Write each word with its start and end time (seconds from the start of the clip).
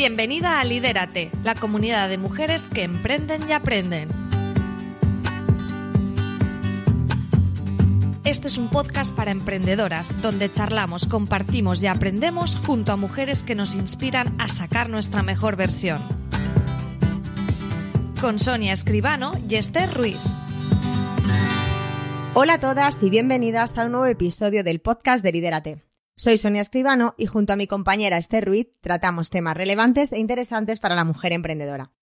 Bienvenida 0.00 0.60
a 0.60 0.64
Lidérate, 0.64 1.30
la 1.44 1.54
comunidad 1.54 2.08
de 2.08 2.16
mujeres 2.16 2.64
que 2.64 2.84
emprenden 2.84 3.46
y 3.46 3.52
aprenden. 3.52 4.08
Este 8.24 8.46
es 8.46 8.56
un 8.56 8.70
podcast 8.70 9.14
para 9.14 9.30
emprendedoras, 9.30 10.22
donde 10.22 10.50
charlamos, 10.50 11.06
compartimos 11.06 11.82
y 11.82 11.86
aprendemos 11.86 12.58
junto 12.64 12.92
a 12.92 12.96
mujeres 12.96 13.44
que 13.44 13.54
nos 13.54 13.74
inspiran 13.74 14.34
a 14.38 14.48
sacar 14.48 14.88
nuestra 14.88 15.22
mejor 15.22 15.56
versión. 15.56 16.00
Con 18.22 18.38
Sonia 18.38 18.72
Escribano 18.72 19.34
y 19.50 19.56
Esther 19.56 19.92
Ruiz. 19.92 20.16
Hola 22.32 22.54
a 22.54 22.60
todas 22.60 23.02
y 23.02 23.10
bienvenidas 23.10 23.76
a 23.76 23.84
un 23.84 23.92
nuevo 23.92 24.06
episodio 24.06 24.64
del 24.64 24.80
podcast 24.80 25.22
de 25.22 25.32
Lidérate. 25.32 25.89
Soy 26.20 26.36
Sonia 26.36 26.60
Escribano 26.60 27.14
y 27.16 27.24
junto 27.24 27.54
a 27.54 27.56
mi 27.56 27.66
compañera 27.66 28.18
Esther 28.18 28.44
Ruiz 28.44 28.68
tratamos 28.82 29.30
temas 29.30 29.56
relevantes 29.56 30.12
e 30.12 30.18
interesantes 30.18 30.78
para 30.78 30.94
la 30.94 31.04
mujer 31.04 31.32
emprendedora. 31.32 31.94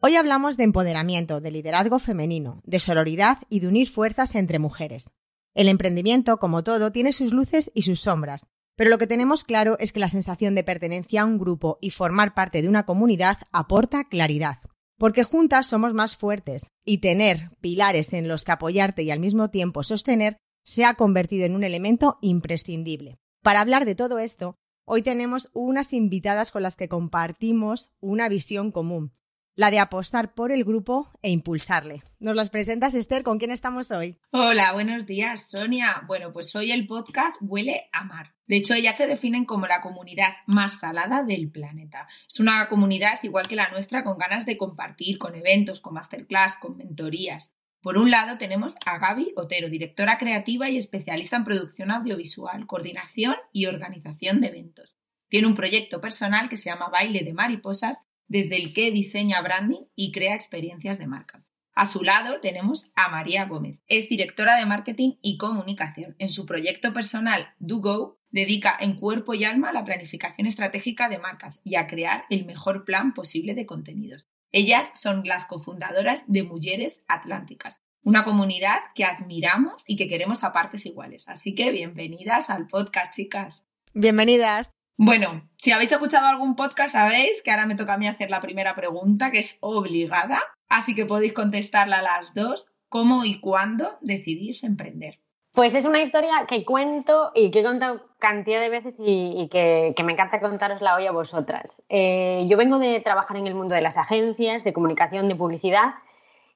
Hoy 0.00 0.16
hablamos 0.16 0.56
de 0.56 0.64
empoderamiento, 0.64 1.40
de 1.40 1.52
liderazgo 1.52 2.00
femenino, 2.00 2.62
de 2.64 2.80
sororidad 2.80 3.38
y 3.48 3.60
de 3.60 3.68
unir 3.68 3.88
fuerzas 3.88 4.34
entre 4.34 4.58
mujeres. 4.58 5.08
El 5.54 5.68
emprendimiento, 5.68 6.38
como 6.38 6.64
todo, 6.64 6.90
tiene 6.90 7.12
sus 7.12 7.32
luces 7.32 7.70
y 7.72 7.82
sus 7.82 8.00
sombras, 8.00 8.48
pero 8.74 8.90
lo 8.90 8.98
que 8.98 9.06
tenemos 9.06 9.44
claro 9.44 9.76
es 9.78 9.92
que 9.92 10.00
la 10.00 10.08
sensación 10.08 10.56
de 10.56 10.64
pertenencia 10.64 11.22
a 11.22 11.26
un 11.26 11.38
grupo 11.38 11.78
y 11.80 11.90
formar 11.90 12.34
parte 12.34 12.62
de 12.62 12.68
una 12.68 12.86
comunidad 12.86 13.38
aporta 13.52 14.08
claridad. 14.08 14.58
Porque 14.98 15.22
juntas 15.22 15.68
somos 15.68 15.94
más 15.94 16.16
fuertes 16.16 16.66
y 16.84 16.98
tener 16.98 17.50
pilares 17.60 18.14
en 18.14 18.26
los 18.26 18.44
que 18.44 18.50
apoyarte 18.50 19.04
y 19.04 19.12
al 19.12 19.20
mismo 19.20 19.48
tiempo 19.50 19.84
sostener 19.84 20.38
se 20.64 20.84
ha 20.84 20.94
convertido 20.94 21.46
en 21.46 21.54
un 21.54 21.62
elemento 21.62 22.18
imprescindible. 22.20 23.19
Para 23.42 23.60
hablar 23.60 23.86
de 23.86 23.94
todo 23.94 24.18
esto, 24.18 24.58
hoy 24.84 25.02
tenemos 25.02 25.48
unas 25.54 25.94
invitadas 25.94 26.50
con 26.50 26.62
las 26.62 26.76
que 26.76 26.90
compartimos 26.90 27.90
una 27.98 28.28
visión 28.28 28.70
común, 28.70 29.12
la 29.54 29.70
de 29.70 29.78
apostar 29.78 30.34
por 30.34 30.52
el 30.52 30.62
grupo 30.62 31.08
e 31.22 31.30
impulsarle. 31.30 32.02
¿Nos 32.18 32.36
las 32.36 32.50
presentas, 32.50 32.94
Esther? 32.94 33.22
¿Con 33.22 33.38
quién 33.38 33.50
estamos 33.50 33.90
hoy? 33.92 34.18
Hola, 34.30 34.74
buenos 34.74 35.06
días, 35.06 35.48
Sonia. 35.48 36.02
Bueno, 36.06 36.34
pues 36.34 36.54
hoy 36.54 36.70
el 36.70 36.86
podcast 36.86 37.40
huele 37.40 37.88
a 37.92 38.04
mar. 38.04 38.34
De 38.46 38.56
hecho, 38.56 38.74
ellas 38.74 38.98
se 38.98 39.06
definen 39.06 39.46
como 39.46 39.66
la 39.66 39.80
comunidad 39.80 40.34
más 40.46 40.78
salada 40.78 41.22
del 41.22 41.50
planeta. 41.50 42.08
Es 42.28 42.40
una 42.40 42.68
comunidad 42.68 43.20
igual 43.22 43.48
que 43.48 43.56
la 43.56 43.70
nuestra 43.70 44.04
con 44.04 44.18
ganas 44.18 44.44
de 44.44 44.58
compartir, 44.58 45.16
con 45.16 45.34
eventos, 45.34 45.80
con 45.80 45.94
masterclass, 45.94 46.58
con 46.58 46.76
mentorías. 46.76 47.50
Por 47.82 47.96
un 47.96 48.10
lado 48.10 48.36
tenemos 48.36 48.76
a 48.84 48.98
Gaby 48.98 49.32
Otero, 49.36 49.70
directora 49.70 50.18
creativa 50.18 50.68
y 50.68 50.76
especialista 50.76 51.36
en 51.36 51.44
producción 51.44 51.90
audiovisual, 51.90 52.66
coordinación 52.66 53.36
y 53.52 53.66
organización 53.66 54.42
de 54.42 54.48
eventos. 54.48 54.98
Tiene 55.28 55.46
un 55.46 55.54
proyecto 55.54 56.00
personal 56.00 56.50
que 56.50 56.58
se 56.58 56.68
llama 56.68 56.90
Baile 56.90 57.22
de 57.24 57.32
Mariposas, 57.32 58.02
desde 58.28 58.56
el 58.56 58.74
que 58.74 58.90
diseña 58.90 59.40
branding 59.40 59.84
y 59.96 60.12
crea 60.12 60.34
experiencias 60.34 60.98
de 60.98 61.06
marca. 61.06 61.42
A 61.72 61.86
su 61.86 62.02
lado 62.02 62.40
tenemos 62.40 62.90
a 62.96 63.08
María 63.08 63.46
Gómez. 63.46 63.80
Es 63.86 64.10
directora 64.10 64.56
de 64.56 64.66
marketing 64.66 65.14
y 65.22 65.38
comunicación. 65.38 66.16
En 66.18 66.28
su 66.28 66.44
proyecto 66.44 66.92
personal 66.92 67.54
DoGo 67.60 68.20
dedica 68.28 68.76
en 68.78 68.96
cuerpo 68.96 69.32
y 69.32 69.44
alma 69.44 69.70
a 69.70 69.72
la 69.72 69.84
planificación 69.84 70.46
estratégica 70.46 71.08
de 71.08 71.18
marcas 71.18 71.60
y 71.64 71.76
a 71.76 71.86
crear 71.86 72.24
el 72.28 72.44
mejor 72.44 72.84
plan 72.84 73.14
posible 73.14 73.54
de 73.54 73.64
contenidos. 73.64 74.28
Ellas 74.52 74.90
son 74.94 75.22
las 75.24 75.44
cofundadoras 75.44 76.24
de 76.26 76.42
Mujeres 76.42 77.04
Atlánticas, 77.06 77.80
una 78.02 78.24
comunidad 78.24 78.80
que 78.96 79.04
admiramos 79.04 79.84
y 79.86 79.96
que 79.96 80.08
queremos 80.08 80.42
a 80.42 80.50
partes 80.50 80.86
iguales. 80.86 81.28
Así 81.28 81.54
que 81.54 81.70
bienvenidas 81.70 82.50
al 82.50 82.66
podcast, 82.66 83.14
chicas. 83.14 83.64
Bienvenidas. 83.94 84.72
Bueno, 84.96 85.48
si 85.58 85.70
habéis 85.70 85.92
escuchado 85.92 86.26
algún 86.26 86.56
podcast 86.56 86.94
sabréis 86.94 87.42
que 87.42 87.52
ahora 87.52 87.66
me 87.66 87.76
toca 87.76 87.94
a 87.94 87.98
mí 87.98 88.08
hacer 88.08 88.28
la 88.28 88.40
primera 88.40 88.74
pregunta, 88.74 89.30
que 89.30 89.38
es 89.38 89.56
obligada, 89.60 90.42
así 90.68 90.96
que 90.96 91.06
podéis 91.06 91.32
contestarla 91.32 91.98
a 91.98 92.02
las 92.02 92.34
dos. 92.34 92.66
¿Cómo 92.88 93.24
y 93.24 93.38
cuándo 93.38 93.98
decidís 94.00 94.64
emprender? 94.64 95.19
Pues 95.52 95.74
es 95.74 95.84
una 95.84 96.00
historia 96.00 96.46
que 96.46 96.64
cuento 96.64 97.32
y 97.34 97.50
que 97.50 97.60
he 97.60 97.64
contado 97.64 98.02
cantidad 98.18 98.60
de 98.60 98.68
veces 98.68 99.00
y, 99.04 99.48
que, 99.50 99.94
me 100.04 100.12
encanta 100.12 100.40
contarosla 100.40 100.94
hoy 100.94 101.06
a 101.06 101.12
vosotras. 101.12 101.84
Eh, 101.88 102.46
yo 102.48 102.56
vengo 102.56 102.78
de 102.78 103.00
trabajar 103.00 103.36
en 103.36 103.48
el 103.48 103.54
mundo 103.54 103.74
de 103.74 103.80
las 103.80 103.98
agencias, 103.98 104.62
de 104.62 104.72
comunicación, 104.72 105.26
de 105.26 105.34
publicidad 105.34 105.94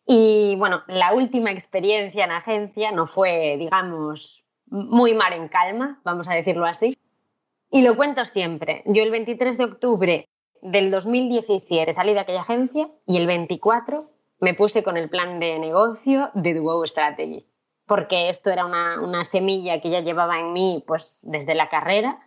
y 0.07 0.55
bueno, 0.57 0.83
la 0.87 1.13
última 1.13 1.51
experiencia 1.51 2.25
en 2.25 2.31
agencia 2.31 2.93
no 2.93 3.09
fue, 3.09 3.57
digamos, 3.59 4.45
muy 4.67 5.15
mar 5.15 5.33
en 5.33 5.49
calma, 5.49 6.01
vamos 6.05 6.29
a 6.29 6.35
decirlo 6.35 6.65
así. 6.65 6.97
Y 7.71 7.83
lo 7.83 7.97
cuento 7.97 8.25
siempre. 8.25 8.83
Yo 8.87 9.03
el 9.03 9.11
23 9.11 9.59
de 9.59 9.65
octubre 9.65 10.29
del 10.63 10.91
2017 10.91 11.95
salí 11.95 12.15
de 12.15 12.21
aquella 12.21 12.43
agencia 12.43 12.89
y 13.07 13.17
el 13.17 13.27
24 13.27 14.09
me 14.39 14.55
puse 14.55 14.85
con 14.85 14.97
el 14.97 15.11
plan 15.11 15.41
de 15.41 15.59
negocio 15.59 16.31
de 16.35 16.55
Duo 16.55 16.87
Strategy 16.87 17.45
porque 17.87 18.29
esto 18.29 18.51
era 18.51 18.65
una, 18.65 19.25
semilla 19.25 19.81
que 19.81 19.91
ya 19.91 20.01
llevaba 20.01 20.39
en 20.39 20.53
mí 20.53 20.83
pues 20.87 21.27
desde 21.31 21.55
la 21.55 21.69
carrera 21.69 22.19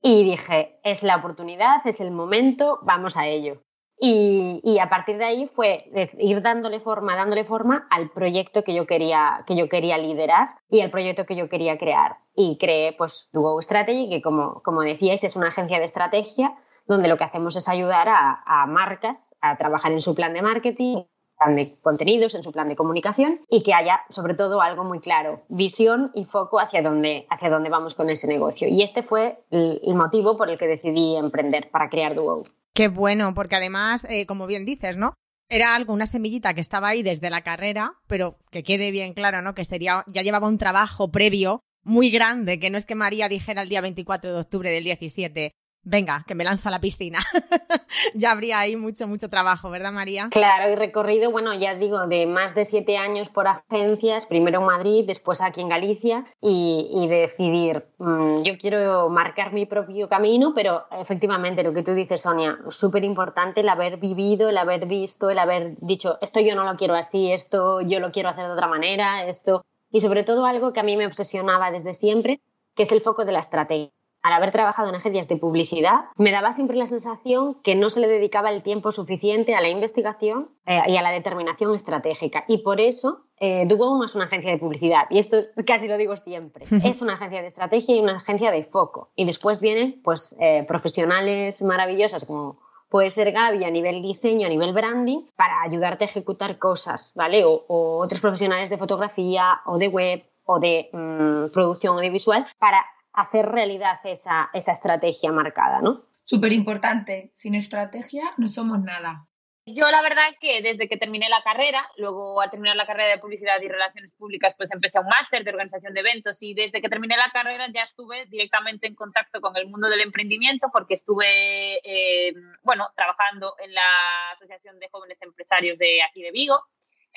y 0.00 0.24
dije, 0.24 0.78
es 0.84 1.02
la 1.02 1.16
oportunidad, 1.16 1.86
es 1.86 2.00
el 2.00 2.10
momento, 2.10 2.78
vamos 2.82 3.16
a 3.16 3.26
ello. 3.26 3.62
Y, 4.00 4.78
a 4.80 4.88
partir 4.88 5.18
de 5.18 5.24
ahí 5.24 5.46
fue 5.46 5.90
ir 6.18 6.40
dándole 6.40 6.78
forma, 6.78 7.16
dándole 7.16 7.42
forma 7.42 7.88
al 7.90 8.10
proyecto 8.10 8.62
que 8.62 8.72
yo 8.72 8.86
quería, 8.86 9.42
que 9.44 9.56
yo 9.56 9.68
quería 9.68 9.98
liderar 9.98 10.50
y 10.70 10.82
al 10.82 10.90
proyecto 10.92 11.26
que 11.26 11.34
yo 11.34 11.48
quería 11.48 11.78
crear. 11.78 12.18
Y 12.32 12.58
creé 12.58 12.92
pues 12.92 13.28
Duo 13.32 13.60
Strategy, 13.60 14.08
que 14.08 14.22
como, 14.22 14.62
como 14.62 14.82
decíais 14.82 15.24
es 15.24 15.34
una 15.34 15.48
agencia 15.48 15.80
de 15.80 15.86
estrategia 15.86 16.56
donde 16.86 17.08
lo 17.08 17.16
que 17.16 17.24
hacemos 17.24 17.56
es 17.56 17.68
ayudar 17.68 18.08
a, 18.08 18.42
a 18.46 18.66
marcas 18.66 19.36
a 19.40 19.58
trabajar 19.58 19.90
en 19.90 20.00
su 20.00 20.14
plan 20.14 20.32
de 20.32 20.42
marketing, 20.42 21.02
plan 21.38 21.54
de 21.54 21.76
contenidos, 21.80 22.34
en 22.34 22.42
su 22.42 22.52
plan 22.52 22.68
de 22.68 22.76
comunicación 22.76 23.40
y 23.48 23.62
que 23.62 23.74
haya 23.74 24.00
sobre 24.10 24.34
todo 24.34 24.60
algo 24.60 24.84
muy 24.84 25.00
claro, 25.00 25.42
visión 25.48 26.10
y 26.14 26.24
foco 26.24 26.60
hacia 26.60 26.82
dónde, 26.82 27.26
hacia 27.30 27.50
dónde 27.50 27.70
vamos 27.70 27.94
con 27.94 28.10
ese 28.10 28.26
negocio. 28.26 28.68
Y 28.68 28.82
este 28.82 29.02
fue 29.02 29.38
el, 29.50 29.94
motivo 29.94 30.36
por 30.36 30.50
el 30.50 30.58
que 30.58 30.66
decidí 30.66 31.16
emprender 31.16 31.70
para 31.70 31.88
crear 31.88 32.14
Duo. 32.14 32.42
Qué 32.74 32.88
bueno, 32.88 33.34
porque 33.34 33.56
además, 33.56 34.06
eh, 34.08 34.26
como 34.26 34.46
bien 34.46 34.64
dices, 34.64 34.96
¿no? 34.96 35.14
Era 35.48 35.74
algo, 35.74 35.94
una 35.94 36.06
semillita 36.06 36.52
que 36.52 36.60
estaba 36.60 36.88
ahí 36.88 37.02
desde 37.02 37.30
la 37.30 37.42
carrera, 37.42 37.94
pero 38.06 38.36
que 38.50 38.62
quede 38.62 38.90
bien 38.90 39.14
claro, 39.14 39.40
¿no? 39.40 39.54
Que 39.54 39.64
sería, 39.64 40.04
ya 40.06 40.22
llevaba 40.22 40.46
un 40.46 40.58
trabajo 40.58 41.10
previo 41.10 41.62
muy 41.82 42.10
grande, 42.10 42.60
que 42.60 42.70
no 42.70 42.76
es 42.76 42.84
que 42.84 42.94
María 42.94 43.28
dijera 43.28 43.62
el 43.62 43.68
día 43.68 43.80
24 43.80 44.34
de 44.34 44.40
octubre 44.40 44.70
del 44.70 44.84
17, 44.84 45.52
venga, 45.82 46.24
que 46.26 46.34
me 46.34 46.44
lanza 46.44 46.68
a 46.68 46.72
la 46.72 46.80
piscina. 46.80 47.20
ya 48.14 48.32
habría 48.32 48.60
ahí 48.60 48.76
mucho, 48.76 49.06
mucho 49.06 49.28
trabajo, 49.28 49.70
¿verdad, 49.70 49.92
María? 49.92 50.28
Claro, 50.30 50.70
y 50.70 50.74
recorrido, 50.74 51.30
bueno, 51.30 51.54
ya 51.54 51.74
digo, 51.74 52.06
de 52.06 52.26
más 52.26 52.54
de 52.54 52.64
siete 52.64 52.96
años 52.96 53.28
por 53.28 53.48
agencias, 53.48 54.26
primero 54.26 54.60
en 54.60 54.66
Madrid, 54.66 55.04
después 55.06 55.40
aquí 55.40 55.60
en 55.60 55.68
Galicia, 55.68 56.24
y, 56.40 57.06
decidir, 57.08 57.86
mm, 57.98 58.42
yo 58.42 58.58
quiero 58.58 59.08
marcar 59.08 59.52
mi 59.52 59.64
propio 59.64 60.08
camino, 60.08 60.52
pero 60.54 60.84
efectivamente, 60.90 61.62
lo 61.62 61.72
que 61.72 61.82
tú 61.82 61.94
dices, 61.94 62.22
Sonia, 62.22 62.58
súper 62.68 63.04
importante 63.04 63.60
el 63.60 63.68
haber 63.68 63.96
vivido, 63.96 64.50
el 64.50 64.58
haber 64.58 64.86
visto, 64.86 65.30
el 65.30 65.38
haber 65.38 65.76
dicho, 65.78 66.18
esto 66.20 66.40
yo 66.40 66.54
no 66.54 66.64
lo 66.64 66.76
quiero 66.76 66.94
así, 66.94 67.32
esto 67.32 67.80
yo 67.80 67.98
lo 68.00 68.12
quiero 68.12 68.28
hacer 68.28 68.46
de 68.46 68.52
otra 68.52 68.68
manera, 68.68 69.24
esto... 69.24 69.64
Y 69.90 70.00
sobre 70.00 70.22
todo 70.22 70.44
algo 70.44 70.74
que 70.74 70.80
a 70.80 70.82
mí 70.82 70.98
me 70.98 71.06
obsesionaba 71.06 71.70
desde 71.70 71.94
siempre, 71.94 72.42
que 72.74 72.82
es 72.82 72.92
el 72.92 73.00
foco 73.00 73.24
de 73.24 73.32
la 73.32 73.40
estrategia 73.40 73.97
al 74.28 74.34
haber 74.34 74.52
trabajado 74.52 74.90
en 74.90 74.94
agencias 74.94 75.26
de 75.26 75.36
publicidad, 75.36 76.04
me 76.16 76.30
daba 76.30 76.52
siempre 76.52 76.76
la 76.76 76.86
sensación 76.86 77.54
que 77.62 77.74
no 77.74 77.88
se 77.88 78.00
le 78.00 78.08
dedicaba 78.08 78.50
el 78.50 78.62
tiempo 78.62 78.92
suficiente 78.92 79.54
a 79.54 79.60
la 79.62 79.70
investigación 79.70 80.50
eh, 80.66 80.80
y 80.86 80.96
a 80.96 81.02
la 81.02 81.10
determinación 81.10 81.74
estratégica. 81.74 82.44
Y 82.46 82.58
por 82.58 82.78
eso 82.80 83.22
eh, 83.40 83.66
es 83.66 84.14
una 84.14 84.26
agencia 84.26 84.50
de 84.50 84.58
publicidad, 84.58 85.04
y 85.10 85.18
esto 85.18 85.38
casi 85.66 85.88
lo 85.88 85.96
digo 85.96 86.16
siempre. 86.16 86.66
Es 86.84 87.00
una 87.00 87.14
agencia 87.14 87.40
de 87.40 87.48
estrategia 87.48 87.96
y 87.96 88.00
una 88.00 88.18
agencia 88.18 88.50
de 88.50 88.64
foco. 88.64 89.10
Y 89.16 89.24
después 89.24 89.60
vienen 89.60 90.00
pues, 90.04 90.36
eh, 90.40 90.64
profesionales 90.68 91.62
maravillosas 91.62 92.26
como 92.26 92.58
puede 92.90 93.10
ser 93.10 93.32
Gaby 93.32 93.64
a 93.64 93.70
nivel 93.70 94.02
diseño, 94.02 94.46
a 94.46 94.50
nivel 94.50 94.72
branding, 94.72 95.20
para 95.36 95.62
ayudarte 95.62 96.04
a 96.04 96.08
ejecutar 96.08 96.58
cosas, 96.58 97.12
¿vale? 97.14 97.44
O, 97.44 97.64
otros 97.68 98.20
profesionales 98.20 98.70
de 98.70 98.78
fotografía 98.78 99.60
o 99.66 99.78
de 99.78 99.88
web 99.88 100.24
o 100.44 100.58
de 100.58 100.88
mm, 100.92 101.52
producción 101.52 101.96
audiovisual 101.96 102.46
para 102.58 102.84
hacer 103.20 103.46
realidad 103.46 103.98
esa, 104.04 104.50
esa 104.52 104.72
estrategia 104.72 105.32
marcada, 105.32 105.80
¿no? 105.80 106.04
Súper 106.24 106.52
importante. 106.52 107.32
Sin 107.34 107.54
estrategia 107.54 108.22
no 108.36 108.48
somos 108.48 108.80
nada. 108.80 109.28
Yo 109.70 109.90
la 109.90 110.00
verdad 110.00 110.34
que 110.40 110.62
desde 110.62 110.88
que 110.88 110.96
terminé 110.96 111.28
la 111.28 111.42
carrera, 111.42 111.86
luego 111.96 112.40
al 112.40 112.48
terminar 112.48 112.74
la 112.76 112.86
carrera 112.86 113.10
de 113.10 113.18
publicidad 113.18 113.60
y 113.60 113.68
relaciones 113.68 114.14
públicas, 114.14 114.54
pues 114.56 114.70
empecé 114.72 114.98
un 114.98 115.06
máster 115.06 115.44
de 115.44 115.50
organización 115.50 115.92
de 115.92 116.00
eventos 116.00 116.42
y 116.42 116.54
desde 116.54 116.80
que 116.80 116.88
terminé 116.88 117.16
la 117.18 117.30
carrera 117.30 117.66
ya 117.70 117.82
estuve 117.82 118.24
directamente 118.26 118.86
en 118.86 118.94
contacto 118.94 119.42
con 119.42 119.54
el 119.56 119.66
mundo 119.68 119.88
del 119.88 120.00
emprendimiento 120.00 120.68
porque 120.72 120.94
estuve, 120.94 121.80
eh, 121.84 122.32
bueno, 122.62 122.88
trabajando 122.96 123.54
en 123.58 123.74
la 123.74 124.30
Asociación 124.32 124.78
de 124.78 124.88
Jóvenes 124.90 125.20
Empresarios 125.20 125.78
de 125.78 126.02
aquí 126.02 126.22
de 126.22 126.30
Vigo 126.30 126.62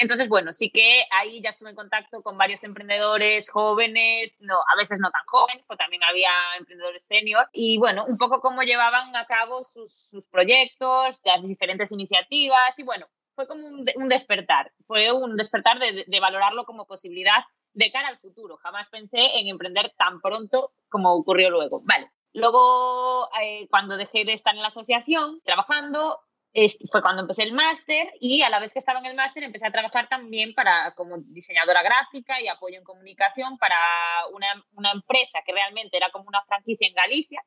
entonces, 0.01 0.27
bueno, 0.30 0.51
sí 0.51 0.71
que 0.71 1.03
ahí 1.12 1.42
ya 1.42 1.51
estuve 1.51 1.69
en 1.69 1.75
contacto 1.75 2.24
con 2.24 2.36
varios 2.36 2.63
emprendedores 2.63 3.51
jóvenes, 3.51 4.39
no, 4.42 4.56
a 4.56 4.75
veces 4.75 5.00
no 5.00 5.12
tan 5.12 5.21
jóvenes, 5.27 5.63
pero 5.68 5.77
también 5.77 6.03
había 6.03 6.31
emprendedores 6.57 7.06
senior. 7.06 7.48
Y 7.53 7.77
bueno, 7.77 8.06
un 8.06 8.18
poco 8.18 8.42
cómo 8.42 8.63
llevaban 8.63 9.15
a 9.15 9.25
cabo 9.25 9.63
sus, 9.63 10.27
proyectos, 10.31 11.21
las 11.24 11.44
diferentes 11.44 11.92
iniciativas. 11.92 12.74
Y 12.77 12.83
bueno, 12.83 13.06
fue 13.36 13.48
como 13.48 13.68
un, 13.68 14.09
despertar, 14.09 14.71
fue 14.88 15.12
un 15.12 15.38
despertar 15.38 15.77
de, 15.77 16.19
valorarlo 16.19 16.65
como 16.65 16.88
posibilidad 16.88 17.44
de 17.74 17.92
cara 17.92 18.07
al 18.07 18.18
futuro. 18.18 18.57
Jamás 18.57 18.89
pensé 18.89 19.39
en 19.39 19.48
emprender 19.48 19.94
tan 19.98 20.19
pronto 20.19 20.71
como 20.89 21.13
ocurrió 21.13 21.51
luego. 21.51 21.81
Vale. 21.83 22.09
Luego, 22.33 23.30
eh, 23.39 23.68
cuando 23.69 23.98
dejé 23.98 24.25
de 24.25 24.33
estar 24.33 24.56
en 24.56 24.62
la 24.62 24.69
asociación 24.69 25.42
trabajando, 25.44 26.18
fue 26.92 27.01
cuando 27.01 27.21
empecé 27.21 27.44
el 27.44 27.53
máster 27.53 28.12
y 28.19 28.42
a 28.42 28.50
la 28.50 28.59
vez 28.59 28.74
que 28.74 28.80
estaba 28.80 29.00
en 29.00 29.06
el 29.06 29.15
máster 29.15 29.44
empecé 29.44 29.68
a 29.68 29.71
trabajar 29.71 30.09
también 30.09 30.53
para 30.53 30.94
como 30.95 31.18
diseñadora 31.18 31.81
gráfica 31.81 32.42
y 32.42 32.48
apoyo 32.48 32.77
en 32.77 32.83
comunicación 32.83 33.57
para 33.57 33.77
una, 34.33 34.92
empresa 34.94 35.39
que 35.45 35.53
realmente 35.53 35.95
era 35.95 36.12
como 36.12 36.27
una 36.27 36.44
franquicia 36.44 36.88
en 36.88 36.94
Galicia. 36.94 37.42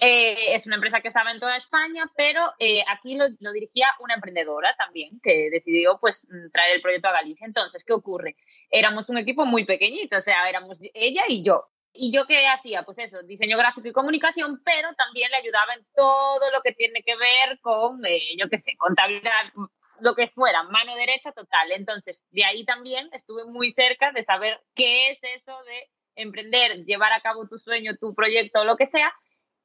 Eh, 0.00 0.54
es 0.54 0.66
una 0.66 0.76
empresa 0.76 1.00
que 1.00 1.08
estaba 1.08 1.32
en 1.32 1.40
toda 1.40 1.56
España, 1.56 2.10
pero 2.16 2.40
eh, 2.58 2.84
aquí 2.88 3.16
lo, 3.16 3.26
lo, 3.40 3.52
dirigía 3.52 3.88
una 3.98 4.14
emprendedora 4.14 4.74
también 4.76 5.18
que 5.20 5.50
decidió 5.50 5.98
pues 6.00 6.26
traer 6.52 6.76
el 6.76 6.82
proyecto 6.82 7.08
a 7.08 7.12
Galicia. 7.12 7.46
Entonces, 7.46 7.84
¿qué 7.84 7.92
ocurre? 7.92 8.36
Éramos 8.70 9.10
un 9.10 9.18
equipo 9.18 9.44
muy 9.44 9.66
pequeñito, 9.66 10.16
o 10.16 10.20
sea, 10.20 10.48
éramos 10.48 10.80
ella 10.94 11.24
y 11.28 11.42
yo. 11.44 11.68
¿Y 11.92 12.12
yo 12.12 12.26
qué 12.26 12.46
hacía? 12.46 12.82
Pues 12.82 12.98
eso, 12.98 13.22
diseño 13.22 13.56
gráfico 13.58 13.88
y 13.88 13.92
comunicación, 13.92 14.60
pero 14.64 14.92
también 14.94 15.30
le 15.30 15.38
ayudaba 15.38 15.74
en 15.74 15.86
todo 15.94 16.50
lo 16.52 16.60
que 16.62 16.72
tiene 16.72 17.02
que 17.02 17.16
ver 17.16 17.58
con, 17.60 18.00
eh, 18.06 18.36
yo 18.38 18.48
qué 18.48 18.58
sé, 18.58 18.76
contabilidad, 18.76 19.52
lo 20.00 20.14
que 20.14 20.28
fuera, 20.28 20.62
mano 20.64 20.94
derecha 20.94 21.32
total. 21.32 21.72
Entonces, 21.72 22.26
de 22.30 22.44
ahí 22.44 22.64
también 22.64 23.08
estuve 23.12 23.44
muy 23.44 23.72
cerca 23.72 24.12
de 24.12 24.24
saber 24.24 24.60
qué 24.74 25.10
es 25.10 25.18
eso 25.22 25.56
de 25.64 25.90
emprender, 26.14 26.84
llevar 26.84 27.12
a 27.12 27.20
cabo 27.20 27.48
tu 27.48 27.58
sueño, 27.58 27.96
tu 27.98 28.14
proyecto, 28.14 28.64
lo 28.64 28.76
que 28.76 28.86
sea, 28.86 29.12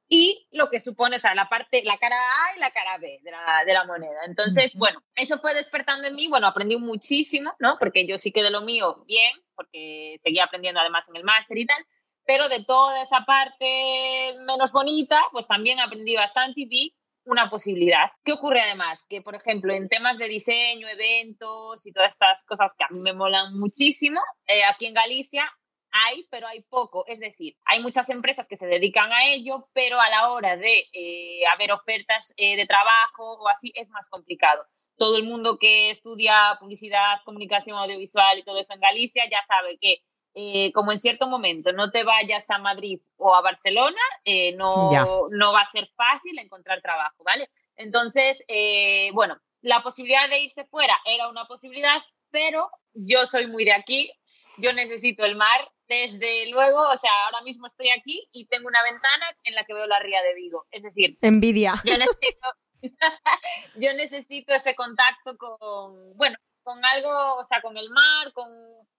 y 0.07 0.47
lo 0.51 0.69
que 0.69 0.79
supone, 0.79 1.15
o 1.15 1.19
sea, 1.19 1.33
la 1.33 1.49
parte, 1.49 1.81
la 1.83 1.97
cara 1.97 2.15
A 2.15 2.55
y 2.55 2.59
la 2.59 2.71
cara 2.71 2.97
B 2.99 3.19
de 3.23 3.31
la, 3.31 3.63
de 3.65 3.73
la 3.73 3.85
moneda. 3.85 4.25
Entonces, 4.25 4.75
bueno, 4.75 5.01
eso 5.15 5.39
fue 5.39 5.53
despertando 5.53 6.07
en 6.07 6.15
mí, 6.15 6.27
bueno, 6.27 6.47
aprendí 6.47 6.77
muchísimo, 6.77 7.53
¿no? 7.59 7.77
Porque 7.79 8.05
yo 8.05 8.17
sí 8.17 8.31
que 8.31 8.43
de 8.43 8.51
lo 8.51 8.61
mío 8.61 9.03
bien, 9.07 9.33
porque 9.55 10.17
seguía 10.19 10.43
aprendiendo 10.43 10.81
además 10.81 11.07
en 11.09 11.15
el 11.15 11.23
máster 11.23 11.57
y 11.57 11.65
tal, 11.65 11.83
pero 12.25 12.49
de 12.49 12.63
toda 12.63 13.01
esa 13.01 13.25
parte 13.25 14.35
menos 14.45 14.71
bonita, 14.71 15.21
pues 15.31 15.47
también 15.47 15.79
aprendí 15.79 16.15
bastante 16.15 16.61
y 16.61 16.65
vi 16.65 16.95
una 17.25 17.49
posibilidad. 17.49 18.11
¿Qué 18.23 18.33
ocurre 18.33 18.61
además? 18.61 19.05
Que, 19.07 19.21
por 19.21 19.35
ejemplo, 19.35 19.73
en 19.73 19.87
temas 19.87 20.17
de 20.17 20.27
diseño, 20.27 20.87
eventos 20.87 21.85
y 21.85 21.93
todas 21.93 22.13
estas 22.13 22.43
cosas 22.43 22.73
que 22.77 22.83
a 22.83 22.89
mí 22.89 22.99
me 22.99 23.13
molan 23.13 23.57
muchísimo, 23.57 24.19
eh, 24.47 24.63
aquí 24.65 24.85
en 24.85 24.93
Galicia 24.93 25.49
hay, 25.91 26.27
pero 26.29 26.47
hay 26.47 26.63
poco. 26.63 27.05
Es 27.07 27.19
decir, 27.19 27.55
hay 27.65 27.81
muchas 27.81 28.09
empresas 28.09 28.47
que 28.47 28.57
se 28.57 28.65
dedican 28.65 29.11
a 29.13 29.27
ello, 29.27 29.69
pero 29.73 30.01
a 30.01 30.09
la 30.09 30.31
hora 30.31 30.57
de 30.57 30.85
eh, 30.91 31.41
haber 31.53 31.71
ofertas 31.71 32.33
eh, 32.35 32.57
de 32.57 32.65
trabajo 32.65 33.33
o 33.33 33.47
así 33.47 33.71
es 33.75 33.89
más 33.89 34.09
complicado. 34.09 34.65
Todo 34.97 35.17
el 35.17 35.23
mundo 35.23 35.57
que 35.59 35.91
estudia 35.91 36.57
publicidad, 36.59 37.19
comunicación 37.25 37.77
audiovisual 37.77 38.39
y 38.39 38.43
todo 38.43 38.59
eso 38.59 38.73
en 38.73 38.79
Galicia 38.79 39.23
ya 39.29 39.43
sabe 39.47 39.77
que 39.79 39.99
eh, 40.35 40.71
como 40.73 40.91
en 40.91 40.99
cierto 40.99 41.27
momento 41.27 41.71
no 41.73 41.91
te 41.91 42.03
vayas 42.03 42.49
a 42.49 42.57
Madrid 42.57 42.99
o 43.17 43.35
a 43.35 43.41
Barcelona, 43.41 44.01
eh, 44.25 44.55
no, 44.55 44.89
no 45.29 45.53
va 45.53 45.61
a 45.61 45.71
ser 45.71 45.89
fácil 45.95 46.39
encontrar 46.39 46.81
trabajo, 46.81 47.23
¿vale? 47.23 47.49
Entonces, 47.75 48.43
eh, 48.47 49.11
bueno, 49.13 49.39
la 49.61 49.83
posibilidad 49.83 50.29
de 50.29 50.41
irse 50.41 50.65
fuera 50.65 50.97
era 51.05 51.29
una 51.29 51.45
posibilidad, 51.45 52.01
pero 52.31 52.69
yo 52.93 53.25
soy 53.25 53.47
muy 53.47 53.63
de 53.63 53.73
aquí, 53.73 54.11
yo 54.57 54.73
necesito 54.73 55.23
el 55.23 55.35
mar, 55.35 55.69
desde 55.87 56.49
luego, 56.49 56.79
o 56.79 56.97
sea, 56.97 57.11
ahora 57.25 57.43
mismo 57.43 57.67
estoy 57.67 57.89
aquí 57.89 58.27
y 58.31 58.47
tengo 58.47 58.67
una 58.67 58.81
ventana 58.83 59.37
en 59.43 59.53
la 59.53 59.63
que 59.65 59.73
veo 59.73 59.85
la 59.85 59.99
ría 59.99 60.21
de 60.23 60.33
Vigo, 60.33 60.65
es 60.71 60.81
decir, 60.81 61.17
envidia. 61.21 61.75
Yo 61.83 61.97
necesito, 61.97 62.47
yo 63.75 63.93
necesito 63.93 64.53
ese 64.53 64.75
contacto 64.75 65.37
con, 65.37 66.17
bueno, 66.17 66.37
con 66.63 66.83
algo, 66.83 67.35
o 67.35 67.45
sea, 67.45 67.61
con 67.61 67.77
el 67.77 67.89
mar, 67.89 68.31
con... 68.33 68.49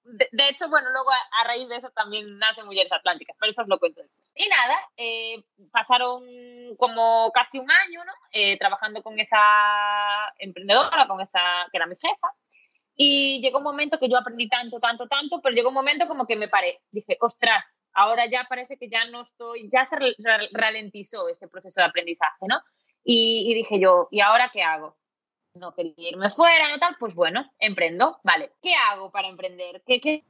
De, 0.05 0.49
hecho, 0.50 0.69
bueno, 0.69 0.90
luego 0.90 1.11
a, 1.11 1.44
raíz 1.46 1.66
de 1.69 1.76
eso 1.76 1.90
también 1.90 2.38
nacen 2.38 2.66
Mujeres 2.66 2.93
Atlánticas, 2.93 3.37
pero 3.40 3.50
eso 3.50 3.62
os 3.62 3.69
lo 3.69 3.78
cuento 3.78 4.02
después. 4.02 4.32
Y 4.37 4.46
nada, 4.49 4.76
eh, 4.99 5.43
pasaron 5.72 6.25
como 6.76 7.31
casi 7.32 7.58
un 7.58 7.70
año, 7.70 8.05
¿no? 8.05 8.12
Eh, 8.32 8.58
trabajando 8.58 9.02
con 9.02 9.19
esa 9.19 9.38
emprendedora, 10.38 11.08
con 11.08 11.22
esa 11.22 11.40
que 11.72 11.78
era 11.78 11.87
mi 11.87 11.96
jefa. 11.96 12.28
Y 12.96 13.40
llegó 13.40 13.58
un 13.58 13.64
momento 13.64 13.99
que 13.99 14.08
yo 14.10 14.19
aprendí 14.19 14.49
tanto, 14.49 14.78
tanto, 14.78 15.08
tanto, 15.08 15.40
pero 15.43 15.55
llegó 15.55 15.70
un 15.70 15.75
momento 15.75 16.06
como 16.06 16.26
que 16.26 16.37
me 16.37 16.49
paré. 16.49 16.82
Dije, 16.90 17.17
ostras, 17.20 17.82
ahora 17.94 18.26
ya 18.26 18.46
parece 18.46 18.76
que 18.76 18.90
ya 18.90 19.06
no 19.06 19.22
estoy, 19.22 19.70
ya 19.70 19.87
se 19.87 19.96
ralentizó 20.52 21.28
ese 21.28 21.49
proceso 21.49 21.81
de 21.81 21.87
aprendizaje, 21.87 22.46
¿no? 22.46 22.60
Y 23.02 23.52
dije 23.55 23.81
yo, 23.81 24.08
¿y 24.10 24.20
ahora 24.20 24.50
qué 24.52 24.62
hago? 24.62 24.96
No 25.54 25.72
quería 25.74 26.10
irme 26.10 26.30
fuera, 26.30 26.68
no 26.68 26.78
tal, 26.78 26.96
pues 26.98 27.14
bueno, 27.14 27.50
emprendo, 27.58 28.18
vale. 28.22 28.52
¿Qué 28.60 28.74
hago 28.74 29.10
para 29.10 29.28
emprender? 29.28 29.82
¿Qué, 29.86 30.00
qué 30.00 30.24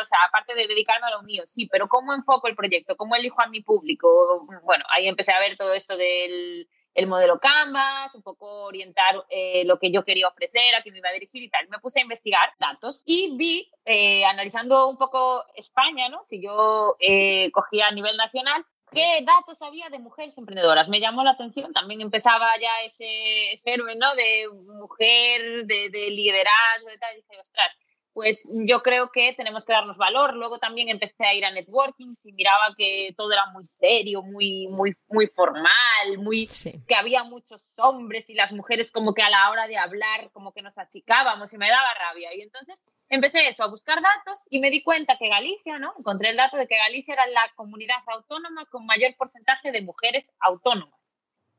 o 0.00 0.04
sea, 0.04 0.18
aparte 0.28 0.54
de 0.54 0.66
dedicarme 0.66 1.06
a 1.06 1.10
lo 1.10 1.22
mío, 1.22 1.42
sí, 1.46 1.66
pero 1.70 1.88
¿cómo 1.88 2.12
enfoco 2.12 2.48
el 2.48 2.54
proyecto? 2.54 2.96
¿Cómo 2.96 3.16
elijo 3.16 3.40
a 3.40 3.48
mi 3.48 3.62
público? 3.62 4.46
Bueno, 4.62 4.84
ahí 4.90 5.08
empecé 5.08 5.32
a 5.32 5.40
ver 5.40 5.56
todo 5.56 5.72
esto 5.72 5.96
del 5.96 6.68
el 6.92 7.06
modelo 7.06 7.38
Canvas, 7.38 8.14
un 8.16 8.22
poco 8.22 8.64
orientar 8.64 9.24
eh, 9.28 9.64
lo 9.64 9.78
que 9.78 9.92
yo 9.92 10.04
quería 10.04 10.26
ofrecer, 10.26 10.74
a 10.74 10.82
quién 10.82 10.92
me 10.92 10.98
iba 10.98 11.08
a 11.08 11.12
dirigir 11.12 11.42
y 11.42 11.48
tal. 11.48 11.68
Me 11.68 11.78
puse 11.78 12.00
a 12.00 12.02
investigar 12.02 12.52
datos 12.58 13.02
y 13.06 13.36
vi, 13.36 13.70
eh, 13.84 14.24
analizando 14.24 14.88
un 14.88 14.98
poco 14.98 15.44
España, 15.54 16.08
¿no? 16.08 16.24
Si 16.24 16.42
yo 16.42 16.96
eh, 16.98 17.50
cogía 17.52 17.86
a 17.86 17.92
nivel 17.92 18.16
nacional, 18.16 18.66
qué 18.92 19.24
datos 19.24 19.62
había 19.62 19.88
de 19.90 19.98
mujeres 19.98 20.36
emprendedoras. 20.38 20.88
Me 20.88 21.00
llamó 21.00 21.22
la 21.24 21.32
atención, 21.32 21.72
también 21.72 22.00
empezaba 22.00 22.48
ya 22.60 22.70
ese, 22.84 23.52
ese 23.52 23.76
¿no? 23.76 24.14
De 24.14 24.48
mujer, 24.78 25.66
de, 25.66 25.90
de 25.90 26.10
liderazgo 26.10 26.90
y 26.94 26.98
tal. 26.98 27.12
Y 27.14 27.22
dije, 27.22 27.40
ostras, 27.40 27.76
pues 28.12 28.48
yo 28.66 28.82
creo 28.82 29.10
que 29.12 29.34
tenemos 29.34 29.64
que 29.64 29.72
darnos 29.72 29.96
valor. 29.96 30.34
Luego 30.34 30.58
también 30.58 30.88
empecé 30.88 31.24
a 31.24 31.34
ir 31.34 31.44
a 31.44 31.50
networking 31.50 32.12
y 32.24 32.32
miraba 32.32 32.74
que 32.76 33.14
todo 33.16 33.32
era 33.32 33.46
muy 33.52 33.64
serio, 33.64 34.22
muy, 34.22 34.66
muy, 34.68 34.96
muy 35.08 35.28
formal, 35.28 36.18
muy 36.18 36.48
que 36.86 36.94
había 36.94 37.24
muchos 37.24 37.78
hombres 37.78 38.28
y 38.28 38.34
las 38.34 38.52
mujeres 38.52 38.90
como 38.90 39.14
que 39.14 39.22
a 39.22 39.30
la 39.30 39.50
hora 39.50 39.66
de 39.66 39.78
hablar 39.78 40.30
como 40.32 40.52
que 40.52 40.62
nos 40.62 40.78
achicábamos 40.78 41.52
y 41.52 41.58
me 41.58 41.68
daba 41.68 41.94
rabia. 41.94 42.34
Y 42.34 42.42
entonces 42.42 42.84
empecé 43.08 43.48
eso, 43.48 43.62
a 43.62 43.68
buscar 43.68 44.00
datos 44.02 44.46
y 44.50 44.60
me 44.60 44.70
di 44.70 44.82
cuenta 44.82 45.16
que 45.18 45.28
Galicia, 45.28 45.78
¿no? 45.78 45.94
Encontré 45.98 46.30
el 46.30 46.36
dato 46.36 46.56
de 46.56 46.66
que 46.66 46.76
Galicia 46.76 47.14
era 47.14 47.26
la 47.28 47.52
comunidad 47.54 47.96
autónoma 48.06 48.66
con 48.66 48.86
mayor 48.86 49.14
porcentaje 49.16 49.70
de 49.72 49.82
mujeres 49.82 50.32
autónomas. 50.40 50.98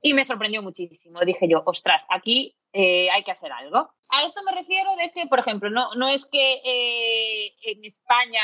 Y 0.02 0.14
me 0.16 0.26
sorprendió 0.26 0.64
muchísimo. 0.64 1.20
Dije 1.22 1.48
yo, 1.48 1.62
ostras, 1.66 2.06
aquí 2.10 2.58
eh, 2.74 3.10
hay 3.12 3.24
que 3.24 3.32
hacer 3.32 3.52
algo. 3.52 3.94
A 4.10 4.26
esto 4.26 4.42
me 4.44 4.52
refiero 4.52 4.96
de 4.96 5.12
que, 5.12 5.28
por 5.28 5.40
ejemplo, 5.40 5.70
no, 5.70 5.94
no 5.96 6.08
es 6.08 6.26
que 6.26 6.62
eh, 6.64 7.54
en 7.64 7.84
España, 7.86 8.42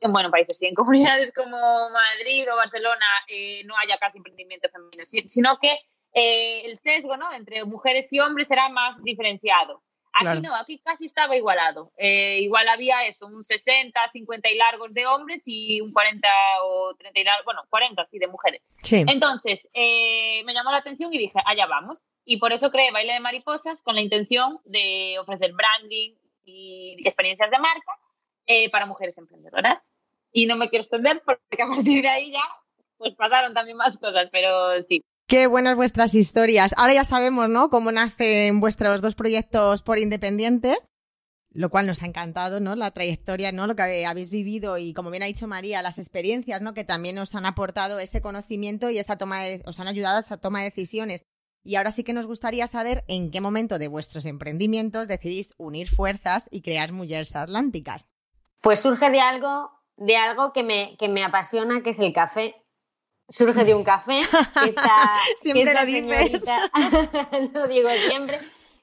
en 0.00 0.12
bueno, 0.12 0.30
países, 0.30 0.58
sí, 0.58 0.66
en 0.66 0.74
comunidades 0.74 1.32
como 1.32 1.58
Madrid 1.90 2.52
o 2.52 2.56
Barcelona 2.56 3.06
eh, 3.28 3.62
no 3.64 3.76
haya 3.76 3.98
casi 3.98 4.18
emprendimiento 4.18 4.68
femenino, 4.70 5.04
sino 5.04 5.58
que 5.58 5.78
el 6.14 6.76
sesgo 6.78 7.16
¿no? 7.16 7.32
entre 7.32 7.64
mujeres 7.64 8.12
y 8.12 8.18
hombres 8.18 8.50
era 8.50 8.68
más 8.68 9.00
diferenciado. 9.02 9.82
Aquí 10.26 10.40
no, 10.40 10.54
aquí 10.54 10.78
casi 10.78 11.06
estaba 11.06 11.36
igualado. 11.36 11.92
Eh, 11.96 12.40
igual 12.40 12.68
había 12.68 13.06
eso, 13.06 13.26
un 13.26 13.44
60, 13.44 14.00
50 14.12 14.50
y 14.50 14.56
largos 14.56 14.92
de 14.92 15.06
hombres 15.06 15.42
y 15.46 15.80
un 15.80 15.92
40 15.92 16.28
o 16.64 16.94
30 16.96 17.20
y 17.20 17.24
largos, 17.24 17.44
bueno, 17.44 17.62
40 17.68 18.04
sí, 18.04 18.18
de 18.18 18.26
mujeres. 18.26 18.62
Entonces, 18.90 19.68
eh, 19.74 20.42
me 20.44 20.54
llamó 20.54 20.70
la 20.70 20.78
atención 20.78 21.12
y 21.12 21.18
dije, 21.18 21.38
allá 21.44 21.66
vamos. 21.66 22.02
Y 22.24 22.38
por 22.38 22.52
eso 22.52 22.70
creé 22.70 22.90
Baile 22.90 23.14
de 23.14 23.20
Mariposas 23.20 23.82
con 23.82 23.94
la 23.94 24.02
intención 24.02 24.60
de 24.64 25.18
ofrecer 25.18 25.52
branding 25.52 26.14
y 26.44 26.96
experiencias 27.04 27.50
de 27.50 27.58
marca 27.58 27.92
eh, 28.46 28.70
para 28.70 28.86
mujeres 28.86 29.16
emprendedoras. 29.18 29.80
Y 30.32 30.46
no 30.46 30.56
me 30.56 30.68
quiero 30.68 30.82
extender 30.82 31.22
porque 31.24 31.62
a 31.62 31.68
partir 31.68 32.02
de 32.02 32.08
ahí 32.08 32.32
ya 32.32 32.42
pues 32.98 33.14
pasaron 33.14 33.54
también 33.54 33.76
más 33.76 33.96
cosas, 33.96 34.28
pero 34.30 34.82
sí. 34.82 35.04
Qué 35.28 35.46
buenas 35.46 35.76
vuestras 35.76 36.14
historias. 36.14 36.74
Ahora 36.78 36.94
ya 36.94 37.04
sabemos, 37.04 37.50
¿no? 37.50 37.68
Cómo 37.68 37.92
nacen 37.92 38.60
vuestros 38.60 39.02
dos 39.02 39.14
proyectos 39.14 39.82
por 39.82 39.98
independiente, 39.98 40.78
lo 41.50 41.68
cual 41.68 41.86
nos 41.86 42.02
ha 42.02 42.06
encantado, 42.06 42.60
¿no? 42.60 42.74
La 42.76 42.92
trayectoria, 42.92 43.52
¿no? 43.52 43.66
Lo 43.66 43.76
que 43.76 44.06
habéis 44.06 44.30
vivido 44.30 44.78
y, 44.78 44.94
como 44.94 45.10
bien 45.10 45.22
ha 45.22 45.26
dicho 45.26 45.46
María, 45.46 45.82
las 45.82 45.98
experiencias, 45.98 46.62
¿no? 46.62 46.72
Que 46.72 46.82
también 46.82 47.18
os 47.18 47.34
han 47.34 47.44
aportado 47.44 47.98
ese 47.98 48.22
conocimiento 48.22 48.88
y 48.88 48.96
esa 48.96 49.18
toma 49.18 49.42
de, 49.42 49.62
os 49.66 49.78
han 49.80 49.86
ayudado 49.86 50.16
a 50.16 50.20
esa 50.20 50.38
toma 50.38 50.60
de 50.60 50.70
decisiones. 50.70 51.26
Y 51.62 51.74
ahora 51.74 51.90
sí 51.90 52.04
que 52.04 52.14
nos 52.14 52.26
gustaría 52.26 52.66
saber 52.66 53.04
en 53.06 53.30
qué 53.30 53.42
momento 53.42 53.78
de 53.78 53.88
vuestros 53.88 54.24
emprendimientos 54.24 55.08
decidís 55.08 55.52
unir 55.58 55.90
fuerzas 55.90 56.48
y 56.50 56.62
crear 56.62 56.92
Mujeres 56.92 57.36
Atlánticas. 57.36 58.08
Pues 58.62 58.80
surge 58.80 59.10
de 59.10 59.20
algo, 59.20 59.72
de 59.98 60.16
algo 60.16 60.54
que 60.54 60.62
me, 60.62 60.96
que 60.98 61.10
me 61.10 61.22
apasiona, 61.22 61.82
que 61.82 61.90
es 61.90 61.98
el 61.98 62.14
café 62.14 62.54
surge 63.28 63.64
de 63.64 63.74
un 63.74 63.84
café. 63.84 64.20
Que 64.62 64.70
está, 64.70 65.14
siempre 65.40 65.74
lo 65.74 65.84
dices. 65.84 66.42
lo 67.52 67.68
digo 67.68 67.88
siempre. 68.08 68.40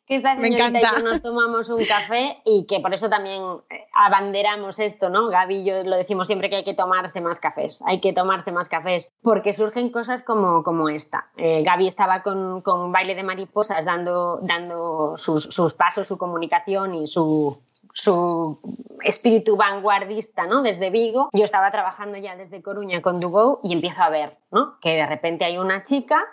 Que 0.08 0.16
esta 0.16 0.36
señorita 0.36 0.70
y 0.70 0.84
yo 0.84 1.04
nos 1.04 1.24
tomamos 1.24 1.68
un 1.70 1.84
café 1.84 2.38
y 2.46 2.68
que 2.68 2.80
por 2.80 2.94
eso 2.94 3.10
también 3.10 3.42
eh, 3.72 3.88
abanderamos 3.92 4.78
esto, 4.78 5.10
¿no? 5.10 5.30
Gaby 5.30 5.56
y 5.56 5.66
yo 5.66 5.84
lo 5.84 5.96
decimos 5.96 6.28
siempre 6.28 6.48
que 6.48 6.58
hay 6.58 6.64
que 6.64 6.75
tomarse 6.75 7.22
más 7.22 7.40
cafés, 7.40 7.82
hay 7.88 8.02
que 8.02 8.14
tomarse 8.14 8.52
más 8.52 8.70
cafés, 8.70 9.12
porque 9.24 9.54
surgen 9.54 9.90
cosas 9.90 10.22
como, 10.22 10.62
como 10.62 10.90
esta. 10.90 11.32
Eh, 11.38 11.64
Gaby 11.64 11.88
estaba 11.88 12.22
con, 12.22 12.62
con 12.62 12.92
baile 12.92 13.16
de 13.16 13.24
mariposas 13.24 13.84
dando, 13.84 14.38
dando 14.44 15.18
sus, 15.18 15.46
sus 15.46 15.74
pasos, 15.74 16.06
su 16.06 16.20
comunicación 16.20 16.94
y 16.94 17.08
su, 17.08 17.60
su 17.96 18.60
espíritu 19.04 19.56
vanguardista, 19.56 20.46
¿no? 20.46 20.62
Desde 20.62 20.90
Vigo. 20.90 21.30
Yo 21.34 21.46
estaba 21.46 21.72
trabajando 21.72 22.18
ya 22.18 22.36
desde 22.36 22.62
Coruña 22.62 23.02
con 23.02 23.20
Dugo 23.20 23.62
y 23.64 23.74
empiezo 23.74 24.04
a 24.04 24.10
ver, 24.10 24.38
¿no? 24.52 24.78
Que 24.82 24.96
de 24.96 25.06
repente 25.06 25.46
hay 25.46 25.58
una 25.58 25.82
chica 25.82 26.24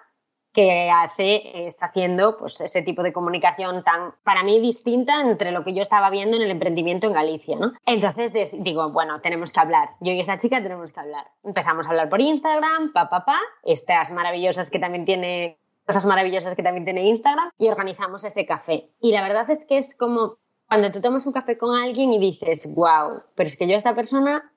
que 0.53 0.91
hace, 0.91 1.67
está 1.67 1.87
haciendo 1.87 2.37
pues 2.37 2.61
ese 2.61 2.83
tipo 2.83 3.03
de 3.03 3.13
comunicación 3.13 3.83
tan, 3.85 4.13
para 4.23 4.43
mí, 4.43 4.61
distinta 4.61 5.21
entre 5.23 5.51
lo 5.51 5.65
que 5.65 5.73
yo 5.73 5.81
estaba 5.81 6.11
viendo 6.11 6.37
en 6.37 6.43
el 6.43 6.51
emprendimiento 6.51 7.07
en 7.07 7.15
Galicia, 7.15 7.57
¿no? 7.57 7.73
Entonces 7.87 8.33
digo, 8.59 8.91
bueno, 8.91 9.21
tenemos 9.21 9.53
que 9.53 9.61
hablar. 9.61 9.91
Yo 10.01 10.13
y 10.13 10.21
esa 10.21 10.39
chica 10.39 10.63
tenemos 10.63 10.93
que 10.93 11.01
hablar. 11.01 11.27
Empezamos 11.45 11.87
a 11.87 11.91
hablar 11.91 12.11
por 12.11 12.21
Instagram, 12.21 12.93
pa, 12.93 13.09
pa, 13.09 13.25
pa, 13.25 13.39
estas 13.63 14.11
maravillosas 14.11 14.69
que 14.71 14.79
también 14.79 15.05
tiene 15.05 15.59
cosas 15.87 16.05
maravillosas 16.07 16.55
que 16.55 16.63
también 16.63 16.85
tiene 16.85 17.09
Instagram 17.09 17.51
y 17.59 17.69
organizamos 17.69 18.25
ese 18.25 18.47
café. 18.47 18.91
Y 19.01 19.13
la 19.13 19.23
verdad 19.23 19.49
es 19.51 19.65
que 19.65 19.79
es 19.79 19.97
como 19.97 20.37
cuando 20.69 20.91
tú 20.91 21.01
tomas 21.01 21.27
un 21.27 21.33
café 21.33 21.59
con 21.59 21.77
alguien 21.77 22.13
y 22.13 22.19
dices, 22.19 22.75
wow, 22.75 23.23
pero 23.35 23.47
es 23.47 23.57
que 23.57 23.67
yo 23.67 23.75
a 23.75 23.79
esta 23.79 23.95
persona, 23.95 24.53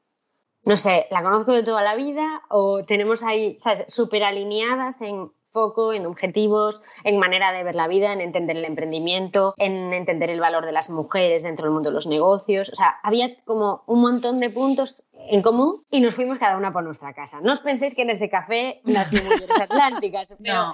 no 0.64 0.78
sé, 0.78 1.08
la 1.12 1.24
conozco 1.24 1.52
de 1.52 1.64
toda 1.64 1.84
la 1.84 1.96
vida 1.96 2.42
o 2.50 2.84
tenemos 2.86 3.24
ahí, 3.24 3.58
¿sabes?, 3.60 3.86
súper 3.88 4.24
alineadas 4.24 5.02
en 5.02 5.32
foco, 5.56 5.94
en 5.94 6.06
objetivos, 6.06 6.82
en 7.06 7.18
manera 7.18 7.54
de 7.54 7.64
ver 7.64 7.76
la 7.76 7.88
vida, 7.88 8.12
en 8.12 8.20
entender 8.20 8.58
el 8.58 8.66
emprendimiento, 8.66 9.54
en 9.58 9.94
entender 9.94 10.30
el 10.30 10.42
valor 10.42 10.66
de 10.66 10.74
las 10.74 10.90
mujeres 10.90 11.44
dentro 11.44 11.66
del 11.66 11.74
mundo 11.74 11.90
de 11.90 11.96
los 11.96 12.08
negocios. 12.08 12.70
O 12.70 12.76
sea, 12.76 13.00
había 13.04 13.42
como 13.46 13.84
un 13.88 14.02
montón 14.02 14.42
de 14.42 14.50
puntos 14.50 15.06
en 15.14 15.42
común 15.42 15.82
y 15.90 16.02
nos 16.02 16.14
fuimos 16.14 16.38
cada 16.38 16.58
una 16.58 16.74
por 16.74 16.84
nuestra 16.84 17.14
casa. 17.14 17.40
No 17.40 17.54
os 17.54 17.62
penséis 17.62 17.96
que 17.96 18.02
en 18.02 18.10
ese 18.10 18.30
café 18.30 18.82
nacimos 18.84 19.34
mujeres 19.34 19.62
atlánticas, 19.62 20.36
pero 20.44 20.74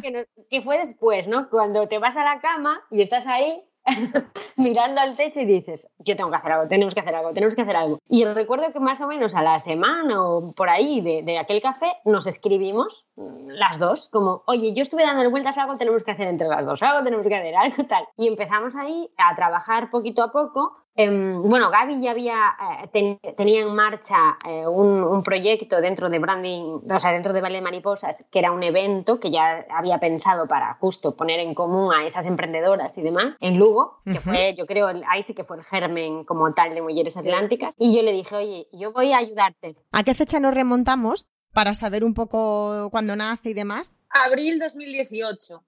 que, 0.00 0.26
que 0.48 0.62
fue 0.62 0.78
después, 0.78 1.28
¿no? 1.28 1.50
Cuando 1.50 1.86
te 1.86 1.98
vas 1.98 2.16
a 2.16 2.24
la 2.24 2.40
cama 2.40 2.80
y 2.90 3.02
estás 3.02 3.26
ahí 3.26 3.62
mirando 4.56 5.00
al 5.00 5.16
techo 5.16 5.40
y 5.40 5.44
dices, 5.44 5.88
yo 5.98 6.16
tengo 6.16 6.30
que 6.30 6.36
hacer 6.36 6.52
algo, 6.52 6.68
tenemos 6.68 6.94
que 6.94 7.00
hacer 7.00 7.14
algo, 7.14 7.32
tenemos 7.32 7.54
que 7.54 7.62
hacer 7.62 7.76
algo. 7.76 7.98
Y 8.08 8.24
recuerdo 8.24 8.72
que 8.72 8.80
más 8.80 9.00
o 9.00 9.08
menos 9.08 9.34
a 9.34 9.42
la 9.42 9.58
semana 9.58 10.22
o 10.22 10.52
por 10.54 10.68
ahí 10.68 11.00
de, 11.00 11.38
aquel 11.38 11.60
café 11.60 11.92
nos 12.04 12.26
escribimos 12.26 13.06
mm, 13.16 13.48
las 13.50 13.78
dos, 13.78 14.08
como, 14.08 14.42
oye, 14.46 14.72
yo 14.74 14.82
estuve 14.82 15.02
dando 15.02 15.28
vueltas 15.30 15.58
algo, 15.58 15.76
tenemos 15.76 16.04
que 16.04 16.12
hacer 16.12 16.28
entre 16.28 16.48
las 16.48 16.66
dos, 16.66 16.82
algo 16.82 17.04
tenemos 17.04 17.26
que 17.26 17.34
hacer, 17.34 17.54
algo 17.56 17.84
tal. 17.84 18.06
Y 18.16 18.28
empezamos 18.28 18.76
ahí 18.76 19.10
a 19.16 19.34
trabajar 19.34 19.90
poquito 19.90 20.22
a 20.22 20.32
poco 20.32 20.81
Em, 20.94 21.40
bueno, 21.42 21.70
Gaby 21.70 22.02
ya 22.02 22.10
había, 22.10 22.54
eh, 22.92 23.18
tenía 23.34 23.62
en 23.62 23.74
marcha 23.74 24.36
eh, 24.46 24.66
un, 24.66 25.22
proyecto 25.22 25.80
dentro 25.80 26.10
de 26.10 26.18
Branding, 26.18 26.80
o 26.90 26.98
sea, 26.98 27.12
dentro 27.12 27.32
de 27.32 27.40
Vale 27.40 27.62
Mariposas, 27.62 28.24
que 28.30 28.38
era 28.38 28.52
un 28.52 28.62
evento 28.62 29.18
que 29.18 29.30
ya 29.30 29.64
había 29.70 29.98
pensado 29.98 30.46
para 30.46 30.74
justo 30.74 31.16
poner 31.16 31.40
en 31.40 31.54
común 31.54 31.94
a 31.94 32.04
esas 32.04 32.26
emprendedoras 32.26 32.98
y 32.98 33.02
demás 33.02 33.36
en 33.40 33.58
Lugo, 33.58 34.02
que 34.04 34.20
fue, 34.20 34.54
yo 34.56 34.66
creo, 34.66 34.88
ahí 35.08 35.22
sí 35.22 35.34
que 35.34 35.44
fue 35.44 35.56
el 35.56 35.64
germen 35.64 36.24
como 36.24 36.52
tal 36.52 36.74
de 36.74 36.82
Mujeres 36.82 37.16
Atlánticas. 37.16 37.74
Y 37.78 37.96
yo 37.96 38.02
le 38.02 38.12
dije, 38.12 38.34
oye, 38.36 38.68
yo 38.72 38.92
voy 38.92 39.12
a 39.12 39.18
ayudarte. 39.18 39.76
¿A 39.92 40.02
qué 40.02 40.14
fecha 40.14 40.40
nos 40.40 40.54
remontamos 40.54 41.26
para 41.52 41.72
saber 41.72 42.04
un 42.04 42.14
poco 42.14 42.88
cuándo 42.90 43.16
nace 43.16 43.50
y 43.50 43.54
demás? 43.54 43.94
Abril 44.10 44.58
2018. 44.58 45.62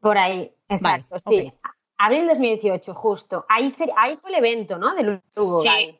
Por 0.00 0.18
ahí, 0.18 0.52
exacto, 0.68 1.18
sí. 1.18 1.52
Abril 1.98 2.28
2018, 2.28 2.94
justo. 2.94 3.44
Ahí, 3.48 3.72
ahí 3.96 4.16
fue 4.16 4.30
el 4.30 4.36
evento, 4.36 4.78
¿no? 4.78 4.94
De 4.94 5.20
Lugo. 5.34 5.58
Sí. 5.58 5.98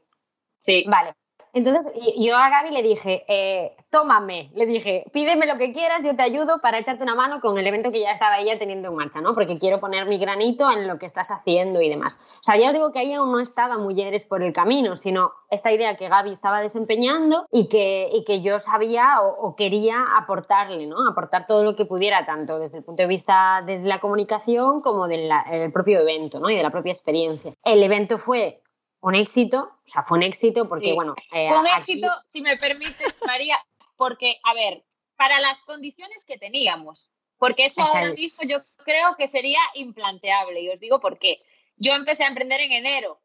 Sí. 0.58 0.84
Vale. 0.88 1.17
Entonces 1.52 1.92
yo 2.18 2.36
a 2.36 2.50
Gaby 2.50 2.70
le 2.70 2.82
dije, 2.82 3.24
eh, 3.28 3.76
tómame, 3.90 4.50
le 4.54 4.66
dije, 4.66 5.04
pídeme 5.12 5.46
lo 5.46 5.56
que 5.56 5.72
quieras, 5.72 6.02
yo 6.04 6.14
te 6.14 6.22
ayudo 6.22 6.60
para 6.60 6.78
echarte 6.78 7.02
una 7.02 7.14
mano 7.14 7.40
con 7.40 7.58
el 7.58 7.66
evento 7.66 7.90
que 7.90 8.00
ya 8.00 8.12
estaba 8.12 8.38
ella 8.38 8.58
teniendo 8.58 8.88
en 8.88 8.96
marcha, 8.96 9.20
¿no? 9.20 9.34
Porque 9.34 9.58
quiero 9.58 9.80
poner 9.80 10.06
mi 10.06 10.18
granito 10.18 10.70
en 10.70 10.86
lo 10.86 10.98
que 10.98 11.06
estás 11.06 11.30
haciendo 11.30 11.80
y 11.80 11.88
demás. 11.88 12.22
O 12.34 12.42
sea, 12.42 12.56
ya 12.56 12.68
os 12.68 12.74
digo 12.74 12.92
que 12.92 12.98
ahí 12.98 13.14
aún 13.14 13.32
no 13.32 13.40
estaba 13.40 13.78
Mujeres 13.78 14.26
por 14.26 14.42
el 14.42 14.52
camino, 14.52 14.96
sino 14.96 15.32
esta 15.50 15.72
idea 15.72 15.96
que 15.96 16.08
Gaby 16.08 16.32
estaba 16.32 16.60
desempeñando 16.60 17.46
y 17.50 17.68
que, 17.68 18.10
y 18.12 18.24
que 18.24 18.42
yo 18.42 18.58
sabía 18.58 19.20
o, 19.22 19.56
quería 19.56 19.96
aportarle, 20.16 20.86
¿no? 20.86 21.08
Aportar 21.08 21.46
todo 21.46 21.64
lo 21.64 21.74
que 21.74 21.86
pudiera, 21.86 22.26
tanto 22.26 22.58
desde 22.58 22.78
el 22.78 22.84
punto 22.84 23.02
de 23.02 23.08
vista 23.08 23.62
de 23.64 23.80
la 23.80 24.00
comunicación 24.00 24.82
como 24.82 25.08
del 25.08 25.30
propio 25.72 26.00
evento, 26.00 26.38
¿no? 26.40 26.50
Y 26.50 26.56
de 26.56 26.62
la 26.62 26.70
propia 26.70 26.92
experiencia. 26.92 27.54
El 27.64 27.82
evento 27.82 28.18
fue 28.18 28.62
un 29.00 29.14
éxito, 29.14 29.70
o 29.86 29.88
sea, 29.88 30.02
fue 30.02 30.18
un 30.18 30.24
éxito 30.24 30.68
porque, 30.68 30.92
bueno... 30.92 31.14
Eh, 31.32 31.50
un 31.52 31.66
éxito, 31.66 32.08
si 32.26 32.40
me 32.40 32.56
permites, 32.56 33.18
María, 33.26 33.58
porque, 33.96 34.38
a 34.44 34.54
ver, 34.54 34.84
para 35.16 35.38
las 35.40 35.62
condiciones 35.62 36.24
que 36.24 36.38
teníamos, 36.38 37.10
porque 37.38 37.66
eso 37.66 37.82
ahora 37.82 38.12
mismo 38.12 38.42
yo 38.44 38.58
creo 38.84 39.14
que 39.16 39.28
sería 39.28 39.60
implanteable, 39.74 40.60
y 40.60 40.68
os 40.70 40.80
digo 40.80 41.00
por 41.00 41.18
qué. 41.18 41.40
Yo 41.76 41.94
empecé 41.94 42.24
a 42.24 42.28
emprender 42.28 42.60
en 42.60 42.72
enero, 42.72 43.20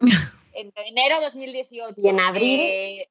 en 0.52 0.72
enero 0.76 1.18
de 1.18 1.24
2018. 1.26 1.94
¿Y 1.96 2.08
en 2.08 2.20
abril? 2.20 2.60
Eh, 2.60 3.08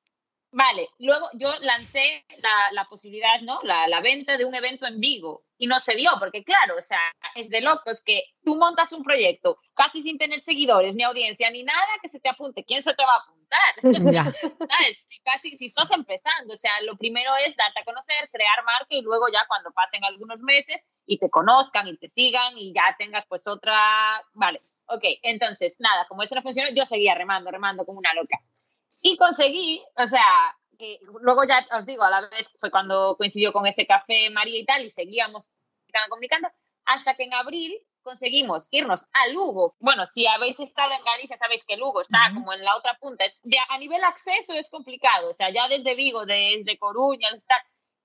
vale, 0.52 0.90
luego 1.00 1.30
yo 1.34 1.52
lancé 1.62 2.26
la, 2.72 2.86
posibilidad, 2.90 3.42
¿no? 3.42 3.60
La, 3.64 3.88
la, 3.88 4.02
venta 4.02 4.38
de 4.38 4.46
un 4.46 4.56
evento 4.56 4.86
en 4.86 5.00
Vigo 5.00 5.44
y 5.58 5.68
no 5.68 5.80
se 5.80 5.96
dio, 5.96 6.12
porque 6.20 6.44
claro, 6.44 6.76
o 6.78 6.82
sea, 6.82 7.00
es 7.36 7.50
de 7.50 7.62
locos 7.62 8.02
que 8.02 8.24
tú 8.44 8.56
montas 8.56 8.92
un 8.94 9.04
proyecto 9.04 9.60
casi 9.74 10.02
sin 10.02 10.18
tener 10.18 10.42
seguidores, 10.42 10.96
ni 10.96 11.04
audiencia, 11.04 11.50
ni 11.52 11.64
nada 11.64 11.88
que 12.02 12.10
se 12.10 12.20
te 12.20 12.30
apunte. 12.30 12.64
¿Quién 12.64 12.84
se 12.84 12.94
te 12.94 13.04
va 13.04 13.14
a 13.14 13.18
apuntar? 13.18 13.36
Si, 15.10 15.22
casi, 15.24 15.58
si 15.58 15.66
estás 15.68 15.92
empezando, 15.92 16.54
o 16.54 16.58
sea, 16.58 16.72
lo 16.84 16.96
primero 16.96 17.32
es 17.46 17.56
darte 17.56 17.80
a 17.80 17.84
conocer, 17.84 18.30
crear 18.32 18.64
marca 18.64 18.88
y 18.90 19.02
luego 19.02 19.26
ya 19.32 19.46
cuando 19.48 19.72
pasen 19.72 20.04
algunos 20.06 20.42
meses 20.42 20.84
y 21.06 21.18
te 21.18 21.30
conozcan 21.30 21.88
y 21.88 21.98
te 21.98 22.10
sigan 22.10 22.58
y 22.58 22.74
ya 22.74 22.96
tengas 22.98 23.26
pues 23.28 23.48
otra, 23.48 23.74
vale, 24.34 24.62
ok, 24.86 25.04
entonces 25.24 25.76
nada, 25.80 26.08
como 26.08 26.24
eso 26.24 26.36
no 26.36 26.42
funcionó, 26.42 26.70
yo 26.76 26.86
seguía 26.86 27.16
remando, 27.16 27.52
remando 27.52 27.86
como 27.86 28.00
una 28.00 28.14
loca. 28.14 28.40
Y 29.02 29.18
conseguí, 29.18 29.84
o 29.96 30.08
sea, 30.08 30.58
luego 31.22 31.44
ya 31.46 31.66
os 31.78 31.86
digo, 31.86 32.04
a 32.04 32.10
la 32.10 32.22
vez 32.22 32.50
fue 32.60 32.72
cuando 32.72 33.16
coincidió 33.18 33.54
con 33.54 33.66
ese 33.66 33.86
café 33.86 34.30
María 34.30 34.60
y 34.60 34.66
tal, 34.66 34.86
y 34.86 34.92
seguíamos 34.92 35.52
comunicando, 36.10 36.50
hasta 36.86 37.16
que 37.16 37.24
en 37.24 37.34
abril 37.34 37.80
conseguimos 38.02 38.68
irnos 38.72 39.06
a 39.12 39.28
Lugo. 39.28 39.76
Bueno, 39.80 40.06
si 40.06 40.26
habéis 40.28 40.60
estado 40.60 40.94
en 40.94 41.04
Galicia, 41.04 41.38
sabéis 41.38 41.64
que 41.64 41.78
Lugo 41.78 42.02
está 42.02 42.32
como 42.34 42.54
en 42.54 42.64
la 42.64 42.76
otra 42.76 42.98
punta. 43.00 43.26
Es, 43.26 43.42
a 43.70 43.78
nivel 43.78 44.04
acceso 44.04 44.54
es 44.54 44.70
complicado, 44.70 45.30
o 45.30 45.34
sea, 45.34 45.50
ya 45.50 45.68
desde 45.68 45.96
Vigo, 45.96 46.26
desde 46.26 46.78
Coruña, 46.78 47.30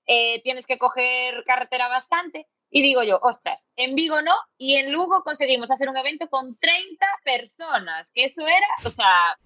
eh, 0.07 0.41
tienes 0.43 0.65
que 0.65 0.77
coger 0.77 1.43
carretera 1.45 1.87
bastante. 1.87 2.47
Y 2.69 2.81
digo 2.81 3.03
yo, 3.03 3.19
ostras, 3.21 3.69
en 3.77 3.95
Vigo 3.95 4.21
no, 4.21 4.35
y 4.57 4.75
en 4.75 4.91
Lugo 4.91 5.23
conseguimos 5.23 5.71
hacer 5.71 5.87
un 5.87 5.97
evento 5.97 6.29
con 6.29 6.57
30 6.57 7.05
personas, 7.23 8.11
que 8.11 8.25
eso 8.25 8.45
era, 8.45 8.67
o 8.83 8.89
sea, 8.89 9.37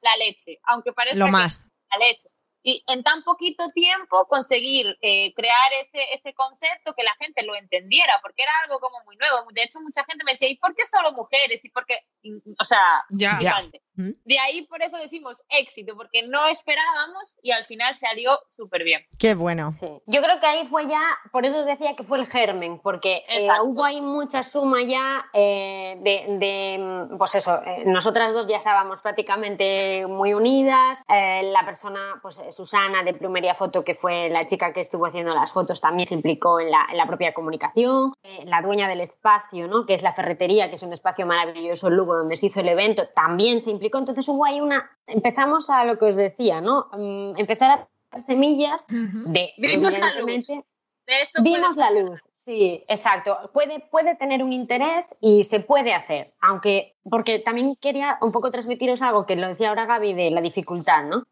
la 0.00 0.16
leche, 0.16 0.58
aunque 0.64 0.92
parezca 0.92 1.18
Lo 1.18 1.28
más. 1.28 1.66
la 1.90 1.98
leche 2.06 2.28
y 2.66 2.82
en 2.88 3.04
tan 3.04 3.22
poquito 3.22 3.70
tiempo 3.70 4.26
conseguir 4.26 4.98
eh, 5.00 5.32
crear 5.34 5.72
ese, 5.82 6.00
ese 6.12 6.34
concepto 6.34 6.94
que 6.94 7.04
la 7.04 7.14
gente 7.14 7.44
lo 7.44 7.54
entendiera, 7.54 8.18
porque 8.20 8.42
era 8.42 8.50
algo 8.64 8.80
como 8.80 9.04
muy 9.04 9.16
nuevo. 9.16 9.46
De 9.52 9.62
hecho, 9.62 9.80
mucha 9.80 10.04
gente 10.04 10.24
me 10.24 10.32
decía, 10.32 10.48
¿y 10.48 10.56
por 10.56 10.74
qué 10.74 10.84
solo 10.84 11.12
mujeres? 11.12 11.64
¿Y 11.64 11.70
por 11.70 11.86
qué? 11.86 12.00
O 12.58 12.64
sea, 12.64 13.04
ya. 13.10 13.38
De 13.96 14.38
ahí 14.38 14.66
por 14.66 14.82
eso 14.82 14.96
decimos 14.98 15.42
éxito, 15.48 15.96
porque 15.96 16.26
no 16.26 16.46
esperábamos 16.48 17.38
y 17.42 17.50
al 17.52 17.64
final 17.64 17.94
salió 17.96 18.38
súper 18.46 18.84
bien. 18.84 19.02
Qué 19.18 19.34
bueno. 19.34 19.70
Yo 20.06 20.22
creo 20.22 20.40
que 20.40 20.46
ahí 20.46 20.66
fue 20.66 20.86
ya, 20.86 21.00
por 21.32 21.46
eso 21.46 21.60
os 21.60 21.66
decía 21.66 21.94
que 21.96 22.04
fue 22.04 22.18
el 22.18 22.26
germen, 22.26 22.78
porque 22.82 23.24
eh, 23.28 23.48
hubo 23.62 23.84
ahí 23.84 24.00
mucha 24.00 24.42
suma 24.42 24.82
ya 24.82 25.26
eh, 25.32 25.96
de, 26.00 27.08
pues 27.16 27.34
eso, 27.36 27.60
eh, 27.64 27.84
nosotras 27.86 28.34
dos 28.34 28.46
ya 28.46 28.56
estábamos 28.56 29.00
prácticamente 29.00 30.06
muy 30.06 30.34
unidas, 30.34 31.02
la 31.08 31.64
persona, 31.64 32.18
pues 32.20 32.42
Susana 32.54 33.02
de 33.02 33.14
Plumería 33.14 33.54
Foto, 33.54 33.84
que 33.84 33.94
fue 33.94 34.28
la 34.28 34.44
chica 34.44 34.72
que 34.72 34.80
estuvo 34.80 35.06
haciendo 35.06 35.34
las 35.34 35.52
fotos, 35.52 35.80
también 35.80 36.06
se 36.06 36.14
implicó 36.14 36.60
en 36.60 36.70
la, 36.70 36.86
en 36.90 36.98
la 36.98 37.06
propia 37.06 37.32
comunicación, 37.32 38.12
la 38.44 38.60
dueña 38.60 38.88
del 38.88 39.00
espacio, 39.00 39.68
¿no? 39.68 39.86
que 39.86 39.94
es 39.94 40.02
la 40.02 40.12
ferretería, 40.12 40.68
que 40.68 40.76
es 40.76 40.82
un 40.82 40.92
espacio 40.92 41.26
maravilloso 41.26 41.88
en 41.88 41.96
Lugo 41.96 42.16
donde 42.16 42.36
se 42.36 42.46
hizo 42.46 42.60
el 42.60 42.68
evento, 42.68 43.08
también 43.14 43.62
se 43.62 43.70
implicó 43.70 43.85
entonces 43.92 44.28
hubo 44.28 44.44
ahí 44.44 44.60
una, 44.60 44.90
empezamos 45.06 45.70
a 45.70 45.84
lo 45.84 45.98
que 45.98 46.06
os 46.06 46.16
decía, 46.16 46.60
¿no? 46.60 46.88
Mm, 46.92 47.38
empezar 47.38 47.70
a 47.70 47.76
dar 48.10 48.20
semillas 48.20 48.86
de, 48.88 49.52
vimos 49.58 49.98
la 49.98 50.20
luz. 50.20 50.48
vimos 51.42 51.76
la 51.76 51.90
luz, 51.90 52.20
sí, 52.34 52.84
exacto. 52.88 53.36
Puede, 53.52 53.80
puede 53.80 54.14
tener 54.16 54.42
un 54.42 54.52
interés 54.52 55.16
y 55.20 55.44
se 55.44 55.60
puede 55.60 55.94
hacer, 55.94 56.32
aunque, 56.40 56.96
porque 57.10 57.38
también 57.38 57.76
quería 57.76 58.18
un 58.20 58.32
poco 58.32 58.50
transmitiros 58.50 59.02
algo 59.02 59.26
que 59.26 59.36
lo 59.36 59.48
decía 59.48 59.68
ahora 59.68 59.86
Gaby 59.86 60.14
de 60.14 60.30
la 60.30 60.40
dificultad, 60.40 61.04
¿no? 61.04 61.24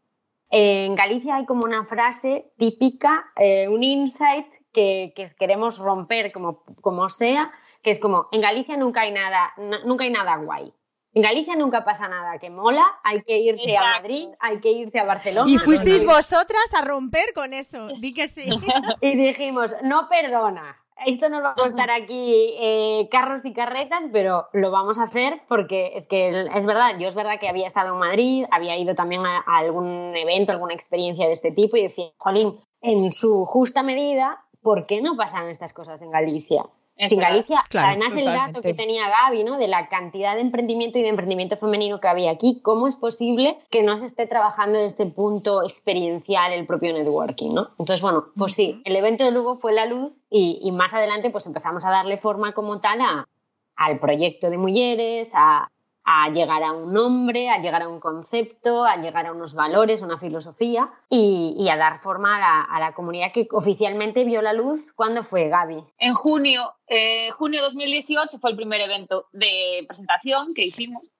En 0.50 0.94
Galicia 0.94 1.36
hay 1.36 1.46
como 1.46 1.64
una 1.64 1.84
frase 1.84 2.52
típica, 2.58 3.24
eh, 3.36 3.66
un 3.68 3.82
insight 3.82 4.46
que, 4.72 5.12
que, 5.16 5.28
queremos 5.38 5.78
romper 5.78 6.30
como, 6.30 6.62
como 6.80 7.08
sea, 7.10 7.50
que 7.82 7.90
es 7.90 8.00
como, 8.00 8.28
en 8.32 8.40
Galicia 8.40 8.76
nunca 8.76 9.02
hay 9.02 9.12
nada, 9.12 9.52
nunca 9.84 10.04
hay 10.04 10.10
nada 10.10 10.36
guay. 10.36 10.72
En 11.14 11.22
Galicia 11.22 11.54
nunca 11.54 11.84
pasa 11.84 12.08
nada 12.08 12.38
que 12.40 12.50
mola, 12.50 12.84
hay 13.04 13.22
que 13.22 13.38
irse 13.38 13.76
a 13.76 13.82
Madrid, 13.82 14.30
hay 14.40 14.58
que 14.60 14.72
irse 14.72 14.98
a 14.98 15.04
Barcelona. 15.04 15.48
Y 15.48 15.58
fuisteis 15.58 16.04
vosotras 16.04 16.64
a 16.76 16.82
romper 16.82 17.32
con 17.32 17.54
eso, 17.54 17.86
di 18.00 18.12
que 18.12 18.26
sí. 18.26 18.48
y 19.00 19.16
dijimos, 19.16 19.76
no 19.84 20.08
perdona, 20.08 20.76
esto 21.06 21.28
nos 21.28 21.44
va 21.44 21.52
a 21.52 21.54
costar 21.54 21.88
aquí 21.92 22.54
eh, 22.58 23.08
carros 23.12 23.44
y 23.44 23.52
carretas, 23.52 24.02
pero 24.12 24.48
lo 24.52 24.72
vamos 24.72 24.98
a 24.98 25.04
hacer 25.04 25.40
porque 25.48 25.92
es 25.94 26.08
que 26.08 26.48
es 26.52 26.66
verdad, 26.66 26.98
yo 26.98 27.06
es 27.06 27.14
verdad 27.14 27.38
que 27.38 27.48
había 27.48 27.68
estado 27.68 27.92
en 27.92 28.00
Madrid, 28.00 28.46
había 28.50 28.76
ido 28.76 28.96
también 28.96 29.24
a, 29.24 29.38
a 29.46 29.58
algún 29.58 30.16
evento, 30.16 30.50
alguna 30.50 30.74
experiencia 30.74 31.26
de 31.26 31.32
este 31.32 31.52
tipo 31.52 31.76
y 31.76 31.82
decía, 31.82 32.06
Jolín, 32.16 32.58
en 32.80 33.12
su 33.12 33.44
justa 33.46 33.84
medida, 33.84 34.44
¿por 34.62 34.86
qué 34.86 35.00
no 35.00 35.16
pasan 35.16 35.48
estas 35.48 35.72
cosas 35.72 36.02
en 36.02 36.10
Galicia? 36.10 36.64
Sin 36.96 37.18
Galicia, 37.18 37.64
además 37.72 38.14
el 38.14 38.26
dato 38.26 38.62
que 38.62 38.72
tenía 38.72 39.08
Gaby, 39.08 39.42
¿no? 39.42 39.58
De 39.58 39.66
la 39.66 39.88
cantidad 39.88 40.34
de 40.36 40.42
emprendimiento 40.42 40.98
y 40.98 41.02
de 41.02 41.08
emprendimiento 41.08 41.56
femenino 41.56 42.00
que 42.00 42.06
había 42.06 42.30
aquí, 42.30 42.60
¿cómo 42.62 42.86
es 42.86 42.96
posible 42.96 43.58
que 43.70 43.82
no 43.82 43.98
se 43.98 44.06
esté 44.06 44.26
trabajando 44.26 44.78
desde 44.78 44.86
este 44.86 45.06
punto 45.06 45.64
experiencial 45.64 46.52
el 46.52 46.66
propio 46.66 46.92
networking, 46.92 47.52
¿no? 47.52 47.70
Entonces, 47.70 48.00
bueno, 48.00 48.26
pues 48.36 48.54
sí, 48.54 48.80
el 48.84 48.94
evento 48.94 49.24
de 49.24 49.32
Lugo 49.32 49.56
fue 49.56 49.72
la 49.72 49.86
luz 49.86 50.18
y, 50.30 50.60
y 50.62 50.70
más 50.70 50.94
adelante 50.94 51.30
pues 51.30 51.46
empezamos 51.46 51.84
a 51.84 51.90
darle 51.90 52.16
forma 52.16 52.52
como 52.52 52.80
tal 52.80 53.00
a, 53.00 53.28
al 53.74 53.98
proyecto 53.98 54.48
de 54.50 54.58
mujeres, 54.58 55.32
a, 55.34 55.70
a 56.04 56.28
llegar 56.28 56.62
a 56.62 56.72
un 56.72 56.92
nombre, 56.92 57.48
a 57.48 57.58
llegar 57.58 57.82
a 57.82 57.88
un 57.88 57.98
concepto, 57.98 58.84
a 58.84 58.96
llegar 58.96 59.26
a 59.26 59.32
unos 59.32 59.54
valores, 59.54 60.02
una 60.02 60.18
filosofía 60.18 60.90
y, 61.08 61.66
a 61.70 61.76
dar 61.76 62.00
forma 62.00 62.36
a 62.62 62.78
la, 62.78 62.92
comunidad 62.92 63.32
que 63.32 63.48
oficialmente 63.50 64.24
vio 64.24 64.42
la 64.42 64.52
luz. 64.52 64.92
¿Cuándo 64.92 65.24
fue, 65.24 65.48
Gaby? 65.48 65.82
En 65.98 66.14
junio, 66.14 66.74
eh, 66.86 67.30
junio 67.30 67.62
2018 67.62 68.38
fue 68.38 68.50
el 68.50 68.56
primer 68.56 68.82
evento 68.82 69.28
de 69.32 69.84
presentación 69.88 70.52
que 70.54 70.64
hicimos. 70.64 71.10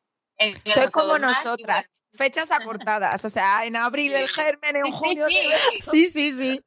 Soy 0.67 0.88
como 0.91 1.19
nosotras. 1.19 1.91
Fechas 2.12 2.53
acortadas, 2.53 3.25
o 3.25 3.29
sea, 3.29 3.64
en 3.64 3.75
abril 3.75 4.14
el 4.14 4.29
germen, 4.29 4.76
en 4.76 4.93
junio. 4.93 5.26
sí, 5.83 6.07
sí. 6.07 6.31
sí. 6.33 6.33
Sí, 6.33 6.61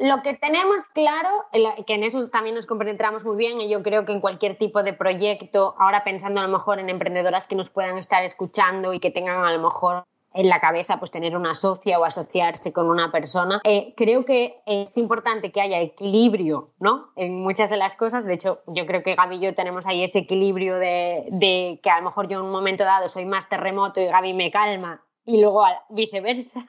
lo 0.00 0.22
que 0.22 0.34
tenemos 0.34 0.88
claro, 0.88 1.44
que 1.86 1.94
en 1.94 2.02
eso 2.02 2.28
también 2.28 2.54
nos 2.54 2.66
compenetramos 2.66 3.24
muy 3.24 3.36
bien, 3.36 3.60
y 3.60 3.68
yo 3.68 3.82
creo 3.82 4.04
que 4.04 4.12
en 4.12 4.20
cualquier 4.20 4.58
tipo 4.58 4.82
de 4.82 4.92
proyecto, 4.92 5.74
ahora 5.78 6.04
pensando 6.04 6.40
a 6.40 6.44
lo 6.44 6.50
mejor 6.50 6.80
en 6.80 6.90
emprendedoras 6.90 7.46
que 7.46 7.54
nos 7.54 7.70
puedan 7.70 7.98
estar 7.98 8.24
escuchando 8.24 8.92
y 8.92 9.00
que 9.00 9.10
tengan 9.10 9.44
a 9.44 9.52
lo 9.52 9.62
mejor 9.62 10.04
en 10.36 10.48
la 10.50 10.60
cabeza 10.60 10.98
pues 10.98 11.10
tener 11.10 11.34
una 11.34 11.54
socia 11.54 11.98
o 11.98 12.04
asociarse 12.04 12.72
con 12.72 12.90
una 12.90 13.10
persona. 13.10 13.60
Eh, 13.64 13.94
creo 13.96 14.26
que 14.26 14.60
es 14.66 14.96
importante 14.98 15.50
que 15.50 15.62
haya 15.62 15.80
equilibrio, 15.80 16.72
¿no? 16.78 17.08
En 17.16 17.42
muchas 17.42 17.70
de 17.70 17.78
las 17.78 17.96
cosas. 17.96 18.26
De 18.26 18.34
hecho, 18.34 18.60
yo 18.66 18.84
creo 18.84 19.02
que 19.02 19.14
Gaby 19.14 19.36
y 19.36 19.40
yo 19.40 19.54
tenemos 19.54 19.86
ahí 19.86 20.04
ese 20.04 20.18
equilibrio 20.18 20.76
de, 20.76 21.26
de 21.30 21.80
que 21.82 21.88
a 21.88 21.98
lo 22.00 22.04
mejor 22.04 22.28
yo 22.28 22.38
en 22.38 22.44
un 22.44 22.52
momento 22.52 22.84
dado 22.84 23.08
soy 23.08 23.24
más 23.24 23.48
terremoto 23.48 24.00
y 24.00 24.06
Gaby 24.06 24.34
me 24.34 24.50
calma 24.50 25.02
y 25.24 25.40
luego 25.40 25.64
viceversa. 25.88 26.66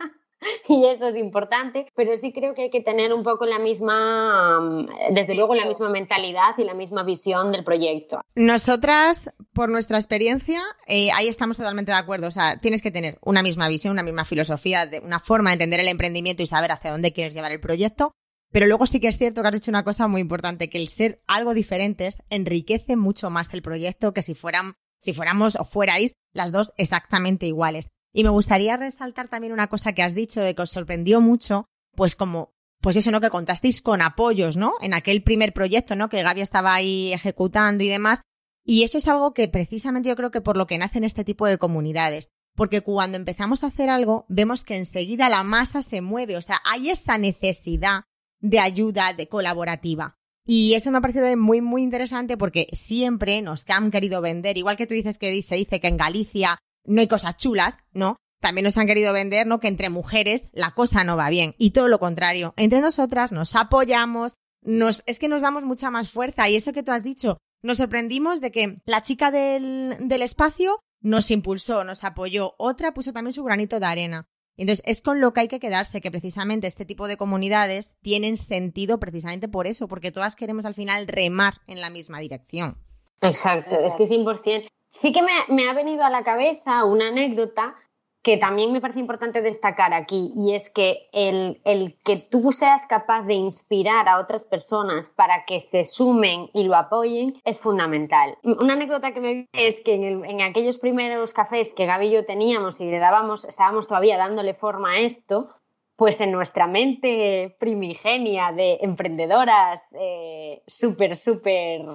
y 0.69 0.85
eso 0.85 1.07
es 1.07 1.17
importante, 1.17 1.87
pero 1.95 2.15
sí 2.15 2.31
creo 2.31 2.53
que 2.53 2.63
hay 2.63 2.69
que 2.69 2.81
tener 2.81 3.13
un 3.13 3.23
poco 3.23 3.45
la 3.45 3.59
misma, 3.59 4.59
mm, 4.59 5.13
desde 5.13 5.35
luego 5.35 5.55
la 5.55 5.65
misma 5.65 5.89
mentalidad 5.89 6.57
y 6.57 6.63
la 6.63 6.73
misma 6.73 7.03
visión 7.03 7.51
del 7.51 7.63
proyecto. 7.63 8.21
Nosotras, 8.35 9.31
por 9.53 9.69
nuestra 9.69 9.97
experiencia, 9.97 10.61
eh, 10.87 11.11
ahí 11.11 11.27
estamos 11.27 11.57
totalmente 11.57 11.91
de 11.91 11.97
acuerdo. 11.97 12.27
O 12.27 12.31
sea, 12.31 12.59
tienes 12.59 12.81
que 12.81 12.91
tener 12.91 13.17
una 13.21 13.43
misma 13.43 13.67
visión, 13.67 13.93
una 13.93 14.03
misma 14.03 14.25
filosofía, 14.25 14.89
una 15.03 15.19
forma 15.19 15.49
de 15.49 15.55
entender 15.55 15.79
el 15.79 15.87
emprendimiento 15.87 16.43
y 16.43 16.47
saber 16.47 16.71
hacia 16.71 16.91
dónde 16.91 17.13
quieres 17.13 17.33
llevar 17.33 17.51
el 17.51 17.59
proyecto. 17.59 18.13
Pero 18.51 18.65
luego 18.65 18.85
sí 18.85 18.99
que 18.99 19.07
es 19.07 19.17
cierto 19.17 19.41
que 19.41 19.47
has 19.49 19.53
dicho 19.53 19.71
una 19.71 19.83
cosa 19.83 20.07
muy 20.07 20.21
importante, 20.21 20.69
que 20.69 20.77
el 20.77 20.87
ser 20.87 21.21
algo 21.27 21.53
diferentes 21.53 22.19
enriquece 22.29 22.95
mucho 22.95 23.29
más 23.29 23.53
el 23.53 23.61
proyecto 23.61 24.13
que 24.13 24.21
si 24.21 24.35
fueran, 24.35 24.75
si 24.99 25.13
fuéramos 25.13 25.57
o 25.57 25.65
fuerais 25.65 26.13
las 26.33 26.51
dos 26.51 26.71
exactamente 26.77 27.45
iguales. 27.45 27.89
Y 28.13 28.23
me 28.23 28.29
gustaría 28.29 28.77
resaltar 28.77 29.27
también 29.27 29.53
una 29.53 29.67
cosa 29.67 29.93
que 29.93 30.03
has 30.03 30.15
dicho 30.15 30.41
de 30.41 30.55
que 30.55 30.61
os 30.61 30.71
sorprendió 30.71 31.21
mucho, 31.21 31.65
pues 31.95 32.15
como, 32.15 32.53
pues 32.81 32.95
eso, 32.95 33.11
¿no? 33.11 33.21
Que 33.21 33.29
contasteis 33.29 33.81
con 33.81 34.01
apoyos, 34.01 34.57
¿no? 34.57 34.73
En 34.81 34.93
aquel 34.93 35.23
primer 35.23 35.53
proyecto, 35.53 35.95
¿no? 35.95 36.09
Que 36.09 36.23
Gaby 36.23 36.41
estaba 36.41 36.73
ahí 36.73 37.13
ejecutando 37.13 37.83
y 37.83 37.87
demás. 37.87 38.21
Y 38.63 38.83
eso 38.83 38.97
es 38.97 39.07
algo 39.07 39.33
que 39.33 39.47
precisamente 39.47 40.09
yo 40.09 40.15
creo 40.15 40.31
que 40.31 40.41
por 40.41 40.57
lo 40.57 40.67
que 40.67 40.77
nacen 40.77 41.03
este 41.03 41.23
tipo 41.23 41.45
de 41.45 41.57
comunidades. 41.57 42.29
Porque 42.55 42.81
cuando 42.81 43.17
empezamos 43.17 43.63
a 43.63 43.67
hacer 43.67 43.89
algo, 43.89 44.25
vemos 44.29 44.63
que 44.63 44.75
enseguida 44.75 45.29
la 45.29 45.43
masa 45.43 45.81
se 45.81 46.01
mueve. 46.01 46.37
O 46.37 46.41
sea, 46.41 46.59
hay 46.65 46.89
esa 46.89 47.17
necesidad 47.17 48.03
de 48.39 48.59
ayuda, 48.59 49.13
de 49.13 49.27
colaborativa. 49.27 50.17
Y 50.45 50.73
eso 50.75 50.91
me 50.91 50.97
ha 50.97 51.01
parecido 51.01 51.35
muy, 51.37 51.61
muy 51.61 51.83
interesante 51.83 52.37
porque 52.37 52.67
siempre 52.71 53.41
nos 53.41 53.69
han 53.69 53.91
querido 53.91 54.21
vender, 54.21 54.57
igual 54.57 54.77
que 54.77 54.87
tú 54.87 54.93
dices 54.93 55.17
que 55.17 55.29
dice, 55.29 55.55
dice 55.55 55.81
que 55.81 55.87
en 55.87 55.97
Galicia 55.97 56.57
no 56.87 57.01
hay 57.01 57.07
cosas 57.07 57.37
chulas, 57.37 57.77
¿no? 57.93 58.17
También 58.41 58.65
nos 58.65 58.77
han 58.77 58.87
querido 58.87 59.13
vender, 59.13 59.47
¿no? 59.47 59.59
Que 59.59 59.67
entre 59.67 59.89
mujeres 59.89 60.49
la 60.53 60.71
cosa 60.71 61.03
no 61.03 61.17
va 61.17 61.29
bien. 61.29 61.55
Y 61.57 61.71
todo 61.71 61.87
lo 61.87 61.99
contrario. 61.99 62.53
Entre 62.57 62.81
nosotras 62.81 63.31
nos 63.31 63.55
apoyamos, 63.55 64.33
nos, 64.61 65.03
es 65.05 65.19
que 65.19 65.27
nos 65.27 65.41
damos 65.41 65.63
mucha 65.63 65.89
más 65.91 66.09
fuerza. 66.11 66.47
Y 66.49 66.55
eso 66.55 66.73
que 66.73 66.83
tú 66.83 66.91
has 66.91 67.03
dicho, 67.03 67.37
nos 67.63 67.77
sorprendimos 67.77 68.41
de 68.41 68.51
que 68.51 68.81
la 68.85 69.01
chica 69.01 69.31
del, 69.31 69.97
del 69.99 70.21
espacio 70.21 70.79
nos 71.01 71.31
impulsó, 71.31 71.83
nos 71.83 72.03
apoyó. 72.03 72.53
Otra 72.57 72.93
puso 72.93 73.11
también 73.11 73.33
su 73.33 73.43
granito 73.43 73.79
de 73.79 73.85
arena. 73.85 74.27
Entonces, 74.57 74.83
es 74.87 75.01
con 75.01 75.21
lo 75.21 75.33
que 75.33 75.41
hay 75.41 75.47
que 75.47 75.59
quedarse, 75.59 76.01
que 76.01 76.09
precisamente 76.09 76.65
este 76.65 76.85
tipo 76.85 77.07
de 77.07 77.17
comunidades 77.17 77.91
tienen 78.01 78.37
sentido 78.37 78.99
precisamente 78.99 79.47
por 79.47 79.67
eso, 79.67 79.87
porque 79.87 80.11
todas 80.11 80.35
queremos 80.35 80.65
al 80.65 80.73
final 80.73 81.07
remar 81.07 81.61
en 81.67 81.79
la 81.79 81.91
misma 81.91 82.19
dirección. 82.19 82.77
Exacto, 83.21 83.77
es 83.85 83.95
que 83.95 84.07
100%. 84.07 84.67
Sí 84.91 85.11
que 85.11 85.21
me, 85.21 85.69
ha 85.69 85.73
venido 85.73 86.03
a 86.03 86.09
la 86.09 86.23
cabeza 86.23 86.85
una 86.85 87.09
anécdota 87.09 87.75
que 88.23 88.35
también 88.35 88.73
me 88.73 88.81
parece 88.81 88.99
importante 88.99 89.41
destacar 89.41 89.93
aquí, 89.93 90.33
y 90.35 90.53
es 90.53 90.69
que 90.69 91.07
el, 91.13 91.61
que 92.03 92.17
tú 92.17 92.51
seas 92.51 92.85
capaz 92.85 93.21
de 93.21 93.35
inspirar 93.35 94.09
a 94.09 94.19
otras 94.19 94.45
personas 94.45 95.07
para 95.07 95.45
que 95.45 95.61
se 95.61 95.85
sumen 95.85 96.49
y 96.53 96.63
lo 96.63 96.75
apoyen 96.75 97.33
es 97.45 97.59
fundamental. 97.61 98.37
Una 98.43 98.73
anécdota 98.73 99.13
que 99.13 99.21
me 99.21 99.33
viene 99.33 99.47
es 99.53 99.79
que 99.79 99.93
en, 99.93 100.41
aquellos 100.41 100.77
primeros 100.77 101.33
cafés 101.33 101.73
que 101.73 101.85
Gaby 101.85 102.07
y 102.07 102.11
yo 102.11 102.25
teníamos 102.25 102.81
y 102.81 102.91
le 102.91 102.99
dábamos, 102.99 103.45
estábamos 103.45 103.87
todavía 103.87 104.17
dándole 104.17 104.53
forma 104.53 104.93
a 104.93 104.99
esto, 104.99 105.55
pues 105.95 106.19
en 106.19 106.33
nuestra 106.33 106.67
mente 106.67 107.55
primigenia 107.59 108.51
de 108.51 108.79
emprendedoras 108.81 109.95
eh, 109.97 110.63
súper, 110.67 111.15
súper 111.15 111.85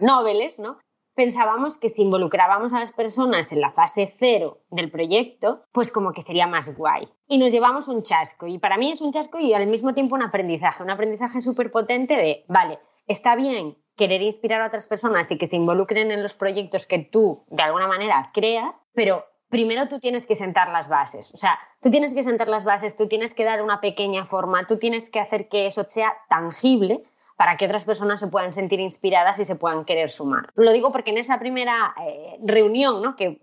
nobles, 0.00 0.58
¿no? 0.58 0.78
Pensábamos 1.14 1.78
que 1.78 1.88
si 1.88 2.02
involucrábamos 2.02 2.72
a 2.72 2.80
las 2.80 2.92
personas 2.92 3.52
en 3.52 3.60
la 3.60 3.72
fase 3.72 4.12
cero 4.18 4.58
del 4.70 4.90
proyecto, 4.90 5.64
pues 5.72 5.92
como 5.92 6.12
que 6.12 6.22
sería 6.22 6.46
más 6.46 6.76
guay. 6.76 7.08
Y 7.28 7.38
nos 7.38 7.52
llevamos 7.52 7.88
un 7.88 8.02
chasco. 8.02 8.46
Y 8.46 8.58
para 8.58 8.76
mí 8.76 8.92
es 8.92 9.00
un 9.00 9.12
chasco 9.12 9.38
y 9.38 9.54
al 9.54 9.66
mismo 9.66 9.94
tiempo 9.94 10.14
un 10.14 10.22
aprendizaje. 10.22 10.82
Un 10.82 10.90
aprendizaje 10.90 11.40
súper 11.40 11.70
potente 11.70 12.14
de, 12.14 12.44
vale, 12.48 12.78
está 13.06 13.36
bien 13.36 13.76
querer 13.96 14.22
inspirar 14.22 14.60
a 14.60 14.66
otras 14.66 14.86
personas 14.86 15.30
y 15.30 15.38
que 15.38 15.46
se 15.46 15.56
involucren 15.56 16.10
en 16.10 16.22
los 16.22 16.34
proyectos 16.34 16.86
que 16.86 16.98
tú 16.98 17.44
de 17.48 17.62
alguna 17.62 17.86
manera 17.86 18.30
creas, 18.34 18.74
pero 18.92 19.24
primero 19.48 19.86
tú 19.86 20.00
tienes 20.00 20.26
que 20.26 20.34
sentar 20.34 20.70
las 20.70 20.88
bases. 20.88 21.32
O 21.32 21.36
sea, 21.36 21.58
tú 21.80 21.90
tienes 21.90 22.12
que 22.12 22.24
sentar 22.24 22.48
las 22.48 22.64
bases, 22.64 22.96
tú 22.96 23.06
tienes 23.06 23.34
que 23.34 23.44
dar 23.44 23.62
una 23.62 23.80
pequeña 23.80 24.26
forma, 24.26 24.66
tú 24.66 24.78
tienes 24.78 25.10
que 25.10 25.20
hacer 25.20 25.48
que 25.48 25.66
eso 25.66 25.84
sea 25.86 26.12
tangible 26.28 27.04
para 27.36 27.56
que 27.56 27.64
otras 27.64 27.84
personas 27.84 28.20
se 28.20 28.28
puedan 28.28 28.52
sentir 28.52 28.80
inspiradas 28.80 29.38
y 29.38 29.44
se 29.44 29.56
puedan 29.56 29.84
querer 29.84 30.10
sumar. 30.10 30.50
Lo 30.54 30.72
digo 30.72 30.92
porque 30.92 31.10
en 31.10 31.18
esa 31.18 31.38
primera 31.38 31.94
eh, 32.00 32.38
reunión 32.42 33.02
¿no? 33.02 33.16
que, 33.16 33.38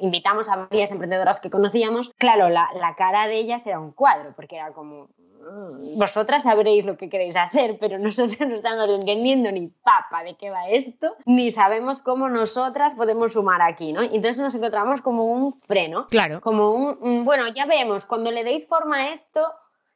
invitamos 0.00 0.48
a 0.48 0.66
varias 0.70 0.90
emprendedoras 0.90 1.40
que 1.40 1.50
conocíamos, 1.50 2.12
claro, 2.18 2.48
la, 2.48 2.68
la 2.74 2.94
cara 2.96 3.28
de 3.28 3.36
ellas 3.36 3.66
era 3.66 3.78
un 3.78 3.92
cuadro, 3.92 4.32
porque 4.34 4.56
era 4.56 4.72
como, 4.72 5.04
mm, 5.04 5.98
vosotras 5.98 6.42
sabréis 6.42 6.84
lo 6.84 6.96
que 6.96 7.08
queréis 7.08 7.36
hacer, 7.36 7.78
pero 7.78 7.98
nosotros 7.98 8.40
no 8.48 8.56
estamos 8.56 8.88
entendiendo 8.88 9.52
ni 9.52 9.68
papa 9.68 10.24
de 10.24 10.34
qué 10.34 10.50
va 10.50 10.68
esto, 10.68 11.14
ni 11.24 11.50
sabemos 11.50 12.02
cómo 12.02 12.28
nosotras 12.28 12.94
podemos 12.96 13.34
sumar 13.34 13.62
aquí, 13.62 13.92
¿no? 13.92 14.02
Entonces 14.02 14.38
nos 14.38 14.54
encontramos 14.56 15.02
como 15.02 15.24
un 15.24 15.60
freno, 15.60 16.08
claro. 16.08 16.40
como 16.40 16.70
un, 16.70 17.24
bueno, 17.24 17.46
ya 17.54 17.66
vemos, 17.66 18.06
cuando 18.06 18.32
le 18.32 18.42
deis 18.42 18.66
forma 18.66 18.96
a 18.96 19.12
esto, 19.12 19.40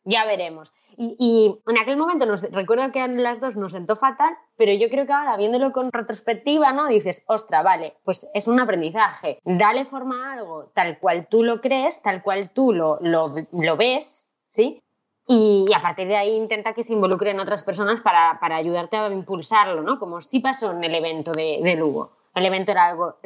ya 0.05 0.25
veremos. 0.25 0.73
Y, 1.03 1.59
en 1.67 1.79
aquel 1.79 1.97
momento 1.97 2.27
nos, 2.27 2.43
recuerdo 2.53 2.93
que 2.93 3.01
a 3.01 3.09
las 3.09 3.41
dos 3.41 3.57
nos 3.57 3.73
sentó 3.73 3.97
fatal, 3.97 4.37
pero 4.59 4.75
yo 4.75 4.91
creo 4.91 5.07
que 5.07 5.15
ahora, 5.15 5.39
viéndolo 5.39 5.73
con 5.73 5.91
retrospectiva, 5.91 6.73
¿no? 6.73 6.89
Dices, 6.89 7.25
ostra, 7.27 7.63
vale, 7.63 7.95
pues 8.05 8.29
es 8.35 8.47
un 8.47 8.61
aprendizaje. 8.61 9.41
Dale 9.45 9.87
forma 9.87 10.29
a 10.29 10.33
algo 10.35 10.71
tal 10.75 10.99
cual 10.99 11.27
tú 11.27 11.43
lo 11.43 11.63
crees, 11.63 12.03
tal 12.03 12.23
cual 12.23 12.51
tú 12.51 12.75
lo, 12.75 12.99
lo, 13.01 13.77
ves, 13.79 14.31
¿sí? 14.47 14.83
Y, 15.27 15.73
a 15.75 15.81
partir 15.81 16.07
de 16.07 16.19
ahí 16.19 16.37
intenta 16.37 16.75
que 16.75 16.83
se 16.83 16.93
involucren 16.93 17.41
otras 17.41 17.63
personas 17.63 18.03
para, 18.03 18.39
para 18.39 18.57
ayudarte 18.57 18.99
a 18.99 19.09
impulsarlo, 19.09 19.81
¿no? 19.81 19.99
Como 19.99 20.21
sí 20.21 20.41
pasó 20.41 20.73
en 20.73 20.85
el 20.85 20.95
evento 20.95 21.33
de, 21.33 21.61
de 21.63 21.77
Lugo. 21.77 22.13
El 22.35 22.45
evento 22.45 22.73
era 22.73 22.89
algo 22.89 23.17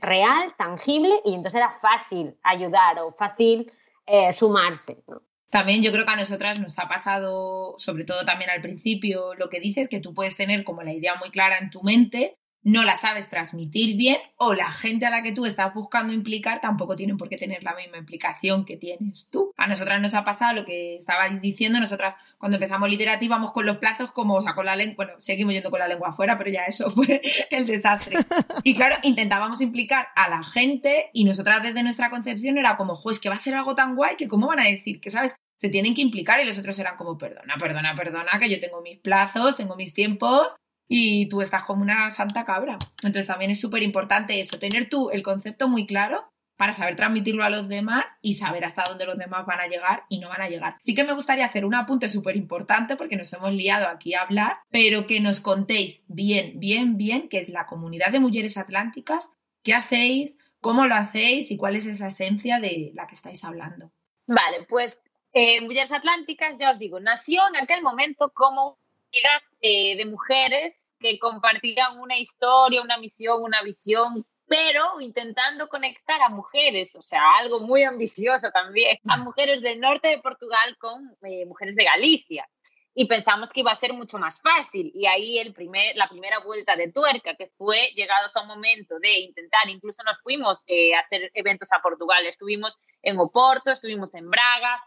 real, 0.00 0.54
tangible, 0.58 1.20
y 1.24 1.34
entonces 1.34 1.54
era 1.54 1.70
fácil 1.70 2.36
ayudar 2.42 2.98
o 2.98 3.12
fácil 3.12 3.70
eh, 4.06 4.32
sumarse. 4.32 5.04
También 5.52 5.82
yo 5.82 5.92
creo 5.92 6.06
que 6.06 6.12
a 6.12 6.16
nosotras 6.16 6.58
nos 6.60 6.78
ha 6.78 6.88
pasado, 6.88 7.74
sobre 7.76 8.04
todo 8.04 8.24
también 8.24 8.48
al 8.48 8.62
principio, 8.62 9.34
lo 9.34 9.50
que 9.50 9.60
dices, 9.60 9.90
que 9.90 10.00
tú 10.00 10.14
puedes 10.14 10.34
tener 10.34 10.64
como 10.64 10.82
la 10.82 10.94
idea 10.94 11.16
muy 11.16 11.28
clara 11.28 11.58
en 11.58 11.68
tu 11.68 11.82
mente, 11.82 12.38
no 12.64 12.84
la 12.84 12.96
sabes 12.96 13.28
transmitir 13.28 13.96
bien 13.96 14.18
o 14.36 14.54
la 14.54 14.70
gente 14.70 15.06
a 15.06 15.10
la 15.10 15.22
que 15.22 15.32
tú 15.32 15.46
estás 15.46 15.74
buscando 15.74 16.12
implicar 16.12 16.60
tampoco 16.60 16.96
tienen 16.96 17.16
por 17.16 17.28
qué 17.28 17.36
tener 17.36 17.62
la 17.62 17.74
misma 17.74 17.98
implicación 17.98 18.64
que 18.64 18.76
tienes 18.76 19.28
tú. 19.30 19.52
A 19.56 19.66
nosotras 19.66 20.00
nos 20.00 20.14
ha 20.14 20.24
pasado 20.24 20.54
lo 20.54 20.64
que 20.64 20.96
estabais 20.96 21.40
diciendo, 21.40 21.80
nosotras 21.80 22.14
cuando 22.38 22.56
empezamos 22.56 22.88
literativa 22.88 23.22
íbamos 23.22 23.52
con 23.52 23.66
los 23.66 23.78
plazos 23.78 24.12
como, 24.12 24.34
o 24.34 24.42
sea, 24.42 24.54
con 24.54 24.66
la 24.66 24.76
lengua, 24.76 24.94
bueno, 24.96 25.12
seguimos 25.18 25.54
yendo 25.54 25.70
con 25.70 25.80
la 25.80 25.88
lengua 25.88 26.08
afuera, 26.10 26.38
pero 26.38 26.50
ya 26.50 26.64
eso 26.64 26.90
fue 26.94 27.20
el 27.50 27.66
desastre. 27.66 28.18
Y 28.64 28.74
claro, 28.74 28.96
intentábamos 29.02 29.60
implicar 29.60 30.08
a 30.14 30.28
la 30.28 30.44
gente 30.44 31.10
y 31.12 31.24
nosotras 31.24 31.62
desde 31.62 31.82
nuestra 31.82 32.10
concepción 32.10 32.58
era 32.58 32.76
como, 32.76 32.94
juez, 32.94 33.18
que 33.18 33.28
va 33.28 33.34
a 33.34 33.38
ser 33.38 33.54
algo 33.54 33.74
tan 33.74 33.96
guay 33.96 34.16
que 34.16 34.28
cómo 34.28 34.46
van 34.46 34.60
a 34.60 34.64
decir 34.64 35.00
que, 35.00 35.10
¿sabes? 35.10 35.34
Se 35.56 35.68
tienen 35.68 35.94
que 35.94 36.02
implicar 36.02 36.40
y 36.40 36.44
los 36.44 36.58
otros 36.58 36.78
eran 36.78 36.96
como, 36.96 37.18
perdona, 37.18 37.56
perdona, 37.58 37.94
perdona, 37.94 38.38
que 38.40 38.50
yo 38.50 38.60
tengo 38.60 38.82
mis 38.82 38.98
plazos, 38.98 39.56
tengo 39.56 39.74
mis 39.76 39.94
tiempos 39.94 40.56
y 40.94 41.26
tú 41.30 41.40
estás 41.40 41.62
como 41.62 41.80
una 41.80 42.10
santa 42.10 42.44
cabra. 42.44 42.76
Entonces 42.98 43.26
también 43.26 43.50
es 43.50 43.58
súper 43.58 43.82
importante 43.82 44.38
eso, 44.38 44.58
tener 44.58 44.90
tú 44.90 45.08
el 45.08 45.22
concepto 45.22 45.66
muy 45.66 45.86
claro 45.86 46.30
para 46.58 46.74
saber 46.74 46.96
transmitirlo 46.96 47.44
a 47.44 47.48
los 47.48 47.66
demás 47.66 48.04
y 48.20 48.34
saber 48.34 48.66
hasta 48.66 48.84
dónde 48.86 49.06
los 49.06 49.16
demás 49.16 49.46
van 49.46 49.60
a 49.60 49.68
llegar 49.68 50.04
y 50.10 50.18
no 50.18 50.28
van 50.28 50.42
a 50.42 50.50
llegar. 50.50 50.76
Sí 50.82 50.94
que 50.94 51.04
me 51.04 51.14
gustaría 51.14 51.46
hacer 51.46 51.64
un 51.64 51.74
apunte 51.74 52.10
súper 52.10 52.36
importante 52.36 52.96
porque 52.96 53.16
nos 53.16 53.32
hemos 53.32 53.54
liado 53.54 53.88
aquí 53.88 54.12
a 54.12 54.20
hablar, 54.20 54.58
pero 54.70 55.06
que 55.06 55.18
nos 55.20 55.40
contéis 55.40 56.04
bien, 56.08 56.60
bien, 56.60 56.98
bien 56.98 57.30
qué 57.30 57.38
es 57.38 57.48
la 57.48 57.64
comunidad 57.64 58.12
de 58.12 58.20
mujeres 58.20 58.58
atlánticas, 58.58 59.30
qué 59.62 59.72
hacéis, 59.72 60.36
cómo 60.60 60.86
lo 60.86 60.94
hacéis 60.94 61.50
y 61.50 61.56
cuál 61.56 61.74
es 61.74 61.86
esa 61.86 62.08
esencia 62.08 62.60
de 62.60 62.92
la 62.94 63.06
que 63.06 63.14
estáis 63.14 63.42
hablando. 63.44 63.90
Vale, 64.26 64.66
pues 64.68 65.02
eh, 65.32 65.62
Mujeres 65.62 65.92
Atlánticas, 65.92 66.58
ya 66.58 66.70
os 66.70 66.78
digo, 66.78 67.00
nació 67.00 67.40
en 67.48 67.56
aquel 67.62 67.82
momento 67.82 68.30
como 68.34 68.76
unidad 69.12 69.42
eh, 69.60 69.96
de 69.96 70.06
mujeres 70.06 70.94
que 70.98 71.18
compartían 71.18 71.98
una 71.98 72.16
historia, 72.16 72.82
una 72.82 72.98
misión, 72.98 73.42
una 73.42 73.62
visión, 73.62 74.24
pero 74.46 75.00
intentando 75.00 75.68
conectar 75.68 76.20
a 76.22 76.28
mujeres, 76.28 76.94
o 76.96 77.02
sea, 77.02 77.22
algo 77.38 77.60
muy 77.60 77.84
ambicioso 77.84 78.50
también, 78.50 78.98
a 79.08 79.18
mujeres 79.18 79.62
del 79.62 79.80
norte 79.80 80.08
de 80.08 80.18
Portugal 80.18 80.76
con 80.78 81.16
eh, 81.22 81.46
mujeres 81.46 81.76
de 81.76 81.84
Galicia. 81.84 82.48
Y 82.94 83.06
pensamos 83.06 83.50
que 83.52 83.60
iba 83.60 83.72
a 83.72 83.76
ser 83.76 83.94
mucho 83.94 84.18
más 84.18 84.42
fácil. 84.42 84.90
Y 84.94 85.06
ahí 85.06 85.38
el 85.38 85.54
primer, 85.54 85.96
la 85.96 86.10
primera 86.10 86.40
vuelta 86.40 86.76
de 86.76 86.92
tuerca, 86.92 87.34
que 87.36 87.50
fue 87.56 87.90
llegados 87.94 88.36
a 88.36 88.42
un 88.42 88.48
momento 88.48 88.98
de 88.98 89.20
intentar, 89.20 89.66
incluso 89.70 90.02
nos 90.02 90.20
fuimos 90.20 90.62
eh, 90.66 90.94
a 90.94 91.00
hacer 91.00 91.30
eventos 91.32 91.72
a 91.72 91.80
Portugal. 91.80 92.26
Estuvimos 92.26 92.76
en 93.02 93.18
Oporto, 93.18 93.70
estuvimos 93.70 94.14
en 94.14 94.28
Braga, 94.28 94.78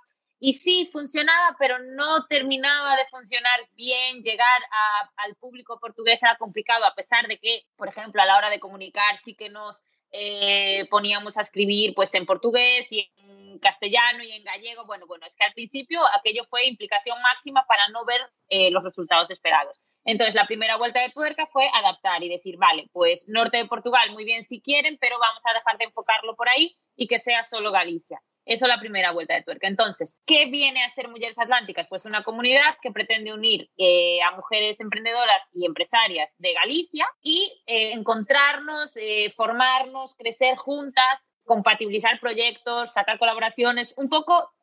y 0.45 0.53
sí, 0.53 0.87
funcionaba, 0.91 1.55
pero 1.57 1.79
no 1.79 2.27
terminaba 2.27 2.95
de 2.97 3.07
funcionar 3.07 3.59
bien. 3.75 4.21
Llegar 4.21 4.61
al 5.15 5.33
público 5.37 5.79
portugués 5.79 6.21
era 6.21 6.37
complicado, 6.37 6.85
a 6.85 6.93
pesar 6.93 7.25
de 7.27 7.39
que, 7.39 7.61
por 7.75 7.87
ejemplo, 7.87 8.21
a 8.21 8.27
la 8.27 8.37
hora 8.37 8.51
de 8.51 8.59
comunicar 8.59 9.17
sí 9.17 9.33
que 9.33 9.49
nos 9.49 9.81
eh, 10.11 10.85
poníamos 10.91 11.37
a 11.37 11.41
escribir 11.41 11.95
pues 11.95 12.13
en 12.13 12.27
portugués 12.27 12.91
y 12.91 13.11
en 13.17 13.57
castellano 13.57 14.21
y 14.21 14.33
en 14.33 14.43
gallego. 14.43 14.85
Bueno, 14.85 15.07
bueno, 15.07 15.25
es 15.25 15.35
que 15.35 15.45
al 15.45 15.53
principio 15.53 15.99
aquello 16.15 16.45
fue 16.47 16.67
implicación 16.67 17.19
máxima 17.23 17.65
para 17.67 17.87
no 17.87 18.05
ver 18.05 18.21
eh, 18.49 18.69
los 18.69 18.83
resultados 18.83 19.31
esperados. 19.31 19.81
Entonces, 20.03 20.35
la 20.35 20.45
primera 20.45 20.77
vuelta 20.77 21.01
de 21.01 21.09
tuerca 21.09 21.47
fue 21.47 21.67
adaptar 21.73 22.23
y 22.23 22.29
decir, 22.29 22.57
vale, 22.57 22.87
pues 22.93 23.27
norte 23.27 23.57
de 23.57 23.65
Portugal, 23.65 24.11
muy 24.11 24.25
bien 24.25 24.43
si 24.43 24.61
quieren, 24.61 24.99
pero 25.01 25.17
vamos 25.17 25.41
a 25.47 25.55
dejar 25.55 25.79
de 25.79 25.85
enfocarlo 25.85 26.35
por 26.35 26.49
ahí 26.49 26.77
y 26.95 27.07
que 27.07 27.17
sea 27.17 27.43
solo 27.45 27.71
Galicia. 27.71 28.21
Eso 28.45 28.65
es 28.65 28.69
la 28.69 28.79
primera 28.79 29.11
vuelta 29.11 29.33
de 29.33 29.43
tuerca. 29.43 29.67
Entonces, 29.67 30.19
¿qué 30.25 30.45
viene 30.47 30.83
a 30.83 30.89
ser 30.89 31.07
Mujeres 31.07 31.39
Atlánticas? 31.39 31.87
Pues 31.89 32.05
una 32.05 32.23
comunidad 32.23 32.77
que 32.81 32.91
pretende 32.91 33.33
unir 33.33 33.69
eh, 33.77 34.21
a 34.21 34.35
mujeres 34.35 34.79
emprendedoras 34.79 35.49
y 35.53 35.65
empresarias 35.65 36.33
de 36.37 36.53
Galicia 36.53 37.07
y 37.21 37.51
eh, 37.65 37.91
encontrarnos, 37.93 38.95
eh, 38.97 39.33
formarnos, 39.35 40.15
crecer 40.15 40.55
juntas, 40.57 41.33
compatibilizar 41.43 42.19
proyectos, 42.19 42.93
sacar 42.93 43.17
colaboraciones, 43.19 43.93
un 43.97 44.09
poco 44.09 44.54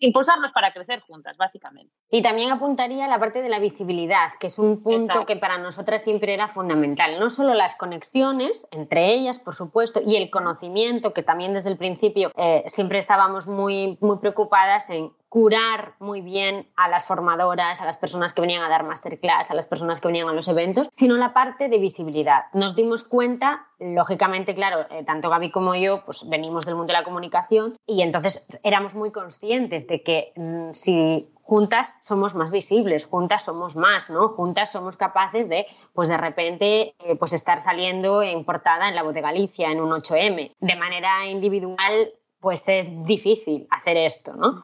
impulsarnos 0.00 0.52
para 0.52 0.72
crecer 0.72 1.00
juntas, 1.00 1.36
básicamente. 1.36 1.92
Y 2.10 2.22
también 2.22 2.50
apuntaría 2.50 3.06
la 3.06 3.18
parte 3.18 3.42
de 3.42 3.48
la 3.48 3.58
visibilidad, 3.58 4.30
que 4.38 4.48
es 4.48 4.58
un 4.58 4.82
punto 4.82 5.26
que 5.26 5.36
para 5.36 5.58
nosotras 5.58 6.02
siempre 6.02 6.34
era 6.34 6.48
fundamental. 6.48 7.18
No 7.20 7.30
solo 7.30 7.54
las 7.54 7.76
conexiones 7.76 8.66
entre 8.70 9.14
ellas, 9.14 9.38
por 9.38 9.54
supuesto, 9.54 10.00
y 10.04 10.16
el 10.16 10.30
conocimiento, 10.30 11.12
que 11.12 11.22
también 11.22 11.54
desde 11.54 11.70
el 11.70 11.78
principio 11.78 12.30
eh, 12.36 12.64
siempre 12.66 12.98
estábamos 12.98 13.46
muy, 13.46 13.98
muy 14.00 14.18
preocupadas 14.18 14.90
en 14.90 15.10
curar 15.30 15.94
muy 16.00 16.20
bien 16.20 16.68
a 16.76 16.88
las 16.88 17.04
formadoras, 17.04 17.80
a 17.80 17.86
las 17.86 17.96
personas 17.96 18.34
que 18.34 18.40
venían 18.40 18.64
a 18.64 18.68
dar 18.68 18.84
masterclass, 18.84 19.50
a 19.50 19.54
las 19.54 19.68
personas 19.68 20.00
que 20.00 20.08
venían 20.08 20.28
a 20.28 20.32
los 20.32 20.48
eventos, 20.48 20.88
sino 20.92 21.16
la 21.16 21.32
parte 21.32 21.68
de 21.68 21.78
visibilidad. 21.78 22.46
Nos 22.52 22.74
dimos 22.74 23.04
cuenta, 23.04 23.68
lógicamente, 23.78 24.54
claro, 24.54 24.86
eh, 24.90 25.04
tanto 25.04 25.30
Gaby 25.30 25.52
como 25.52 25.76
yo, 25.76 26.04
pues 26.04 26.28
venimos 26.28 26.66
del 26.66 26.74
mundo 26.74 26.92
de 26.92 26.98
la 26.98 27.04
comunicación 27.04 27.76
y 27.86 28.02
entonces 28.02 28.44
éramos 28.64 28.94
muy 28.94 29.12
conscientes 29.12 29.86
de 29.86 30.02
que 30.02 30.32
mm, 30.34 30.72
si 30.72 31.32
juntas 31.42 31.96
somos 32.02 32.34
más 32.34 32.50
visibles, 32.50 33.06
juntas 33.06 33.44
somos 33.44 33.76
más, 33.76 34.10
¿no? 34.10 34.30
Juntas 34.30 34.72
somos 34.72 34.96
capaces 34.96 35.48
de, 35.48 35.64
pues 35.92 36.08
de 36.08 36.16
repente, 36.16 36.94
eh, 36.98 37.14
pues 37.16 37.32
estar 37.32 37.60
saliendo 37.60 38.20
en 38.22 38.44
portada 38.44 38.88
en 38.88 38.96
la 38.96 39.04
voz 39.04 39.14
de 39.14 39.20
Galicia, 39.20 39.70
en 39.70 39.80
un 39.80 39.90
8M. 39.90 40.52
De 40.58 40.76
manera 40.76 41.26
individual, 41.26 42.12
pues 42.40 42.68
es 42.68 43.04
difícil 43.04 43.68
hacer 43.70 43.96
esto, 43.96 44.34
¿no? 44.34 44.62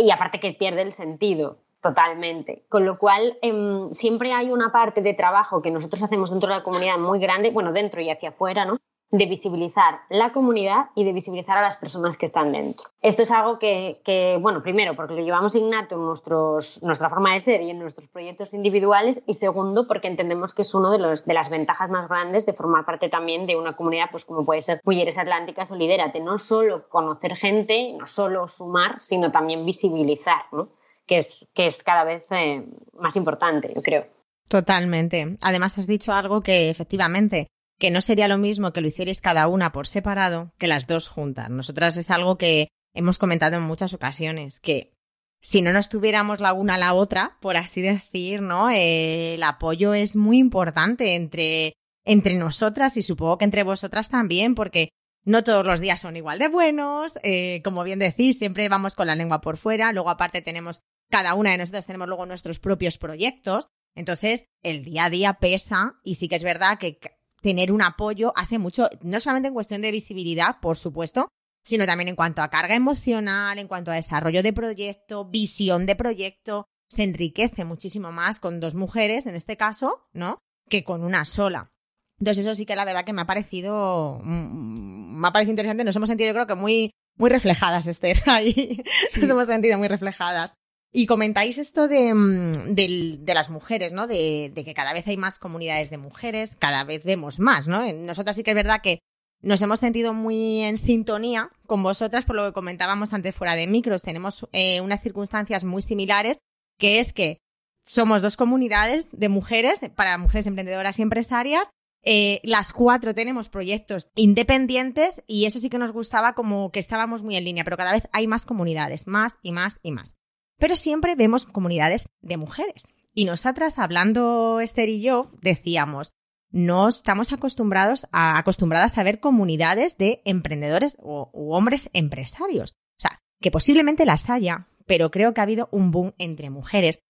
Y 0.00 0.10
aparte 0.10 0.40
que 0.40 0.52
pierde 0.52 0.82
el 0.82 0.92
sentido 0.92 1.58
totalmente. 1.80 2.64
Con 2.68 2.84
lo 2.84 2.98
cual, 2.98 3.38
em, 3.42 3.90
siempre 3.92 4.32
hay 4.32 4.50
una 4.50 4.72
parte 4.72 5.00
de 5.00 5.14
trabajo 5.14 5.62
que 5.62 5.70
nosotros 5.70 6.02
hacemos 6.02 6.30
dentro 6.30 6.48
de 6.48 6.56
la 6.56 6.62
comunidad 6.62 6.98
muy 6.98 7.20
grande, 7.20 7.50
bueno, 7.50 7.72
dentro 7.72 8.00
y 8.00 8.10
hacia 8.10 8.30
afuera, 8.30 8.64
¿no? 8.64 8.78
De 9.10 9.26
visibilizar 9.26 10.00
la 10.10 10.32
comunidad 10.32 10.86
y 10.94 11.04
de 11.04 11.12
visibilizar 11.12 11.56
a 11.56 11.62
las 11.62 11.76
personas 11.76 12.18
que 12.18 12.26
están 12.26 12.52
dentro. 12.52 12.88
Esto 13.00 13.22
es 13.22 13.30
algo 13.30 13.58
que, 13.58 14.38
bueno, 14.40 14.62
primero, 14.62 14.94
porque 14.94 15.14
lo 15.14 15.22
llevamos 15.22 15.54
innato 15.54 15.94
en 15.94 16.04
nuestra 16.04 17.08
forma 17.08 17.32
de 17.32 17.40
ser 17.40 17.62
y 17.62 17.70
en 17.70 17.78
nuestros 17.78 18.08
proyectos 18.08 18.52
individuales, 18.52 19.22
y 19.26 19.34
segundo, 19.34 19.86
porque 19.86 20.08
entendemos 20.08 20.52
que 20.52 20.62
es 20.62 20.74
una 20.74 20.90
de, 20.90 20.98
los, 20.98 21.24
de 21.24 21.34
las 21.34 21.48
ventajas 21.48 21.88
más 21.90 22.08
grandes 22.08 22.44
de 22.44 22.52
formar 22.52 22.84
parte 22.84 23.08
también 23.08 23.46
de 23.46 23.56
una 23.56 23.76
comunidad, 23.76 24.10
pues 24.10 24.24
como 24.24 24.44
puede 24.44 24.60
ser 24.60 24.80
Mujeres 24.84 25.16
Atlánticas 25.16 25.70
o 25.70 25.76
Lidérate, 25.76 26.20
no 26.20 26.36
solo 26.36 26.88
conocer 26.88 27.34
gente, 27.36 27.94
no 27.98 28.06
solo 28.06 28.46
sumar, 28.46 29.00
sino 29.00 29.32
también 29.32 29.64
visibilizar, 29.64 30.42
¿no? 30.52 30.68
que, 31.06 31.18
es, 31.18 31.50
que 31.54 31.66
es 31.66 31.82
cada 31.82 32.04
vez 32.04 32.26
eh, 32.30 32.64
más 32.92 33.16
importante, 33.16 33.72
yo 33.74 33.82
creo. 33.82 34.06
Totalmente. 34.48 35.36
Además, 35.40 35.76
has 35.78 35.86
dicho 35.86 36.12
algo 36.12 36.42
que 36.42 36.70
efectivamente 36.70 37.48
que 37.78 37.90
no 37.90 38.00
sería 38.00 38.28
lo 38.28 38.38
mismo 38.38 38.72
que 38.72 38.80
lo 38.80 38.88
hicierais 38.88 39.20
cada 39.20 39.48
una 39.48 39.72
por 39.72 39.86
separado 39.86 40.52
que 40.58 40.66
las 40.66 40.86
dos 40.86 41.08
juntas. 41.08 41.48
Nosotras 41.48 41.96
es 41.96 42.10
algo 42.10 42.36
que 42.36 42.68
hemos 42.94 43.18
comentado 43.18 43.56
en 43.56 43.62
muchas 43.62 43.94
ocasiones, 43.94 44.60
que 44.60 44.92
si 45.40 45.62
no 45.62 45.72
nos 45.72 45.88
tuviéramos 45.88 46.40
la 46.40 46.52
una 46.52 46.74
a 46.74 46.78
la 46.78 46.94
otra, 46.94 47.38
por 47.40 47.56
así 47.56 47.80
decir, 47.80 48.42
¿no? 48.42 48.70
Eh, 48.70 49.34
el 49.34 49.42
apoyo 49.44 49.94
es 49.94 50.16
muy 50.16 50.38
importante 50.38 51.14
entre, 51.14 51.74
entre 52.04 52.34
nosotras 52.34 52.96
y 52.96 53.02
supongo 53.02 53.38
que 53.38 53.44
entre 53.44 53.62
vosotras 53.62 54.08
también, 54.08 54.56
porque 54.56 54.88
no 55.24 55.44
todos 55.44 55.64
los 55.64 55.80
días 55.80 56.00
son 56.00 56.16
igual 56.16 56.40
de 56.40 56.48
buenos, 56.48 57.18
eh, 57.22 57.60
como 57.62 57.84
bien 57.84 58.00
decís, 58.00 58.38
siempre 58.38 58.68
vamos 58.68 58.96
con 58.96 59.06
la 59.06 59.14
lengua 59.14 59.40
por 59.40 59.56
fuera, 59.56 59.92
luego 59.92 60.10
aparte 60.10 60.42
tenemos, 60.42 60.80
cada 61.10 61.34
una 61.34 61.52
de 61.52 61.58
nosotras 61.58 61.86
tenemos 61.86 62.08
luego 62.08 62.26
nuestros 62.26 62.58
propios 62.58 62.98
proyectos, 62.98 63.68
Entonces, 63.94 64.44
el 64.62 64.84
día 64.84 65.06
a 65.06 65.10
día 65.10 65.34
pesa 65.34 65.98
y 66.04 66.14
sí 66.16 66.28
que 66.28 66.36
es 66.36 66.44
verdad 66.44 66.78
que 66.78 66.98
tener 67.40 67.72
un 67.72 67.82
apoyo 67.82 68.32
hace 68.36 68.58
mucho, 68.58 68.88
no 69.02 69.20
solamente 69.20 69.48
en 69.48 69.54
cuestión 69.54 69.82
de 69.82 69.90
visibilidad, 69.90 70.60
por 70.60 70.76
supuesto, 70.76 71.28
sino 71.64 71.86
también 71.86 72.08
en 72.08 72.16
cuanto 72.16 72.42
a 72.42 72.48
carga 72.48 72.74
emocional, 72.74 73.58
en 73.58 73.68
cuanto 73.68 73.90
a 73.90 73.94
desarrollo 73.94 74.42
de 74.42 74.52
proyecto, 74.52 75.24
visión 75.26 75.86
de 75.86 75.96
proyecto, 75.96 76.66
se 76.88 77.02
enriquece 77.02 77.64
muchísimo 77.64 78.10
más 78.12 78.40
con 78.40 78.60
dos 78.60 78.74
mujeres, 78.74 79.26
en 79.26 79.34
este 79.34 79.56
caso, 79.56 80.08
¿no? 80.12 80.38
Que 80.68 80.82
con 80.82 81.04
una 81.04 81.24
sola. 81.24 81.70
Entonces 82.18 82.44
eso 82.44 82.54
sí 82.54 82.66
que 82.66 82.74
la 82.74 82.84
verdad 82.84 83.04
que 83.04 83.12
me 83.12 83.22
ha 83.22 83.26
parecido, 83.26 84.20
mm, 84.24 85.20
me 85.20 85.28
ha 85.28 85.32
parecido 85.32 85.52
interesante. 85.52 85.84
Nos 85.84 85.96
hemos 85.96 86.08
sentido 86.08 86.28
yo 86.28 86.34
creo 86.34 86.46
que 86.46 86.54
muy, 86.54 86.90
muy 87.16 87.30
reflejadas, 87.30 87.86
Esther, 87.86 88.16
ahí. 88.26 88.82
Nos 89.20 89.28
hemos 89.28 89.46
sentido 89.46 89.78
muy 89.78 89.88
reflejadas. 89.88 90.54
Y 90.90 91.06
comentáis 91.06 91.58
esto 91.58 91.86
de, 91.86 92.14
mm, 92.14 93.26
las 93.26 93.50
mujeres, 93.50 93.92
¿no? 93.92 94.06
De, 94.06 94.50
de, 94.54 94.64
que 94.64 94.74
cada 94.74 94.92
vez 94.92 95.06
hay 95.06 95.16
más 95.16 95.38
comunidades 95.38 95.90
de 95.90 95.98
mujeres, 95.98 96.56
cada 96.58 96.84
vez 96.84 97.04
vemos 97.04 97.40
más, 97.40 97.68
¿no? 97.68 97.92
Nosotras 97.92 98.36
sí 98.36 98.42
que 98.42 98.52
es 98.52 98.56
verdad 98.56 98.80
que 98.82 99.00
nos 99.40 99.62
hemos 99.62 99.78
sentido 99.80 100.14
muy 100.14 100.62
en 100.62 100.76
sintonía 100.76 101.50
con 101.66 101.82
vosotras, 101.82 102.24
por 102.24 102.36
lo 102.36 102.46
que 102.46 102.52
comentábamos 102.52 103.12
antes 103.12 103.34
fuera 103.34 103.54
de 103.54 103.66
micros. 103.66 104.02
Tenemos 104.02 104.48
eh, 104.52 104.80
unas 104.80 105.02
circunstancias 105.02 105.64
muy 105.64 105.82
similares, 105.82 106.38
que 106.78 106.98
es 106.98 107.12
que 107.12 107.38
somos 107.84 108.20
dos 108.20 108.36
comunidades 108.36 109.08
de 109.12 109.28
mujeres, 109.28 109.80
para 109.94 110.18
mujeres 110.18 110.46
emprendedoras 110.46 110.98
y 110.98 111.02
empresarias. 111.02 111.68
Eh, 112.04 112.40
las 112.42 112.72
cuatro 112.72 113.14
tenemos 113.14 113.48
proyectos 113.48 114.08
independientes 114.14 115.22
y 115.26 115.46
eso 115.46 115.58
sí 115.58 115.68
que 115.68 115.78
nos 115.78 115.92
gustaba 115.92 116.34
como 116.34 116.70
que 116.70 116.78
estábamos 116.78 117.22
muy 117.22 117.36
en 117.36 117.44
línea, 117.44 117.64
pero 117.64 117.76
cada 117.76 117.92
vez 117.92 118.08
hay 118.12 118.26
más 118.26 118.46
comunidades, 118.46 119.06
más 119.06 119.38
y 119.42 119.52
más 119.52 119.78
y 119.82 119.92
más. 119.92 120.14
Pero 120.58 120.74
siempre 120.76 121.14
vemos 121.14 121.46
comunidades 121.46 122.08
de 122.20 122.36
mujeres. 122.36 122.86
Y 123.14 123.24
nosotras, 123.24 123.78
hablando 123.78 124.60
Esther 124.60 124.88
y 124.88 125.00
yo, 125.00 125.30
decíamos, 125.40 126.12
no 126.50 126.88
estamos 126.88 127.32
acostumbrados 127.32 128.06
a, 128.10 128.38
acostumbradas 128.38 128.98
a 128.98 129.02
ver 129.02 129.20
comunidades 129.20 129.98
de 129.98 130.22
emprendedores 130.24 130.96
o, 131.00 131.30
u 131.32 131.52
hombres 131.52 131.90
empresarios. 131.92 132.72
O 132.72 133.00
sea, 133.00 133.22
que 133.40 133.50
posiblemente 133.50 134.06
las 134.06 134.30
haya, 134.30 134.68
pero 134.86 135.10
creo 135.10 135.34
que 135.34 135.40
ha 135.40 135.44
habido 135.44 135.68
un 135.72 135.90
boom 135.90 136.14
entre 136.18 136.50
mujeres. 136.50 137.00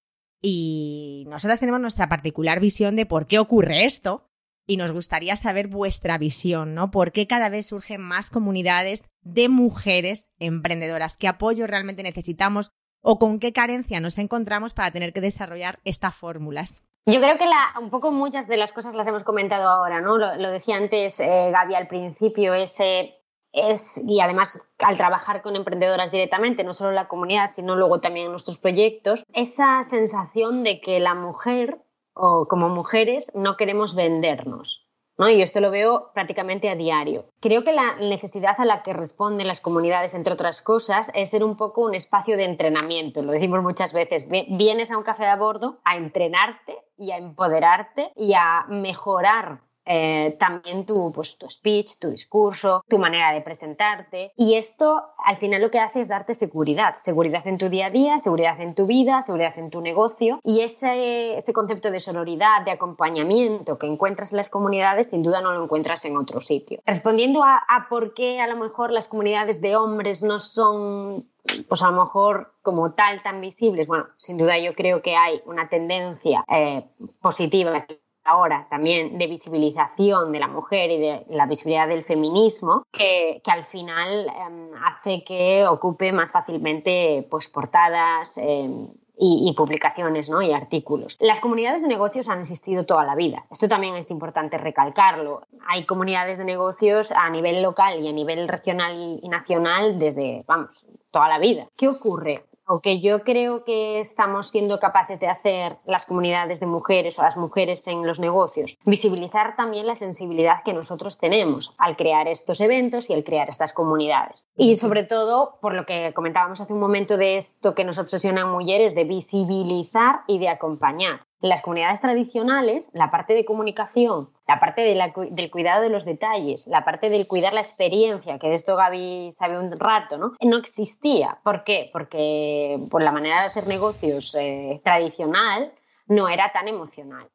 Y 0.40 1.24
nosotras 1.28 1.60
tenemos 1.60 1.80
nuestra 1.80 2.08
particular 2.08 2.60
visión 2.60 2.96
de 2.96 3.06
por 3.06 3.26
qué 3.26 3.38
ocurre 3.38 3.84
esto. 3.84 4.24
Y 4.66 4.76
nos 4.76 4.92
gustaría 4.92 5.34
saber 5.34 5.68
vuestra 5.68 6.18
visión, 6.18 6.74
¿no? 6.74 6.90
¿Por 6.90 7.12
qué 7.12 7.26
cada 7.26 7.48
vez 7.48 7.68
surgen 7.68 8.02
más 8.02 8.28
comunidades 8.28 9.04
de 9.22 9.48
mujeres 9.48 10.26
emprendedoras? 10.38 11.16
¿Qué 11.16 11.26
apoyo 11.26 11.66
realmente 11.66 12.02
necesitamos? 12.02 12.70
¿O 13.02 13.18
con 13.18 13.38
qué 13.38 13.52
carencia 13.52 14.00
nos 14.00 14.18
encontramos 14.18 14.74
para 14.74 14.90
tener 14.90 15.12
que 15.12 15.20
desarrollar 15.20 15.78
estas 15.84 16.14
fórmulas? 16.14 16.82
Yo 17.06 17.20
creo 17.20 17.38
que 17.38 17.46
un 17.80 17.90
poco 17.90 18.10
muchas 18.12 18.48
de 18.48 18.58
las 18.58 18.72
cosas 18.72 18.94
las 18.94 19.06
hemos 19.06 19.24
comentado 19.24 19.68
ahora, 19.68 20.00
¿no? 20.00 20.18
Lo, 20.18 20.50
decía 20.50 20.76
antes 20.76 21.20
eh, 21.20 21.50
Gaby 21.50 21.74
al 21.74 21.86
principio, 21.86 22.52
ese 22.52 23.14
es, 23.52 24.02
y 24.06 24.20
además 24.20 24.60
al 24.80 24.96
trabajar 24.96 25.40
con 25.40 25.56
emprendedoras 25.56 26.10
directamente, 26.10 26.64
no 26.64 26.74
solo 26.74 26.90
en 26.90 26.96
la 26.96 27.08
comunidad, 27.08 27.48
sino 27.48 27.76
luego 27.76 28.00
también 28.00 28.26
en 28.26 28.32
nuestros 28.32 28.58
proyectos, 28.58 29.24
esa 29.32 29.82
sensación 29.84 30.64
de 30.64 30.80
que 30.80 31.00
la 31.00 31.14
mujer 31.14 31.80
o 32.12 32.46
como 32.46 32.68
mujeres 32.68 33.32
no 33.34 33.56
queremos 33.56 33.94
vendernos. 33.94 34.87
Y 35.18 35.42
esto 35.42 35.60
lo 35.60 35.72
veo 35.72 36.10
prácticamente 36.14 36.70
a 36.70 36.76
diario. 36.76 37.26
Creo 37.40 37.64
que 37.64 37.72
la 37.72 37.96
necesidad 37.96 38.54
a 38.58 38.64
la 38.64 38.82
que 38.82 38.92
responden 38.92 39.48
las 39.48 39.60
comunidades, 39.60 40.14
entre 40.14 40.32
otras 40.32 40.62
cosas, 40.62 41.10
es 41.14 41.30
ser 41.30 41.42
un 41.42 41.56
poco 41.56 41.84
un 41.84 41.94
espacio 41.94 42.36
de 42.36 42.44
entrenamiento. 42.44 43.20
Lo 43.22 43.32
decimos 43.32 43.62
muchas 43.62 43.92
veces. 43.92 44.26
Vienes 44.28 44.92
a 44.92 44.96
un 44.96 45.02
café 45.02 45.26
a 45.26 45.36
bordo 45.36 45.78
a 45.84 45.96
entrenarte 45.96 46.78
y 46.96 47.10
a 47.10 47.16
empoderarte 47.16 48.12
y 48.16 48.34
a 48.34 48.64
mejorar 48.68 49.60
eh, 49.90 50.36
también 50.38 50.84
tu, 50.84 51.12
pues, 51.12 51.38
tu 51.38 51.48
speech, 51.48 51.98
tu 51.98 52.10
discurso, 52.10 52.84
tu 52.88 52.98
manera 52.98 53.32
de 53.32 53.40
presentarte. 53.40 54.32
Y 54.36 54.54
esto 54.54 55.02
al 55.24 55.36
final 55.36 55.62
lo 55.62 55.70
que 55.70 55.78
hace 55.78 56.02
es 56.02 56.08
darte 56.08 56.34
seguridad, 56.34 56.96
seguridad 56.96 57.46
en 57.46 57.56
tu 57.56 57.70
día 57.70 57.86
a 57.86 57.90
día, 57.90 58.18
seguridad 58.18 58.60
en 58.60 58.74
tu 58.74 58.86
vida, 58.86 59.22
seguridad 59.22 59.58
en 59.58 59.70
tu 59.70 59.80
negocio. 59.80 60.40
Y 60.44 60.60
ese, 60.60 61.38
ese 61.38 61.52
concepto 61.54 61.90
de 61.90 62.00
sororidad, 62.00 62.64
de 62.64 62.72
acompañamiento 62.72 63.78
que 63.78 63.86
encuentras 63.86 64.32
en 64.32 64.36
las 64.36 64.50
comunidades, 64.50 65.08
sin 65.08 65.22
duda 65.22 65.40
no 65.40 65.52
lo 65.52 65.64
encuentras 65.64 66.04
en 66.04 66.18
otro 66.18 66.42
sitio. 66.42 66.80
Respondiendo 66.84 67.42
a, 67.42 67.56
a 67.56 67.88
por 67.88 68.12
qué 68.12 68.40
a 68.40 68.46
lo 68.46 68.56
mejor 68.56 68.92
las 68.92 69.08
comunidades 69.08 69.62
de 69.62 69.76
hombres 69.76 70.22
no 70.22 70.38
son 70.38 71.26
pues 71.68 71.82
a 71.82 71.90
lo 71.90 72.04
mejor 72.04 72.52
como 72.62 72.92
tal 72.92 73.22
tan 73.22 73.40
visibles, 73.40 73.86
bueno, 73.86 74.06
sin 74.18 74.36
duda 74.36 74.58
yo 74.58 74.74
creo 74.74 75.02
que 75.02 75.16
hay 75.16 75.40
una 75.46 75.68
tendencia 75.68 76.44
eh, 76.48 76.84
positiva 77.20 77.86
ahora 78.28 78.66
también 78.68 79.18
de 79.18 79.26
visibilización 79.26 80.32
de 80.32 80.38
la 80.38 80.48
mujer 80.48 80.90
y 80.90 80.98
de 80.98 81.26
la 81.30 81.46
visibilidad 81.46 81.88
del 81.88 82.04
feminismo 82.04 82.84
que, 82.92 83.40
al 83.46 83.64
final 83.64 84.26
em, 84.28 84.70
hace 84.84 85.24
que 85.24 85.66
ocupe 85.66 86.12
más 86.12 86.32
fácilmente 86.32 87.26
pues, 87.30 87.48
portadas 87.48 88.36
em, 88.38 88.88
y, 89.20 89.52
publicaciones 89.56 90.28
¿no? 90.28 90.42
y 90.42 90.52
artículos. 90.52 91.16
Las 91.20 91.40
comunidades 91.40 91.82
de 91.82 91.88
negocios 91.88 92.28
han 92.28 92.40
existido 92.40 92.86
toda 92.86 93.04
la 93.04 93.16
vida. 93.16 93.44
Esto 93.50 93.66
también 93.66 93.96
es 93.96 94.10
importante 94.10 94.58
recalcarlo. 94.58 95.42
Hay 95.66 95.86
comunidades 95.86 96.38
de 96.38 96.44
negocios 96.44 97.12
a 97.12 97.28
nivel 97.30 97.62
local 97.62 98.00
y 98.00 98.08
a 98.08 98.12
nivel 98.12 98.46
regional 98.46 99.20
y 99.20 99.28
nacional 99.28 99.98
desde, 99.98 100.44
vamos, 100.46 100.86
toda 101.10 101.28
la 101.28 101.38
vida. 101.38 101.68
¿Qué 101.76 101.88
ocurre? 101.88 102.44
O 102.68 102.80
que 102.80 103.00
yo 103.00 103.24
creo 103.24 103.64
que 103.64 103.98
estamos 103.98 104.50
siendo 104.50 104.78
capaces 104.78 105.20
de 105.20 105.28
hacer 105.28 105.78
las 105.86 106.06
comunidades 106.06 106.60
de 106.60 106.66
mujeres 106.66 107.18
o 107.18 107.22
las 107.22 107.36
mujeres 107.36 107.86
en 107.88 108.06
los 108.06 108.20
negocios, 108.20 108.78
visibilizar 108.84 109.56
también 109.56 109.86
la 109.86 109.96
sensibilidad 109.96 110.62
que 110.62 110.74
nosotros 110.74 111.18
tenemos 111.18 111.74
al 111.78 111.96
crear 111.96 112.28
estos 112.28 112.60
eventos 112.60 113.08
y 113.08 113.14
al 113.14 113.24
crear 113.24 113.48
estas 113.48 113.72
comunidades. 113.72 114.46
Y 114.56 114.76
sobre 114.76 115.04
todo, 115.04 115.58
por 115.60 115.74
lo 115.74 115.86
que 115.86 116.12
comentábamos 116.14 116.60
hace 116.60 116.74
un 116.74 116.80
momento 116.80 117.16
de 117.16 117.38
esto 117.38 117.74
que 117.74 117.84
nos 117.84 117.98
obsesiona 117.98 118.44
mujeres, 118.44 118.94
de 118.94 119.04
visibilizar 119.04 120.22
y 120.26 120.38
de 120.38 120.48
acompañar. 120.48 121.27
Las 121.40 121.62
comunidades 121.62 122.00
tradicionales, 122.00 122.90
la 122.94 123.10
parte 123.10 123.34
de 123.34 123.44
comunicación, 123.44 124.30
la 124.46 124.58
parte 124.58 124.82
del 124.82 125.50
cuidado 125.50 125.82
de 125.82 125.88
los 125.88 126.04
detalles, 126.04 126.66
la 126.66 126.84
parte 126.84 127.10
del 127.10 127.28
cuidar 127.28 127.52
la 127.52 127.60
experiencia, 127.60 128.38
que 128.38 128.48
de 128.48 128.56
esto 128.56 128.74
Gaby 128.74 129.30
sabe 129.32 129.58
un 129.58 129.70
rato, 129.78 130.18
¿no? 130.18 130.32
No 130.40 130.56
existía. 130.56 131.38
¿Por 131.44 131.62
qué? 131.62 131.90
Porque 131.92 132.76
por 132.90 133.02
la 133.02 133.12
manera 133.12 133.42
de 133.42 133.48
hacer 133.48 133.66
negocios 133.68 134.34
eh, 134.34 134.80
tradicional 134.82 135.72
no 136.08 136.28
era 136.28 136.50
tan 136.52 136.66
emocional. 136.66 137.28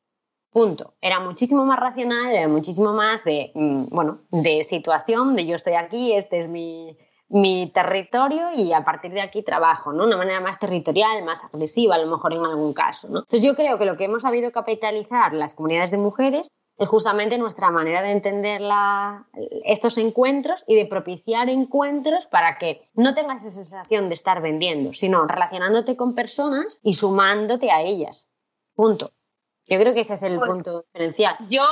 Punto. 0.51 0.93
Era 1.01 1.19
muchísimo 1.19 1.65
más 1.65 1.79
racional, 1.79 2.31
era 2.31 2.47
muchísimo 2.47 2.93
más 2.93 3.23
de, 3.23 3.51
mm, 3.55 3.85
bueno, 3.89 4.19
de 4.29 4.63
situación, 4.63 5.35
de 5.35 5.47
yo 5.47 5.55
estoy 5.55 5.73
aquí, 5.73 6.13
este 6.13 6.37
es 6.37 6.47
mi, 6.47 6.95
mi 7.29 7.71
territorio 7.73 8.51
y 8.53 8.73
a 8.73 8.83
partir 8.83 9.11
de 9.11 9.21
aquí 9.21 9.43
trabajo, 9.43 9.91
¿no? 9.91 10.03
Una 10.03 10.17
manera 10.17 10.39
más 10.39 10.59
territorial, 10.59 11.23
más 11.23 11.43
agresiva, 11.45 11.95
a 11.95 11.99
lo 11.99 12.07
mejor 12.07 12.33
en 12.33 12.45
algún 12.45 12.73
caso, 12.73 13.07
¿no? 13.07 13.19
Entonces 13.19 13.43
yo 13.43 13.55
creo 13.55 13.77
que 13.77 13.85
lo 13.85 13.97
que 13.97 14.05
hemos 14.05 14.21
sabido 14.21 14.51
capitalizar 14.51 15.33
las 15.33 15.55
comunidades 15.55 15.91
de 15.91 15.97
mujeres 15.97 16.47
es 16.77 16.87
justamente 16.87 17.37
nuestra 17.37 17.69
manera 17.69 18.01
de 18.01 18.11
entender 18.11 18.61
estos 19.63 19.97
encuentros 19.97 20.63
y 20.67 20.75
de 20.75 20.85
propiciar 20.85 21.49
encuentros 21.49 22.25
para 22.27 22.57
que 22.57 22.89
no 22.95 23.13
tengas 23.13 23.45
esa 23.45 23.63
sensación 23.63 24.09
de 24.09 24.15
estar 24.15 24.41
vendiendo, 24.41 24.91
sino 24.91 25.25
relacionándote 25.27 25.95
con 25.95 26.15
personas 26.15 26.79
y 26.81 26.95
sumándote 26.95 27.71
a 27.71 27.81
ellas. 27.81 28.27
Punto. 28.75 29.11
Yo 29.65 29.79
creo 29.79 29.93
que 29.93 30.01
ese 30.01 30.15
es 30.15 30.23
el 30.23 30.37
pues 30.39 30.49
punto 30.49 30.81
diferencial. 30.81 31.37
Yo 31.47 31.63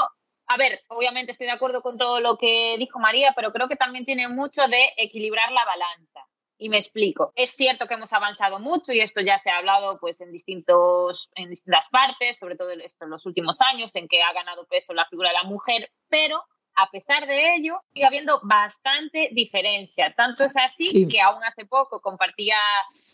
a 0.52 0.58
ver, 0.58 0.82
obviamente 0.90 1.32
estoy 1.32 1.48
de 1.48 1.54
acuerdo 1.54 1.82
con 1.82 1.98
todo 1.98 2.20
lo 2.20 2.38
que 2.38 2.76
dijo 2.78 3.00
María, 3.00 3.32
pero 3.34 3.54
creo 3.54 3.70
que 3.70 3.78
también 3.78 4.04
tiene 4.04 4.28
mucho 4.28 4.68
de 4.68 4.90
equilibrar 4.98 5.50
la 5.52 5.64
balanza. 5.64 6.20
Y 6.58 6.68
me 6.68 6.78
explico. 6.78 7.32
Es 7.36 7.52
cierto 7.52 7.88
que 7.88 7.94
hemos 7.94 8.12
avanzado 8.12 8.60
mucho 8.60 8.92
y 8.92 9.00
esto 9.00 9.22
ya 9.22 9.40
se 9.40 9.50
ha 9.50 9.58
hablado 9.58 9.98
pues 10.00 10.20
en 10.20 10.32
distintos 10.32 11.32
en 11.36 11.50
distintas 11.50 11.88
partes, 11.88 12.38
sobre 12.38 12.58
todo 12.58 12.70
esto 12.72 13.06
en 13.06 13.12
los 13.12 13.26
últimos 13.26 13.62
años 13.62 13.96
en 13.96 14.10
que 14.10 14.22
ha 14.22 14.34
ganado 14.34 14.68
peso 14.68 14.94
la 14.94 15.08
figura 15.08 15.30
de 15.30 15.36
la 15.36 15.50
mujer, 15.50 15.90
pero 16.10 16.44
a 16.76 16.92
pesar 16.92 17.26
de 17.26 17.56
ello 17.56 17.80
sigue 17.94 18.06
habiendo 18.06 18.42
bastante 18.44 19.30
diferencia. 19.32 20.14
Tanto 20.16 20.44
es 20.44 20.56
así 20.58 21.08
que 21.08 21.22
aún 21.22 21.44
hace 21.46 21.66
poco 21.66 22.02
compartía 22.02 22.58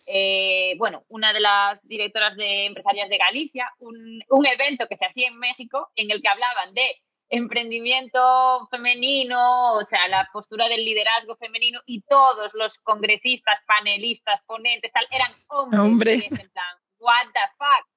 eh, 0.08 0.76
bueno, 0.78 1.04
una 1.10 1.34
de 1.34 1.42
las 1.42 1.86
directoras 1.86 2.36
de 2.36 2.66
empresarias 2.66 3.10
de 3.10 3.18
Galicia, 3.18 3.72
un, 3.80 4.24
un, 4.30 4.46
evento 4.46 4.88
que 4.88 4.96
se 4.96 5.06
hacía 5.06 5.28
en 5.28 5.38
México 5.38 5.92
en 5.98 6.10
el 6.12 6.22
que 6.22 6.30
hablaban 6.30 6.74
de 6.74 7.02
emprendimiento 7.30 8.68
femenino, 8.70 9.74
o 9.74 9.84
sea, 9.84 10.08
la 10.08 10.30
postura 10.32 10.70
del 10.70 10.86
liderazgo 10.86 11.36
femenino 11.36 11.82
y 11.86 12.02
todos 12.02 12.54
los 12.54 12.78
congresistas, 12.80 13.60
panelistas, 13.68 14.42
ponentes, 14.46 14.92
tal, 14.92 15.08
eran 15.12 15.32
hombres. 15.80 16.32
En 16.32 16.50
plan, 16.50 16.78
what 17.00 17.26
the 17.34 17.40
fuck. 17.58 17.88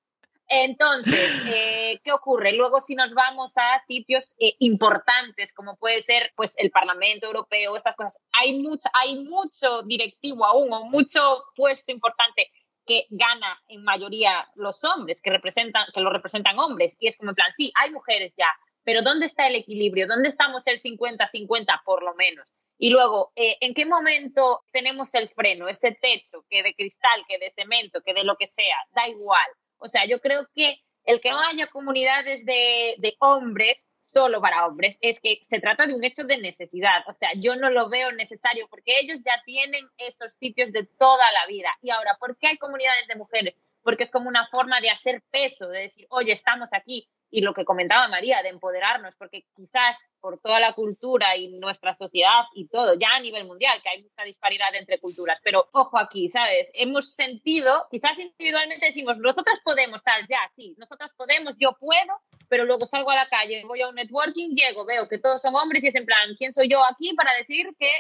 Entonces, 0.51 1.31
eh, 1.47 2.01
¿qué 2.03 2.13
ocurre? 2.13 2.53
Luego, 2.53 2.81
si 2.81 2.95
nos 2.97 3.15
vamos 3.15 3.57
a 3.57 3.83
sitios 3.87 4.35
eh, 4.39 4.57
importantes, 4.59 5.53
como 5.55 5.77
puede 5.77 6.01
ser 6.03 6.33
pues, 6.37 6.59
el 6.59 6.71
Parlamento 6.71 7.27
Europeo, 7.27 7.77
estas 7.77 7.97
cosas, 7.97 8.21
hay 8.33 8.59
mucho, 8.59 8.89
hay 8.93 9.25
mucho 9.25 9.83
directivo 9.83 10.45
aún 10.45 10.73
o 10.73 10.85
mucho 10.85 11.45
puesto 11.55 11.93
importante 11.93 12.51
que 12.85 13.05
gana 13.11 13.63
en 13.69 13.85
mayoría 13.85 14.49
los 14.57 14.83
hombres, 14.83 15.23
que 15.23 15.31
representan, 15.31 15.87
que 15.95 16.01
lo 16.01 16.11
representan 16.11 16.59
hombres. 16.59 16.97
Y 16.99 17.07
es 17.07 17.17
como 17.17 17.31
en 17.31 17.37
plan, 17.37 17.53
sí, 17.53 17.73
hay 17.77 17.93
mujeres 17.93 18.35
ya, 18.37 18.49
pero 18.85 19.03
¿dónde 19.03 19.27
está 19.27 19.47
el 19.47 19.57
equilibrio? 19.57 20.07
¿Dónde 20.07 20.29
estamos 20.29 20.67
el 20.67 20.81
50-50 20.81 21.83
por 21.85 22.03
lo 22.03 22.15
menos? 22.15 22.47
Y 22.79 22.91
luego, 22.91 23.33
eh, 23.37 23.59
¿en 23.61 23.75
qué 23.75 23.85
momento 23.85 24.63
tenemos 24.73 25.15
el 25.15 25.29
freno, 25.29 25.69
este 25.69 25.93
techo, 26.01 26.47
que 26.49 26.63
de 26.63 26.75
cristal, 26.75 27.25
que 27.29 27.39
de 27.39 27.51
cemento, 27.51 28.01
que 28.03 28.15
de 28.15 28.25
lo 28.25 28.37
que 28.37 28.47
sea? 28.47 28.77
Da 28.95 29.07
igual. 29.07 29.47
O 29.79 29.89
sea, 29.89 30.07
yo 30.07 30.21
creo 30.21 30.47
que 30.55 30.81
el 31.05 31.21
que 31.21 31.31
no 31.31 31.41
haya 31.41 31.67
comunidades 31.67 32.45
de, 32.47 32.95
de 32.99 33.17
hombres 33.19 33.91
solo 34.01 34.41
para 34.41 34.67
hombres, 34.67 34.99
es 35.01 35.21
que 35.21 35.39
se 35.43 35.61
trata 35.61 35.87
de 35.87 35.95
un 35.95 36.05
hecho 36.05 36.25
de 36.25 36.39
necesidad. 36.39 37.05
O 37.07 37.15
sea, 37.15 37.31
yo 37.37 37.57
no 37.57 37.71
lo 37.71 37.89
veo 37.89 38.13
necesario 38.13 38.67
porque 38.69 38.99
ellos 39.01 39.21
ya 39.25 39.41
tienen 39.45 39.87
esos 39.99 40.35
sitios 40.35 40.73
de 40.73 40.85
toda 40.85 41.31
la 41.33 41.47
vida. 41.47 41.71
Y 41.83 41.91
ahora, 41.91 42.17
¿por 42.19 42.37
qué 42.37 42.49
hay 42.49 42.59
comunidades 42.59 43.07
de 43.07 43.17
mujeres? 43.17 43.55
Porque 43.83 44.05
es 44.05 44.11
como 44.11 44.29
una 44.29 44.47
forma 44.49 44.81
de 44.81 44.91
hacer 44.91 45.23
peso, 45.31 45.69
de 45.69 45.81
decir, 45.81 46.07
oye, 46.11 46.33
estamos 46.33 46.73
aquí, 46.73 47.09
y 47.31 47.43
lo 47.43 47.55
que 47.55 47.65
comentaba 47.65 48.09
María, 48.09 48.43
de 48.43 48.49
empoderarnos, 48.49 49.15
porque 49.17 49.45
quizás 49.55 50.05
por 50.21 50.41
toda 50.41 50.59
la 50.59 50.75
cultura 50.75 51.37
y 51.37 51.49
nuestra 51.59 51.95
sociedad 51.95 52.43
y 52.55 52.67
todo, 52.69 52.95
ya 52.99 53.15
a 53.15 53.21
nivel 53.21 53.47
mundial, 53.47 53.81
que 53.83 53.89
hay 53.89 54.03
mucha 54.03 54.25
disparidad 54.25 54.75
entre 54.75 54.99
culturas, 54.99 55.41
pero 55.43 55.69
ojo 55.73 55.99
aquí, 55.99 56.29
¿sabes? 56.29 56.71
Hemos 56.75 57.15
sentido, 57.15 57.87
quizás 57.91 58.19
individualmente 58.19 58.87
decimos, 58.87 59.19
nosotras 59.19 59.61
podemos, 59.65 60.03
tal, 60.03 60.27
ya, 60.29 60.41
sí, 60.55 60.75
nosotras 60.77 61.13
podemos, 61.17 61.55
yo 61.57 61.77
puedo, 61.79 62.21
pero 62.49 62.65
luego 62.65 62.85
salgo 62.85 63.11
a 63.11 63.17
la 63.17 63.29
calle, 63.29 63.63
voy 63.65 63.81
a 63.81 63.89
un 63.89 63.95
networking, 63.95 64.55
llego, 64.55 64.85
veo 64.85 65.09
que 65.09 65.19
todos 65.19 65.41
son 65.41 65.55
hombres 65.55 65.85
y 65.85 65.89
es 65.89 65.95
en 65.95 66.07
plan, 66.07 66.35
¿quién 66.37 66.53
soy 66.53 66.69
yo 66.69 66.85
aquí 66.85 67.15
para 67.15 67.33
decir 67.35 67.69
que... 67.79 67.91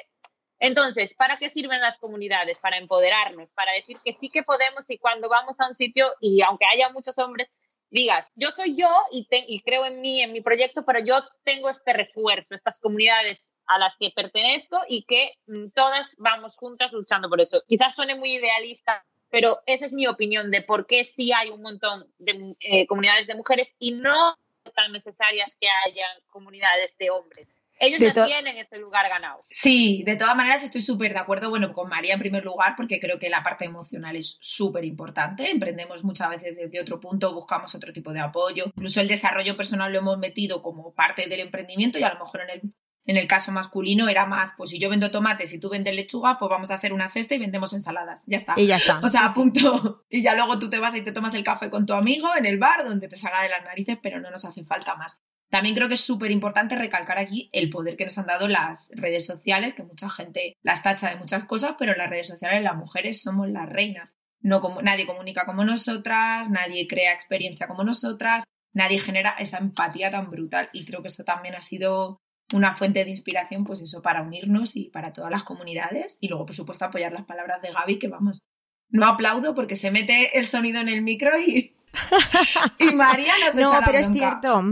Entonces, 0.60 1.14
¿para 1.14 1.38
qué 1.38 1.48
sirven 1.48 1.80
las 1.80 1.98
comunidades? 1.98 2.58
Para 2.58 2.76
empoderarnos, 2.76 3.50
para 3.52 3.72
decir 3.72 3.96
que 4.04 4.12
sí 4.12 4.28
que 4.28 4.42
podemos 4.42 4.88
y 4.90 4.98
cuando 4.98 5.28
vamos 5.28 5.58
a 5.60 5.68
un 5.68 5.74
sitio 5.74 6.12
y 6.20 6.42
aunque 6.42 6.66
haya 6.70 6.90
muchos 6.90 7.18
hombres, 7.18 7.48
digas, 7.90 8.30
yo 8.36 8.50
soy 8.50 8.76
yo 8.76 8.88
y, 9.10 9.26
y, 9.30 9.60
creo 9.62 9.84
en 9.84 10.00
mí, 10.00 10.22
en 10.22 10.32
mi 10.32 10.42
proyecto, 10.42 10.84
pero 10.84 11.00
yo 11.00 11.14
tengo 11.44 11.70
este 11.70 11.92
refuerzo, 11.92 12.54
estas 12.54 12.78
comunidades 12.78 13.52
a 13.66 13.78
las 13.78 13.96
que 13.96 14.12
pertenezco 14.14 14.78
y 14.86 15.04
que 15.04 15.32
mm, 15.46 15.70
todas 15.74 16.14
vamos 16.18 16.56
juntas 16.56 16.92
luchando 16.92 17.28
por 17.28 17.40
eso. 17.40 17.62
Quizás 17.66 17.94
suene 17.94 18.14
muy 18.14 18.34
idealista, 18.34 19.04
pero 19.30 19.60
esa 19.66 19.86
es 19.86 19.92
mi 19.92 20.06
opinión 20.06 20.50
de 20.50 20.62
por 20.62 20.86
qué 20.86 21.04
sí 21.04 21.32
hay 21.32 21.50
un 21.50 21.62
montón 21.62 22.06
de 22.18 22.54
eh, 22.60 22.86
comunidades 22.86 23.26
de 23.26 23.34
mujeres 23.34 23.74
y 23.78 23.92
no 23.92 24.36
tan 24.74 24.92
necesarias 24.92 25.56
que 25.58 25.68
haya 25.86 26.06
comunidades 26.28 26.96
de 26.98 27.10
hombres. 27.10 27.59
Ellos 27.80 27.98
ya 27.98 28.26
tienen 28.26 28.58
ese 28.58 28.78
lugar 28.78 29.08
ganado. 29.08 29.42
Sí, 29.48 30.02
de 30.04 30.14
todas 30.16 30.36
maneras 30.36 30.62
estoy 30.62 30.82
súper 30.82 31.14
de 31.14 31.18
acuerdo, 31.18 31.48
bueno, 31.48 31.72
con 31.72 31.88
María 31.88 32.12
en 32.12 32.20
primer 32.20 32.44
lugar, 32.44 32.74
porque 32.76 33.00
creo 33.00 33.18
que 33.18 33.30
la 33.30 33.42
parte 33.42 33.64
emocional 33.64 34.16
es 34.16 34.36
súper 34.42 34.84
importante. 34.84 35.50
Emprendemos 35.50 36.04
muchas 36.04 36.28
veces 36.28 36.56
desde 36.56 36.78
otro 36.78 37.00
punto, 37.00 37.34
buscamos 37.34 37.74
otro 37.74 37.90
tipo 37.92 38.12
de 38.12 38.20
apoyo. 38.20 38.66
Incluso 38.66 39.00
el 39.00 39.08
desarrollo 39.08 39.56
personal 39.56 39.90
lo 39.90 40.00
hemos 40.00 40.18
metido 40.18 40.62
como 40.62 40.92
parte 40.94 41.26
del 41.26 41.40
emprendimiento 41.40 41.98
y 41.98 42.02
a 42.02 42.12
lo 42.12 42.20
mejor 42.20 42.42
en 42.42 42.50
el, 42.50 42.74
en 43.06 43.16
el 43.16 43.26
caso 43.26 43.50
masculino 43.50 44.10
era 44.10 44.26
más, 44.26 44.52
pues 44.58 44.70
si 44.70 44.78
yo 44.78 44.90
vendo 44.90 45.10
tomates 45.10 45.50
y 45.54 45.58
tú 45.58 45.70
vendes 45.70 45.94
lechuga, 45.94 46.38
pues 46.38 46.50
vamos 46.50 46.70
a 46.70 46.74
hacer 46.74 46.92
una 46.92 47.08
cesta 47.08 47.34
y 47.34 47.38
vendemos 47.38 47.72
ensaladas. 47.72 48.24
Ya 48.26 48.36
está. 48.36 48.54
Y 48.56 48.66
ya 48.66 48.76
está. 48.76 49.00
O 49.02 49.08
sea, 49.08 49.24
a 49.24 49.34
punto. 49.34 50.04
Y 50.10 50.22
ya 50.22 50.34
luego 50.34 50.58
tú 50.58 50.68
te 50.68 50.78
vas 50.78 50.94
y 50.96 51.02
te 51.02 51.12
tomas 51.12 51.34
el 51.34 51.44
café 51.44 51.70
con 51.70 51.86
tu 51.86 51.94
amigo 51.94 52.28
en 52.36 52.44
el 52.44 52.58
bar 52.58 52.84
donde 52.84 53.08
te 53.08 53.16
salga 53.16 53.42
de 53.42 53.48
las 53.48 53.64
narices, 53.64 53.96
pero 54.02 54.20
no 54.20 54.30
nos 54.30 54.44
hace 54.44 54.64
falta 54.64 54.96
más. 54.96 55.20
También 55.50 55.74
creo 55.74 55.88
que 55.88 55.94
es 55.94 56.00
súper 56.00 56.30
importante 56.30 56.76
recalcar 56.76 57.18
aquí 57.18 57.50
el 57.52 57.70
poder 57.70 57.96
que 57.96 58.04
nos 58.04 58.16
han 58.18 58.26
dado 58.26 58.46
las 58.46 58.92
redes 58.94 59.26
sociales, 59.26 59.74
que 59.74 59.82
mucha 59.82 60.08
gente 60.08 60.56
las 60.62 60.84
tacha 60.84 61.10
de 61.10 61.16
muchas 61.16 61.44
cosas, 61.44 61.74
pero 61.76 61.92
en 61.92 61.98
las 61.98 62.08
redes 62.08 62.28
sociales 62.28 62.62
las 62.62 62.76
mujeres 62.76 63.20
somos 63.20 63.48
las 63.48 63.68
reinas. 63.68 64.14
No 64.40 64.60
como, 64.60 64.80
nadie 64.80 65.06
comunica 65.06 65.44
como 65.44 65.64
nosotras, 65.64 66.48
nadie 66.48 66.86
crea 66.86 67.12
experiencia 67.12 67.66
como 67.66 67.82
nosotras, 67.82 68.44
nadie 68.72 69.00
genera 69.00 69.30
esa 69.38 69.58
empatía 69.58 70.10
tan 70.10 70.30
brutal. 70.30 70.70
Y 70.72 70.86
creo 70.86 71.02
que 71.02 71.08
eso 71.08 71.24
también 71.24 71.56
ha 71.56 71.62
sido 71.62 72.20
una 72.52 72.76
fuente 72.76 73.04
de 73.04 73.10
inspiración, 73.10 73.64
pues 73.64 73.80
eso, 73.80 74.02
para 74.02 74.22
unirnos 74.22 74.76
y 74.76 74.88
para 74.90 75.12
todas 75.12 75.32
las 75.32 75.42
comunidades. 75.42 76.16
Y 76.20 76.28
luego, 76.28 76.46
por 76.46 76.54
supuesto, 76.54 76.84
apoyar 76.84 77.12
las 77.12 77.26
palabras 77.26 77.60
de 77.60 77.72
Gaby, 77.72 77.98
que 77.98 78.08
vamos, 78.08 78.40
no 78.88 79.04
aplaudo 79.04 79.54
porque 79.54 79.74
se 79.74 79.90
mete 79.90 80.38
el 80.38 80.46
sonido 80.46 80.80
en 80.80 80.88
el 80.88 81.02
micro 81.02 81.38
y, 81.40 81.74
y 82.78 82.94
María 82.94 83.32
nos 83.44 83.56
No, 83.56 83.78
pero 83.84 83.98
es 83.98 84.12
cierto. 84.12 84.62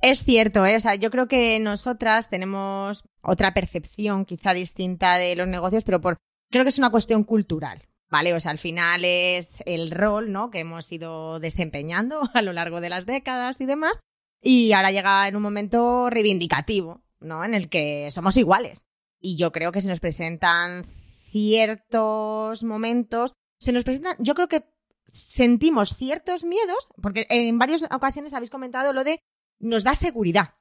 Es 0.00 0.24
cierto, 0.24 0.64
¿eh? 0.64 0.76
o 0.76 0.80
sea, 0.80 0.94
yo 0.94 1.10
creo 1.10 1.28
que 1.28 1.58
nosotras 1.60 2.30
tenemos 2.30 3.04
otra 3.20 3.52
percepción 3.52 4.24
quizá 4.24 4.54
distinta 4.54 5.18
de 5.18 5.36
los 5.36 5.46
negocios, 5.46 5.84
pero 5.84 6.00
creo 6.00 6.64
que 6.64 6.70
es 6.70 6.78
una 6.78 6.90
cuestión 6.90 7.24
cultural, 7.24 7.86
¿vale? 8.08 8.32
O 8.32 8.40
sea, 8.40 8.50
al 8.50 8.58
final 8.58 9.04
es 9.04 9.62
el 9.66 9.90
rol, 9.90 10.32
¿no? 10.32 10.50
Que 10.50 10.60
hemos 10.60 10.90
ido 10.90 11.38
desempeñando 11.38 12.22
a 12.34 12.40
lo 12.40 12.54
largo 12.54 12.80
de 12.80 12.88
las 12.88 13.04
décadas 13.04 13.60
y 13.60 13.66
demás, 13.66 14.00
y 14.42 14.72
ahora 14.72 14.90
llega 14.90 15.28
en 15.28 15.36
un 15.36 15.42
momento 15.42 16.08
reivindicativo, 16.08 17.02
¿no? 17.20 17.44
En 17.44 17.52
el 17.52 17.68
que 17.68 18.10
somos 18.10 18.38
iguales. 18.38 18.82
Y 19.20 19.36
yo 19.36 19.52
creo 19.52 19.70
que 19.70 19.82
se 19.82 19.88
nos 19.90 20.00
presentan 20.00 20.86
ciertos 21.30 22.62
momentos, 22.62 23.34
se 23.58 23.72
nos 23.72 23.84
presentan, 23.84 24.16
yo 24.18 24.34
creo 24.34 24.48
que 24.48 24.64
sentimos 25.12 25.94
ciertos 25.94 26.42
miedos, 26.42 26.88
porque 27.02 27.26
en 27.28 27.58
varias 27.58 27.82
ocasiones 27.82 28.32
habéis 28.32 28.50
comentado 28.50 28.94
lo 28.94 29.04
de 29.04 29.20
nos 29.60 29.84
da 29.84 29.94
seguridad 29.94 30.54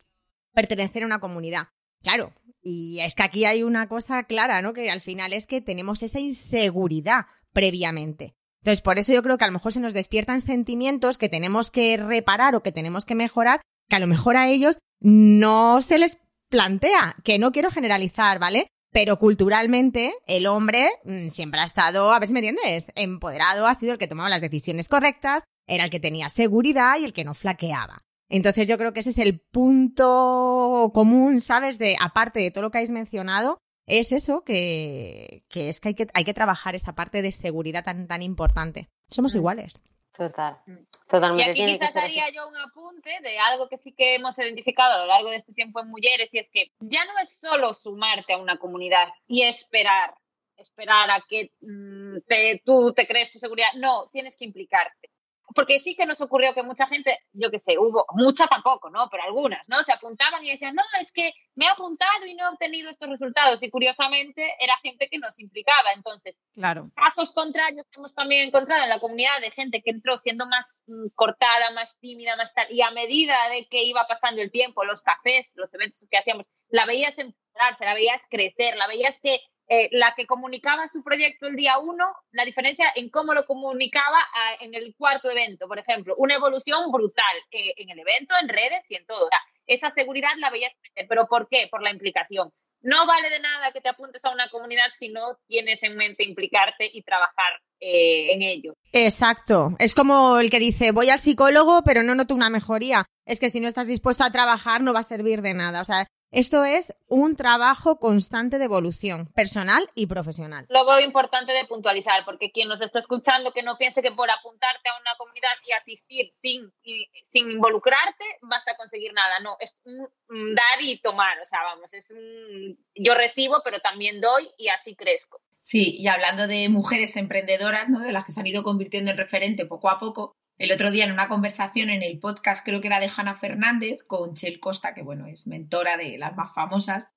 pertenecer 0.54 1.04
a 1.04 1.06
una 1.06 1.20
comunidad. 1.20 1.70
Claro, 2.04 2.34
y 2.62 3.00
es 3.00 3.16
que 3.16 3.24
aquí 3.24 3.46
hay 3.46 3.64
una 3.64 3.88
cosa 3.88 4.24
clara, 4.24 4.62
¿no? 4.62 4.74
Que 4.74 4.92
al 4.92 5.02
final 5.02 5.34
es 5.34 5.48
que 5.48 5.62
tenemos 5.62 6.04
esa 6.04 6.20
inseguridad 6.20 7.26
previamente. 7.54 8.36
Entonces, 8.62 8.82
por 8.82 9.00
eso 9.00 9.14
yo 9.14 9.24
creo 9.24 9.38
que 9.38 9.46
a 9.46 9.48
lo 9.48 9.54
mejor 9.54 9.72
se 9.72 9.80
nos 9.80 9.94
despiertan 9.94 10.42
sentimientos 10.42 11.18
que 11.18 11.30
tenemos 11.30 11.72
que 11.72 11.96
reparar 11.98 12.56
o 12.56 12.64
que 12.64 12.74
tenemos 12.74 13.06
que 13.06 13.16
mejorar, 13.16 13.62
que 13.88 13.96
a 13.96 14.00
lo 14.00 14.08
mejor 14.08 14.36
a 14.36 14.50
ellos 14.50 14.80
no 15.00 15.82
se 15.82 15.98
les 15.98 16.20
plantea, 16.50 17.16
que 17.24 17.40
no 17.40 17.52
quiero 17.52 17.72
generalizar, 17.72 18.40
¿vale? 18.40 18.68
Pero 18.92 19.18
culturalmente 19.18 20.14
el 20.28 20.48
hombre 20.48 20.90
mm, 21.06 21.30
siempre 21.30 21.62
ha 21.62 21.64
estado, 21.66 22.12
a 22.12 22.20
ver 22.20 22.28
si 22.28 22.34
me 22.34 22.40
entiendes, 22.40 22.92
empoderado, 22.96 23.66
ha 23.66 23.74
sido 23.76 23.94
el 23.94 24.00
que 24.00 24.08
tomaba 24.08 24.30
las 24.30 24.42
decisiones 24.42 24.90
correctas, 24.90 25.44
era 25.68 25.86
el 25.86 25.90
que 25.90 26.00
tenía 26.00 26.28
seguridad 26.28 26.98
y 27.00 27.06
el 27.06 27.14
que 27.14 27.24
no 27.24 27.34
flaqueaba. 27.34 28.04
Entonces 28.30 28.68
yo 28.68 28.78
creo 28.78 28.94
que 28.94 29.00
ese 29.02 29.10
es 29.10 29.18
el 29.18 29.40
punto 29.40 30.92
común, 30.94 31.42
¿sabes? 31.42 31.78
De, 31.78 31.96
aparte 32.00 32.40
de 32.40 32.52
todo 32.52 32.64
lo 32.64 32.72
que 32.72 32.78
habéis 32.78 32.92
mencionado, 32.92 33.58
es 33.88 34.12
eso 34.12 34.44
que, 34.44 35.44
que 35.50 35.70
es 35.70 35.82
que 35.82 35.90
hay, 35.90 35.96
que 35.96 36.08
hay 36.14 36.24
que 36.24 36.34
trabajar 36.34 36.76
esa 36.76 36.94
parte 36.94 37.22
de 37.22 37.32
seguridad 37.32 37.84
tan, 37.84 38.08
tan 38.08 38.22
importante. 38.22 38.88
Somos 39.10 39.34
iguales. 39.36 39.80
Total, 40.12 40.58
Y 40.68 41.08
totalmente. 41.10 41.44
aquí 41.52 41.54
tiene 41.54 41.80
que 41.80 41.86
quizás 41.86 42.04
haría 42.04 42.26
yo 42.34 42.48
un 42.50 42.58
apunte 42.58 43.10
de 43.22 43.40
algo 43.40 43.70
que 43.70 43.78
sí 43.78 43.94
que 43.94 44.16
hemos 44.16 44.38
identificado 44.38 44.94
a 44.96 44.98
lo 45.00 45.06
largo 45.06 45.30
de 45.30 45.38
este 45.38 45.54
tiempo 45.54 45.80
en 45.80 45.88
Mujeres 45.90 46.34
y 46.34 46.40
es 46.40 46.50
que 46.50 46.72
ya 46.80 47.06
no 47.06 47.12
es 47.24 47.30
solo 47.40 47.74
sumarte 47.74 48.34
a 48.34 48.38
una 48.38 48.58
comunidad 48.58 49.08
y 49.28 49.44
esperar, 49.44 50.14
esperar 50.58 51.10
a 51.12 51.24
que 51.30 51.52
mm, 51.62 52.18
te- 52.28 52.62
tú 52.66 52.92
te 52.94 53.08
crees 53.08 53.32
tu 53.32 53.40
seguridad. 53.40 53.70
No, 53.78 54.10
tienes 54.12 54.36
que 54.36 54.46
implicarte. 54.46 55.10
Porque 55.56 55.80
sí 55.80 55.96
que 55.96 56.06
nos 56.06 56.22
ocurrió 56.22 56.54
que 56.54 56.64
mucha 56.64 56.88
gente, 56.88 57.18
yo 57.34 57.50
qué 57.50 57.60
sé, 57.60 57.78
hubo, 57.78 58.06
mucha 58.14 58.48
tampoco, 58.48 58.90
¿no? 58.90 59.10
Pero 59.10 59.24
algunas, 59.24 59.68
¿no? 59.70 59.82
Se 59.84 59.92
apuntaban 59.92 60.44
y 60.44 60.52
decían, 60.52 60.76
no, 60.76 60.84
es 61.02 61.12
que 61.12 61.34
me 61.56 61.66
he 61.66 61.70
apuntado 61.70 62.26
y 62.26 62.36
no 62.36 62.46
he 62.46 62.54
obtenido 62.54 62.90
estos 62.90 63.10
resultados. 63.10 63.62
Y 63.64 63.70
curiosamente 63.70 64.56
era 64.60 64.76
gente 64.84 65.08
que 65.10 65.18
nos 65.18 65.40
implicaba. 65.40 65.92
Entonces, 65.96 66.40
Claro. 66.54 66.92
casos 66.96 67.32
contrarios 67.34 67.86
que 67.92 68.00
hemos 68.00 68.14
también 68.14 68.48
encontrado 68.48 68.84
en 68.84 68.90
la 68.90 69.00
comunidad 69.00 69.40
de 69.42 69.52
gente 69.52 69.82
que 69.82 69.92
entró 69.92 70.18
siendo 70.18 70.46
más 70.46 70.84
mm, 70.88 71.08
cortada, 71.16 71.72
más 71.72 72.00
tímida, 72.00 72.36
más 72.36 72.54
tal, 72.54 72.68
y 72.72 72.82
a 72.82 72.92
medida 72.92 73.36
de 73.50 73.68
que 73.68 73.84
iba 73.84 74.06
pasando 74.08 74.42
el 74.42 74.52
tiempo, 74.52 74.84
los 74.84 75.04
cafés, 75.04 75.54
los 75.56 75.74
eventos 75.74 76.06
que 76.10 76.18
hacíamos, 76.18 76.46
la 76.70 76.86
veías 76.86 77.18
empoderarse, 77.18 77.86
la 77.86 77.94
veías 77.94 78.24
crecer, 78.30 78.76
la 78.76 78.88
veías 78.88 79.20
que 79.20 79.42
eh, 79.72 79.88
la 79.92 80.16
que 80.16 80.26
comunicaba 80.26 80.88
su 80.88 81.04
proyecto 81.04 81.46
el 81.46 81.56
día 81.56 81.78
uno, 81.78 82.12
la 82.32 82.44
diferencia 82.44 82.92
en 82.96 83.10
cómo 83.12 83.36
lo 83.36 83.46
comunicaba 83.46 84.18
ah, 84.18 84.56
en 84.62 84.74
el 84.74 84.96
cuarto 84.96 85.30
evento, 85.30 85.68
por 85.68 85.78
ejemplo, 85.78 86.16
una 86.18 86.34
evolución 86.34 86.92
brutal 86.92 87.36
eh, 87.52 87.76
en 87.78 87.92
el 87.92 88.00
evento, 88.00 88.34
en 88.42 88.50
redes 88.50 88.84
y 88.90 88.96
en 88.96 89.06
todo. 89.06 89.26
O 89.26 89.30
sea, 89.30 89.40
esa 89.68 89.92
seguridad 89.92 90.32
la 90.40 90.50
veías 90.50 90.74
crecer, 90.82 91.06
pero 91.08 91.28
¿por 91.28 91.48
qué? 91.48 91.68
Por 91.70 91.84
la 91.84 91.92
implicación. 91.92 92.52
No 92.82 93.06
vale 93.06 93.30
de 93.30 93.40
nada 93.40 93.72
que 93.72 93.82
te 93.82 93.90
apuntes 93.90 94.26
a 94.26 94.32
una 94.32 94.50
comunidad 94.50 94.88
si 94.98 95.10
no 95.10 95.38
tienes 95.48 95.84
en 95.84 95.96
mente 95.96 96.24
implicarte 96.24 96.90
y 96.92 97.04
trabajar 97.04 97.62
eh, 97.80 98.34
en 98.34 98.42
ello. 98.42 98.74
Exacto. 98.92 99.76
Es 99.78 99.94
como 99.94 100.40
el 100.40 100.50
que 100.50 100.60
dice, 100.60 100.92
voy 100.92 101.12
al 101.12 101.20
psicólogo, 101.20 101.84
pero 101.84 102.02
no 102.02 102.16
noto 102.16 102.34
una 102.34 102.50
mejoría. 102.50 103.06
Es 103.26 103.40
que 103.40 103.50
si 103.50 103.60
no 103.60 103.68
estás 103.68 103.86
dispuesto 103.86 104.24
a 104.24 104.32
trabajar, 104.32 104.82
no 104.82 104.94
va 104.94 105.02
a 105.02 105.04
servir 105.04 105.42
de 105.42 105.54
nada. 105.54 105.82
O 105.82 105.86
sea, 105.86 106.08
esto 106.32 106.64
es 106.64 106.94
un 107.08 107.36
trabajo 107.36 108.00
constante 108.00 108.60
de 108.60 108.66
evolución, 108.66 109.28
personal 109.34 109.90
y 109.96 110.06
profesional. 110.08 110.66
Lo 110.70 110.86
veo 110.86 111.00
importante 111.00 111.52
de 111.54 111.66
puntualizar, 111.66 112.24
porque 112.26 112.52
quien 112.52 112.68
nos 112.68 112.82
está 112.82 113.00
escuchando 113.00 113.52
que 113.52 113.64
no 113.64 113.78
piense 113.78 114.02
que 114.02 114.12
por 114.12 114.30
apuntarte 114.30 114.90
a 114.90 115.00
una 115.02 115.16
comunidad 115.18 115.50
y 115.68 115.72
asistir 115.72 116.32
sin, 116.36 116.72
y- 116.84 117.08
sin 117.24 117.50
involucrarte 117.52 118.24
vas 118.42 118.68
a 118.68 118.76
conseguir 118.76 119.14
nada. 119.14 119.40
No, 119.40 119.58
es 119.60 119.78
un 119.86 120.08
un 120.32 120.54
dar 120.54 120.80
y 120.82 120.98
tomar. 121.02 121.40
O 121.42 121.46
sea, 121.46 121.60
vamos, 121.64 121.92
es 121.94 122.12
un 122.12 122.78
yo 122.94 123.16
recibo, 123.16 123.62
pero 123.64 123.80
también 123.80 124.22
doy 124.22 124.48
y 124.60 124.68
así 124.68 124.96
crezco. 124.96 125.42
Sí, 125.64 125.98
y 125.98 126.08
hablando 126.08 126.48
de 126.48 126.70
mujeres 126.70 127.16
emprendedoras, 127.18 127.90
¿no? 127.90 128.00
De 128.00 128.12
las 128.12 128.26
que 128.26 128.32
se 128.32 128.40
han 128.40 128.48
ido 128.48 128.64
convirtiendo 128.64 129.10
en 129.12 129.18
referente 129.18 129.66
poco 129.66 129.90
a 129.90 130.00
poco. 130.00 130.36
El 130.60 130.74
otro 130.74 130.92
día 130.92 131.06
en 131.06 131.14
una 131.14 131.30
conversación 131.30 131.90
en 131.90 132.04
el 132.04 132.20
podcast, 132.20 132.66
creo 132.66 132.82
que 132.82 132.88
era 132.88 133.00
de 133.00 133.10
Hanna 133.16 133.36
Fernández, 133.36 134.00
con 134.06 134.34
Chel 134.34 134.60
Costa, 134.60 134.94
que 134.94 135.02
bueno, 135.02 135.26
es 135.26 135.48
mentora 135.48 135.96
de 135.96 136.18
las 136.18 136.36
más 136.36 136.54
famosas, 136.54 137.08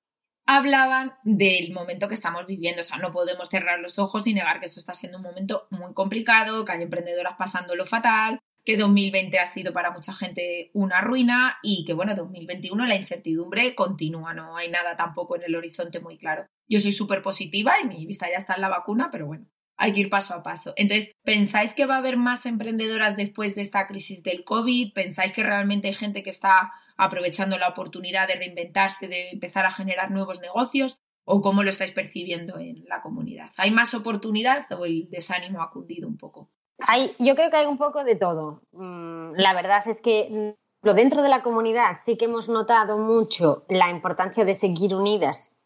hablaban 0.47 1.15
del 1.25 1.73
momento 1.73 2.07
que 2.07 2.15
estamos 2.15 2.47
viviendo. 2.47 2.83
O 2.83 2.85
sea, 2.85 2.99
no 2.99 3.11
podemos 3.11 3.49
cerrar 3.49 3.81
los 3.81 3.99
ojos 3.99 4.29
y 4.29 4.33
negar 4.33 4.61
que 4.61 4.67
esto 4.67 4.79
está 4.79 4.95
siendo 4.95 5.19
un 5.19 5.25
momento 5.25 5.67
muy 5.71 5.93
complicado, 5.93 6.65
que 6.65 6.71
hay 6.71 6.83
emprendedoras 6.83 7.35
pasándolo 7.37 7.85
fatal, 7.85 8.39
que 8.65 8.77
2020 8.77 9.37
ha 9.41 9.47
sido 9.47 9.73
para 9.73 9.91
mucha 9.91 10.13
gente 10.13 10.71
una 10.73 11.01
ruina 11.01 11.59
y 11.65 11.85
que, 11.85 11.95
bueno, 11.95 12.15
2021 12.15 12.87
la 12.87 12.95
incertidumbre 12.95 13.75
continúa, 13.75 14.35
no 14.35 14.57
hay 14.57 14.71
nada 14.71 14.97
tampoco 14.97 15.35
en 15.35 15.43
el 15.43 15.57
horizonte 15.57 15.99
muy 15.99 16.17
claro. 16.17 16.47
Yo 16.69 16.79
soy 16.79 16.93
súper 16.93 17.23
positiva 17.23 17.75
y 17.83 17.89
mi 17.89 18.07
vista 18.07 18.29
ya 18.31 18.39
está 18.39 18.55
en 18.55 18.61
la 18.61 18.69
vacuna, 18.69 19.09
pero 19.11 19.27
bueno, 19.27 19.47
hay 19.77 19.93
que 19.93 20.01
ir 20.01 20.11
paso 20.11 20.35
a 20.35 20.43
paso. 20.43 20.73
Entonces, 20.77 21.13
¿pensáis 21.25 21.75
que 21.75 21.87
va 21.87 21.97
a 21.97 21.99
haber 21.99 22.17
más 22.17 22.47
emprendedoras 22.47 23.17
después 23.17 23.55
de 23.55 23.63
esta 23.63 23.87
crisis 23.87 24.23
del 24.23 24.45
COVID? 24.45 24.93
¿Pensáis 24.93 25.33
que 25.33 25.43
realmente 25.43 25.89
hay 25.89 25.95
gente 25.95 26.23
que 26.23 26.31
está 26.31 26.73
aprovechando 26.97 27.59
la 27.59 27.69
oportunidad 27.69 28.29
de 28.29 28.37
reinventarse, 28.37 29.09
de 29.09 29.31
empezar 29.31 29.67
a 29.67 29.73
generar 29.73 30.11
nuevos 30.11 30.41
negocios? 30.41 30.99
¿O 31.25 31.41
cómo 31.41 31.63
lo 31.63 31.71
estáis 31.71 31.93
percibiendo 31.93 32.59
en 32.59 32.85
la 32.89 33.01
comunidad? 33.01 33.51
¿Hay 33.57 33.71
más 33.71 33.95
oportunidad 33.95 34.67
o 34.73 34.85
el 34.85 35.09
desánimo 35.09 35.63
ha 35.63 35.71
cundido 35.71 36.09
un 36.09 36.17
poco? 36.17 36.51
Hay, 36.89 37.15
yo 37.19 37.37
creo 37.37 37.51
que 37.51 37.59
hay 37.59 37.67
un 37.67 37.79
poco 37.79 38.03
de 38.03 38.17
todo. 38.17 38.63
Mm, 38.73 39.35
la 39.37 39.55
verdad 39.55 39.87
es 39.87 40.03
que 40.03 40.57
dentro 40.83 41.23
de 41.23 41.29
la 41.29 41.43
comunidad 41.43 41.97
sí 41.97 42.17
que 42.17 42.25
hemos 42.25 42.49
notado 42.49 42.99
mucho 42.99 43.65
la 43.69 43.89
importancia 43.91 44.45
de 44.45 44.57
seguir 44.57 44.97
unidas 44.97 45.62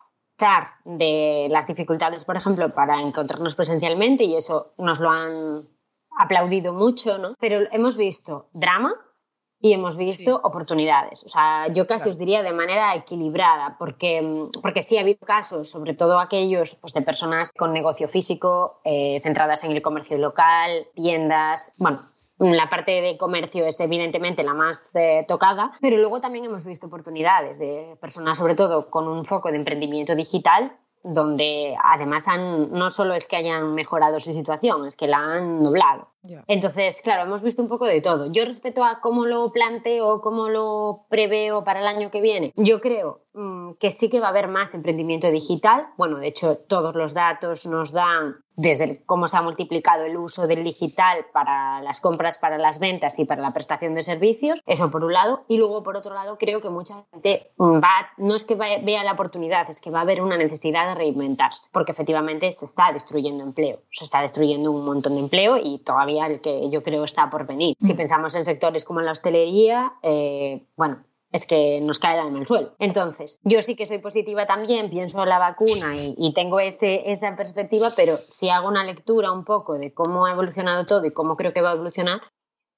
de 0.85 1.49
las 1.51 1.67
dificultades, 1.67 2.25
por 2.25 2.37
ejemplo, 2.37 2.73
para 2.75 3.01
encontrarnos 3.01 3.55
presencialmente 3.55 4.25
y 4.25 4.37
eso 4.37 4.73
nos 4.79 5.01
lo 5.01 5.11
han 5.11 5.63
aplaudido 6.19 6.73
mucho, 6.73 7.19
¿no? 7.19 7.35
Pero 7.39 7.61
hemos 7.73 7.97
visto 7.97 8.49
drama 8.53 8.95
y 9.61 9.73
hemos 9.73 9.97
visto 9.97 10.39
oportunidades. 10.43 11.25
O 11.25 11.29
sea, 11.29 11.69
yo 11.73 11.87
casi 11.87 12.11
os 12.11 12.19
diría 12.19 12.43
de 12.43 12.53
manera 12.53 12.95
equilibrada, 12.95 13.77
porque, 13.79 14.23
porque 14.63 14.83
sí 14.83 14.99
ha 14.99 15.01
habido 15.01 15.21
casos, 15.21 15.71
sobre 15.71 15.95
todo 15.95 16.19
aquellos 16.19 16.75
pues, 16.77 16.93
de 16.93 17.03
personas 17.03 17.53
con 17.53 17.73
negocio 17.73 18.09
físico, 18.09 18.81
eh, 18.85 19.19
centradas 19.23 19.65
en 19.65 19.73
el 19.73 19.83
comercio 19.83 20.19
local, 20.19 20.87
tiendas, 20.95 21.75
bueno, 21.79 22.03
la 22.39 22.69
parte 22.69 23.01
de 23.01 23.17
comercio 23.17 23.67
es 23.67 23.81
evidentemente 23.81 24.43
la 24.43 24.55
más 24.55 24.95
eh, 24.95 25.25
tocada, 25.27 25.73
pero 25.81 25.97
luego 25.97 26.21
también 26.21 26.45
hemos 26.45 26.65
visto 26.65 26.87
oportunidades 26.87 27.59
de 27.59 27.97
personas, 28.01 28.39
sobre 28.39 28.55
todo 28.55 28.91
con 28.91 29.09
un 29.09 29.25
foco 29.25 29.51
de 29.51 29.57
emprendimiento 29.57 30.15
digital, 30.15 30.77
donde 31.03 31.77
además 31.83 32.27
han, 32.29 32.73
no 32.73 32.91
solo 32.91 33.15
es 33.15 33.29
que 33.29 33.37
hayan 33.37 33.75
mejorado 33.75 34.19
su 34.19 34.33
situación, 34.33 34.87
es 34.87 34.97
que 34.97 35.07
la 35.07 35.19
han 35.19 35.63
doblado. 35.63 36.09
Entonces, 36.47 37.01
claro, 37.03 37.23
hemos 37.23 37.43
visto 37.43 37.63
un 37.63 37.69
poco 37.69 37.87
de 37.87 38.01
todo. 38.01 38.31
Yo 38.31 38.45
respecto 38.45 38.85
a 38.85 39.01
cómo 39.01 39.27
lo 39.27 39.53
planteo, 39.53 40.21
cómo 40.21 40.49
lo 40.49 41.07
preveo 41.09 41.65
para 41.65 41.81
el 41.81 41.87
año 41.87 42.11
que 42.11 42.21
viene, 42.21 42.53
yo 42.57 42.81
creo 42.81 43.23
mm, 43.35 43.73
que 43.81 43.91
sí 43.91 44.09
que 44.09 44.21
va 44.21 44.29
a 44.29 44.31
haber 44.31 44.49
más 44.49 44.75
emprendimiento 44.75 45.31
digital. 45.31 45.87
Bueno, 45.97 46.19
de 46.19 46.29
hecho, 46.29 46.57
todos 46.57 46.95
los 46.95 47.15
datos 47.15 47.67
nos 47.67 47.93
dan 47.93 48.37
desde 48.57 49.05
cómo 49.05 49.29
se 49.29 49.37
ha 49.37 49.43
multiplicado 49.43 50.05
el 50.05 50.17
uso 50.17 50.47
del 50.47 50.65
digital 50.65 51.27
para 51.33 51.83
las 51.83 52.01
compras, 52.01 52.39
para 52.39 52.59
las 52.59 52.79
ventas 52.79 53.19
y 53.19 53.25
para 53.25 53.43
la 53.43 53.53
prestación 53.53 53.95
de 53.95 54.03
servicios, 54.03 54.61
eso 54.67 54.91
por 54.91 55.05
un 55.05 55.13
lado, 55.13 55.45
y 55.47 55.59
luego 55.59 55.83
por 55.83 55.97
otro 55.97 56.15
lado 56.15 56.39
creo 56.39 56.61
que 56.61 56.71
mucha 56.71 57.05
gente 57.13 57.53
va, 57.61 58.09
no 58.17 58.35
es 58.35 58.45
que 58.45 58.55
vea 58.55 59.05
la 59.05 59.13
oportunidad, 59.13 59.69
es 59.69 59.81
que 59.81 59.91
va 59.91 59.99
a 59.99 60.03
haber 60.03 60.23
una 60.23 60.39
necesidad 60.39 60.89
de 60.89 60.95
reinventarse, 60.95 61.69
porque 61.71 61.93
efectivamente 61.93 62.51
se 62.51 62.65
está 62.65 62.93
destruyendo 62.93 63.45
empleo, 63.45 63.81
se 63.93 64.05
está 64.05 64.23
destruyendo 64.23 64.73
un 64.73 64.87
montón 64.87 65.15
de 65.15 65.21
empleo 65.21 65.59
y 65.59 65.79
todavía 65.81 66.16
el 66.25 66.41
que 66.41 66.71
yo 66.71 66.83
creo 66.83 67.05
está 67.05 67.29
por 67.29 67.47
venir. 67.47 67.77
Si 67.79 67.93
mm. 67.93 67.97
pensamos 67.97 68.35
en 68.35 68.47
sectores 68.47 68.87
como 68.87 69.03
la 69.03 69.13
hostelería, 69.13 69.93
eh, 70.03 70.67
bueno, 70.77 71.05
es 71.33 71.47
que 71.47 71.81
nos 71.83 71.99
cae 71.99 72.19
en 72.19 72.37
el 72.37 72.47
suelo. 72.47 72.73
Entonces, 72.79 73.39
yo 73.43 73.61
sí 73.61 73.77
que 73.77 73.85
soy 73.85 73.99
positiva 73.99 74.47
también, 74.47 74.89
pienso 74.89 75.23
en 75.23 75.29
la 75.29 75.39
vacuna 75.39 75.95
y, 75.95 76.33
tengo 76.33 76.61
ese, 76.61 77.11
esa 77.11 77.37
perspectiva, 77.37 77.93
pero 77.95 78.19
si 78.31 78.49
hago 78.49 78.69
una 78.69 78.85
lectura 78.85 79.33
un 79.33 79.45
poco 79.45 79.75
de 79.75 79.93
cómo 79.93 80.25
ha 80.25 80.33
evolucionado 80.33 80.87
todo 80.87 81.05
y 81.05 81.13
cómo 81.13 81.37
creo 81.37 81.53
que 81.53 81.61
va 81.61 81.71
a 81.71 81.75
evolucionar, 81.75 82.23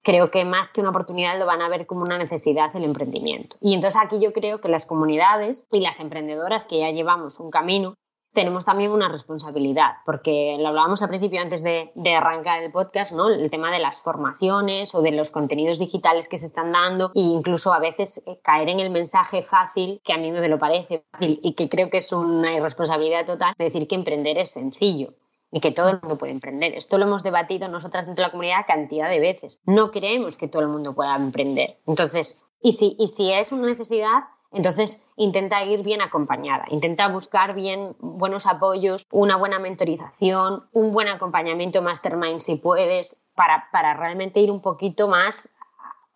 creo 0.02 0.30
que 0.30 0.44
más 0.44 0.72
que 0.72 0.80
una 0.80 0.90
oportunidad 0.90 1.38
lo 1.38 1.46
van 1.46 1.62
a 1.62 1.68
ver 1.68 1.86
como 1.86 2.02
una 2.02 2.18
necesidad 2.18 2.74
el 2.74 2.84
emprendimiento. 2.84 3.56
Y 3.60 3.74
entonces 3.74 4.00
aquí 4.02 4.18
yo 4.20 4.32
creo 4.32 4.60
que 4.60 4.68
las 4.68 4.86
comunidades 4.86 5.68
y 5.70 5.80
las 5.80 6.00
emprendedoras 6.00 6.66
que 6.66 6.80
ya 6.80 6.90
llevamos 6.90 7.40
un 7.40 7.50
camino 7.50 7.94
tenemos 8.32 8.64
también 8.64 8.92
una 8.92 9.08
responsabilidad, 9.08 9.96
porque 10.04 10.56
lo 10.58 10.68
hablábamos 10.68 11.02
al 11.02 11.08
principio 11.08 11.40
antes 11.40 11.62
de, 11.62 11.90
arrancar 12.14 12.62
el 12.62 12.72
podcast, 12.72 13.12
¿no? 13.12 13.28
El 13.28 13.50
tema 13.50 13.70
de 13.72 13.78
las 13.78 14.00
formaciones 14.00 14.94
o 14.94 15.02
de 15.02 15.12
los 15.12 15.30
contenidos 15.30 15.78
digitales 15.78 16.28
que 16.28 16.38
se 16.38 16.46
están 16.46 16.72
dando 16.72 17.10
e 17.14 17.20
incluso 17.20 17.72
a 17.72 17.78
veces 17.78 18.22
eh, 18.26 18.38
caer 18.42 18.68
en 18.68 18.80
el 18.80 18.90
mensaje 18.90 19.42
fácil, 19.42 20.00
que 20.04 20.12
a 20.12 20.18
mí 20.18 20.30
me 20.30 20.48
lo 20.48 20.58
parece 20.58 21.04
fácil 21.10 21.40
y 21.42 21.54
que 21.54 21.68
creo 21.68 21.90
que 21.90 21.98
es 21.98 22.12
una 22.12 22.54
irresponsabilidad 22.54 23.26
total, 23.26 23.54
de 23.56 23.64
decir 23.64 23.88
que 23.88 23.94
emprender 23.94 24.38
es 24.38 24.50
sencillo 24.50 25.14
y 25.50 25.60
que 25.60 25.70
todo 25.70 25.88
el 25.88 26.00
mundo 26.00 26.18
puede 26.18 26.32
emprender. 26.32 26.74
Esto 26.74 26.98
lo 26.98 27.06
hemos 27.06 27.22
debatido 27.22 27.68
nosotras 27.68 28.06
dentro 28.06 28.22
de 28.22 28.28
la 28.28 28.32
comunidad 28.32 28.66
cantidad 28.66 29.08
de 29.08 29.20
veces. 29.20 29.60
No 29.64 29.90
creemos 29.90 30.36
que 30.36 30.48
todo 30.48 30.62
el 30.62 30.68
mundo 30.68 30.94
pueda 30.94 31.16
emprender. 31.16 31.78
Entonces, 31.86 32.44
y 32.60 32.72
si, 32.72 32.96
y 32.98 33.08
si 33.08 33.32
es 33.32 33.52
una 33.52 33.68
necesidad, 33.68 34.24
entonces, 34.50 35.06
intenta 35.16 35.62
ir 35.64 35.82
bien 35.82 36.00
acompañada, 36.00 36.64
intenta 36.70 37.08
buscar 37.08 37.54
bien 37.54 37.84
buenos 38.00 38.46
apoyos, 38.46 39.06
una 39.10 39.36
buena 39.36 39.58
mentorización, 39.58 40.64
un 40.72 40.92
buen 40.92 41.08
acompañamiento 41.08 41.82
mastermind 41.82 42.40
si 42.40 42.56
puedes, 42.56 43.20
para, 43.34 43.68
para 43.72 43.94
realmente 43.94 44.40
ir 44.40 44.50
un 44.50 44.62
poquito 44.62 45.06
más 45.06 45.58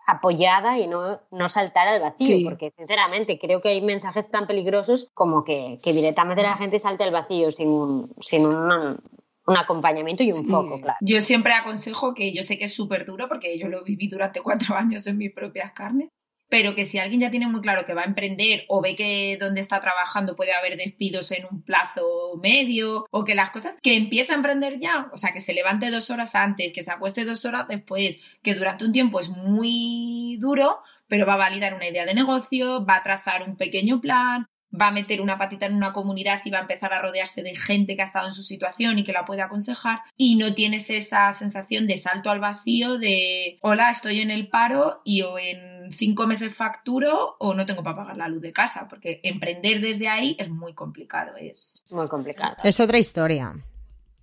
apoyada 0.07 0.79
y 0.79 0.87
no, 0.87 1.21
no 1.31 1.49
saltar 1.49 1.89
al 1.89 2.01
vacío, 2.01 2.49
porque 2.49 2.71
sinceramente 2.71 3.39
creo 3.39 3.61
que 3.61 3.69
hay 3.69 3.83
mensajes 3.83 4.31
tan 4.31 4.47
peligrosos 4.47 5.11
como 5.15 5.45
que, 5.45 5.79
que 5.83 5.93
directamente 5.93 6.43
la 6.43 6.57
gente 6.57 6.79
salte 6.79 7.05
al 7.05 7.13
vacío 7.13 7.51
sin 7.51 7.69
un, 7.69 8.15
sin 8.21 8.47
un, 8.47 8.99
un 9.47 9.57
acompañamiento 9.57 10.23
y 10.23 10.33
un 10.33 10.47
foco, 10.47 10.81
claro. 10.81 10.99
Yo 11.01 11.21
siempre 11.21 11.53
aconsejo 11.53 12.15
que 12.15 12.33
yo 12.33 12.43
sé 12.43 12.59
que 12.59 12.65
es 12.65 12.75
súper 12.75 13.05
duro 13.05 13.29
porque 13.29 13.59
yo 13.59 13.69
lo 13.69 13.85
viví 13.85 14.09
durante 14.09 14.41
cuatro 14.41 14.75
años 14.77 15.07
en 15.07 15.19
mis 15.19 15.33
propias 15.33 15.73
carnes, 15.73 16.11
pero 16.53 16.75
que 16.75 16.85
si 16.85 16.99
alguien 16.99 17.23
ya 17.23 17.31
tiene 17.31 17.49
muy 17.49 17.63
claro 17.63 17.87
que 17.87 17.95
va 17.95 18.03
a 18.03 18.05
emprender 18.05 18.67
o 18.69 18.83
ve 18.83 18.95
que 18.95 19.39
donde 19.41 19.63
está 19.63 19.81
trabajando 19.81 20.37
puede 20.37 20.53
haber 20.53 20.77
despidos 20.77 21.33
en 21.33 21.47
un 21.51 21.63
plazo 21.63 22.39
medio 22.43 23.07
o 23.11 23.25
que 23.25 23.35
las 23.35 23.53
cosas, 23.53 23.79
que 23.83 23.97
empiece 23.97 24.33
a 24.33 24.35
emprender 24.35 24.79
ya, 24.79 25.09
o 25.15 25.17
sea, 25.17 25.33
que 25.33 25.41
se 25.41 25.55
levante 25.55 25.91
dos 25.91 26.11
horas 26.11 26.35
antes, 26.35 26.75
que 26.75 26.83
se 26.83 26.91
acueste 26.91 27.25
dos 27.25 27.47
horas 27.47 27.69
después, 27.69 28.19
que 28.43 28.55
durante 28.55 28.85
un 28.85 28.93
tiempo 28.93 29.19
es 29.19 29.31
muy 29.31 30.37
duro, 30.43 30.81
pero 31.09 31.25
va 31.25 31.33
a 31.35 31.39
validar 31.49 31.73
una 31.73 31.89
idea 31.89 32.05
de 32.05 32.13
negocio, 32.13 32.85
va 32.85 32.97
a 32.97 33.03
trazar 33.03 33.49
un 33.49 33.57
pequeño 33.57 34.03
plan, 34.03 34.45
va 34.79 34.89
a 34.89 34.93
meter 34.93 35.21
una 35.21 35.39
patita 35.39 35.65
en 35.67 35.75
una 35.75 35.95
comunidad 35.95 36.43
y 36.45 36.51
va 36.51 36.59
a 36.59 36.63
empezar 36.63 36.93
a 36.93 37.01
rodearse 37.01 37.43
de 37.43 37.57
gente 37.57 37.97
que 37.97 38.03
ha 38.03 38.07
estado 38.07 38.27
en 38.27 38.35
su 38.35 38.43
situación 38.43 38.99
y 38.99 39.05
que 39.05 39.13
la 39.13 39.25
puede 39.25 39.43
aconsejar 39.43 40.01
y 40.17 40.37
no 40.37 40.55
tienes 40.55 40.91
esa 40.91 41.33
sensación 41.33 41.87
de 41.87 41.99
salto 41.99 42.31
al 42.31 42.41
vacío 42.41 42.99
de 42.99 43.59
hola, 43.63 43.91
estoy 43.91 44.21
en 44.21 44.31
el 44.31 44.49
paro 44.49 45.01
y 45.05 45.23
o 45.23 45.39
en 45.39 45.72
cinco 45.91 46.27
meses 46.27 46.55
facturo 46.55 47.37
o 47.39 47.55
no 47.55 47.67
tengo 47.67 47.83
para 47.83 47.97
pagar 47.97 48.17
la 48.17 48.29
luz 48.29 48.43
de 48.43 48.53
casa, 48.53 48.87
porque 48.89 49.21
emprender 49.23 49.81
desde 49.81 50.09
ahí 50.09 50.37
es 50.39 50.49
muy 50.49 50.75
complicado, 50.75 51.37
es 51.37 51.85
muy 51.91 52.09
complicado. 52.09 52.57
Es 52.63 52.79
otra 52.81 52.99
historia. 52.99 53.55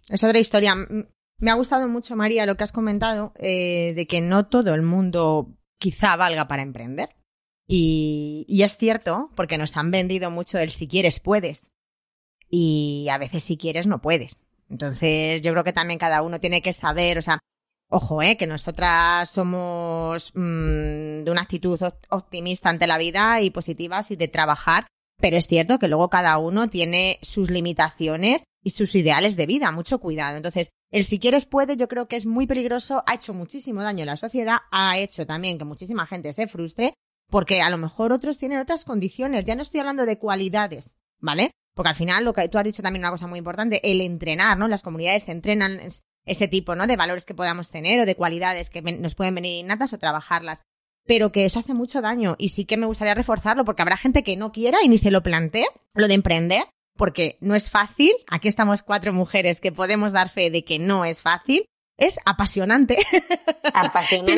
Es 0.08 0.24
otra 0.24 0.40
historia. 0.40 0.76
Me 1.38 1.52
ha 1.52 1.56
gustado 1.56 1.88
mucho, 1.88 2.16
María, 2.16 2.46
lo 2.46 2.56
que 2.56 2.64
has 2.64 2.72
comentado 2.72 3.34
eh, 3.38 3.94
de 3.96 4.08
que 4.08 4.22
no 4.22 4.48
todo 4.48 4.74
el 4.74 4.82
mundo 4.82 5.56
quizá 5.78 6.16
valga 6.16 6.48
para 6.48 6.64
emprender. 6.64 7.10
Y, 7.72 8.62
es 8.64 8.78
cierto, 8.78 9.30
porque 9.36 9.60
nos 9.60 9.78
han 9.78 9.92
vendido 9.92 10.32
mucho 10.32 10.58
el 10.58 10.72
si 10.72 10.88
quieres 10.88 11.20
puedes. 11.20 11.70
Y 12.50 13.08
a 13.12 13.20
veces 13.20 13.44
si 13.44 13.58
quieres 13.58 13.86
no 13.86 14.02
puedes. 14.02 14.40
Entonces 14.70 15.42
yo 15.42 15.52
creo 15.52 15.64
que 15.64 15.74
también 15.74 16.00
cada 16.00 16.24
uno 16.24 16.40
tiene 16.40 16.62
que 16.62 16.74
saber, 16.74 17.20
o 17.20 17.22
sea, 17.22 17.40
ojo, 17.90 18.22
eh, 18.22 18.38
que 18.38 18.48
nosotras 18.48 19.30
somos 19.30 20.32
mm, 20.36 21.24
de 21.24 21.32
una 21.32 21.42
actitud 21.42 21.80
optimista 22.10 22.70
ante 22.70 22.88
la 22.88 22.98
vida 22.98 23.42
y 23.42 23.50
positivas 23.50 24.12
y 24.12 24.16
de 24.16 24.28
trabajar, 24.28 24.88
pero 25.20 25.38
es 25.38 25.48
cierto 25.48 25.80
que 25.80 25.88
luego 25.88 26.10
cada 26.10 26.38
uno 26.38 26.70
tiene 26.70 27.20
sus 27.22 27.50
limitaciones 27.50 28.44
y 28.64 28.70
sus 28.72 28.96
ideales 28.96 29.36
de 29.36 29.48
vida, 29.48 29.72
mucho 29.72 30.00
cuidado. 30.00 30.38
Entonces, 30.38 30.70
el 30.92 31.04
si 31.04 31.20
quieres 31.20 31.46
puede, 31.46 31.78
yo 31.78 31.88
creo 31.88 32.08
que 32.08 32.16
es 32.16 32.26
muy 32.26 32.48
peligroso, 32.48 33.04
ha 33.06 33.16
hecho 33.16 33.34
muchísimo 33.34 33.82
daño 33.82 34.04
a 34.04 34.08
la 34.08 34.18
sociedad, 34.18 34.58
ha 34.72 34.98
hecho 34.98 35.26
también 35.26 35.58
que 35.58 35.66
muchísima 35.66 36.06
gente 36.06 36.32
se 36.34 36.48
frustre 36.48 36.94
porque 37.30 37.62
a 37.62 37.70
lo 37.70 37.78
mejor 37.78 38.12
otros 38.12 38.38
tienen 38.38 38.60
otras 38.60 38.86
condiciones. 38.86 39.46
Ya 39.46 39.56
no 39.56 39.62
estoy 39.62 39.80
hablando 39.80 40.06
de 40.06 40.18
cualidades, 40.18 40.94
¿vale? 41.20 41.52
Porque 41.76 41.90
al 41.90 41.96
final 41.96 42.26
lo 42.26 42.34
que 42.34 42.50
tú 42.50 42.58
has 42.58 42.64
dicho 42.64 42.82
también 42.82 43.04
una 43.04 43.12
cosa 43.12 43.28
muy 43.28 43.40
importante, 43.40 43.80
el 43.90 44.02
entrenar, 44.02 44.58
¿no? 44.58 44.68
Las 44.68 44.82
comunidades 44.82 45.30
entrenan 45.30 45.80
ese 46.26 46.48
tipo, 46.48 46.76
¿no? 46.76 46.88
De 46.88 46.96
valores 46.96 47.26
que 47.26 47.34
podamos 47.34 47.70
tener 47.70 48.00
o 48.00 48.06
de 48.06 48.16
cualidades 48.16 48.70
que 48.70 48.82
nos 48.82 49.16
pueden 49.16 49.36
venir 49.36 49.60
innatas 49.60 49.94
o 49.94 50.00
trabajarlas. 50.00 50.64
Pero 51.06 51.32
que 51.32 51.46
eso 51.46 51.60
hace 51.60 51.74
mucho 51.74 52.02
daño 52.02 52.36
y 52.38 52.50
sí 52.50 52.66
que 52.66 52.78
me 52.78 52.86
gustaría 52.86 53.16
reforzarlo 53.16 53.66
porque 53.66 53.82
habrá 53.82 53.98
gente 53.98 54.24
que 54.24 54.38
no 54.38 54.52
quiera 54.52 54.84
y 54.84 54.90
ni 54.90 54.98
se 54.98 55.12
lo 55.12 55.24
plantee, 55.24 55.68
lo 55.94 56.08
de 56.08 56.14
emprender, 56.14 56.64
porque 56.98 57.38
no 57.42 57.56
es 57.56 57.70
fácil. 57.70 58.12
Aquí 58.28 58.48
estamos 58.48 58.84
cuatro 58.84 59.14
mujeres 59.14 59.62
que 59.62 59.72
podemos 59.72 60.14
dar 60.14 60.30
fe 60.30 60.52
de 60.52 60.64
que 60.64 60.78
no 60.78 61.06
es 61.06 61.22
fácil. 61.22 61.66
Es 62.00 62.20
apasionante. 62.26 62.98
Apasionante 63.74 64.34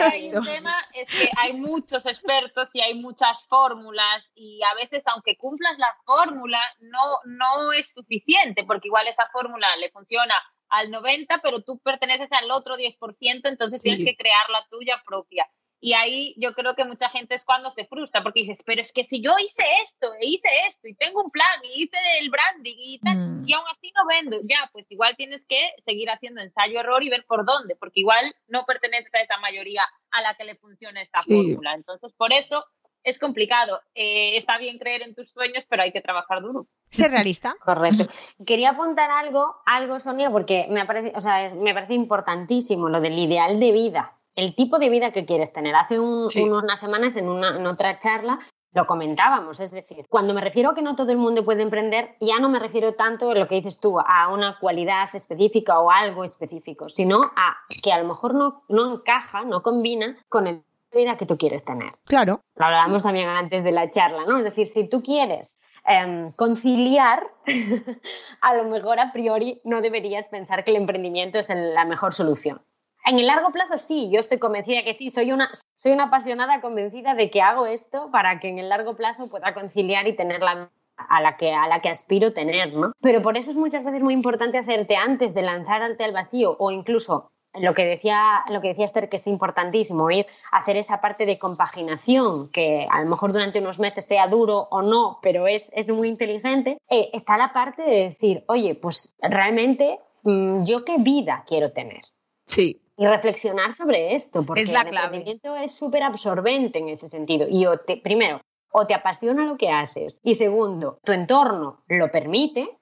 hay 0.00 0.32
un 0.32 0.44
tema 0.44 0.74
es 0.94 1.08
que 1.08 1.28
hay 1.36 1.54
muchos 1.54 2.06
expertos 2.06 2.70
y 2.74 2.80
hay 2.80 2.94
muchas 2.94 3.44
fórmulas 3.48 4.32
y 4.34 4.60
a 4.62 4.74
veces 4.74 5.06
aunque 5.08 5.36
cumplas 5.36 5.78
la 5.78 5.94
fórmula 6.04 6.60
no, 6.80 6.98
no 7.24 7.72
es 7.72 7.92
suficiente 7.92 8.64
porque 8.64 8.88
igual 8.88 9.06
esa 9.08 9.28
fórmula 9.32 9.66
le 9.76 9.90
funciona 9.90 10.34
al 10.72 10.90
90, 10.90 11.40
pero 11.42 11.62
tú 11.62 11.78
perteneces 11.84 12.32
al 12.32 12.50
otro 12.50 12.76
10%, 12.76 13.42
entonces 13.44 13.82
tienes 13.82 14.04
que 14.04 14.16
crear 14.16 14.48
la 14.48 14.66
tuya 14.70 15.02
propia. 15.06 15.46
Y 15.84 15.94
ahí 15.94 16.32
yo 16.38 16.54
creo 16.54 16.76
que 16.76 16.84
mucha 16.84 17.08
gente 17.08 17.34
es 17.34 17.44
cuando 17.44 17.68
se 17.68 17.84
frustra, 17.84 18.22
porque 18.22 18.42
dices, 18.42 18.62
pero 18.64 18.80
es 18.80 18.92
que 18.92 19.02
si 19.02 19.20
yo 19.20 19.32
hice 19.44 19.64
esto, 19.82 20.14
e 20.20 20.26
hice 20.26 20.48
esto, 20.68 20.86
y 20.86 20.94
tengo 20.94 21.20
un 21.20 21.30
plan, 21.32 21.60
y 21.64 21.82
hice 21.82 21.96
el 22.20 22.30
branding, 22.30 22.76
y 22.78 23.00
tal, 23.00 23.16
mm. 23.16 23.44
y 23.48 23.52
aún 23.52 23.64
así 23.68 23.92
no 23.96 24.06
vendo, 24.06 24.36
ya, 24.44 24.70
pues 24.72 24.92
igual 24.92 25.16
tienes 25.16 25.44
que 25.44 25.72
seguir 25.84 26.08
haciendo 26.08 26.40
ensayo-error 26.40 27.02
y 27.02 27.10
ver 27.10 27.24
por 27.26 27.44
dónde, 27.44 27.74
porque 27.74 27.98
igual 27.98 28.32
no 28.46 28.64
perteneces 28.64 29.12
a 29.16 29.22
esa 29.22 29.38
mayoría 29.38 29.82
a 30.12 30.22
la 30.22 30.36
que 30.36 30.44
le 30.44 30.54
funciona 30.54 31.02
esta 31.02 31.20
fórmula. 31.20 31.74
Entonces, 31.74 32.12
por 32.12 32.32
eso 32.32 32.64
es 33.02 33.18
complicado. 33.18 33.80
Eh, 33.96 34.36
está 34.36 34.58
bien 34.58 34.78
creer 34.78 35.02
en 35.02 35.16
tus 35.16 35.32
sueños, 35.32 35.64
pero 35.68 35.82
hay 35.82 35.90
que 35.90 36.00
trabajar 36.00 36.42
duro. 36.42 36.68
Ser 36.92 37.10
realista. 37.10 37.56
Correcto. 37.64 38.06
Quería 38.46 38.70
apuntar 38.70 39.10
algo, 39.10 39.56
algo, 39.66 39.98
Sonia, 39.98 40.30
porque 40.30 40.68
me 40.70 40.86
parece, 40.86 41.12
o 41.16 41.20
sea, 41.20 41.52
me 41.56 41.74
parece 41.74 41.94
importantísimo 41.94 42.88
lo 42.88 43.00
del 43.00 43.18
ideal 43.18 43.58
de 43.58 43.72
vida 43.72 44.16
el 44.34 44.54
tipo 44.54 44.78
de 44.78 44.88
vida 44.88 45.12
que 45.12 45.24
quieres 45.24 45.52
tener. 45.52 45.74
Hace 45.74 45.98
unas 46.00 46.80
semanas 46.80 47.16
en, 47.16 47.28
una, 47.28 47.56
en 47.56 47.66
otra 47.66 47.98
charla 47.98 48.38
lo 48.74 48.86
comentábamos, 48.86 49.60
es 49.60 49.70
decir, 49.70 50.06
cuando 50.08 50.32
me 50.32 50.40
refiero 50.40 50.70
a 50.70 50.74
que 50.74 50.80
no 50.80 50.96
todo 50.96 51.12
el 51.12 51.18
mundo 51.18 51.44
puede 51.44 51.62
emprender, 51.62 52.16
ya 52.20 52.38
no 52.38 52.48
me 52.48 52.58
refiero 52.58 52.94
tanto 52.94 53.30
a 53.30 53.34
lo 53.34 53.46
que 53.46 53.56
dices 53.56 53.78
tú, 53.78 53.98
a 54.00 54.28
una 54.28 54.58
cualidad 54.58 55.10
específica 55.12 55.78
o 55.78 55.90
algo 55.90 56.24
específico, 56.24 56.88
sino 56.88 57.20
a 57.36 57.54
que 57.82 57.92
a 57.92 57.98
lo 57.98 58.08
mejor 58.08 58.34
no, 58.34 58.64
no 58.68 58.94
encaja, 58.94 59.44
no 59.44 59.62
combina 59.62 60.16
con 60.30 60.46
el 60.46 60.64
vida 60.94 61.16
que 61.16 61.26
tú 61.26 61.36
quieres 61.36 61.64
tener. 61.64 61.92
Claro. 62.04 62.42
Lo 62.56 62.66
hablábamos 62.66 63.02
también 63.02 63.28
antes 63.28 63.64
de 63.64 63.72
la 63.72 63.90
charla, 63.90 64.24
¿no? 64.26 64.38
Es 64.38 64.44
decir, 64.44 64.68
si 64.68 64.88
tú 64.88 65.02
quieres 65.02 65.58
em, 65.86 66.32
conciliar, 66.32 67.26
a 68.40 68.54
lo 68.54 68.64
mejor 68.64 69.00
a 69.00 69.12
priori 69.12 69.60
no 69.64 69.80
deberías 69.80 70.28
pensar 70.28 70.64
que 70.64 70.70
el 70.70 70.76
emprendimiento 70.76 71.38
es 71.38 71.48
la 71.48 71.84
mejor 71.84 72.12
solución. 72.12 72.62
En 73.04 73.18
el 73.18 73.26
largo 73.26 73.50
plazo 73.50 73.78
sí, 73.78 74.10
yo 74.12 74.20
estoy 74.20 74.38
convencida 74.38 74.84
que 74.84 74.94
sí, 74.94 75.10
soy 75.10 75.32
una, 75.32 75.50
soy 75.76 75.92
una 75.92 76.04
apasionada 76.04 76.60
convencida 76.60 77.14
de 77.14 77.30
que 77.30 77.42
hago 77.42 77.66
esto 77.66 78.10
para 78.12 78.38
que 78.38 78.48
en 78.48 78.58
el 78.58 78.68
largo 78.68 78.94
plazo 78.94 79.28
pueda 79.28 79.54
conciliar 79.54 80.06
y 80.06 80.14
tener 80.14 80.40
la 80.40 80.70
a 81.08 81.20
la 81.20 81.36
que 81.36 81.52
a 81.52 81.66
la 81.66 81.80
que 81.80 81.88
aspiro 81.88 82.32
tener, 82.32 82.72
¿no? 82.74 82.92
Pero 83.00 83.22
por 83.22 83.36
eso 83.36 83.50
es 83.50 83.56
muchas 83.56 83.84
veces 83.84 84.02
muy 84.02 84.14
importante 84.14 84.58
hacerte 84.58 84.94
antes 84.94 85.34
de 85.34 85.42
lanzarte 85.42 86.04
al 86.04 86.12
vacío 86.12 86.56
o 86.58 86.70
incluso 86.70 87.32
lo 87.54 87.74
que 87.74 87.84
decía 87.84 88.44
lo 88.50 88.60
que 88.60 88.68
decía 88.68 88.84
Esther 88.84 89.08
que 89.08 89.16
es 89.16 89.26
importantísimo 89.26 90.10
ir 90.10 90.26
a 90.52 90.58
hacer 90.58 90.76
esa 90.76 91.00
parte 91.00 91.26
de 91.26 91.38
compaginación 91.38 92.50
que 92.50 92.86
a 92.88 93.02
lo 93.02 93.10
mejor 93.10 93.32
durante 93.32 93.58
unos 93.58 93.80
meses 93.80 94.06
sea 94.06 94.28
duro 94.28 94.68
o 94.70 94.82
no, 94.82 95.18
pero 95.22 95.46
es, 95.46 95.72
es 95.74 95.88
muy 95.88 96.08
inteligente. 96.08 96.78
Eh, 96.88 97.10
está 97.12 97.36
la 97.36 97.52
parte 97.52 97.82
de 97.82 98.04
decir, 98.04 98.44
oye, 98.46 98.74
pues 98.74 99.16
realmente 99.20 99.98
mm, 100.22 100.64
yo 100.64 100.84
qué 100.84 100.98
vida 100.98 101.44
quiero 101.46 101.72
tener. 101.72 102.02
Sí 102.46 102.80
y 103.02 103.06
reflexionar 103.06 103.74
sobre 103.74 104.14
esto, 104.14 104.44
porque 104.46 104.62
es 104.62 104.72
la 104.72 104.82
el 104.82 104.96
emprendimiento 104.96 105.56
es 105.56 105.72
súper 105.72 106.04
absorbente 106.04 106.78
en 106.78 106.88
ese 106.88 107.08
sentido. 107.08 107.48
Y 107.48 107.66
primero, 108.00 108.40
o 108.70 108.86
te 108.86 108.94
apasiona 108.94 109.44
lo 109.44 109.56
que 109.56 109.70
haces, 109.70 110.20
y 110.22 110.36
segundo, 110.36 111.00
tu 111.02 111.10
entorno 111.10 111.82
lo 111.88 112.12
permite, 112.12 112.78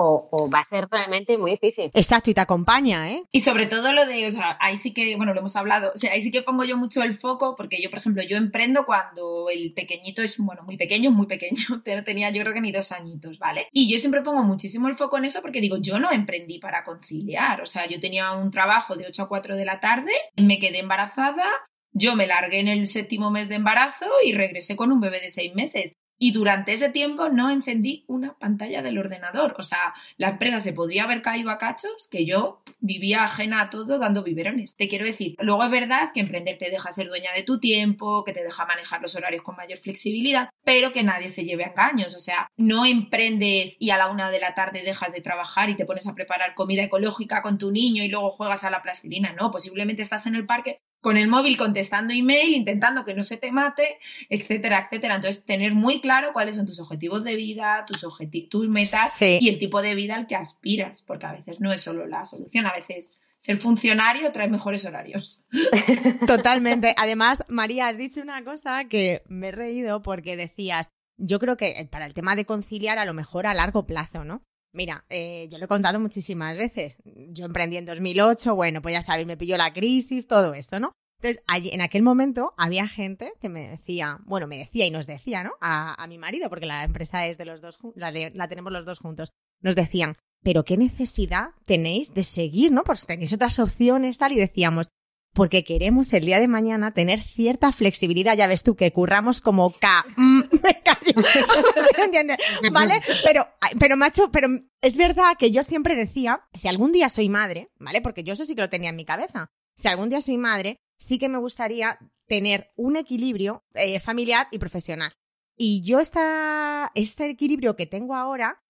o, 0.00 0.50
va 0.52 0.60
a 0.60 0.64
ser 0.64 0.88
realmente 0.90 1.38
muy 1.38 1.52
difícil. 1.52 1.90
Exacto, 1.94 2.30
y 2.30 2.34
te 2.34 2.40
acompaña, 2.40 3.10
¿eh? 3.10 3.24
Y 3.32 3.40
sobre 3.40 3.66
todo 3.66 3.92
lo 3.92 4.06
de, 4.06 4.26
o 4.26 4.30
sea, 4.30 4.56
ahí 4.60 4.78
sí 4.78 4.92
que, 4.92 5.16
bueno, 5.16 5.34
lo 5.34 5.40
hemos 5.40 5.56
hablado, 5.56 5.92
o 5.94 5.98
sea, 5.98 6.12
ahí 6.12 6.22
sí 6.22 6.30
que 6.30 6.42
pongo 6.42 6.64
yo 6.64 6.76
mucho 6.76 7.02
el 7.02 7.16
foco, 7.16 7.54
porque 7.56 7.82
yo, 7.82 7.90
por 7.90 7.98
ejemplo, 7.98 8.22
yo 8.22 8.36
emprendo 8.36 8.86
cuando 8.86 9.48
el 9.50 9.72
pequeñito 9.72 10.22
es, 10.22 10.38
bueno, 10.38 10.62
muy 10.62 10.76
pequeño, 10.76 11.10
muy 11.10 11.26
pequeño, 11.26 11.82
tenía 12.04 12.30
yo 12.30 12.42
creo 12.42 12.54
que 12.54 12.60
ni 12.60 12.72
dos 12.72 12.92
añitos, 12.92 13.38
¿vale? 13.38 13.68
Y 13.72 13.92
yo 13.92 13.98
siempre 13.98 14.22
pongo 14.22 14.42
muchísimo 14.42 14.88
el 14.88 14.96
foco 14.96 15.18
en 15.18 15.24
eso 15.24 15.42
porque 15.42 15.60
digo, 15.60 15.76
yo 15.78 15.98
no 15.98 16.10
emprendí 16.10 16.58
para 16.58 16.84
conciliar, 16.84 17.60
o 17.60 17.66
sea, 17.66 17.86
yo 17.86 18.00
tenía 18.00 18.32
un 18.32 18.50
trabajo 18.50 18.96
de 18.96 19.06
8 19.06 19.22
a 19.22 19.28
4 19.28 19.56
de 19.56 19.64
la 19.64 19.80
tarde, 19.80 20.12
me 20.36 20.58
quedé 20.58 20.80
embarazada, 20.80 21.44
yo 21.92 22.14
me 22.14 22.26
largué 22.26 22.60
en 22.60 22.68
el 22.68 22.88
séptimo 22.88 23.30
mes 23.30 23.48
de 23.48 23.56
embarazo 23.56 24.06
y 24.24 24.32
regresé 24.32 24.76
con 24.76 24.92
un 24.92 25.00
bebé 25.00 25.20
de 25.20 25.30
seis 25.30 25.54
meses. 25.54 25.94
Y 26.22 26.32
durante 26.32 26.74
ese 26.74 26.90
tiempo 26.90 27.30
no 27.30 27.50
encendí 27.50 28.04
una 28.06 28.38
pantalla 28.38 28.82
del 28.82 28.98
ordenador. 28.98 29.54
O 29.58 29.62
sea, 29.62 29.94
la 30.18 30.28
empresa 30.28 30.60
se 30.60 30.74
podría 30.74 31.04
haber 31.04 31.22
caído 31.22 31.48
a 31.48 31.56
cachos 31.56 32.08
que 32.10 32.26
yo 32.26 32.62
vivía 32.80 33.24
ajena 33.24 33.62
a 33.62 33.70
todo 33.70 33.98
dando 33.98 34.22
biberones. 34.22 34.76
Te 34.76 34.86
quiero 34.86 35.06
decir, 35.06 35.34
luego 35.40 35.64
es 35.64 35.70
verdad 35.70 36.10
que 36.12 36.20
emprender 36.20 36.58
te 36.58 36.70
deja 36.70 36.92
ser 36.92 37.08
dueña 37.08 37.32
de 37.32 37.42
tu 37.42 37.58
tiempo, 37.58 38.22
que 38.22 38.34
te 38.34 38.44
deja 38.44 38.66
manejar 38.66 39.00
los 39.00 39.16
horarios 39.16 39.42
con 39.42 39.56
mayor 39.56 39.78
flexibilidad, 39.78 40.50
pero 40.62 40.92
que 40.92 41.02
nadie 41.02 41.30
se 41.30 41.46
lleve 41.46 41.64
a 41.64 41.68
engaños. 41.68 42.14
O 42.14 42.20
sea, 42.20 42.48
no 42.58 42.84
emprendes 42.84 43.78
y 43.78 43.88
a 43.88 43.96
la 43.96 44.08
una 44.08 44.30
de 44.30 44.40
la 44.40 44.54
tarde 44.54 44.82
dejas 44.82 45.12
de 45.12 45.22
trabajar 45.22 45.70
y 45.70 45.74
te 45.74 45.86
pones 45.86 46.06
a 46.06 46.14
preparar 46.14 46.54
comida 46.54 46.82
ecológica 46.82 47.40
con 47.40 47.56
tu 47.56 47.70
niño 47.70 48.04
y 48.04 48.08
luego 48.08 48.28
juegas 48.28 48.62
a 48.64 48.70
la 48.70 48.82
plastilina. 48.82 49.32
No, 49.32 49.50
posiblemente 49.50 50.02
estás 50.02 50.26
en 50.26 50.34
el 50.34 50.44
parque 50.44 50.82
con 51.00 51.16
el 51.16 51.28
móvil 51.28 51.56
contestando 51.56 52.12
email, 52.12 52.54
intentando 52.54 53.04
que 53.04 53.14
no 53.14 53.24
se 53.24 53.36
te 53.36 53.52
mate, 53.52 53.98
etcétera, 54.28 54.86
etcétera. 54.86 55.16
Entonces, 55.16 55.44
tener 55.44 55.74
muy 55.74 56.00
claro 56.00 56.32
cuáles 56.32 56.56
son 56.56 56.66
tus 56.66 56.80
objetivos 56.80 57.24
de 57.24 57.36
vida, 57.36 57.84
tus, 57.86 58.06
tus 58.48 58.68
metas 58.68 59.20
y 59.20 59.48
el 59.48 59.58
tipo 59.58 59.82
de 59.82 59.94
vida 59.94 60.14
al 60.14 60.26
que 60.26 60.36
aspiras, 60.36 61.02
porque 61.02 61.26
a 61.26 61.32
veces 61.32 61.60
no 61.60 61.72
es 61.72 61.80
solo 61.80 62.06
la 62.06 62.26
solución, 62.26 62.66
a 62.66 62.72
veces 62.72 63.18
ser 63.38 63.58
funcionario 63.58 64.30
trae 64.32 64.48
mejores 64.48 64.84
horarios. 64.84 65.44
Totalmente. 66.26 66.94
Además, 66.98 67.42
María, 67.48 67.88
has 67.88 67.96
dicho 67.96 68.20
una 68.20 68.44
cosa 68.44 68.84
que 68.84 69.22
me 69.28 69.48
he 69.48 69.52
reído 69.52 70.02
porque 70.02 70.36
decías, 70.36 70.90
yo 71.16 71.38
creo 71.38 71.56
que 71.56 71.88
para 71.90 72.06
el 72.06 72.14
tema 72.14 72.36
de 72.36 72.44
conciliar 72.44 72.98
a 72.98 73.04
lo 73.04 73.14
mejor 73.14 73.46
a 73.46 73.54
largo 73.54 73.86
plazo, 73.86 74.24
¿no? 74.24 74.42
Mira, 74.72 75.04
eh, 75.08 75.48
yo 75.50 75.58
lo 75.58 75.64
he 75.64 75.68
contado 75.68 75.98
muchísimas 75.98 76.56
veces. 76.56 76.98
Yo 77.04 77.44
emprendí 77.44 77.76
en 77.76 77.86
2008, 77.86 78.54
bueno, 78.54 78.82
pues 78.82 78.94
ya 78.94 79.02
sabéis, 79.02 79.26
me 79.26 79.36
pilló 79.36 79.56
la 79.56 79.72
crisis, 79.72 80.26
todo 80.26 80.54
esto, 80.54 80.78
¿no? 80.78 80.92
Entonces, 81.18 81.42
allí, 81.48 81.70
en 81.72 81.82
aquel 81.82 82.02
momento 82.02 82.54
había 82.56 82.88
gente 82.88 83.32
que 83.40 83.50
me 83.50 83.68
decía, 83.68 84.18
bueno, 84.24 84.46
me 84.46 84.56
decía 84.56 84.86
y 84.86 84.90
nos 84.90 85.06
decía, 85.06 85.44
¿no? 85.44 85.52
A, 85.60 86.06
mi 86.08 86.16
marido, 86.16 86.48
porque 86.48 86.66
la 86.66 86.82
empresa 86.82 87.26
es 87.26 87.36
de 87.36 87.44
los 87.44 87.60
dos, 87.60 87.78
la, 87.94 88.10
la 88.10 88.48
tenemos 88.48 88.72
los 88.72 88.86
dos 88.86 89.00
juntos. 89.00 89.32
Nos 89.60 89.74
decían, 89.74 90.16
pero 90.42 90.64
qué 90.64 90.78
necesidad 90.78 91.50
tenéis 91.66 92.14
de 92.14 92.22
seguir, 92.22 92.72
¿no? 92.72 92.84
Pues 92.84 93.06
tenéis 93.06 93.32
otras 93.34 93.58
opciones, 93.58 94.16
tal, 94.16 94.32
y 94.32 94.36
decíamos, 94.36 94.88
porque 95.32 95.64
queremos 95.64 96.12
el 96.12 96.26
día 96.26 96.40
de 96.40 96.48
mañana 96.48 96.92
tener 96.92 97.20
cierta 97.20 97.72
flexibilidad. 97.72 98.36
Ya 98.36 98.46
ves 98.46 98.62
tú 98.62 98.74
que 98.74 98.92
curramos 98.92 99.40
como 99.40 99.72
K. 99.72 100.04
Mm, 100.16 100.40
¿Se 101.96 102.02
entiende? 102.02 102.36
¿Vale? 102.72 103.00
Pero, 103.24 103.46
pero 103.78 103.96
macho, 103.96 104.30
pero 104.30 104.48
es 104.80 104.96
verdad 104.96 105.36
que 105.38 105.50
yo 105.50 105.62
siempre 105.62 105.94
decía, 105.96 106.42
si 106.52 106.68
algún 106.68 106.92
día 106.92 107.08
soy 107.08 107.28
madre, 107.28 107.70
¿vale? 107.78 108.00
Porque 108.00 108.24
yo 108.24 108.32
eso 108.32 108.44
sí 108.44 108.54
que 108.54 108.62
lo 108.62 108.70
tenía 108.70 108.90
en 108.90 108.96
mi 108.96 109.04
cabeza. 109.04 109.50
Si 109.76 109.88
algún 109.88 110.10
día 110.10 110.20
soy 110.20 110.36
madre, 110.36 110.80
sí 110.98 111.18
que 111.18 111.28
me 111.28 111.38
gustaría 111.38 111.98
tener 112.26 112.70
un 112.76 112.96
equilibrio 112.96 113.64
eh, 113.74 114.00
familiar 114.00 114.48
y 114.50 114.58
profesional. 114.58 115.12
Y 115.56 115.82
yo 115.82 116.00
esta, 116.00 116.90
este 116.94 117.28
equilibrio 117.28 117.76
que 117.76 117.86
tengo 117.86 118.14
ahora, 118.14 118.62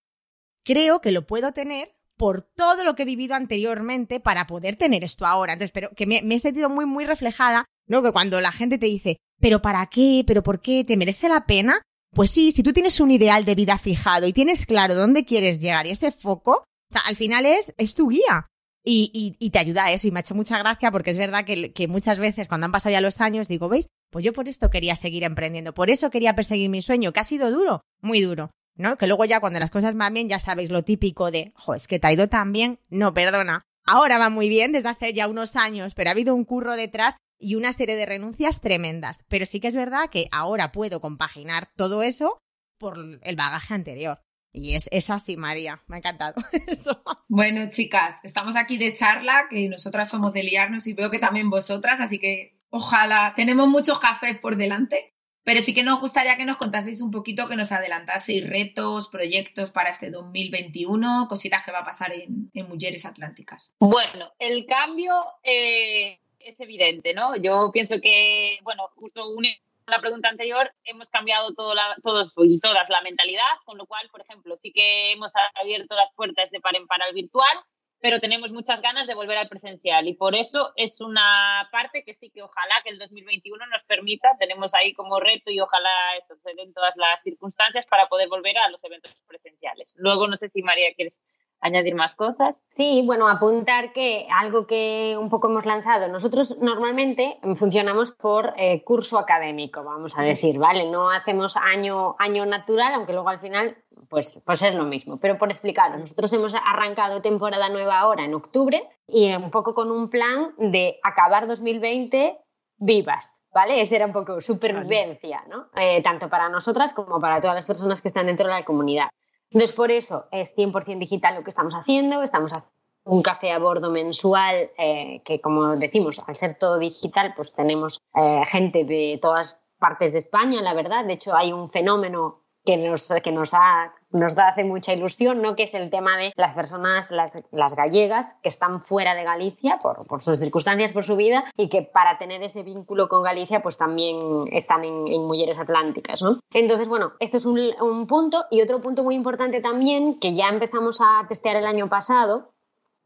creo 0.64 1.00
que 1.00 1.12
lo 1.12 1.26
puedo 1.26 1.52
tener 1.52 1.94
por 2.20 2.42
todo 2.42 2.84
lo 2.84 2.94
que 2.94 3.04
he 3.04 3.06
vivido 3.06 3.34
anteriormente 3.34 4.20
para 4.20 4.46
poder 4.46 4.76
tener 4.76 5.02
esto 5.02 5.24
ahora. 5.24 5.54
Entonces, 5.54 5.72
pero 5.72 5.88
que 5.96 6.04
me, 6.04 6.18
he 6.18 6.38
sentido 6.38 6.68
muy, 6.68 6.84
muy 6.84 7.06
reflejada, 7.06 7.64
¿no? 7.86 8.02
Que 8.02 8.12
cuando 8.12 8.42
la 8.42 8.52
gente 8.52 8.76
te 8.76 8.84
dice, 8.84 9.16
¿pero 9.40 9.62
para 9.62 9.86
qué? 9.86 10.22
¿Pero 10.26 10.42
por 10.42 10.60
qué? 10.60 10.84
¿Te 10.84 10.98
merece 10.98 11.30
la 11.30 11.46
pena? 11.46 11.80
Pues 12.14 12.30
sí, 12.30 12.52
si 12.52 12.62
tú 12.62 12.74
tienes 12.74 13.00
un 13.00 13.10
ideal 13.10 13.46
de 13.46 13.54
vida 13.54 13.78
fijado 13.78 14.26
y 14.26 14.34
tienes 14.34 14.66
claro 14.66 14.94
dónde 14.94 15.24
quieres 15.24 15.60
llegar 15.60 15.86
y 15.86 15.92
ese 15.92 16.12
foco, 16.12 16.50
o 16.58 16.92
sea, 16.92 17.00
al 17.06 17.16
final 17.16 17.46
es, 17.46 17.72
es 17.78 17.94
tu 17.94 18.08
guía. 18.08 18.48
Y, 18.84 19.36
y, 19.38 19.50
te 19.50 19.58
ayuda 19.58 19.86
a 19.86 19.92
eso. 19.92 20.06
Y 20.06 20.10
me 20.10 20.18
ha 20.18 20.20
hecho 20.20 20.34
mucha 20.34 20.58
gracia 20.58 20.90
porque 20.90 21.12
es 21.12 21.18
verdad 21.18 21.46
que, 21.46 21.72
que, 21.72 21.88
muchas 21.88 22.18
veces 22.18 22.48
cuando 22.48 22.66
han 22.66 22.72
pasado 22.72 22.92
ya 22.92 23.00
los 23.00 23.22
años 23.22 23.48
digo, 23.48 23.70
¿veis? 23.70 23.88
Pues 24.10 24.26
yo 24.26 24.34
por 24.34 24.46
esto 24.46 24.68
quería 24.68 24.94
seguir 24.94 25.24
emprendiendo, 25.24 25.72
por 25.72 25.88
eso 25.88 26.10
quería 26.10 26.34
perseguir 26.34 26.68
mi 26.68 26.82
sueño, 26.82 27.12
que 27.12 27.20
ha 27.20 27.24
sido 27.24 27.50
duro, 27.50 27.80
muy 28.02 28.20
duro. 28.20 28.50
¿No? 28.74 28.96
Que 28.96 29.06
luego 29.06 29.24
ya 29.24 29.40
cuando 29.40 29.58
las 29.58 29.70
cosas 29.70 29.94
van 29.94 30.14
bien 30.14 30.28
ya 30.28 30.38
sabéis 30.38 30.70
lo 30.70 30.84
típico 30.84 31.30
de, 31.30 31.52
jo, 31.54 31.74
es 31.74 31.88
que 31.88 31.98
te 31.98 32.06
ha 32.06 32.12
ido 32.12 32.28
tan 32.28 32.52
bien, 32.52 32.78
no, 32.88 33.14
perdona. 33.14 33.62
Ahora 33.84 34.18
va 34.18 34.28
muy 34.28 34.48
bien 34.48 34.72
desde 34.72 34.88
hace 34.88 35.12
ya 35.12 35.28
unos 35.28 35.56
años, 35.56 35.94
pero 35.94 36.10
ha 36.10 36.12
habido 36.12 36.34
un 36.34 36.44
curro 36.44 36.76
detrás 36.76 37.16
y 37.38 37.54
una 37.54 37.72
serie 37.72 37.96
de 37.96 38.06
renuncias 38.06 38.60
tremendas. 38.60 39.24
Pero 39.28 39.46
sí 39.46 39.60
que 39.60 39.68
es 39.68 39.76
verdad 39.76 40.10
que 40.10 40.28
ahora 40.30 40.72
puedo 40.72 41.00
compaginar 41.00 41.70
todo 41.76 42.02
eso 42.02 42.38
por 42.78 42.98
el 43.22 43.36
bagaje 43.36 43.74
anterior. 43.74 44.20
Y 44.52 44.74
es, 44.74 44.88
es 44.90 45.10
así, 45.10 45.36
María. 45.36 45.82
Me 45.86 45.96
ha 45.96 45.98
encantado 45.98 46.34
eso. 46.66 47.02
Bueno, 47.28 47.70
chicas, 47.70 48.20
estamos 48.24 48.56
aquí 48.56 48.78
de 48.78 48.92
charla, 48.92 49.46
que 49.48 49.68
nosotras 49.68 50.08
somos 50.08 50.32
de 50.32 50.42
liarnos 50.42 50.86
y 50.86 50.94
veo 50.94 51.10
que 51.10 51.18
también 51.18 51.50
vosotras, 51.50 52.00
así 52.00 52.18
que 52.18 52.58
ojalá 52.70 53.32
tenemos 53.36 53.68
muchos 53.68 53.98
cafés 53.98 54.38
por 54.38 54.56
delante 54.56 55.12
Pero 55.42 55.60
sí 55.60 55.74
que 55.74 55.82
nos 55.82 56.00
gustaría 56.00 56.36
que 56.36 56.44
nos 56.44 56.56
contaseis 56.56 57.00
un 57.00 57.10
poquito, 57.10 57.48
que 57.48 57.56
nos 57.56 57.72
adelantaseis 57.72 58.46
retos, 58.48 59.08
proyectos 59.08 59.70
para 59.70 59.90
este 59.90 60.10
2021, 60.10 61.26
cositas 61.28 61.64
que 61.64 61.72
va 61.72 61.78
a 61.78 61.84
pasar 61.84 62.12
en, 62.12 62.50
Mujeres 62.68 63.04
Atlánticas. 63.04 63.72
Bueno, 63.80 64.32
el 64.38 64.66
cambio 64.66 65.14
eh, 65.42 66.20
es 66.38 66.60
evidente, 66.60 67.14
¿no? 67.14 67.36
Yo 67.36 67.70
pienso 67.72 68.00
que, 68.00 68.58
bueno, 68.62 68.88
justo 68.94 69.22
a 69.22 69.90
la 69.90 70.00
pregunta 70.00 70.28
anterior, 70.28 70.72
hemos 70.84 71.08
cambiado 71.08 71.54
todo 71.54 71.74
todos 72.02 72.34
y 72.44 72.60
todas 72.60 72.88
la 72.90 73.00
mentalidad, 73.02 73.42
con 73.64 73.78
lo 73.78 73.86
cual, 73.86 74.08
por 74.10 74.20
ejemplo, 74.20 74.56
sí 74.56 74.72
que 74.72 75.12
hemos 75.12 75.32
abierto 75.54 75.96
las 75.96 76.12
puertas 76.12 76.50
de 76.50 76.60
par 76.60 76.76
en 76.76 76.86
par 76.86 77.02
al 77.02 77.14
virtual, 77.14 77.58
pero 78.00 78.18
tenemos 78.18 78.52
muchas 78.52 78.80
ganas 78.80 79.06
de 79.06 79.14
volver 79.14 79.36
al 79.36 79.48
presencial 79.48 80.08
y 80.08 80.14
por 80.14 80.34
eso 80.34 80.72
es 80.76 81.00
una 81.00 81.68
parte 81.70 82.02
que 82.02 82.14
sí 82.14 82.30
que 82.30 82.42
ojalá 82.42 82.76
que 82.82 82.90
el 82.90 82.98
2021 82.98 83.66
nos 83.66 83.84
permita, 83.84 84.36
tenemos 84.38 84.74
ahí 84.74 84.94
como 84.94 85.20
reto 85.20 85.50
y 85.50 85.60
ojalá 85.60 85.90
eso 86.18 86.34
se 86.36 86.54
den 86.54 86.72
todas 86.72 86.96
las 86.96 87.22
circunstancias 87.22 87.84
para 87.88 88.08
poder 88.08 88.28
volver 88.28 88.56
a 88.58 88.70
los 88.70 88.82
eventos 88.84 89.12
presenciales. 89.26 89.92
Luego 89.96 90.26
no 90.26 90.36
sé 90.36 90.48
si 90.48 90.62
María 90.62 90.94
quieres 90.94 91.20
añadir 91.60 91.94
más 91.94 92.14
cosas. 92.14 92.64
Sí, 92.68 93.02
bueno, 93.06 93.28
apuntar 93.28 93.92
que 93.92 94.26
algo 94.30 94.66
que 94.66 95.16
un 95.18 95.30
poco 95.30 95.48
hemos 95.48 95.66
lanzado, 95.66 96.08
nosotros 96.08 96.58
normalmente 96.60 97.38
funcionamos 97.54 98.12
por 98.12 98.54
eh, 98.56 98.82
curso 98.84 99.18
académico, 99.18 99.84
vamos 99.84 100.18
a 100.18 100.22
decir, 100.22 100.58
¿vale? 100.58 100.90
No 100.90 101.10
hacemos 101.10 101.56
año, 101.56 102.16
año 102.18 102.46
natural, 102.46 102.94
aunque 102.94 103.12
luego 103.12 103.28
al 103.28 103.40
final 103.40 103.76
pues, 104.08 104.42
pues 104.44 104.62
es 104.62 104.74
lo 104.74 104.84
mismo. 104.84 105.18
Pero 105.18 105.38
por 105.38 105.50
explicaros, 105.50 105.98
nosotros 105.98 106.32
hemos 106.32 106.54
arrancado 106.54 107.22
temporada 107.22 107.68
nueva 107.68 107.98
ahora 107.98 108.24
en 108.24 108.34
octubre 108.34 108.88
y 109.06 109.32
un 109.34 109.50
poco 109.50 109.74
con 109.74 109.90
un 109.90 110.10
plan 110.10 110.52
de 110.58 110.98
acabar 111.02 111.46
2020 111.46 112.38
vivas, 112.78 113.44
¿vale? 113.52 113.80
Esa 113.80 113.96
era 113.96 114.06
un 114.06 114.12
poco 114.12 114.40
supervivencia, 114.40 115.44
¿no? 115.48 115.66
Eh, 115.78 116.02
tanto 116.02 116.28
para 116.28 116.48
nosotras 116.48 116.94
como 116.94 117.20
para 117.20 117.40
todas 117.40 117.54
las 117.54 117.66
personas 117.66 118.00
que 118.00 118.08
están 118.08 118.26
dentro 118.26 118.46
de 118.46 118.54
la 118.54 118.64
comunidad. 118.64 119.08
Entonces, 119.50 119.74
por 119.74 119.90
eso 119.90 120.26
es 120.30 120.56
100% 120.56 120.98
digital 120.98 121.34
lo 121.34 121.42
que 121.42 121.50
estamos 121.50 121.74
haciendo, 121.74 122.22
estamos 122.22 122.52
haciendo 122.52 122.80
un 123.04 123.22
café 123.22 123.50
a 123.50 123.58
bordo 123.58 123.90
mensual 123.90 124.70
eh, 124.78 125.22
que, 125.24 125.40
como 125.40 125.76
decimos, 125.76 126.20
al 126.26 126.36
ser 126.36 126.56
todo 126.58 126.78
digital, 126.78 127.34
pues 127.34 127.52
tenemos 127.52 128.00
eh, 128.14 128.42
gente 128.46 128.84
de 128.84 129.18
todas 129.20 129.62
partes 129.78 130.12
de 130.12 130.18
España, 130.18 130.60
la 130.62 130.74
verdad. 130.74 131.04
De 131.04 131.14
hecho, 131.14 131.34
hay 131.34 131.52
un 131.52 131.70
fenómeno 131.70 132.39
que 132.64 132.76
nos, 132.76 133.08
que 133.22 133.32
nos, 133.32 133.52
da 133.52 134.48
hace 134.48 134.64
mucha 134.64 134.92
ilusión, 134.92 135.40
¿no? 135.42 135.56
que 135.56 135.64
es 135.64 135.74
el 135.74 135.90
tema 135.90 136.16
de 136.16 136.32
las 136.36 136.54
personas, 136.54 137.10
las, 137.10 137.74
gallegas, 137.74 138.36
que 138.42 138.48
están 138.48 138.82
fuera 138.84 139.14
de 139.14 139.24
Galicia 139.24 139.78
por, 139.82 140.06
por, 140.06 140.22
sus 140.22 140.38
circunstancias, 140.38 140.92
por 140.92 141.04
su 141.04 141.16
vida, 141.16 141.44
y 141.56 141.68
que 141.68 141.82
para 141.82 142.18
tener 142.18 142.42
ese 142.42 142.62
vínculo 142.62 143.08
con 143.08 143.22
Galicia, 143.22 143.62
pues 143.62 143.78
también 143.78 144.18
están 144.52 144.84
en, 144.84 145.20
Mujeres 145.20 145.58
Atlánticas. 145.58 146.22
¿no? 146.22 146.40
Entonces, 146.52 146.88
bueno, 146.88 147.12
esto 147.20 147.36
es 147.36 147.46
un 147.46 148.06
punto. 148.06 148.44
Y 148.50 148.62
otro 148.62 148.80
punto 148.80 149.04
muy 149.04 149.14
importante 149.14 149.60
también, 149.60 150.18
que 150.18 150.34
ya 150.34 150.48
empezamos 150.48 151.00
a 151.00 151.26
testear 151.28 151.56
el 151.56 151.66
año 151.66 151.88
pasado, 151.88 152.52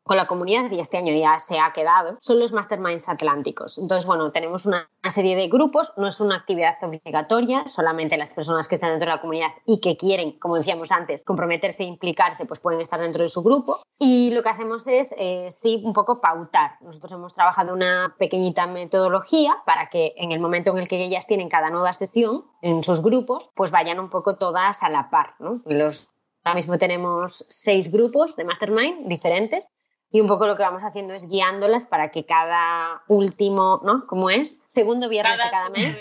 con 0.05 0.18
la 0.18 0.26
comunidad 0.26 0.70
y 0.70 0.80
este 0.80 0.98
año 0.98 1.14
ya 1.14 1.38
se 1.38 1.59
ha 1.59 1.72
quedado, 1.72 2.18
son 2.20 2.38
los 2.38 2.52
masterminds 2.52 3.09
atlánticos. 3.09 3.78
Entonces, 3.78 4.07
bueno, 4.07 4.30
tenemos 4.32 4.66
una, 4.66 4.88
serie 5.09 5.34
de 5.34 5.48
grupos, 5.48 5.92
no 5.96 6.07
es 6.07 6.20
una 6.20 6.36
actividad 6.36 6.76
obligatoria, 6.82 7.66
solamente 7.66 8.16
las 8.16 8.34
personas 8.34 8.68
que 8.68 8.74
están 8.76 8.90
dentro 8.90 9.09
de 9.09 9.16
la 9.16 9.20
comunidad 9.20 9.48
y 9.66 9.80
que 9.80 9.96
quieren, 9.96 10.38
como 10.38 10.57
decíamos 10.57 10.92
antes, 10.92 11.24
comprometerse 11.24 11.84
e 11.84 11.86
implicarse, 11.86 12.46
pues 12.46 12.61
pueden 12.61 12.80
estar 12.80 13.00
dentro 13.00 13.22
de 13.22 13.28
su 13.28 13.42
grupo. 13.42 13.80
Y 13.98 14.30
lo 14.30 14.42
que 14.42 14.48
hacemos 14.50 14.86
es, 14.86 15.14
eh, 15.18 15.48
sí, 15.50 15.82
un 15.84 15.92
poco 15.92 16.20
pautar. 16.20 16.72
Nosotros 16.82 17.12
hemos 17.12 17.34
trabajado 17.34 17.72
una 17.72 18.14
pequeñita 18.18 18.66
metodología 18.66 19.57
para 19.64 19.88
que 19.88 20.14
en 20.16 20.32
el 20.32 20.40
momento 20.40 20.70
en 20.72 20.78
el 20.78 20.88
que 20.88 21.02
ellas 21.02 21.26
tienen 21.26 21.48
cada 21.48 21.70
nueva 21.70 21.92
sesión 21.92 22.44
en 22.61 22.82
sus 22.82 23.02
grupos, 23.02 23.50
pues 23.55 23.70
vayan 23.70 24.00
un 24.00 24.11
poco 24.11 24.36
todas 24.36 24.82
a 24.82 24.90
la 24.90 25.11
par, 25.11 25.34
¿no? 25.38 25.62
Los 25.64 26.11
Ahora 26.44 26.57
mismo 26.57 26.76
tenemos 26.76 27.46
seis 27.48 27.90
grupos 27.90 28.36
de 28.36 28.44
mastermind 28.44 29.09
diferentes 29.09 29.70
y 30.14 30.20
un 30.20 30.28
poco 30.28 30.46
lo 30.46 30.56
que 30.56 30.62
vamos 30.62 30.84
haciendo 30.84 31.12
es 31.12 31.28
guiándolas 31.28 31.86
para 31.86 32.12
que 32.12 32.24
cada 32.24 33.02
último, 33.08 33.80
¿no? 33.84 34.06
¿Cómo 34.06 34.30
es? 34.30 34.62
Segundo 34.68 35.08
viernes 35.08 35.38
de 35.42 35.50
cada 35.50 35.70
mes. 35.70 36.00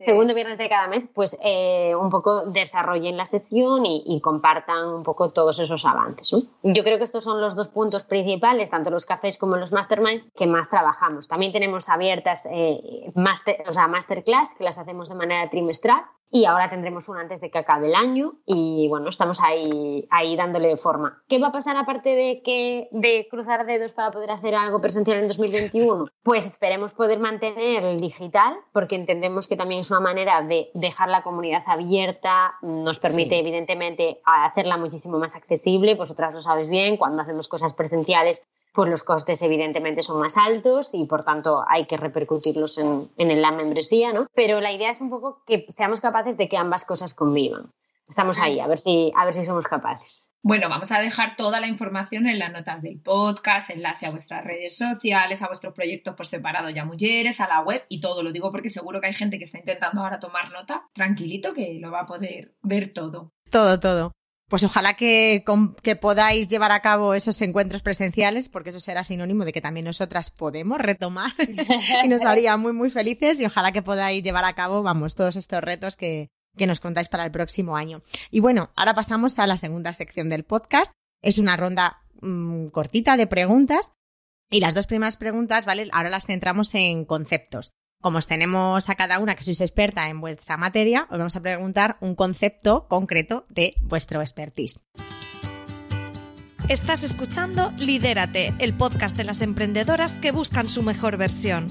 Segundo 0.00 0.34
viernes 0.34 0.58
de 0.58 0.68
cada 0.68 0.86
mes, 0.86 1.08
pues 1.14 1.34
eh, 1.42 1.94
un 1.96 2.10
poco 2.10 2.44
desarrollen 2.44 3.16
la 3.16 3.24
sesión 3.24 3.86
y, 3.86 4.20
compartan 4.20 4.86
un 4.88 5.02
poco 5.02 5.30
todos 5.30 5.58
esos 5.60 5.86
avances. 5.86 6.30
Yo 6.62 6.84
creo 6.84 6.98
que 6.98 7.04
estos 7.04 7.24
son 7.24 7.40
los 7.40 7.56
dos 7.56 7.68
puntos 7.68 8.04
principales, 8.04 8.70
tanto 8.70 8.90
los 8.90 9.06
cafés 9.06 9.38
como 9.38 9.56
los 9.56 9.72
masterminds, 9.72 10.28
que 10.36 10.46
más 10.46 10.68
trabajamos. 10.68 11.26
También 11.26 11.50
tenemos 11.50 11.88
abiertas 11.88 12.46
eh, 12.52 13.10
master, 13.14 13.64
o 13.66 13.72
sea, 13.72 13.88
masterclass 13.88 14.52
que 14.58 14.64
las 14.64 14.76
hacemos 14.76 15.08
de 15.08 15.14
manera 15.14 15.48
trimestral 15.48 16.04
y 16.30 16.44
ahora 16.44 16.68
tendremos 16.68 17.08
una 17.08 17.20
antes 17.20 17.40
de 17.40 17.50
que 17.50 17.58
acabe 17.58 17.88
el 17.88 17.94
año 17.94 18.34
y 18.46 18.86
bueno, 18.88 19.08
estamos 19.08 19.40
ahí, 19.40 20.06
ahí 20.10 20.36
dándole 20.36 20.76
forma. 20.76 21.22
¿Qué 21.28 21.38
va 21.38 21.48
a 21.48 21.52
pasar 21.52 21.76
aparte 21.76 22.10
de, 22.10 22.42
que, 22.42 22.88
de 22.92 23.26
cruzar 23.30 23.66
dedos 23.66 23.92
para 23.92 24.10
poder 24.10 24.30
hacer 24.30 24.54
algo 24.54 24.80
presencial 24.80 25.18
en 25.18 25.28
2021? 25.28 26.06
Pues 26.22 26.46
esperemos 26.46 26.92
poder 26.92 27.18
mantener 27.18 27.84
el 27.84 28.00
digital 28.00 28.56
porque 28.72 28.96
entendemos 28.96 29.48
que 29.48 29.56
también 29.56 29.80
es 29.80 29.90
una 29.90 30.00
manera 30.00 30.42
de 30.42 30.70
dejar 30.74 31.08
la 31.08 31.22
comunidad 31.22 31.62
abierta, 31.66 32.54
nos 32.62 32.98
permite 32.98 33.38
evidentemente 33.38 34.20
hacerla 34.24 34.76
muchísimo 34.76 35.18
más 35.18 35.34
accesible, 35.36 35.94
vosotras 35.94 36.34
lo 36.34 36.40
sabéis 36.40 36.68
bien, 36.68 36.96
cuando 36.96 37.22
hacemos 37.22 37.48
cosas 37.48 37.72
presenciales 37.72 38.42
pues 38.78 38.90
los 38.90 39.02
costes 39.02 39.42
evidentemente 39.42 40.04
son 40.04 40.20
más 40.20 40.36
altos 40.36 40.90
y 40.92 41.04
por 41.06 41.24
tanto 41.24 41.64
hay 41.66 41.86
que 41.86 41.96
repercutirlos 41.96 42.78
en, 42.78 43.08
en 43.16 43.42
la 43.42 43.50
membresía, 43.50 44.12
¿no? 44.12 44.28
Pero 44.36 44.60
la 44.60 44.70
idea 44.70 44.92
es 44.92 45.00
un 45.00 45.10
poco 45.10 45.42
que 45.44 45.66
seamos 45.68 46.00
capaces 46.00 46.36
de 46.36 46.48
que 46.48 46.56
ambas 46.56 46.84
cosas 46.84 47.12
convivan. 47.12 47.72
Estamos 48.08 48.38
ahí, 48.38 48.60
a 48.60 48.68
ver 48.68 48.78
si, 48.78 49.10
a 49.16 49.24
ver 49.24 49.34
si 49.34 49.44
somos 49.44 49.66
capaces. 49.66 50.30
Bueno, 50.44 50.68
vamos 50.68 50.92
a 50.92 51.00
dejar 51.00 51.34
toda 51.34 51.58
la 51.58 51.66
información 51.66 52.28
en 52.28 52.38
las 52.38 52.52
notas 52.52 52.80
del 52.80 53.00
podcast, 53.00 53.70
enlace 53.70 54.06
a 54.06 54.12
vuestras 54.12 54.44
redes 54.44 54.78
sociales, 54.78 55.42
a 55.42 55.48
vuestros 55.48 55.74
proyectos 55.74 56.14
por 56.14 56.28
separado 56.28 56.70
ya 56.70 56.84
mujeres, 56.84 57.40
a 57.40 57.48
la 57.48 57.62
web 57.62 57.82
y 57.88 57.98
todo. 57.98 58.22
Lo 58.22 58.30
digo 58.30 58.52
porque 58.52 58.68
seguro 58.68 59.00
que 59.00 59.08
hay 59.08 59.14
gente 59.14 59.38
que 59.38 59.44
está 59.44 59.58
intentando 59.58 60.02
ahora 60.02 60.20
tomar 60.20 60.52
nota. 60.52 60.88
Tranquilito 60.92 61.52
que 61.52 61.80
lo 61.80 61.90
va 61.90 62.02
a 62.02 62.06
poder 62.06 62.54
ver 62.62 62.92
todo. 62.92 63.32
Todo, 63.50 63.80
todo. 63.80 64.12
Pues 64.48 64.64
ojalá 64.64 64.94
que, 64.94 65.44
podáis 66.00 66.48
llevar 66.48 66.72
a 66.72 66.80
cabo 66.80 67.14
esos 67.14 67.40
encuentros 67.42 67.82
presenciales, 67.82 68.48
porque 68.48 68.70
eso 68.70 68.80
será 68.80 69.04
sinónimo 69.04 69.44
de 69.44 69.52
que 69.52 69.60
también 69.60 69.84
nosotras 69.84 70.30
podemos 70.30 70.78
retomar 70.78 71.32
y 72.04 72.08
nos 72.08 72.22
haría 72.22 72.56
muy, 72.56 72.72
muy 72.72 72.88
felices 72.88 73.40
y 73.40 73.44
ojalá 73.44 73.72
que 73.72 73.82
podáis 73.82 74.22
llevar 74.22 74.46
a 74.46 74.54
cabo, 74.54 74.82
vamos, 74.82 75.14
todos 75.14 75.36
estos 75.36 75.60
retos 75.60 75.96
que, 75.96 76.30
que 76.56 76.66
nos 76.66 76.80
contáis 76.80 77.08
para 77.08 77.24
el 77.24 77.30
próximo 77.30 77.76
año. 77.76 78.02
Y 78.30 78.40
bueno, 78.40 78.70
ahora 78.74 78.94
pasamos 78.94 79.38
a 79.38 79.46
la 79.46 79.56
segunda 79.56 79.92
sección 79.92 80.28
del 80.30 80.44
podcast. 80.44 80.92
Es 81.22 81.38
una 81.38 81.56
ronda 81.56 82.02
mm, 82.20 82.68
cortita 82.68 83.16
de 83.16 83.26
preguntas 83.26 83.92
y 84.50 84.60
las 84.60 84.74
dos 84.74 84.86
primeras 84.86 85.16
preguntas, 85.16 85.66
¿vale? 85.66 85.88
Ahora 85.92 86.08
las 86.08 86.26
centramos 86.26 86.74
en 86.74 87.04
conceptos. 87.04 87.72
Como 88.00 88.18
os 88.18 88.28
tenemos 88.28 88.88
a 88.88 88.94
cada 88.94 89.18
una 89.18 89.34
que 89.34 89.42
sois 89.42 89.58
experta 89.58 90.06
en 90.06 90.22
vuestra 90.22 90.54
materia, 90.54 91.10
os 91.10 91.18
vamos 91.18 91.34
a 91.34 91.42
preguntar 91.42 91.98
un 91.98 92.14
concepto 92.14 92.86
concreto 92.86 93.42
de 93.50 93.74
vuestro 93.82 94.22
expertise. 94.22 94.78
Estás 96.68 97.02
escuchando 97.02 97.72
Lidérate, 97.76 98.54
el 98.60 98.72
podcast 98.74 99.16
de 99.16 99.24
las 99.24 99.42
emprendedoras 99.42 100.20
que 100.20 100.30
buscan 100.30 100.68
su 100.68 100.84
mejor 100.84 101.16
versión. 101.16 101.66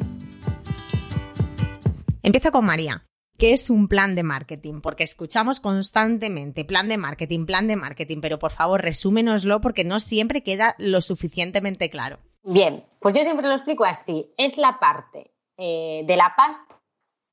Empiezo 2.23 2.51
con 2.51 2.65
María. 2.65 3.05
¿Qué 3.37 3.53
es 3.53 3.69
un 3.69 3.87
plan 3.87 4.13
de 4.15 4.23
marketing? 4.23 4.81
Porque 4.81 5.03
escuchamos 5.03 5.61
constantemente 5.61 6.65
plan 6.65 6.89
de 6.89 6.97
marketing, 6.97 7.45
plan 7.45 7.67
de 7.67 7.77
marketing, 7.77 8.19
pero 8.19 8.37
por 8.37 8.51
favor 8.51 8.81
resúmenoslo 8.81 9.61
porque 9.61 9.85
no 9.85 10.01
siempre 10.01 10.43
queda 10.43 10.75
lo 10.77 10.99
suficientemente 10.99 11.89
claro. 11.89 12.19
Bien, 12.43 12.83
pues 12.99 13.15
yo 13.15 13.23
siempre 13.23 13.47
lo 13.47 13.53
explico 13.53 13.85
así. 13.85 14.33
Es 14.37 14.57
la 14.57 14.77
parte 14.79 15.36
eh, 15.57 16.03
de 16.05 16.15
la 16.15 16.33
pasta 16.35 16.79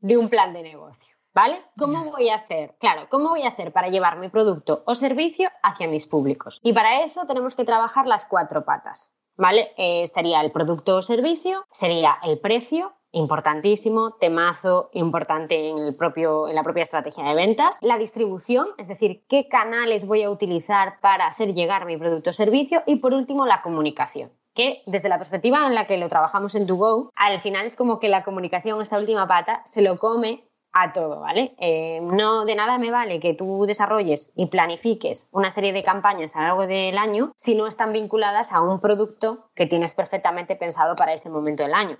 de 0.00 0.16
un 0.18 0.28
plan 0.28 0.52
de 0.52 0.62
negocio. 0.62 1.14
¿Vale? 1.34 1.60
¿Cómo 1.76 2.04
voy 2.12 2.28
a 2.28 2.36
hacer? 2.36 2.76
Claro, 2.78 3.08
¿cómo 3.10 3.30
voy 3.30 3.42
a 3.42 3.48
hacer 3.48 3.72
para 3.72 3.88
llevar 3.88 4.18
mi 4.18 4.28
producto 4.28 4.84
o 4.86 4.94
servicio 4.94 5.50
hacia 5.64 5.88
mis 5.88 6.06
públicos? 6.06 6.60
Y 6.62 6.72
para 6.72 7.02
eso 7.02 7.26
tenemos 7.26 7.56
que 7.56 7.64
trabajar 7.64 8.06
las 8.06 8.24
cuatro 8.24 8.64
patas. 8.64 9.12
¿Vale? 9.36 9.72
Eh, 9.76 10.02
estaría 10.02 10.40
el 10.40 10.52
producto 10.52 10.96
o 10.96 11.02
servicio, 11.02 11.66
sería 11.72 12.18
el 12.22 12.38
precio, 12.38 12.94
importantísimo, 13.10 14.12
temazo 14.12 14.90
importante 14.92 15.70
en, 15.70 15.78
el 15.78 15.96
propio, 15.96 16.48
en 16.48 16.54
la 16.54 16.62
propia 16.62 16.82
estrategia 16.84 17.24
de 17.24 17.34
ventas. 17.34 17.78
La 17.80 17.98
distribución, 17.98 18.68
es 18.78 18.86
decir, 18.86 19.24
qué 19.28 19.48
canales 19.48 20.06
voy 20.06 20.22
a 20.22 20.30
utilizar 20.30 20.96
para 21.00 21.26
hacer 21.26 21.54
llegar 21.54 21.84
mi 21.84 21.96
producto 21.96 22.30
o 22.30 22.32
servicio. 22.32 22.82
Y 22.86 23.00
por 23.00 23.12
último, 23.12 23.46
la 23.46 23.62
comunicación 23.62 24.30
que 24.54 24.82
desde 24.86 25.08
la 25.08 25.18
perspectiva 25.18 25.66
en 25.66 25.74
la 25.74 25.86
que 25.86 25.98
lo 25.98 26.08
trabajamos 26.08 26.54
en 26.54 26.66
To 26.66 27.10
al 27.14 27.40
final 27.42 27.66
es 27.66 27.76
como 27.76 27.98
que 27.98 28.08
la 28.08 28.24
comunicación, 28.24 28.80
esta 28.80 28.98
última 28.98 29.26
pata, 29.26 29.62
se 29.64 29.82
lo 29.82 29.98
come 29.98 30.44
a 30.72 30.92
todo, 30.92 31.20
¿vale? 31.20 31.54
Eh, 31.58 32.00
no 32.02 32.44
de 32.44 32.56
nada 32.56 32.78
me 32.78 32.90
vale 32.90 33.20
que 33.20 33.34
tú 33.34 33.64
desarrolles 33.64 34.32
y 34.34 34.46
planifiques 34.46 35.30
una 35.32 35.52
serie 35.52 35.72
de 35.72 35.84
campañas 35.84 36.34
a 36.34 36.40
lo 36.40 36.46
largo 36.46 36.66
del 36.66 36.98
año 36.98 37.32
si 37.36 37.54
no 37.54 37.68
están 37.68 37.92
vinculadas 37.92 38.52
a 38.52 38.60
un 38.60 38.80
producto 38.80 39.50
que 39.54 39.66
tienes 39.66 39.94
perfectamente 39.94 40.56
pensado 40.56 40.96
para 40.96 41.12
ese 41.14 41.30
momento 41.30 41.62
del 41.62 41.74
año. 41.74 41.96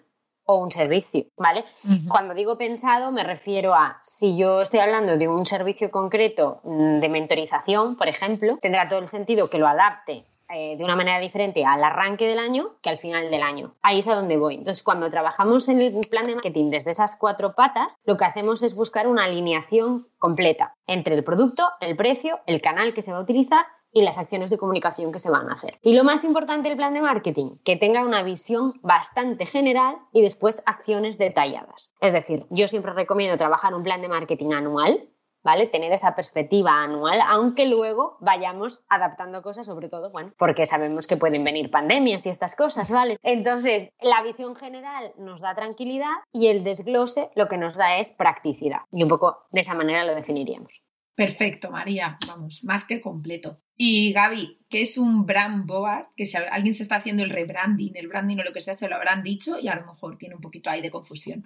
o 0.46 0.58
un 0.58 0.70
servicio, 0.70 1.24
¿vale? 1.38 1.64
Cuando 2.06 2.34
digo 2.34 2.58
pensado 2.58 3.10
me 3.10 3.22
refiero 3.24 3.74
a 3.74 3.98
si 4.02 4.36
yo 4.36 4.60
estoy 4.60 4.80
hablando 4.80 5.16
de 5.16 5.26
un 5.26 5.46
servicio 5.46 5.90
concreto 5.90 6.60
mm, 6.64 7.00
de 7.00 7.08
mentorización, 7.08 7.96
por 7.96 8.08
ejemplo, 8.08 8.58
tendrá 8.60 8.86
todo 8.86 8.98
el 8.98 9.08
sentido 9.08 9.48
que 9.48 9.56
lo 9.56 9.66
adapte 9.66 10.26
eh, 10.54 10.76
de 10.76 10.84
una 10.84 10.96
manera 10.96 11.18
diferente 11.18 11.64
al 11.64 11.82
arranque 11.82 12.26
del 12.26 12.38
año 12.38 12.76
que 12.80 12.90
al 12.90 12.98
final 12.98 13.30
del 13.30 13.42
año. 13.42 13.74
Ahí 13.82 13.98
es 13.98 14.08
a 14.08 14.14
donde 14.14 14.36
voy. 14.36 14.54
Entonces, 14.54 14.82
cuando 14.82 15.10
trabajamos 15.10 15.68
en 15.68 15.80
el 15.80 15.92
plan 16.08 16.24
de 16.24 16.34
marketing 16.34 16.70
desde 16.70 16.92
esas 16.92 17.16
cuatro 17.16 17.54
patas, 17.54 17.96
lo 18.04 18.16
que 18.16 18.24
hacemos 18.24 18.62
es 18.62 18.74
buscar 18.74 19.06
una 19.06 19.24
alineación 19.24 20.06
completa 20.18 20.74
entre 20.86 21.14
el 21.14 21.24
producto, 21.24 21.68
el 21.80 21.96
precio, 21.96 22.40
el 22.46 22.60
canal 22.60 22.94
que 22.94 23.02
se 23.02 23.12
va 23.12 23.18
a 23.18 23.22
utilizar 23.22 23.66
y 23.94 24.02
las 24.02 24.18
acciones 24.18 24.50
de 24.50 24.58
comunicación 24.58 25.12
que 25.12 25.20
se 25.20 25.30
van 25.30 25.48
a 25.48 25.54
hacer. 25.54 25.78
Y 25.80 25.94
lo 25.94 26.04
más 26.04 26.24
importante 26.24 26.68
del 26.68 26.76
plan 26.76 26.92
de 26.92 27.00
marketing, 27.00 27.56
que 27.64 27.76
tenga 27.76 28.04
una 28.04 28.22
visión 28.22 28.74
bastante 28.82 29.46
general 29.46 29.96
y 30.12 30.20
después 30.20 30.62
acciones 30.66 31.16
detalladas. 31.16 31.92
Es 32.00 32.12
decir, 32.12 32.40
yo 32.50 32.66
siempre 32.66 32.92
recomiendo 32.92 33.36
trabajar 33.36 33.72
un 33.74 33.84
plan 33.84 34.02
de 34.02 34.08
marketing 34.08 34.52
anual, 34.52 35.08
¿vale? 35.44 35.66
Tener 35.66 35.92
esa 35.92 36.16
perspectiva 36.16 36.82
anual, 36.82 37.20
aunque 37.26 37.66
luego 37.66 38.16
vayamos 38.20 38.84
adaptando 38.88 39.42
cosas, 39.42 39.66
sobre 39.66 39.88
todo, 39.88 40.10
bueno, 40.10 40.32
porque 40.38 40.66
sabemos 40.66 41.06
que 41.06 41.16
pueden 41.16 41.44
venir 41.44 41.70
pandemias 41.70 42.26
y 42.26 42.30
estas 42.30 42.56
cosas, 42.56 42.90
¿vale? 42.90 43.18
Entonces, 43.22 43.90
la 44.00 44.22
visión 44.22 44.56
general 44.56 45.12
nos 45.18 45.42
da 45.42 45.54
tranquilidad 45.54 46.14
y 46.32 46.48
el 46.48 46.64
desglose 46.64 47.30
lo 47.36 47.46
que 47.46 47.58
nos 47.58 47.76
da 47.76 47.98
es 47.98 48.10
practicidad. 48.10 48.80
Y 48.90 49.02
un 49.02 49.08
poco 49.08 49.44
de 49.52 49.60
esa 49.60 49.74
manera 49.74 50.04
lo 50.04 50.14
definiríamos. 50.14 50.82
Perfecto, 51.14 51.70
María, 51.70 52.18
vamos, 52.26 52.64
más 52.64 52.84
que 52.84 53.00
completo. 53.00 53.60
Y 53.76 54.12
Gaby, 54.12 54.66
¿qué 54.68 54.82
es 54.82 54.98
un 54.98 55.26
brand 55.26 55.64
board? 55.64 56.08
Que 56.16 56.26
si 56.26 56.36
alguien 56.36 56.74
se 56.74 56.82
está 56.82 56.96
haciendo 56.96 57.22
el 57.22 57.30
rebranding, 57.30 57.96
el 57.96 58.08
branding 58.08 58.38
o 58.38 58.42
lo 58.42 58.52
que 58.52 58.60
sea, 58.60 58.74
se 58.74 58.88
lo 58.88 58.96
habrán 58.96 59.22
dicho 59.22 59.58
y 59.60 59.68
a 59.68 59.76
lo 59.76 59.86
mejor 59.86 60.18
tiene 60.18 60.34
un 60.34 60.40
poquito 60.40 60.70
ahí 60.70 60.80
de 60.80 60.90
confusión. 60.90 61.44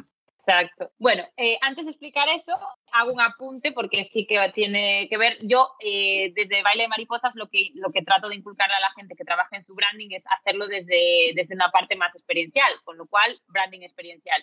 Exacto. 0.48 0.90
Bueno, 0.98 1.24
eh, 1.36 1.58
antes 1.60 1.84
de 1.84 1.90
explicar 1.90 2.26
eso, 2.30 2.58
hago 2.92 3.12
un 3.12 3.20
apunte 3.20 3.72
porque 3.72 4.06
sí 4.06 4.26
que 4.26 4.40
tiene 4.54 5.06
que 5.10 5.18
ver. 5.18 5.36
Yo, 5.42 5.68
eh, 5.80 6.32
desde 6.34 6.62
Baile 6.62 6.84
de 6.84 6.88
Mariposas, 6.88 7.34
lo 7.34 7.48
que, 7.48 7.70
lo 7.74 7.90
que 7.92 8.00
trato 8.00 8.30
de 8.30 8.36
inculcar 8.36 8.70
a 8.70 8.80
la 8.80 8.90
gente 8.92 9.14
que 9.14 9.24
trabaja 9.24 9.56
en 9.56 9.62
su 9.62 9.74
branding 9.74 10.08
es 10.12 10.24
hacerlo 10.26 10.66
desde, 10.66 11.32
desde 11.34 11.54
una 11.54 11.70
parte 11.70 11.96
más 11.96 12.14
experiencial, 12.14 12.72
con 12.84 12.96
lo 12.96 13.06
cual, 13.06 13.38
branding 13.48 13.82
experiencial. 13.82 14.42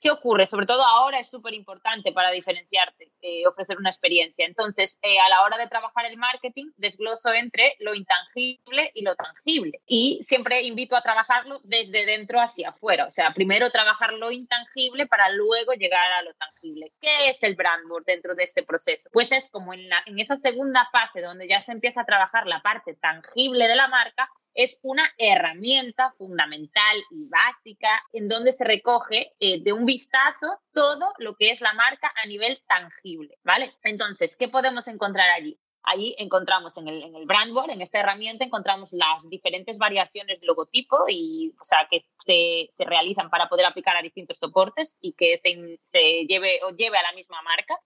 ¿Qué 0.00 0.10
ocurre? 0.10 0.46
Sobre 0.46 0.64
todo 0.64 0.82
ahora 0.82 1.20
es 1.20 1.28
súper 1.28 1.52
importante 1.52 2.12
para 2.12 2.30
diferenciarte, 2.30 3.12
eh, 3.20 3.46
ofrecer 3.46 3.76
una 3.76 3.90
experiencia. 3.90 4.46
Entonces, 4.46 4.98
eh, 5.02 5.18
a 5.18 5.28
la 5.28 5.42
hora 5.42 5.58
de 5.58 5.68
trabajar 5.68 6.06
el 6.06 6.16
marketing, 6.16 6.70
desgloso 6.78 7.34
entre 7.34 7.76
lo 7.80 7.94
intangible 7.94 8.90
y 8.94 9.02
lo 9.02 9.14
tangible. 9.14 9.80
Y 9.86 10.20
siempre 10.22 10.62
invito 10.62 10.96
a 10.96 11.02
trabajarlo 11.02 11.60
desde 11.64 12.06
dentro 12.06 12.40
hacia 12.40 12.70
afuera. 12.70 13.06
O 13.06 13.10
sea, 13.10 13.34
primero 13.34 13.70
trabajar 13.70 14.14
lo 14.14 14.30
intangible 14.30 15.06
para 15.06 15.28
luego 15.30 15.74
llegar 15.74 16.10
a 16.12 16.22
lo 16.22 16.32
tangible. 16.32 16.92
¿Qué 16.98 17.28
es 17.28 17.42
el 17.42 17.54
brand 17.54 17.86
board 17.86 18.04
dentro 18.06 18.34
de 18.34 18.44
este 18.44 18.62
proceso? 18.62 19.10
Pues 19.12 19.30
es 19.32 19.50
como 19.50 19.74
en, 19.74 19.86
en 20.06 20.18
esa 20.18 20.36
segunda 20.36 20.88
fase 20.90 21.20
donde 21.20 21.46
ya 21.46 21.60
se 21.60 21.72
empieza 21.72 22.00
a 22.02 22.06
trabajar 22.06 22.46
la 22.46 22.62
parte 22.62 22.94
tangible 22.94 23.68
de 23.68 23.76
la 23.76 23.88
marca, 23.88 24.30
es 24.54 24.78
una 24.82 25.04
herramienta 25.16 26.12
fundamental 26.18 26.96
y 27.10 27.28
básica 27.28 27.88
en 28.12 28.28
donde 28.28 28.52
se 28.52 28.64
recoge 28.64 29.32
eh, 29.38 29.62
de 29.62 29.72
un 29.72 29.86
vistazo 29.90 30.46
todo 30.72 31.12
lo 31.18 31.34
que 31.34 31.50
es 31.50 31.60
la 31.60 31.72
marca 31.74 32.12
a 32.22 32.26
nivel 32.26 32.62
tangible, 32.68 33.36
¿vale? 33.42 33.74
Entonces, 33.82 34.36
¿qué 34.36 34.48
podemos 34.48 34.86
encontrar 34.86 35.28
allí? 35.30 35.58
Allí 35.82 36.14
encontramos 36.18 36.76
en 36.76 36.86
el, 36.86 37.02
en 37.02 37.16
el 37.16 37.26
brand 37.26 37.52
board, 37.52 37.72
en 37.72 37.82
esta 37.82 37.98
herramienta, 37.98 38.44
encontramos 38.44 38.92
las 38.92 39.28
diferentes 39.28 39.78
variaciones 39.78 40.40
de 40.40 40.46
logotipo 40.46 40.96
y, 41.08 41.52
o 41.60 41.64
sea, 41.64 41.88
que 41.90 42.04
se, 42.24 42.68
se 42.70 42.84
realizan 42.84 43.30
para 43.30 43.48
poder 43.48 43.66
aplicar 43.66 43.96
a 43.96 44.02
distintos 44.02 44.38
soportes 44.38 44.96
y 45.00 45.14
que 45.14 45.38
se, 45.38 45.80
se 45.82 46.26
lleve 46.28 46.60
o 46.62 46.70
lleve 46.70 46.96
a 46.96 47.02
la 47.02 47.12
misma 47.12 47.42
marca. 47.42 47.76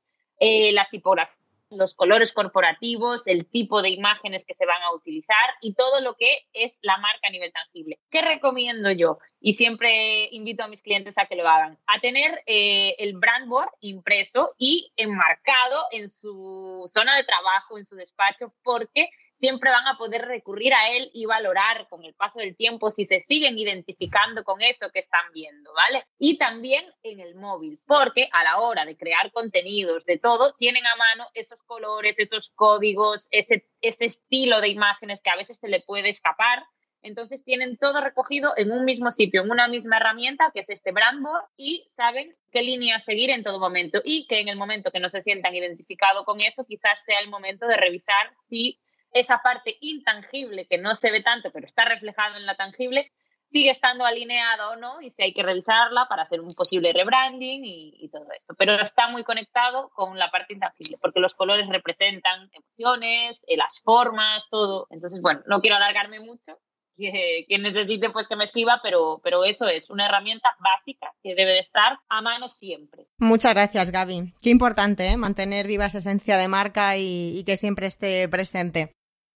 Eh, 0.41 0.73
las 0.73 0.91
tipografías 0.91 1.44
los 1.77 1.95
colores 1.95 2.33
corporativos, 2.33 3.27
el 3.27 3.47
tipo 3.47 3.83
de 3.83 3.91
imágenes 3.91 4.45
que 4.45 4.55
se 4.55 4.67
van 4.67 4.83
a 4.83 4.95
utilizar 4.95 5.37
y 5.61 5.75
todo 5.75 6.01
lo 6.01 6.15
que 6.15 6.39
es 6.53 6.79
la 6.83 6.97
marca 6.99 7.29
a 7.29 7.31
nivel 7.31 7.53
tangible. 7.53 7.99
¿Qué 8.11 8.23
recomiendo 8.23 8.91
yo? 8.91 9.19
Y 9.41 9.55
siempre 9.55 10.29
invito 10.33 10.65
a 10.65 10.69
mis 10.69 10.83
clientes 10.83 11.19
a 11.19 11.27
que 11.27 11.37
lo 11.37 11.49
hagan. 11.49 11.79
A 11.87 12.01
tener 12.01 12.43
eh, 12.47 12.95
el 12.99 13.19
brand 13.19 13.49
board 13.49 13.71
impreso 13.81 14.55
y 14.59 14.93
enmarcado 14.97 15.87
en 15.91 16.09
su 16.09 16.85
zona 16.89 17.17
de 17.17 17.25
trabajo, 17.25 17.79
en 17.79 17.85
su 17.85 17.97
despacho, 17.97 18.53
porque 18.63 19.11
siempre 19.45 19.71
van 19.71 19.87
a 19.87 19.99
poder 19.99 20.23
recurrir 20.23 20.73
a 20.73 20.89
él 20.89 21.11
y 21.13 21.27
valorar 21.27 21.87
con 21.91 22.03
el 22.03 22.15
paso 22.15 22.39
del 22.41 22.57
tiempo 22.57 22.91
si 22.91 23.05
se 23.05 23.21
siguen 23.21 23.59
identificando 23.59 24.43
con 24.43 24.63
eso 24.63 24.89
que 24.91 25.01
están 25.01 25.21
viendo, 25.35 25.71
¿vale? 25.75 26.07
Y 26.19 26.39
también 26.39 26.83
en 27.03 27.21
el 27.21 27.35
móvil, 27.35 27.79
porque 27.87 28.27
a 28.33 28.43
la 28.43 28.61
hora 28.61 28.87
de 28.87 28.97
crear 28.97 29.31
contenidos, 29.33 30.07
de 30.07 30.17
todo, 30.17 30.55
tienen 30.55 30.87
a 30.87 30.97
mano 30.97 31.29
esos 31.35 31.63
colores, 31.63 32.19
esos 32.19 32.53
códigos, 32.55 33.29
ese, 33.33 33.69
ese 33.83 34.07
estilo 34.07 34.63
de 34.63 34.69
imágenes 34.69 35.21
que 35.21 35.29
a 35.29 35.37
veces 35.37 35.59
se 35.59 35.69
le 35.69 35.83
puede 35.83 36.09
escapar. 36.09 36.65
Entonces 37.03 37.45
tienen 37.45 37.77
todo 37.77 38.01
recogido 38.01 38.55
en 38.57 38.73
un 38.73 38.87
mismo 38.87 39.11
sitio, 39.11 39.43
en 39.43 39.51
una 39.51 39.69
misma 39.69 39.99
herramienta 39.99 40.53
que 40.55 40.61
es 40.61 40.71
este 40.71 40.91
brandboard 40.91 41.45
y 41.59 41.87
saben 41.95 42.35
qué 42.51 42.63
línea 42.63 42.99
seguir 42.99 43.29
en 43.29 43.45
todo 43.45 43.61
momento 43.61 44.01
y 44.03 44.27
que 44.27 44.41
en 44.41 44.49
el 44.49 44.57
momento 44.57 44.91
que 44.91 45.01
no 45.01 45.11
se 45.11 45.21
sientan 45.21 45.55
identificados 45.55 46.25
con 46.25 46.41
eso, 46.41 46.65
quizás 46.65 47.05
sea 47.05 47.21
el 47.21 47.29
momento 47.29 47.67
de 47.67 47.77
revisar 47.77 48.33
si 48.49 48.81
esa 49.15 49.41
parte 49.43 49.77
intangible 49.81 50.67
que 50.67 50.79
no 50.79 50.95
se 50.95 51.11
ve 51.11 51.23
tanto, 51.23 51.51
pero 51.51 51.67
está 51.67 51.85
reflejado 51.85 52.37
en 52.37 52.45
la 52.45 52.57
tangible, 52.57 53.11
sigue 53.55 53.71
estando 53.71 54.05
alineada 54.05 54.71
o 54.71 54.77
no 54.77 55.01
y 55.01 55.11
si 55.11 55.23
hay 55.23 55.33
que 55.33 55.45
revisarla 55.45 56.07
para 56.09 56.23
hacer 56.23 56.41
un 56.41 56.53
posible 56.55 56.93
rebranding 56.93 57.63
y, 57.65 58.09
todo 58.09 58.27
esto. 58.37 58.55
Pero 58.59 58.75
está 58.81 59.09
muy 59.09 59.23
conectado 59.23 59.91
con 59.95 60.19
la 60.19 60.31
parte 60.31 60.55
intangible, 60.55 60.99
porque 61.01 61.21
los 61.21 61.35
colores 61.35 61.69
representan 61.69 62.51
emociones, 62.53 63.45
eh, 63.49 63.57
las 63.57 63.81
formas, 63.81 64.49
todo. 64.51 64.87
Entonces, 64.91 65.21
bueno, 65.23 65.41
no 65.47 65.61
quiero 65.61 65.77
alargarme 65.77 66.19
mucho. 66.21 66.59
Quien 66.97 67.63
necesite, 67.63 68.11
pues 68.11 68.27
que 68.27 68.37
me 68.37 68.45
escriba, 68.45 68.81
pero, 68.83 69.21
pero 69.23 69.45
eso 69.45 69.69
es 69.69 69.89
una 69.89 70.07
herramienta 70.07 70.55
básica 70.59 71.13
que 71.23 71.37
debe 71.37 71.53
de 71.53 71.61
estar 71.61 71.99
a 72.09 72.23
mano 72.23 72.49
siempre. 72.49 73.07
Muchas 73.19 73.55
gracias, 73.55 73.91
Gaby. 73.93 74.35
Qué 74.43 74.51
importante 74.51 75.07
¿eh? 75.07 75.17
mantener 75.17 75.69
viva 75.69 75.87
esa 75.87 75.99
esencia 75.99 76.39
de 76.39 76.49
marca 76.49 76.97
y 76.97 77.43
que 77.45 77.57
siempre 77.57 77.87
esté 77.87 78.29
presente. 78.29 78.95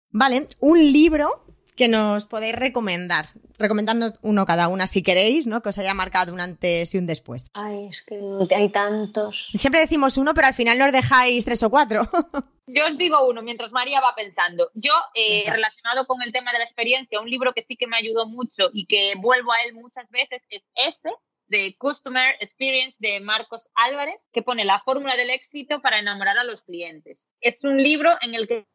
Vale, 0.09 0.47
un 0.59 0.79
libro 0.79 1.45
que 1.75 1.87
nos 1.87 2.27
podéis 2.27 2.55
recomendar. 2.55 3.29
Recomendando 3.57 4.13
uno 4.21 4.45
cada 4.45 4.67
una 4.67 4.87
si 4.87 5.03
queréis, 5.03 5.47
¿no? 5.47 5.61
Que 5.61 5.69
os 5.69 5.77
haya 5.77 5.93
marcado 5.93 6.33
un 6.33 6.39
antes 6.39 6.93
y 6.93 6.97
un 6.97 7.05
después. 7.05 7.49
Ay, 7.53 7.87
es 7.87 8.01
que 8.01 8.55
hay 8.55 8.69
tantos. 8.69 9.49
Siempre 9.53 9.81
decimos 9.81 10.17
uno, 10.17 10.33
pero 10.33 10.47
al 10.47 10.53
final 10.53 10.77
nos 10.77 10.91
dejáis 10.91 11.45
tres 11.45 11.63
o 11.63 11.69
cuatro. 11.69 12.01
Yo 12.67 12.87
os 12.87 12.97
digo 12.97 13.27
uno 13.27 13.41
mientras 13.41 13.71
María 13.71 14.01
va 14.01 14.15
pensando. 14.15 14.71
Yo, 14.73 14.93
eh, 15.13 15.43
relacionado 15.49 16.07
con 16.07 16.21
el 16.21 16.31
tema 16.31 16.51
de 16.51 16.59
la 16.59 16.63
experiencia, 16.63 17.21
un 17.21 17.29
libro 17.29 17.53
que 17.53 17.61
sí 17.61 17.77
que 17.77 17.87
me 17.87 17.97
ayudó 17.97 18.27
mucho 18.27 18.69
y 18.73 18.87
que 18.87 19.13
vuelvo 19.21 19.51
a 19.51 19.61
él 19.61 19.75
muchas 19.75 20.09
veces 20.09 20.41
es 20.49 20.63
este, 20.75 21.09
de 21.47 21.75
Customer 21.77 22.35
Experience 22.39 22.97
de 22.99 23.19
Marcos 23.19 23.69
Álvarez, 23.75 24.29
que 24.33 24.41
pone 24.41 24.65
la 24.65 24.79
fórmula 24.79 25.15
del 25.15 25.29
éxito 25.29 25.81
para 25.81 25.99
enamorar 25.99 26.39
a 26.39 26.43
los 26.43 26.63
clientes. 26.63 27.29
Es 27.39 27.63
un 27.63 27.77
libro 27.77 28.11
en 28.21 28.33
el 28.33 28.47
que 28.47 28.65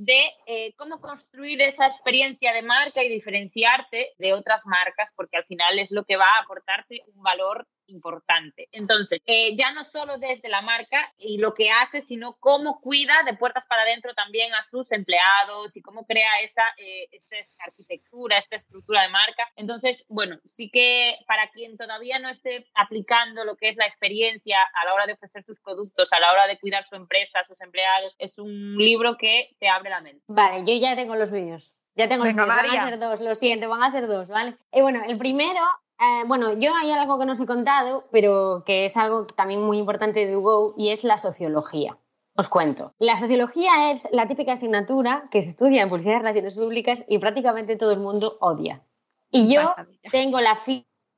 de 0.00 0.32
eh, 0.46 0.72
cómo 0.76 0.98
construir 0.98 1.60
esa 1.60 1.86
experiencia 1.86 2.54
de 2.54 2.62
marca 2.62 3.04
y 3.04 3.10
diferenciarte 3.10 4.14
de 4.16 4.32
otras 4.32 4.66
marcas, 4.66 5.12
porque 5.14 5.36
al 5.36 5.44
final 5.44 5.78
es 5.78 5.92
lo 5.92 6.04
que 6.04 6.16
va 6.16 6.24
a 6.24 6.42
aportarte 6.42 7.02
un 7.14 7.22
valor 7.22 7.68
importante. 7.90 8.68
Entonces, 8.72 9.20
eh, 9.26 9.56
ya 9.56 9.72
no 9.72 9.84
solo 9.84 10.16
desde 10.18 10.48
la 10.48 10.62
marca 10.62 11.12
y 11.18 11.38
lo 11.38 11.54
que 11.54 11.70
hace, 11.70 12.00
sino 12.00 12.36
cómo 12.40 12.80
cuida 12.80 13.22
de 13.24 13.36
puertas 13.36 13.66
para 13.66 13.82
adentro 13.82 14.14
también 14.14 14.54
a 14.54 14.62
sus 14.62 14.90
empleados 14.92 15.76
y 15.76 15.82
cómo 15.82 16.06
crea 16.06 16.30
esa, 16.42 16.62
eh, 16.78 17.08
esta 17.10 17.36
arquitectura, 17.66 18.38
esta 18.38 18.56
estructura 18.56 19.02
de 19.02 19.08
marca. 19.08 19.48
Entonces, 19.56 20.06
bueno, 20.08 20.38
sí 20.46 20.70
que 20.70 21.16
para 21.26 21.50
quien 21.50 21.76
todavía 21.76 22.18
no 22.20 22.28
esté 22.28 22.66
aplicando 22.74 23.44
lo 23.44 23.56
que 23.56 23.68
es 23.68 23.76
la 23.76 23.86
experiencia 23.86 24.58
a 24.62 24.84
la 24.86 24.94
hora 24.94 25.06
de 25.06 25.14
ofrecer 25.14 25.44
sus 25.44 25.60
productos, 25.60 26.12
a 26.12 26.20
la 26.20 26.32
hora 26.32 26.46
de 26.46 26.58
cuidar 26.58 26.84
su 26.84 26.94
empresa, 26.94 27.44
sus 27.44 27.60
empleados, 27.60 28.14
es 28.18 28.38
un 28.38 28.78
libro 28.78 29.16
que 29.18 29.50
te 29.58 29.68
abre 29.68 29.89
Vale, 30.28 30.64
yo 30.66 30.80
ya 30.80 30.94
tengo 30.94 31.16
los 31.16 31.32
míos. 31.32 31.74
Ya 31.96 32.08
tengo 32.08 32.24
los 32.24 32.34
míos. 32.34 32.48
Van 32.48 32.70
a 32.70 32.88
ser 32.88 32.98
dos, 32.98 33.20
lo 33.20 33.34
siento, 33.34 33.68
van 33.68 33.82
a 33.82 33.90
ser 33.90 34.06
dos, 34.06 34.28
¿vale? 34.28 34.56
Y 34.72 34.80
bueno, 34.80 35.02
el 35.06 35.18
primero 35.18 35.60
eh, 36.00 36.24
bueno, 36.26 36.54
yo 36.54 36.74
hay 36.74 36.90
algo 36.92 37.18
que 37.18 37.26
no 37.26 37.32
os 37.32 37.40
he 37.40 37.46
contado, 37.46 38.04
pero 38.10 38.62
que 38.64 38.86
es 38.86 38.96
algo 38.96 39.26
también 39.26 39.60
muy 39.60 39.76
importante 39.76 40.26
de 40.26 40.34
Hugo 40.34 40.72
y 40.76 40.90
es 40.90 41.04
la 41.04 41.18
sociología. 41.18 41.98
Os 42.34 42.48
cuento. 42.48 42.94
La 42.98 43.18
sociología 43.18 43.90
es 43.90 44.08
la 44.10 44.26
típica 44.26 44.54
asignatura 44.54 45.28
que 45.30 45.42
se 45.42 45.50
estudia 45.50 45.82
en 45.82 45.90
publicidad 45.90 46.14
y 46.14 46.18
relaciones 46.20 46.56
públicas 46.56 47.04
y 47.06 47.18
prácticamente 47.18 47.76
todo 47.76 47.92
el 47.92 48.00
mundo 48.00 48.38
odia. 48.40 48.82
Y 49.30 49.52
yo 49.52 49.62
tengo 50.10 50.40
la 50.40 50.58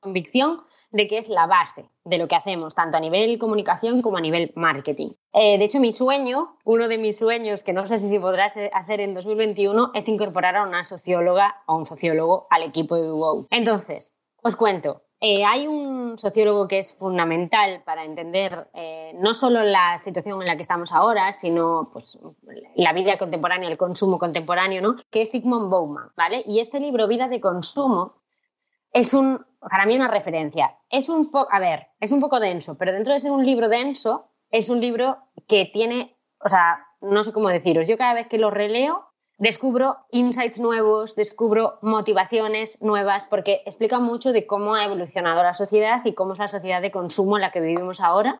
convicción 0.00 0.62
de 0.93 1.09
que 1.09 1.18
es 1.18 1.28
la 1.28 1.47
base 1.47 1.86
de 2.05 2.18
lo 2.18 2.28
que 2.28 2.36
hacemos, 2.36 2.74
tanto 2.74 2.97
a 2.97 3.01
nivel 3.01 3.38
comunicación 3.38 4.03
como 4.03 4.18
a 4.18 4.20
nivel 4.20 4.53
marketing. 4.55 5.11
Eh, 5.32 5.59
de 5.59 5.64
hecho, 5.64 5.80
mi 5.80 5.93
sueño, 5.93 6.57
uno 6.64 6.88
de 6.88 6.99
mis 6.99 7.18
sueños, 7.18 7.62
que 7.62 7.72
no 7.72 7.86
sé 7.86 7.99
si 7.99 8.09
se 8.09 8.20
podrá 8.20 8.45
hacer 8.45 9.01
en 9.01 9.14
2021, 9.14 9.93
es 9.95 10.09
incorporar 10.09 10.57
a 10.57 10.62
una 10.62 10.84
socióloga 10.84 11.57
o 11.66 11.76
un 11.76 11.86
sociólogo 11.86 12.47
al 12.51 12.62
equipo 12.62 12.97
de 12.97 13.11
Hugo. 13.11 13.47
Entonces, 13.51 14.18
os 14.43 14.57
cuento, 14.57 15.03
eh, 15.24 15.45
hay 15.45 15.68
un 15.68 16.18
sociólogo 16.18 16.66
que 16.66 16.80
es 16.80 16.97
fundamental 16.97 17.80
para 17.84 18.05
entender 18.05 18.68
eh, 18.74 19.12
no 19.20 19.34
solo 19.34 19.62
la 19.62 19.97
situación 19.99 20.43
en 20.43 20.49
la 20.49 20.57
que 20.57 20.62
estamos 20.62 20.93
ahora, 20.93 21.32
sino 21.32 21.90
pues, 21.93 22.18
la 22.74 22.93
vida 22.93 23.16
contemporánea, 23.18 23.70
el 23.70 23.78
consumo 23.78 24.18
contemporáneo, 24.18 24.82
¿no? 24.82 24.97
que 25.11 25.22
es 25.22 25.30
Sigmund 25.30 25.70
Bauman, 25.70 26.11
¿vale? 26.16 26.43
Y 26.45 26.59
este 26.59 26.80
libro, 26.80 27.07
Vida 27.07 27.28
de 27.28 27.40
Consumo, 27.40 28.14
es 28.93 29.14
un, 29.14 29.45
para 29.61 29.86
mí 29.86 29.97
una 29.97 30.09
referencia. 30.09 30.76
Es 30.90 31.09
un 31.09 31.30
poco, 31.30 31.49
a 31.53 31.59
ver, 31.59 31.88
es 32.01 32.12
un 32.12 32.20
poco 32.20 32.40
denso, 32.40 32.76
pero 32.78 32.93
dentro 32.93 33.14
de 33.14 33.20
ser 33.20 33.30
un 33.30 33.45
libro 33.45 33.68
denso, 33.68 34.28
es 34.51 34.68
un 34.68 34.80
libro 34.80 35.18
que 35.49 35.70
tiene, 35.72 36.16
o 36.40 36.49
sea, 36.49 36.86
no 37.01 37.24
sé 37.24 37.32
cómo 37.32 37.49
deciros, 37.49 37.88
yo 37.88 37.97
cada 37.97 38.14
vez 38.14 38.28
que 38.28 38.38
lo 38.38 38.51
releo 38.51 39.12
descubro 39.38 39.97
insights 40.11 40.61
nuevos, 40.61 41.16
descubro 41.16 41.78
motivaciones 41.82 42.80
nuevas, 42.80 43.26
porque 43.26 43.62
explica 43.66 43.99
mucho 43.99 44.32
de 44.32 44.47
cómo 44.47 44.74
ha 44.74 44.84
evolucionado 44.84 45.43
la 45.43 45.55
sociedad 45.55 46.01
y 46.05 46.14
cómo 46.14 46.34
es 46.34 46.38
la 46.38 46.47
sociedad 46.47 46.80
de 46.80 46.93
consumo 46.93 47.36
en 47.36 47.43
la 47.43 47.51
que 47.51 47.61
vivimos 47.61 48.01
ahora. 48.01 48.38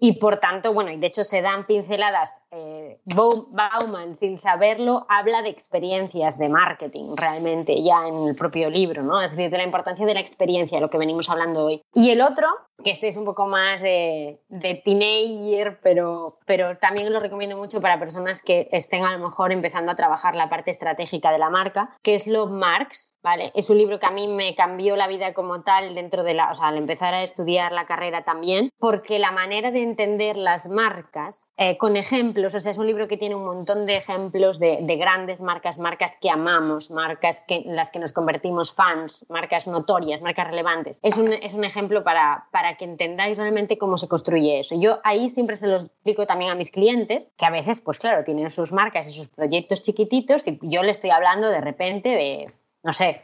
Y 0.00 0.18
por 0.18 0.38
tanto, 0.38 0.72
bueno, 0.72 0.92
y 0.92 0.96
de 0.96 1.08
hecho 1.08 1.24
se 1.24 1.42
dan 1.42 1.66
pinceladas. 1.66 2.42
Eh, 2.52 3.00
Bauman, 3.04 4.14
sin 4.14 4.38
saberlo, 4.38 5.06
habla 5.08 5.42
de 5.42 5.48
experiencias 5.48 6.38
de 6.38 6.48
marketing 6.48 7.16
realmente 7.16 7.82
ya 7.82 8.06
en 8.06 8.28
el 8.28 8.36
propio 8.36 8.70
libro, 8.70 9.02
¿no? 9.02 9.20
Es 9.20 9.32
decir, 9.32 9.50
de 9.50 9.58
la 9.58 9.64
importancia 9.64 10.06
de 10.06 10.14
la 10.14 10.20
experiencia, 10.20 10.80
lo 10.80 10.88
que 10.88 10.98
venimos 10.98 11.28
hablando 11.28 11.64
hoy. 11.64 11.82
Y 11.94 12.10
el 12.10 12.20
otro, 12.20 12.46
que 12.82 12.90
este 12.90 13.08
es 13.08 13.16
un 13.16 13.24
poco 13.24 13.46
más 13.46 13.82
de, 13.82 14.40
de 14.48 14.74
teenager, 14.84 15.80
pero, 15.82 16.38
pero 16.46 16.76
también 16.76 17.12
lo 17.12 17.18
recomiendo 17.18 17.56
mucho 17.56 17.80
para 17.80 17.98
personas 17.98 18.42
que 18.42 18.68
estén 18.72 19.04
a 19.04 19.16
lo 19.16 19.24
mejor 19.28 19.52
empezando 19.52 19.92
a 19.92 19.96
trabajar 19.96 20.36
la 20.36 20.48
parte 20.48 20.70
estratégica 20.70 21.32
de 21.32 21.38
la 21.38 21.50
marca, 21.50 21.96
que 22.02 22.14
es 22.14 22.26
Love 22.26 22.50
Marks, 22.50 23.16
¿vale? 23.22 23.50
Es 23.54 23.68
un 23.68 23.78
libro 23.78 23.98
que 23.98 24.06
a 24.06 24.12
mí 24.12 24.28
me 24.28 24.54
cambió 24.54 24.96
la 24.96 25.08
vida 25.08 25.32
como 25.34 25.62
tal 25.62 25.94
dentro 25.94 26.22
de 26.22 26.34
la, 26.34 26.50
o 26.50 26.54
sea, 26.54 26.68
al 26.68 26.76
empezar 26.76 27.14
a 27.14 27.22
estudiar 27.22 27.72
la 27.72 27.86
carrera 27.86 28.24
también, 28.24 28.70
porque 28.78 29.18
la 29.18 29.32
manera 29.32 29.70
de 29.70 29.82
entender 29.82 30.36
las 30.36 30.70
marcas 30.70 31.52
eh, 31.56 31.76
con 31.78 31.96
ejemplos, 31.96 32.54
o 32.54 32.60
sea, 32.60 32.72
es 32.72 32.78
un 32.78 32.86
libro 32.86 33.08
que 33.08 33.16
tiene 33.16 33.34
un 33.34 33.44
montón 33.44 33.86
de 33.86 33.96
ejemplos 33.96 34.58
de, 34.60 34.78
de 34.82 34.96
grandes 34.96 35.40
marcas, 35.40 35.78
marcas 35.78 36.16
que 36.20 36.30
amamos, 36.30 36.90
marcas 36.90 37.42
que, 37.46 37.56
en 37.56 37.74
las 37.74 37.90
que 37.90 37.98
nos 37.98 38.12
convertimos 38.12 38.72
fans, 38.72 39.26
marcas 39.28 39.66
notorias, 39.66 40.22
marcas 40.22 40.46
relevantes. 40.48 41.00
Es 41.02 41.16
un, 41.16 41.32
es 41.32 41.54
un 41.54 41.64
ejemplo 41.64 42.04
para, 42.04 42.46
para 42.52 42.67
que 42.76 42.84
entendáis 42.84 43.38
realmente 43.38 43.78
cómo 43.78 43.98
se 43.98 44.08
construye 44.08 44.60
eso. 44.60 44.78
Yo 44.80 44.98
ahí 45.04 45.30
siempre 45.30 45.56
se 45.56 45.68
lo 45.68 45.76
explico 45.76 46.26
también 46.26 46.50
a 46.50 46.54
mis 46.54 46.70
clientes, 46.70 47.34
que 47.36 47.46
a 47.46 47.50
veces, 47.50 47.80
pues 47.80 47.98
claro, 47.98 48.24
tienen 48.24 48.50
sus 48.50 48.72
marcas 48.72 49.08
y 49.08 49.12
sus 49.12 49.28
proyectos 49.28 49.82
chiquititos 49.82 50.46
y 50.46 50.58
yo 50.62 50.82
le 50.82 50.92
estoy 50.92 51.10
hablando 51.10 51.48
de 51.48 51.60
repente 51.60 52.08
de, 52.10 52.44
no 52.82 52.92
sé, 52.92 53.22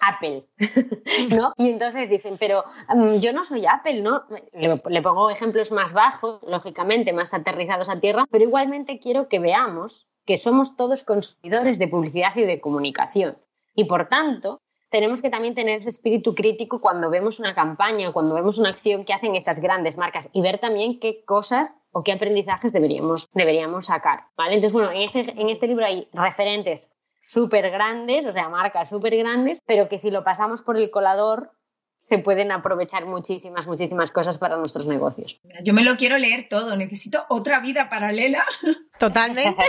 Apple, 0.00 0.44
¿no? 1.30 1.52
Y 1.56 1.70
entonces 1.70 2.08
dicen, 2.08 2.36
pero 2.38 2.64
mm, 2.88 3.16
yo 3.18 3.32
no 3.32 3.44
soy 3.44 3.66
Apple, 3.66 4.02
¿no? 4.02 4.24
Le, 4.52 5.02
pongo 5.02 5.30
ejemplos 5.30 5.72
más 5.72 5.92
bajos, 5.92 6.40
lógicamente, 6.46 7.12
más 7.12 7.34
aterrizados 7.34 7.88
a 7.88 8.00
tierra, 8.00 8.26
pero 8.30 8.44
igualmente 8.44 8.98
quiero 8.98 9.28
que 9.28 9.38
veamos 9.38 10.06
que 10.24 10.36
somos 10.38 10.76
todos 10.76 11.04
consumidores 11.04 11.78
de 11.78 11.88
publicidad 11.88 12.34
y 12.36 12.42
de 12.42 12.60
comunicación. 12.60 13.38
Y 13.74 13.84
por 13.84 14.08
tanto, 14.08 14.60
tenemos 14.88 15.22
que 15.22 15.30
también 15.30 15.54
tener 15.54 15.76
ese 15.76 15.88
espíritu 15.88 16.34
crítico 16.34 16.80
cuando 16.80 17.10
vemos 17.10 17.40
una 17.40 17.54
campaña, 17.54 18.12
cuando 18.12 18.34
vemos 18.34 18.58
una 18.58 18.70
acción 18.70 19.04
que 19.04 19.12
hacen 19.12 19.34
esas 19.34 19.60
grandes 19.60 19.98
marcas 19.98 20.28
y 20.32 20.42
ver 20.42 20.58
también 20.58 21.00
qué 21.00 21.24
cosas 21.24 21.78
o 21.92 22.02
qué 22.02 22.12
aprendizajes 22.12 22.72
deberíamos, 22.72 23.28
deberíamos 23.32 23.86
sacar. 23.86 24.24
¿vale? 24.36 24.54
Entonces, 24.54 24.72
bueno, 24.72 24.90
en, 24.90 25.02
ese, 25.02 25.20
en 25.20 25.48
este 25.48 25.66
libro 25.66 25.84
hay 25.84 26.08
referentes 26.12 26.96
súper 27.22 27.70
grandes, 27.70 28.24
o 28.24 28.32
sea, 28.32 28.48
marcas 28.48 28.88
súper 28.88 29.16
grandes, 29.16 29.60
pero 29.66 29.88
que 29.88 29.98
si 29.98 30.10
lo 30.10 30.22
pasamos 30.22 30.62
por 30.62 30.76
el 30.76 30.90
colador 30.90 31.50
se 31.96 32.18
pueden 32.18 32.52
aprovechar 32.52 33.06
muchísimas, 33.06 33.66
muchísimas 33.66 34.10
cosas 34.10 34.38
para 34.38 34.56
nuestros 34.56 34.86
negocios. 34.86 35.40
Yo 35.64 35.72
me 35.72 35.82
lo 35.82 35.96
quiero 35.96 36.18
leer 36.18 36.46
todo, 36.48 36.76
necesito 36.76 37.24
otra 37.28 37.60
vida 37.60 37.88
paralela. 37.88 38.44
Totalmente. 38.98 39.64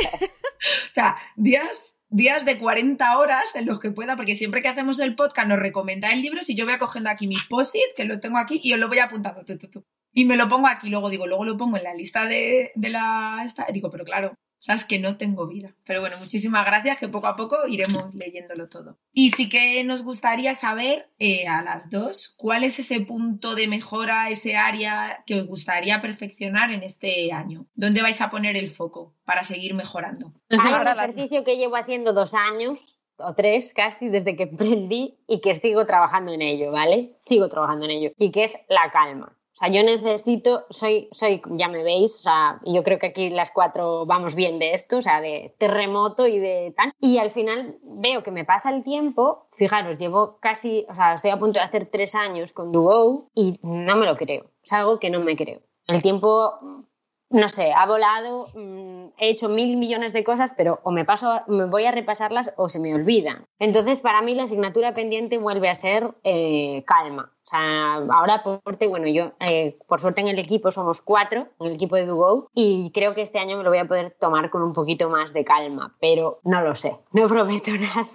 o 0.90 0.94
sea, 0.94 1.18
días, 1.36 2.00
días 2.10 2.46
de 2.46 2.60
40 2.60 3.18
horas 3.18 3.56
en 3.56 3.66
los 3.66 3.80
que 3.80 3.92
pueda, 3.92 4.16
porque 4.16 4.36
siempre 4.36 4.62
que 4.62 4.68
hacemos 4.68 5.00
el 5.00 5.16
podcast 5.16 5.48
nos 5.48 5.60
recomienda 5.60 6.12
el 6.12 6.22
libro, 6.22 6.42
si 6.42 6.56
yo 6.56 6.66
voy 6.66 6.78
cogiendo 6.78 7.10
aquí 7.10 7.28
mi 7.28 7.38
posit, 7.50 7.96
que 7.96 8.06
lo 8.06 8.20
tengo 8.20 8.38
aquí, 8.38 8.60
y 8.64 8.74
os 8.74 8.80
lo 8.80 8.88
voy 8.88 9.00
apuntando. 9.00 9.44
Y 10.12 10.26
me 10.26 10.36
lo 10.36 10.50
pongo 10.50 10.68
aquí, 10.68 10.90
luego 10.90 11.10
digo, 11.10 11.28
luego 11.28 11.46
lo 11.46 11.58
pongo 11.58 11.78
en 11.78 11.84
la 11.84 11.94
lista 11.94 12.26
de, 12.26 12.72
de 12.76 12.90
la... 12.90 13.42
Esta, 13.46 13.68
y 13.70 13.74
digo, 13.74 13.90
pero 13.90 14.04
claro, 14.04 14.38
sabes 14.60 14.86
que 14.86 15.00
no 15.00 15.18
tengo 15.18 15.48
vida. 15.48 15.76
Pero 15.86 16.02
bueno, 16.02 16.18
muchísimas 16.18 16.66
gracias, 16.66 16.98
que 16.98 17.08
poco 17.08 17.28
a 17.28 17.36
poco 17.36 17.58
iremos 17.68 18.14
leyéndolo 18.16 18.68
todo. 18.70 18.98
Y 19.14 19.32
sí 19.32 19.50
que 19.50 19.84
nos 19.84 20.04
gustaría 20.04 20.56
saber 20.56 21.10
eh, 21.20 21.48
a 21.48 21.62
las 21.62 21.90
dos 21.90 22.36
cuál 22.38 22.64
es 22.64 22.80
ese 22.80 23.00
punto 23.02 23.56
de 23.56 23.68
mejora, 23.68 24.30
ese 24.30 24.56
área 24.56 25.24
que 25.26 25.42
os 25.42 25.48
gustaría 25.48 26.02
perfeccionar 26.02 26.72
en 26.72 26.84
este 26.84 27.32
año. 27.32 27.68
¿Dónde 27.76 28.02
vais 28.02 28.22
a 28.22 28.30
poner 28.30 28.58
el 28.58 28.70
foco 28.70 29.16
para 29.26 29.44
seguir 29.44 29.74
mejorando? 29.74 30.34
Hay 30.50 30.74
un 30.74 30.88
ejercicio 30.88 31.44
que 31.44 31.58
llevo 31.58 31.76
haciendo 31.76 32.14
dos 32.14 32.34
años 32.34 32.98
o 33.18 33.34
tres 33.34 33.74
casi 33.74 34.10
desde 34.10 34.36
que 34.36 34.44
aprendí 34.54 35.18
y 35.28 35.42
que 35.42 35.56
sigo 35.56 35.86
trabajando 35.86 36.32
en 36.34 36.42
ello, 36.42 36.72
¿vale? 36.72 37.16
Sigo 37.18 37.50
trabajando 37.50 37.86
en 37.86 37.92
ello. 37.92 38.12
Y 38.18 38.32
que 38.32 38.46
es 38.46 38.58
la 38.70 38.92
calma. 38.92 39.37
O 39.58 39.60
sea, 39.60 39.70
yo 39.70 39.82
necesito, 39.82 40.66
soy, 40.70 41.10
soy, 41.12 41.42
ya 41.50 41.68
me 41.68 41.82
veis, 41.82 42.14
o 42.18 42.20
sea, 42.20 42.60
yo 42.64 42.84
creo 42.84 43.00
que 43.00 43.08
aquí 43.08 43.32
las 43.32 43.50
cuatro 43.50 44.06
vamos 44.06 44.36
bien 44.36 44.60
de 44.60 44.76
esto, 44.76 44.98
o 44.98 45.02
sea, 45.02 45.20
de 45.20 45.56
terremoto 45.58 46.28
y 46.28 46.38
de 46.38 46.76
tal. 46.78 46.94
Y 47.00 47.18
al 47.18 47.32
final 47.32 47.80
veo 47.82 48.22
que 48.22 48.30
me 48.30 48.46
pasa 48.46 48.70
el 48.70 48.84
tiempo, 48.84 49.48
fijaros, 49.54 49.98
llevo 49.98 50.38
casi, 50.40 50.86
o 50.88 50.94
sea, 50.94 51.16
estoy 51.16 51.32
a 51.32 51.40
punto 51.40 51.58
de 51.58 51.66
hacer 51.66 51.90
tres 51.92 52.14
años 52.14 52.54
con 52.54 52.72
Duo 52.72 53.32
y 53.34 53.58
no 53.64 53.96
me 53.96 54.06
lo 54.06 54.16
creo. 54.16 54.52
Es 54.62 54.74
algo 54.74 55.00
que 55.00 55.10
no 55.10 55.22
me 55.22 55.36
creo. 55.36 55.62
El 55.88 56.04
tiempo 56.04 56.84
no 57.30 57.50
sé, 57.50 57.74
ha 57.74 57.86
volado, 57.88 58.50
mm, 58.54 59.08
he 59.18 59.30
hecho 59.30 59.50
mil 59.50 59.76
millones 59.78 60.14
de 60.14 60.24
cosas, 60.24 60.54
pero 60.56 60.80
o 60.84 60.92
me 60.92 61.04
paso, 61.04 61.42
me 61.48 61.66
voy 61.66 61.86
a 61.86 61.92
repasarlas 61.92 62.54
o 62.58 62.70
se 62.70 62.80
me 62.80 62.94
olvidan. 62.94 63.48
Entonces, 63.60 64.02
para 64.02 64.22
mí 64.22 64.36
la 64.36 64.44
asignatura 64.44 64.94
pendiente 64.94 65.38
vuelve 65.40 65.68
a 65.68 65.76
ser 65.76 66.14
eh, 66.24 66.84
calma. 66.86 67.34
O 67.48 67.50
sea, 67.50 67.94
ahora 67.94 68.44
por 68.44 68.62
suerte, 68.62 68.88
bueno, 68.88 69.08
yo 69.08 69.32
eh, 69.40 69.78
por 69.88 70.02
suerte 70.02 70.20
en 70.20 70.28
el 70.28 70.38
equipo 70.38 70.70
somos 70.70 71.02
cuatro, 71.02 71.48
en 71.62 71.68
el 71.68 71.76
equipo 71.76 71.96
de 71.96 72.06
Dugo, 72.06 72.52
y 72.54 72.92
creo 72.92 73.16
que 73.16 73.22
este 73.22 73.40
año 73.40 73.56
me 73.56 73.64
lo 73.64 73.70
voy 73.70 73.80
a 73.80 73.88
poder 73.88 74.18
tomar 74.20 74.50
con 74.50 74.64
un 74.64 74.74
poquito 74.74 75.10
más 75.10 75.32
de 75.34 75.46
calma, 75.46 75.96
pero 76.02 76.42
no 76.44 76.60
lo 76.62 76.76
sé, 76.76 76.98
no 77.14 77.26
prometo 77.30 77.72
nada. 77.72 78.06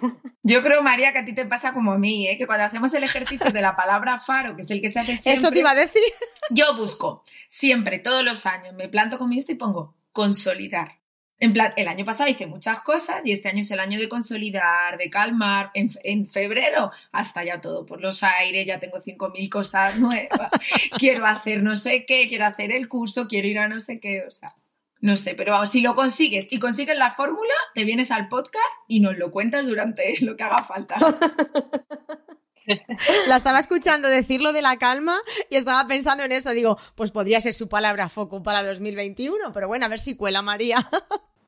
Yo 0.43 0.61
creo, 0.61 0.83
María, 0.83 1.13
que 1.13 1.19
a 1.19 1.25
ti 1.25 1.33
te 1.33 1.47
pasa 1.47 1.73
como 1.73 1.93
a 1.93 1.97
mí, 1.97 2.27
¿eh? 2.27 2.37
que 2.37 2.45
cuando 2.45 2.65
hacemos 2.65 2.93
el 2.93 3.03
ejercicio 3.03 3.51
de 3.51 3.61
la 3.61 3.75
palabra 3.75 4.19
faro, 4.19 4.55
que 4.55 4.61
es 4.61 4.69
el 4.69 4.81
que 4.81 4.91
se 4.91 4.99
hace 4.99 5.17
siempre... 5.17 5.41
Eso 5.41 5.51
te 5.51 5.59
iba 5.59 5.71
a 5.71 5.75
decir. 5.75 6.03
Yo 6.51 6.77
busco 6.77 7.23
siempre, 7.47 7.97
todos 7.97 8.23
los 8.23 8.45
años, 8.45 8.75
me 8.75 8.87
planto 8.87 9.17
con 9.17 9.29
mi 9.29 9.39
esto 9.39 9.51
y 9.51 9.55
pongo 9.55 9.95
consolidar. 10.11 10.99
En 11.43 11.51
plan, 11.51 11.73
el 11.75 11.89
año 11.89 12.05
pasado 12.05 12.29
hice 12.29 12.47
muchas 12.47 12.79
cosas 12.83 13.19
y 13.25 13.33
este 13.33 13.49
año 13.49 13.59
es 13.59 13.71
el 13.71 13.81
año 13.81 13.99
de 13.99 14.07
consolidar, 14.07 14.97
de 14.97 15.09
calmar. 15.09 15.71
En, 15.73 16.29
febrero 16.29 16.93
hasta 17.11 17.43
ya 17.43 17.59
todo 17.59 17.85
por 17.85 17.99
los 17.99 18.23
aires, 18.23 18.65
ya 18.65 18.79
tengo 18.79 19.03
5.000 19.03 19.49
cosas 19.49 19.99
nuevas. 19.99 20.49
quiero 20.97 21.25
hacer 21.25 21.61
no 21.61 21.75
sé 21.75 22.05
qué, 22.05 22.29
quiero 22.29 22.45
hacer 22.45 22.71
el 22.71 22.87
curso, 22.87 23.27
quiero 23.27 23.49
ir 23.49 23.59
a 23.59 23.67
no 23.67 23.81
sé 23.81 23.99
qué, 23.99 24.23
o 24.25 24.31
sea, 24.31 24.55
no 25.01 25.17
sé, 25.17 25.35
pero 25.35 25.51
vamos, 25.51 25.69
si 25.69 25.81
lo 25.81 25.95
consigues 25.95 26.47
y 26.49 26.59
consigues 26.59 26.97
la 26.97 27.13
fórmula, 27.13 27.53
te 27.75 27.83
vienes 27.83 28.09
al 28.11 28.29
podcast 28.29 28.77
y 28.87 29.01
nos 29.01 29.17
lo 29.17 29.29
cuentas 29.29 29.65
durante 29.65 30.15
lo 30.21 30.37
que 30.37 30.43
haga 30.43 30.63
falta. 30.63 30.95
La 33.27 33.35
estaba 33.35 33.59
escuchando 33.59 34.07
decirlo 34.07 34.53
de 34.53 34.61
la 34.61 34.77
calma 34.77 35.19
y 35.49 35.57
estaba 35.57 35.85
pensando 35.85 36.23
en 36.23 36.31
eso. 36.31 36.51
Digo, 36.51 36.77
pues 36.95 37.11
podría 37.11 37.41
ser 37.41 37.53
su 37.53 37.67
palabra 37.67 38.07
foco 38.07 38.41
para 38.41 38.63
2021, 38.63 39.51
pero 39.51 39.67
bueno, 39.67 39.85
a 39.85 39.89
ver 39.89 39.99
si 39.99 40.15
cuela 40.15 40.41
María. 40.41 40.77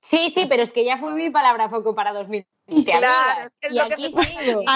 Sí, 0.05 0.29
sí, 0.29 0.45
pero 0.47 0.61
es 0.61 0.71
que 0.71 0.85
ya 0.85 0.97
fue 0.97 1.13
mi 1.13 1.31
palabra 1.31 1.67
foco 1.67 1.95
para 1.95 2.13
2020. 2.13 2.91
Claro, 2.91 3.49
es 3.59 3.73
y 3.73 3.79
aquí 3.79 4.09
sigo. 4.09 4.61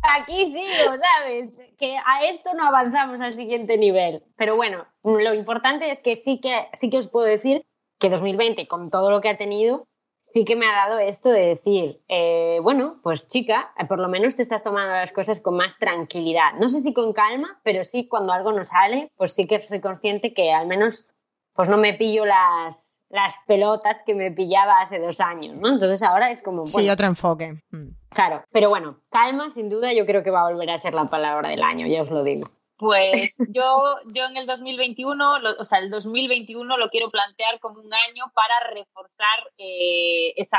Aquí 0.00 0.50
sigo, 0.50 0.94
¿sabes? 0.96 1.50
Que 1.76 1.98
a 1.98 2.24
esto 2.24 2.54
no 2.54 2.66
avanzamos 2.66 3.20
al 3.20 3.34
siguiente 3.34 3.76
nivel. 3.76 4.22
Pero 4.36 4.56
bueno, 4.56 4.86
lo 5.02 5.34
importante 5.34 5.90
es 5.90 6.00
que 6.00 6.16
sí 6.16 6.40
que, 6.40 6.68
sí 6.72 6.88
que 6.88 6.98
os 6.98 7.08
puedo 7.08 7.26
decir 7.26 7.66
que 7.98 8.08
2020, 8.08 8.66
con 8.68 8.90
todo 8.90 9.10
lo 9.10 9.20
que 9.20 9.28
ha 9.28 9.36
tenido, 9.36 9.86
sí 10.22 10.46
que 10.46 10.56
me 10.56 10.66
ha 10.66 10.86
dado 10.86 10.98
esto 11.00 11.30
de 11.30 11.48
decir, 11.48 12.00
eh, 12.08 12.58
bueno, 12.62 13.00
pues 13.02 13.26
chica, 13.26 13.74
por 13.88 13.98
lo 13.98 14.08
menos 14.08 14.36
te 14.36 14.42
estás 14.42 14.62
tomando 14.62 14.94
las 14.94 15.12
cosas 15.12 15.40
con 15.40 15.56
más 15.56 15.78
tranquilidad. 15.78 16.54
No 16.58 16.70
sé 16.70 16.80
si 16.80 16.94
con 16.94 17.12
calma, 17.12 17.60
pero 17.62 17.84
sí 17.84 18.08
cuando 18.08 18.32
algo 18.32 18.52
no 18.52 18.64
sale, 18.64 19.10
pues 19.16 19.34
sí 19.34 19.46
que 19.46 19.62
soy 19.62 19.82
consciente 19.82 20.32
que 20.32 20.52
al 20.52 20.66
menos 20.66 21.10
pues 21.52 21.68
no 21.68 21.76
me 21.76 21.94
pillo 21.94 22.24
las, 22.24 22.97
las 23.10 23.36
pelotas 23.46 24.02
que 24.04 24.14
me 24.14 24.30
pillaba 24.30 24.80
hace 24.82 24.98
dos 24.98 25.20
años, 25.20 25.56
¿no? 25.56 25.68
Entonces 25.68 26.02
ahora 26.02 26.30
es 26.30 26.42
como... 26.42 26.66
sí, 26.66 26.88
otro 26.90 27.06
enfoque. 27.06 27.62
Mm. 27.70 27.88
Claro, 28.10 28.44
pero 28.52 28.68
bueno, 28.68 28.98
calma 29.10 29.50
sin 29.50 29.68
duda 29.68 29.92
yo 29.92 30.06
creo 30.06 30.22
que 30.22 30.30
va 30.30 30.42
a 30.42 30.50
volver 30.50 30.70
a 30.70 30.78
ser 30.78 30.94
la 30.94 31.08
palabra 31.08 31.50
del 31.50 31.62
año, 31.62 31.86
ya 31.86 32.02
os 32.02 32.10
lo 32.10 32.22
digo. 32.22 32.42
Pues 32.78 33.34
yo, 33.52 33.96
yo 34.06 34.24
en 34.26 34.36
el 34.36 34.46
2021, 34.46 35.34
o 35.58 35.64
sea, 35.64 35.80
el 35.80 35.90
2021 35.90 36.76
lo 36.76 36.88
quiero 36.90 37.10
plantear 37.10 37.58
como 37.58 37.80
un 37.80 37.92
año 37.92 38.32
para 38.34 38.70
reforzar 38.72 39.38
eh, 39.58 40.32
esa 40.36 40.58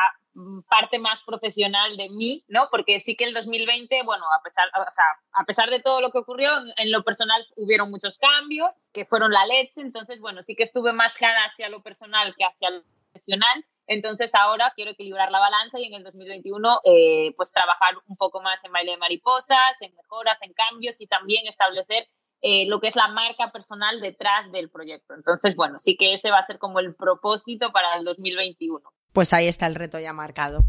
parte 0.70 1.00
más 1.00 1.22
profesional 1.22 1.98
de 1.98 2.10
mí, 2.10 2.44
¿no? 2.48 2.68
Porque 2.70 3.00
sí 3.00 3.16
que 3.16 3.26
el 3.26 3.34
2020, 3.34 4.04
bueno, 4.04 4.26
a 4.34 4.42
pesar, 4.44 4.68
o 4.76 4.92
sea, 4.92 5.06
a 5.34 5.44
pesar 5.46 5.70
de 5.70 5.82
todo 5.82 6.02
lo 6.02 6.12
que 6.12 6.20
ocurrió, 6.20 6.52
en 6.78 6.92
lo 6.92 7.04
personal 7.04 7.46
hubieron 7.56 7.90
muchos 7.90 8.18
cambios 8.18 8.80
que 8.94 9.06
fueron 9.06 9.32
la 9.32 9.46
leche, 9.46 9.82
entonces, 9.82 10.20
bueno, 10.20 10.42
sí 10.42 10.56
que 10.56 10.64
estuve 10.64 10.94
más 10.94 11.16
clara 11.16 11.46
hacia 11.46 11.70
lo 11.70 11.82
personal 11.82 12.36
que 12.38 12.46
hacia 12.46 12.70
lo 12.70 12.84
profesional. 13.12 13.66
Entonces 13.90 14.36
ahora 14.36 14.72
quiero 14.76 14.92
equilibrar 14.92 15.32
la 15.32 15.40
balanza 15.40 15.80
y 15.80 15.86
en 15.86 15.96
el 15.96 16.04
2021 16.04 16.82
eh, 16.86 17.34
pues 17.36 17.52
trabajar 17.52 17.96
un 18.08 18.16
poco 18.18 18.40
más 18.40 18.64
en 18.64 18.72
baile 18.72 18.92
de 18.92 18.98
mariposas, 18.98 19.82
en 19.82 19.96
mejoras, 19.96 20.38
en 20.44 20.54
cambios 20.54 21.02
y 21.02 21.08
también 21.08 21.48
establecer 21.48 22.08
eh, 22.42 22.68
lo 22.68 22.80
que 22.80 22.88
es 22.88 22.96
la 22.96 23.08
marca 23.08 23.52
personal 23.52 24.00
detrás 24.00 24.52
del 24.52 24.70
proyecto. 24.70 25.16
Entonces, 25.16 25.56
bueno, 25.56 25.80
sí 25.80 25.98
que 25.98 26.14
ese 26.14 26.30
va 26.30 26.38
a 26.38 26.46
ser 26.46 26.60
como 26.60 26.80
el 26.80 26.94
propósito 26.94 27.72
para 27.72 27.98
el 27.98 28.06
2021. 28.06 28.80
Pues 29.12 29.34
ahí 29.34 29.48
está 29.48 29.66
el 29.66 29.74
reto 29.74 30.00
ya 30.00 30.14
marcado. 30.14 30.60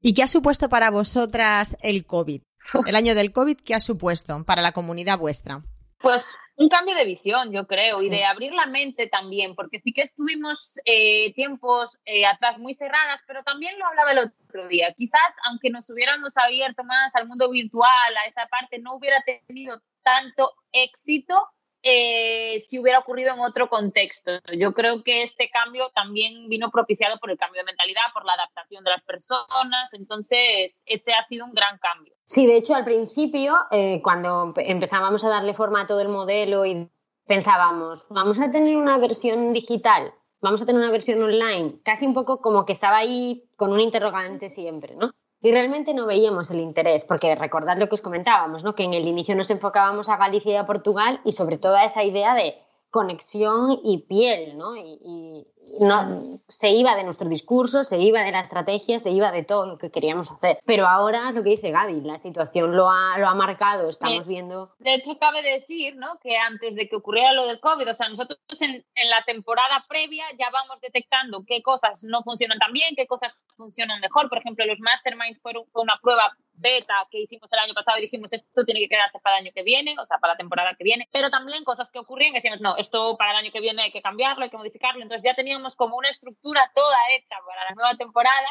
¿Y 0.00 0.14
qué 0.14 0.22
ha 0.22 0.28
supuesto 0.28 0.68
para 0.68 0.90
vosotras 0.90 1.76
el 1.82 2.06
COVID? 2.06 2.42
El 2.86 2.96
año 2.96 3.14
del 3.14 3.32
COVID, 3.32 3.56
¿qué 3.64 3.74
ha 3.74 3.80
supuesto 3.80 4.44
para 4.44 4.62
la 4.62 4.72
comunidad 4.72 5.18
vuestra? 5.18 5.62
Pues 5.98 6.32
un 6.58 6.68
cambio 6.68 6.96
de 6.96 7.04
visión, 7.04 7.52
yo 7.52 7.66
creo, 7.68 8.02
y 8.02 8.10
de 8.10 8.24
abrir 8.24 8.52
la 8.52 8.66
mente 8.66 9.06
también, 9.06 9.54
porque 9.54 9.78
sí 9.78 9.92
que 9.92 10.02
estuvimos 10.02 10.80
eh, 10.84 11.32
tiempos 11.34 11.98
eh, 12.04 12.26
atrás 12.26 12.58
muy 12.58 12.74
cerradas, 12.74 13.22
pero 13.28 13.44
también 13.44 13.78
lo 13.78 13.86
hablaba 13.86 14.10
el 14.10 14.18
otro 14.18 14.66
día. 14.66 14.92
Quizás, 14.96 15.36
aunque 15.48 15.70
nos 15.70 15.88
hubiéramos 15.88 16.36
abierto 16.36 16.82
más 16.82 17.14
al 17.14 17.28
mundo 17.28 17.48
virtual, 17.48 18.16
a 18.16 18.26
esa 18.26 18.46
parte, 18.46 18.80
no 18.80 18.96
hubiera 18.96 19.22
tenido 19.46 19.80
tanto 20.02 20.52
éxito 20.72 21.48
eh, 21.90 22.60
si 22.60 22.78
hubiera 22.78 22.98
ocurrido 22.98 23.34
en 23.34 23.40
otro 23.40 23.68
contexto. 23.68 24.32
Yo 24.56 24.72
creo 24.72 25.02
que 25.02 25.22
este 25.22 25.50
cambio 25.50 25.90
también 25.94 26.48
vino 26.48 26.70
propiciado 26.70 27.18
por 27.18 27.30
el 27.30 27.38
cambio 27.38 27.62
de 27.62 27.66
mentalidad, 27.66 28.02
por 28.12 28.24
la 28.24 28.34
adaptación 28.34 28.84
de 28.84 28.90
las 28.90 29.02
personas, 29.02 29.92
entonces 29.94 30.82
ese 30.86 31.12
ha 31.14 31.22
sido 31.22 31.46
un 31.46 31.52
gran 31.52 31.78
cambio. 31.78 32.14
Sí, 32.26 32.46
de 32.46 32.56
hecho 32.56 32.74
al 32.74 32.84
principio, 32.84 33.56
eh, 33.70 34.00
cuando 34.02 34.52
empezábamos 34.56 35.24
a 35.24 35.30
darle 35.30 35.54
forma 35.54 35.82
a 35.82 35.86
todo 35.86 36.00
el 36.00 36.08
modelo 36.08 36.66
y 36.66 36.90
pensábamos, 37.26 38.06
vamos 38.10 38.38
a 38.40 38.50
tener 38.50 38.76
una 38.76 38.98
versión 38.98 39.52
digital, 39.52 40.12
vamos 40.40 40.62
a 40.62 40.66
tener 40.66 40.80
una 40.80 40.90
versión 40.90 41.22
online, 41.22 41.80
casi 41.84 42.06
un 42.06 42.14
poco 42.14 42.40
como 42.40 42.66
que 42.66 42.72
estaba 42.72 42.98
ahí 42.98 43.48
con 43.56 43.72
un 43.72 43.80
interrogante 43.80 44.48
siempre, 44.48 44.94
¿no? 44.94 45.12
Y 45.40 45.52
realmente 45.52 45.94
no 45.94 46.06
veíamos 46.06 46.50
el 46.50 46.60
interés, 46.60 47.04
porque 47.04 47.34
recordad 47.34 47.78
lo 47.78 47.88
que 47.88 47.94
os 47.94 48.02
comentábamos, 48.02 48.64
¿no? 48.64 48.74
que 48.74 48.84
en 48.84 48.94
el 48.94 49.06
inicio 49.06 49.36
nos 49.36 49.50
enfocábamos 49.50 50.08
a 50.08 50.16
Galicia 50.16 50.52
y 50.52 50.56
a 50.56 50.66
Portugal 50.66 51.20
y 51.24 51.32
sobre 51.32 51.58
todo 51.58 51.76
a 51.76 51.84
esa 51.84 52.02
idea 52.02 52.34
de 52.34 52.56
conexión 52.90 53.78
y 53.84 53.98
piel, 53.98 54.56
¿no? 54.56 54.76
Y, 54.76 55.46
no, 55.80 56.40
se 56.48 56.70
iba 56.70 56.94
de 56.96 57.04
nuestro 57.04 57.28
discurso, 57.28 57.84
se 57.84 57.98
iba 57.98 58.22
de 58.22 58.32
la 58.32 58.40
estrategia, 58.40 58.98
se 58.98 59.10
iba 59.10 59.30
de 59.32 59.44
todo 59.44 59.66
lo 59.66 59.78
que 59.78 59.90
queríamos 59.90 60.30
hacer. 60.30 60.58
Pero 60.64 60.86
ahora 60.86 61.32
lo 61.32 61.42
que 61.42 61.50
dice 61.50 61.70
Gaby, 61.70 62.00
la 62.02 62.18
situación 62.18 62.76
lo 62.76 62.90
ha, 62.90 63.18
lo 63.18 63.28
ha 63.28 63.34
marcado, 63.34 63.88
estamos 63.88 64.26
viendo. 64.26 64.74
De 64.78 64.94
hecho, 64.94 65.18
cabe 65.18 65.42
decir 65.42 65.96
¿no? 65.96 66.18
que 66.22 66.36
antes 66.36 66.74
de 66.74 66.88
que 66.88 66.96
ocurriera 66.96 67.32
lo 67.32 67.46
del 67.46 67.60
COVID, 67.60 67.90
o 67.90 67.94
sea, 67.94 68.08
nosotros 68.08 68.38
en, 68.60 68.84
en 68.94 69.10
la 69.10 69.24
temporada 69.24 69.84
previa 69.88 70.24
ya 70.38 70.50
vamos 70.50 70.80
detectando 70.80 71.44
qué 71.46 71.62
cosas 71.62 72.04
no 72.04 72.22
funcionan 72.22 72.58
tan 72.58 72.72
bien, 72.72 72.94
qué 72.96 73.06
cosas 73.06 73.36
funcionan 73.56 74.00
mejor. 74.00 74.28
Por 74.28 74.38
ejemplo, 74.38 74.64
los 74.66 74.80
masterminds 74.80 75.40
fueron 75.40 75.64
fue 75.72 75.82
una 75.82 75.98
prueba 76.02 76.36
beta 76.58 76.94
que 77.10 77.20
hicimos 77.20 77.52
el 77.52 77.58
año 77.58 77.74
pasado 77.74 77.98
y 77.98 78.02
dijimos 78.02 78.32
esto 78.32 78.64
tiene 78.64 78.80
que 78.80 78.88
quedarse 78.88 79.18
para 79.20 79.38
el 79.38 79.44
año 79.44 79.52
que 79.54 79.62
viene, 79.62 79.96
o 79.98 80.06
sea, 80.06 80.18
para 80.18 80.34
la 80.34 80.38
temporada 80.38 80.74
que 80.76 80.84
viene, 80.84 81.08
pero 81.12 81.30
también 81.30 81.64
cosas 81.64 81.90
que 81.90 81.98
ocurrían 81.98 82.32
que 82.32 82.38
decíamos, 82.38 82.60
no, 82.60 82.76
esto 82.76 83.16
para 83.16 83.32
el 83.32 83.36
año 83.38 83.52
que 83.52 83.60
viene 83.60 83.82
hay 83.82 83.90
que 83.90 84.02
cambiarlo, 84.02 84.44
hay 84.44 84.50
que 84.50 84.56
modificarlo, 84.56 85.02
entonces 85.02 85.24
ya 85.24 85.34
teníamos 85.34 85.76
como 85.76 85.96
una 85.96 86.10
estructura 86.10 86.70
toda 86.74 86.96
hecha 87.16 87.36
para 87.46 87.64
la 87.64 87.74
nueva 87.74 87.94
temporada 87.96 88.48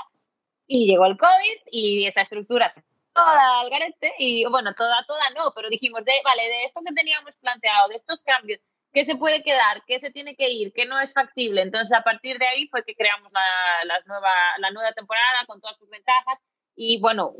y 0.66 0.88
llegó 0.88 1.05
el 1.05 1.18
COVID 1.18 1.58
y 1.72 2.05
esa 2.08 2.22
estructura 2.22 2.74
toda 3.14 3.62
al 3.62 3.70
garete 3.70 4.14
y 4.20 4.45
bueno, 4.45 4.74
toda, 4.74 5.03
toda 5.08 5.30
no, 5.36 5.51
pero 5.55 5.70
dijimos, 5.70 6.05
de, 6.05 6.14
vale, 6.24 6.43
de 6.43 6.66
esto 6.66 6.82
que 6.86 6.93
teníamos 6.93 7.36
planteado, 7.38 7.88
de 7.89 7.95
estos 7.95 8.22
cambios, 8.22 8.60
¿qué 8.93 9.05
se 9.05 9.16
puede 9.16 9.43
quedar? 9.43 9.84
¿Qué 9.88 9.99
se 9.99 10.12
tiene 10.12 10.36
que 10.36 10.49
ir? 10.49 10.72
¿Qué 10.74 10.86
no 10.86 10.99
es 10.99 11.14
factible? 11.14 11.62
Entonces, 11.62 11.97
a 11.97 12.03
partir 12.03 12.38
de 12.38 12.47
ahí 12.47 12.68
fue 12.68 12.84
que 12.84 12.95
creamos 12.95 13.32
la, 13.32 13.99
nueva, 14.05 14.34
la 14.60 14.72
nueva 14.72 14.91
temporada 14.93 15.45
con 15.47 15.60
todas 15.60 15.78
sus 15.78 15.89
ventajas 15.89 16.41
y 16.80 16.99
bueno, 16.99 17.34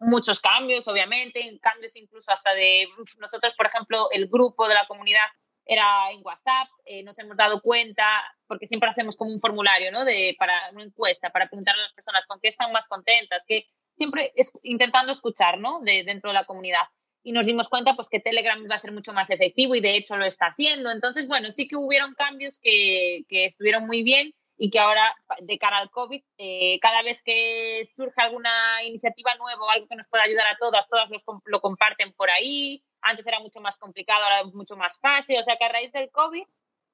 muchos 0.00 0.40
cambios, 0.40 0.88
obviamente, 0.88 1.58
cambios 1.60 1.94
incluso 1.96 2.32
hasta 2.32 2.54
de 2.54 2.88
nosotros, 3.18 3.52
por 3.54 3.66
ejemplo, 3.66 4.10
el 4.10 4.26
grupo 4.26 4.66
de 4.66 4.74
la 4.74 4.86
comunidad 4.88 5.26
era 5.66 6.10
en 6.10 6.22
WhatsApp, 6.24 6.68
eh, 6.86 7.02
nos 7.02 7.18
hemos 7.18 7.36
dado 7.36 7.60
cuenta, 7.60 8.24
porque 8.46 8.66
siempre 8.66 8.88
hacemos 8.88 9.16
como 9.16 9.32
un 9.32 9.40
formulario, 9.40 9.92
¿no? 9.92 10.06
De, 10.06 10.34
para 10.38 10.54
una 10.72 10.82
encuesta, 10.82 11.28
para 11.28 11.46
preguntar 11.46 11.74
a 11.76 11.82
las 11.82 11.92
personas 11.92 12.26
con 12.26 12.40
qué 12.40 12.48
están 12.48 12.72
más 12.72 12.88
contentas, 12.88 13.44
que 13.46 13.66
siempre 13.98 14.32
es, 14.34 14.50
intentando 14.62 15.12
escuchar, 15.12 15.58
¿no? 15.58 15.80
De, 15.82 16.02
dentro 16.02 16.30
de 16.30 16.34
la 16.34 16.46
comunidad. 16.46 16.88
Y 17.22 17.32
nos 17.32 17.44
dimos 17.44 17.68
cuenta, 17.68 17.94
pues, 17.96 18.08
que 18.08 18.18
Telegram 18.18 18.64
iba 18.64 18.76
a 18.76 18.78
ser 18.78 18.92
mucho 18.92 19.12
más 19.12 19.28
efectivo 19.28 19.74
y 19.74 19.82
de 19.82 19.94
hecho 19.94 20.16
lo 20.16 20.24
está 20.24 20.46
haciendo. 20.46 20.90
Entonces, 20.90 21.28
bueno, 21.28 21.50
sí 21.50 21.68
que 21.68 21.76
hubieron 21.76 22.14
cambios 22.14 22.58
que, 22.58 23.24
que 23.28 23.44
estuvieron 23.44 23.86
muy 23.86 24.02
bien 24.02 24.32
y 24.62 24.68
que 24.68 24.78
ahora, 24.78 25.16
de 25.40 25.58
cara 25.58 25.78
al 25.78 25.90
COVID, 25.90 26.22
eh, 26.36 26.78
cada 26.82 27.00
vez 27.00 27.22
que 27.22 27.82
surge 27.86 28.20
alguna 28.20 28.84
iniciativa 28.84 29.34
nueva 29.36 29.64
o 29.64 29.70
algo 29.70 29.88
que 29.88 29.96
nos 29.96 30.06
pueda 30.06 30.24
ayudar 30.24 30.44
a 30.48 30.58
todas, 30.58 30.86
todas 30.86 31.08
lo 31.46 31.60
comparten 31.62 32.12
por 32.12 32.28
ahí. 32.28 32.84
Antes 33.00 33.26
era 33.26 33.40
mucho 33.40 33.62
más 33.62 33.78
complicado, 33.78 34.22
ahora 34.22 34.42
es 34.42 34.52
mucho 34.52 34.76
más 34.76 34.98
fácil. 35.00 35.38
O 35.38 35.42
sea 35.42 35.56
que 35.56 35.64
a 35.64 35.70
raíz 35.70 35.90
del 35.92 36.10
COVID 36.10 36.44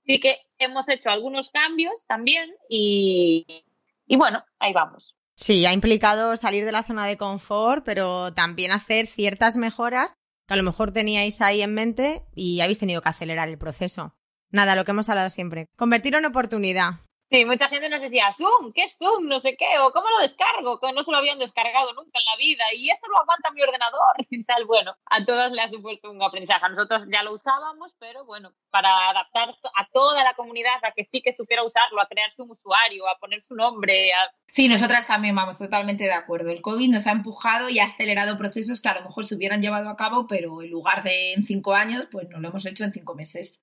sí 0.05 0.21
que 0.21 0.37
hemos 0.59 0.89
hecho 0.89 1.11
algunos 1.11 1.51
cambios 1.51 2.07
también 2.07 2.55
y, 2.69 3.45
y 4.07 4.17
bueno, 4.17 4.45
ahí 4.61 4.73
vamos. 4.73 5.17
Sí, 5.35 5.67
ha 5.67 5.73
implicado 5.73 6.37
salir 6.37 6.67
de 6.67 6.73
la 6.73 6.85
zona 6.85 7.05
de 7.05 7.17
confort, 7.17 7.85
pero 7.85 8.33
también 8.33 8.71
hacer 8.71 9.09
ciertas 9.09 9.57
mejoras 9.57 10.15
que 10.47 10.55
a 10.55 10.57
lo 10.57 10.63
mejor 10.63 10.93
teníais 10.93 11.41
ahí 11.41 11.63
en 11.63 11.75
mente 11.75 12.23
y 12.33 12.61
habéis 12.61 12.79
tenido 12.79 13.03
que 13.03 13.09
acelerar 13.09 13.49
el 13.49 13.59
proceso. 13.59 14.15
Nada, 14.51 14.77
lo 14.77 14.85
que 14.85 14.93
hemos 14.93 15.09
hablado 15.09 15.31
siempre. 15.31 15.67
Convertirlo 15.77 16.21
en 16.21 16.27
oportunidad. 16.27 17.01
Sí, 17.29 17.45
mucha 17.45 17.69
gente 17.69 17.89
nos 17.89 18.01
decía, 18.01 18.33
Zoom, 18.33 18.73
¿qué 18.73 18.85
es 18.85 18.97
Zoom? 18.97 19.27
No 19.27 19.41
sé 19.41 19.57
qué, 19.57 19.79
o 19.81 19.91
¿cómo 19.91 20.09
lo 20.11 20.21
descargo? 20.21 20.79
Que 20.79 20.93
no 20.93 21.03
se 21.03 21.11
lo 21.11 21.17
habían 21.17 21.41
descargado 21.41 21.93
nunca 21.95 22.21
en 22.21 22.25
la 22.25 22.37
vida 22.37 22.65
y 22.73 22.89
eso 22.89 23.09
lo 23.09 23.19
aguanta 23.21 23.51
mi 23.51 23.63
ordenador 23.63 24.15
y 24.31 24.45
tal. 24.45 24.65
Bueno, 24.65 24.95
a 25.07 25.25
todos 25.25 25.51
le 25.51 25.61
ha 25.61 25.69
supuesto 25.69 26.11
un 26.11 26.23
aprendizaje. 26.23 26.65
A 26.65 26.69
nosotros 26.69 27.03
ya 27.13 27.25
lo 27.25 27.33
usábamos, 27.35 27.93
pero 27.99 28.25
bueno, 28.25 28.53
para 28.71 29.11
adaptar 29.11 29.57
a 29.75 29.89
toda 29.93 30.23
la 30.23 30.35
comunidad 30.35 30.77
a 30.85 30.93
que 30.93 31.05
sí 31.05 31.21
que 31.21 31.33
supiera 31.33 31.65
usarlo, 31.65 32.01
a 32.01 32.07
crearse 32.07 32.43
un 32.43 32.53
usuario, 32.53 33.09
a 33.09 33.19
poner 33.19 33.43
su 33.43 33.57
nombre. 33.57 34.13
Sí, 34.49 34.69
nosotras 34.69 35.09
también 35.09 35.35
vamos 35.35 35.59
totalmente 35.59 36.05
de 36.05 36.13
acuerdo. 36.13 36.51
El 36.51 36.63
COVID 36.63 36.91
nos 36.91 37.09
ha 37.09 37.13
empujado 37.13 37.69
y 37.69 37.81
ha 37.81 37.87
acelerado 37.87 38.39
procesos 38.39 38.81
que 38.81 38.89
a 38.89 38.95
lo 38.95 39.03
mejor 39.03 39.27
se 39.27 39.35
hubieran 39.35 39.61
llevado 39.61 39.89
a 39.89 39.97
cabo, 39.97 40.29
pero 40.29 40.63
en 40.63 40.71
lugar 40.71 41.03
de 41.03 41.33
en 41.33 41.43
cinco 41.43 41.75
años, 41.75 42.07
pues 42.13 42.29
no 42.29 42.39
lo 42.39 42.49
hemos 42.49 42.65
hecho 42.67 42.85
en 42.85 42.93
cinco 42.93 43.17
meses. 43.17 43.61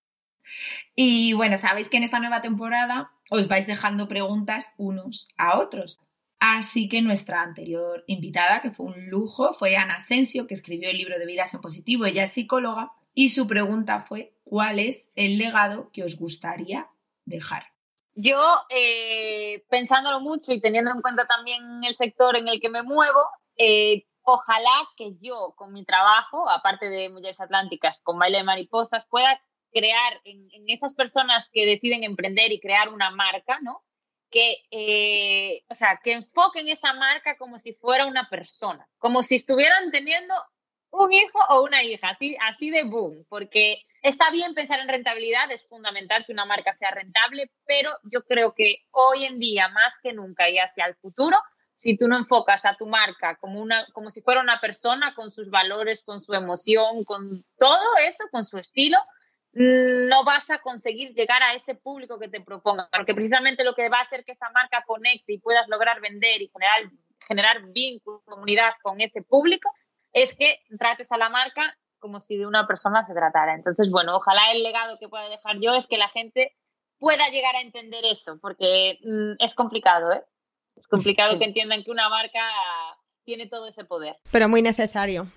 Y 0.96 1.34
bueno, 1.34 1.58
sabéis 1.58 1.90
que 1.90 1.98
en 1.98 2.04
esta 2.04 2.20
nueva 2.20 2.42
temporada 2.42 3.12
os 3.30 3.48
vais 3.48 3.68
dejando 3.68 4.08
preguntas 4.08 4.74
unos 4.78 5.30
a 5.38 5.60
otros. 5.60 6.00
Así 6.40 6.90
que 6.90 7.02
nuestra 7.02 7.42
anterior 7.42 8.04
invitada, 8.08 8.62
que 8.62 8.72
fue 8.72 8.88
un 8.88 9.10
lujo, 9.10 9.54
fue 9.54 9.78
Ana 9.78 9.96
Asensio, 9.96 10.46
que 10.46 10.54
escribió 10.54 10.90
el 10.90 10.98
libro 10.98 11.18
de 11.18 11.26
Vidas 11.26 11.54
en 11.54 11.62
Positivo. 11.62 12.06
Ella 12.06 12.26
es 12.26 12.34
psicóloga 12.34 12.92
y 13.14 13.30
su 13.30 13.48
pregunta 13.48 14.02
fue, 14.02 14.34
¿cuál 14.44 14.80
es 14.80 15.12
el 15.16 15.38
legado 15.38 15.90
que 15.92 16.04
os 16.04 16.18
gustaría 16.18 16.90
dejar? 17.26 17.68
Yo, 18.16 18.42
eh, 18.70 19.64
pensándolo 19.70 20.20
mucho 20.20 20.52
y 20.52 20.60
teniendo 20.60 20.92
en 20.92 21.02
cuenta 21.02 21.26
también 21.26 21.84
el 21.84 21.96
sector 21.96 22.38
en 22.38 22.48
el 22.48 22.60
que 22.60 22.70
me 22.70 22.84
muevo, 22.84 23.26
eh, 23.58 24.06
ojalá 24.24 24.88
que 24.98 25.16
yo, 25.22 25.54
con 25.56 25.74
mi 25.74 25.86
trabajo, 25.86 26.50
aparte 26.50 26.90
de 26.90 27.10
Mujeres 27.10 27.40
Atlánticas, 27.40 28.02
con 28.04 28.20
Baile 28.20 28.40
de 28.40 28.44
Mariposas, 28.44 29.08
pueda 29.08 29.40
crear 29.74 30.22
en, 30.24 30.50
esas 30.68 30.94
personas 30.94 31.50
que 31.52 31.66
deciden 31.66 32.04
emprender 32.04 32.52
y 32.52 32.60
crear 32.60 32.90
una 32.90 33.12
marca, 33.12 33.60
¿no? 33.62 33.84
Que, 34.30 34.58
eh, 34.72 35.64
o 35.70 35.76
sea, 35.76 36.00
que 36.04 36.14
enfoquen 36.14 36.68
esa 36.68 36.94
marca 36.94 37.38
como 37.38 37.60
si 37.60 37.74
fuera 37.74 38.06
una 38.06 38.30
persona, 38.30 38.88
como 38.98 39.22
si 39.24 39.36
estuvieran 39.36 39.92
teniendo 39.92 40.34
un 40.92 41.12
hijo 41.12 41.40
o 41.50 41.64
una 41.64 41.84
hija, 41.84 42.10
así, 42.10 42.38
así 42.42 42.70
de 42.70 42.84
boom, 42.84 43.26
porque 43.28 43.78
está 44.02 44.30
bien 44.32 44.54
pensar 44.54 44.80
en 44.80 44.90
rentabilidad, 44.90 45.52
es 45.52 45.68
fundamental 45.68 46.24
que 46.26 46.34
una 46.34 46.46
marca 46.46 46.72
sea 46.74 46.92
rentable, 46.92 47.52
pero 47.66 47.92
yo 48.04 48.24
creo 48.24 48.54
que 48.54 48.78
hoy 48.92 49.26
en 49.26 49.40
día, 49.40 49.70
más 49.70 49.98
que 50.02 50.14
nunca 50.14 50.50
y 50.50 50.60
hacia 50.60 50.86
el 50.86 50.96
futuro, 50.96 51.38
si 51.76 51.98
tú 51.98 52.08
no 52.08 52.18
enfocas 52.18 52.66
a 52.66 52.76
tu 52.76 52.86
marca 52.86 53.36
como, 53.38 53.60
una, 53.60 53.88
como 53.92 54.12
si 54.12 54.22
fuera 54.22 54.42
una 54.42 54.62
persona 54.62 55.16
con 55.16 55.32
sus 55.32 55.50
valores, 55.50 56.04
con 56.04 56.22
su 56.22 56.34
emoción, 56.34 57.04
con 57.04 57.44
todo 57.58 57.98
eso, 58.08 58.24
con 58.32 58.46
su 58.46 58.58
estilo, 58.58 58.98
no 59.54 60.24
vas 60.26 60.50
a 60.50 60.60
conseguir 60.60 61.14
llegar 61.14 61.44
a 61.44 61.54
ese 61.54 61.76
público 61.76 62.18
que 62.18 62.28
te 62.28 62.42
proponga, 62.42 62.90
porque 62.92 63.14
precisamente 63.14 63.64
lo 63.64 63.76
que 63.76 63.90
va 63.90 64.00
a 64.00 64.04
hacer 64.04 64.26
que 64.26 64.32
esa 64.32 64.50
marca 64.50 64.84
conecte 64.86 65.34
y 65.34 65.38
puedas 65.38 65.68
lograr 65.68 66.02
vender 66.02 66.42
y 66.42 66.50
generar, 66.50 66.92
generar 67.28 67.72
vínculo, 67.72 68.24
comunidad 68.26 68.74
con 68.82 69.00
ese 69.00 69.22
público, 69.22 69.70
es 70.12 70.36
que 70.36 70.60
trates 70.78 71.12
a 71.12 71.18
la 71.18 71.30
marca 71.30 71.78
como 72.00 72.20
si 72.20 72.38
de 72.38 72.48
una 72.48 72.68
persona 72.68 73.06
se 73.06 73.14
tratara. 73.14 73.54
Entonces, 73.54 73.90
bueno, 73.90 74.18
ojalá 74.18 74.52
el 74.52 74.64
legado 74.64 74.98
que 75.00 75.08
pueda 75.08 75.30
dejar 75.30 75.60
yo 75.62 75.74
es 75.76 75.88
que 75.88 75.98
la 75.98 76.10
gente 76.10 76.56
pueda 76.98 77.28
llegar 77.30 77.56
a 77.56 77.62
entender 77.62 78.04
eso, 78.06 78.40
porque 78.42 79.00
mm, 79.04 79.44
es 79.44 79.54
complicado, 79.54 80.12
¿eh? 80.12 80.24
Es 80.76 80.88
complicado 80.88 81.38
que 81.38 81.46
entiendan 81.46 81.84
que 81.84 81.92
una 81.92 82.10
marca 82.10 82.42
tiene 83.24 83.48
todo 83.48 83.68
ese 83.68 83.86
poder. 83.86 84.18
Pero 84.32 84.50
muy 84.50 84.64
necesario. 84.64 85.28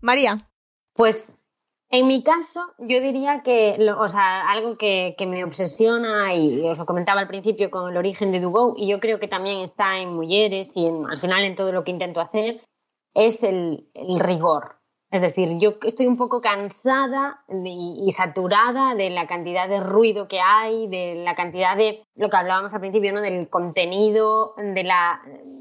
María. 0.00 0.48
Pues 0.92 1.45
en 1.88 2.08
mi 2.08 2.24
caso, 2.24 2.60
yo 2.78 3.00
diría 3.00 3.42
que, 3.42 3.76
o 3.96 4.08
sea, 4.08 4.50
algo 4.50 4.76
que, 4.76 5.14
me 5.26 5.44
obsesiona 5.44 6.34
y 6.34 6.66
os 6.68 6.78
lo 6.78 6.86
comentaba 6.86 7.20
al 7.20 7.28
principio 7.28 7.70
con 7.70 7.90
el 7.90 7.96
origen 7.96 8.32
de 8.32 8.40
Dugo 8.40 8.74
y 8.76 8.88
yo 8.88 8.98
creo 8.98 9.20
que 9.20 9.28
también 9.28 9.60
está 9.60 9.98
en 9.98 10.14
Mujeres 10.14 10.76
y 10.76 10.88
al 10.88 11.20
final 11.20 11.44
en 11.44 11.54
todo 11.54 11.72
lo 11.72 11.84
que 11.84 11.92
intento 11.92 12.20
hacer, 12.20 12.60
es 13.14 13.44
el, 13.44 13.88
rigor. 14.18 14.76
Es 15.12 15.22
decir, 15.22 15.58
yo 15.58 15.74
estoy 15.82 16.08
un 16.08 16.16
poco 16.16 16.40
cansada 16.40 17.44
y, 17.48 18.10
saturada 18.10 18.96
de 18.96 19.08
la 19.10 19.28
cantidad 19.28 19.68
de 19.68 19.78
ruido 19.78 20.26
que 20.26 20.40
hay, 20.40 20.88
de 20.88 21.14
la 21.24 21.36
cantidad 21.36 21.76
de 21.76 22.04
lo 22.16 22.28
que 22.28 22.36
hablábamos 22.36 22.74
al 22.74 22.80
principio, 22.80 23.12
¿no? 23.12 23.20
Del 23.20 23.48
contenido, 23.48 24.54
de 24.56 24.82
la, 24.82 25.20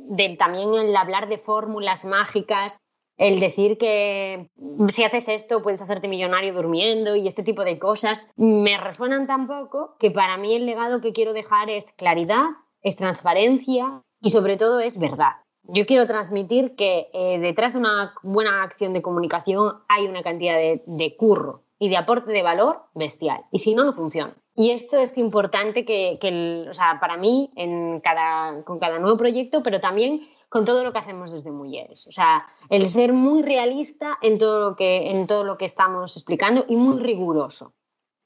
del 0.09 0.37
también 0.39 0.73
el 0.73 0.95
hablar 0.97 1.29
de 1.29 1.37
fórmulas 1.37 2.03
mágicas 2.03 2.79
el 3.17 3.39
decir 3.39 3.77
que 3.77 4.49
si 4.89 5.03
haces 5.03 5.27
esto 5.29 5.61
puedes 5.61 5.81
hacerte 5.81 6.07
millonario 6.07 6.53
durmiendo 6.53 7.15
y 7.15 7.27
este 7.27 7.43
tipo 7.43 7.63
de 7.63 7.79
cosas 7.79 8.27
me 8.35 8.77
resuenan 8.77 9.27
tan 9.27 9.47
poco 9.47 9.95
que 9.99 10.11
para 10.11 10.37
mí 10.37 10.55
el 10.55 10.65
legado 10.65 11.01
que 11.01 11.13
quiero 11.13 11.33
dejar 11.33 11.69
es 11.69 11.91
claridad, 11.91 12.43
es 12.81 12.97
transparencia 12.97 14.03
y 14.21 14.29
sobre 14.31 14.57
todo 14.57 14.79
es 14.79 14.99
verdad. 14.99 15.33
Yo 15.67 15.85
quiero 15.85 16.05
transmitir 16.05 16.75
que 16.75 17.07
eh, 17.13 17.39
detrás 17.39 17.73
de 17.73 17.79
una 17.79 18.13
buena 18.21 18.63
acción 18.63 18.93
de 18.93 19.01
comunicación 19.01 19.79
hay 19.87 20.05
una 20.05 20.21
cantidad 20.21 20.55
de, 20.57 21.15
curro 21.17 21.63
y 21.79 21.89
de 21.89 21.97
aporte 21.97 22.31
de 22.31 22.43
valor 22.43 22.83
bestial. 22.93 23.41
Y 23.51 23.59
si 23.59 23.73
no, 23.73 23.83
no 23.83 23.93
funciona. 23.93 24.35
Y 24.55 24.71
esto 24.71 24.97
es 24.97 25.17
importante 25.17 25.83
que, 25.83 26.67
o 26.69 26.73
sea, 26.73 26.99
para 27.01 27.17
mí 27.17 27.49
en 27.55 27.99
cada, 27.99 28.63
con 28.63 28.79
cada 28.79 28.99
nuevo 28.99 29.17
proyecto, 29.17 29.63
pero 29.63 29.81
también 29.81 30.27
con 30.49 30.65
todo 30.65 30.83
lo 30.83 30.91
que 30.91 30.99
hacemos 30.99 31.31
desde 31.31 31.51
Mujeres. 31.51 32.07
O 32.07 32.11
sea, 32.11 32.45
el 32.69 32.87
ser 32.87 33.13
muy 33.13 33.41
realista 33.41 34.17
en 34.21 34.37
todo 34.37 34.59
lo 34.59 34.75
que, 34.75 35.11
en 35.11 35.27
todo 35.27 35.43
lo 35.43 35.57
que 35.57 35.65
estamos 35.65 36.15
explicando 36.15 36.65
y 36.67 36.75
muy 36.75 36.99
riguroso. 36.99 37.73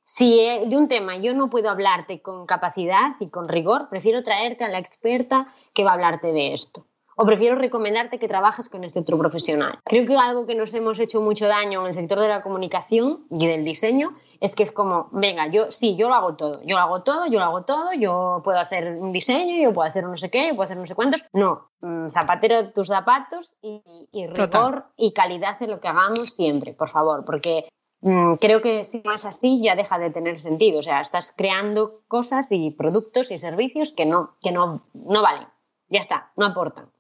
Si 0.04 0.36
de 0.36 0.76
un 0.76 0.88
tema 0.88 1.18
yo 1.18 1.36
no 1.36 1.52
puedo 1.52 1.70
hablarte 1.70 2.22
con 2.22 2.48
capacidad 2.48 3.12
y 3.20 3.30
con 3.30 3.48
rigor, 3.48 3.90
prefiero 3.90 4.24
traerte 4.24 4.64
a 4.64 4.70
la 4.70 4.80
experta 4.80 5.54
que 5.72 5.84
va 5.84 5.92
a 5.92 5.94
hablarte 5.94 6.34
de 6.34 6.54
esto. 6.54 6.88
O 7.16 7.26
prefiero 7.26 7.56
recomendarte 7.56 8.18
que 8.18 8.28
trabajes 8.28 8.70
con 8.70 8.84
este 8.84 9.02
otro 9.02 9.20
profesional. 9.20 9.78
Creo 9.84 10.08
que 10.08 10.16
algo 10.16 10.48
que 10.48 10.56
nos 10.56 10.74
hemos 10.74 11.00
hecho 11.00 11.22
mucho 11.22 11.48
daño 11.48 11.82
en 11.82 11.88
el 11.88 11.94
sector 11.94 12.20
de 12.20 12.30
la 12.30 12.42
comunicación 12.42 13.26
y 13.30 13.46
del 13.46 13.64
diseño 13.64 14.16
es 14.40 14.56
que 14.56 14.64
es 14.64 14.72
como, 14.72 15.10
venga, 15.12 15.48
yo 15.48 15.72
sí, 15.72 15.96
yo 15.98 16.08
lo 16.08 16.16
hago 16.16 16.36
todo, 16.36 16.62
yo 16.64 16.76
lo 16.76 16.82
hago 16.82 17.04
todo, 17.04 17.28
yo 17.28 17.40
lo 17.40 17.46
hago 17.46 17.64
todo, 17.64 17.94
yo 17.94 18.42
puedo 18.44 18.60
hacer 18.60 18.96
un 18.98 19.12
diseño, 19.12 19.62
yo 19.62 19.74
puedo 19.74 19.88
hacer 19.88 20.06
no 20.06 20.16
sé 20.16 20.30
qué, 20.30 20.48
yo 20.48 20.56
puedo 20.56 20.64
hacer 20.64 20.78
no 20.78 20.86
sé 20.86 20.96
cuántos. 20.96 21.26
No, 21.34 21.70
mm, 21.82 22.08
zapatero 22.08 22.72
tus 22.72 22.88
zapatos 22.88 23.58
y, 23.62 23.82
rigor 24.28 24.86
y 24.96 25.14
calidad 25.14 25.62
en 25.62 25.72
lo 25.72 25.80
que 25.80 25.90
hagamos 25.90 26.30
siempre, 26.30 26.74
por 26.74 26.90
favor, 26.90 27.26
porque 27.26 27.68
mm, 28.02 28.36
creo 28.36 28.62
que 28.62 28.86
si 28.86 29.02
no 29.04 29.14
es 29.14 29.26
así 29.26 29.62
ya 29.62 29.76
deja 29.76 30.00
de 30.00 30.10
tener 30.10 30.40
sentido. 30.40 30.80
O 30.80 30.84
sea, 30.84 31.02
estás 31.02 31.34
creando 31.36 32.02
cosas 32.08 32.48
y 32.52 32.72
productos 32.72 33.32
y 33.32 33.38
servicios 33.38 33.92
que 33.92 34.06
no, 34.06 34.38
que 34.42 34.52
no, 34.52 34.84
no 34.94 35.22
valen. 35.22 35.48
Ya 35.90 36.00
está, 36.00 36.32
no 36.38 36.46
aportan. 36.46 36.92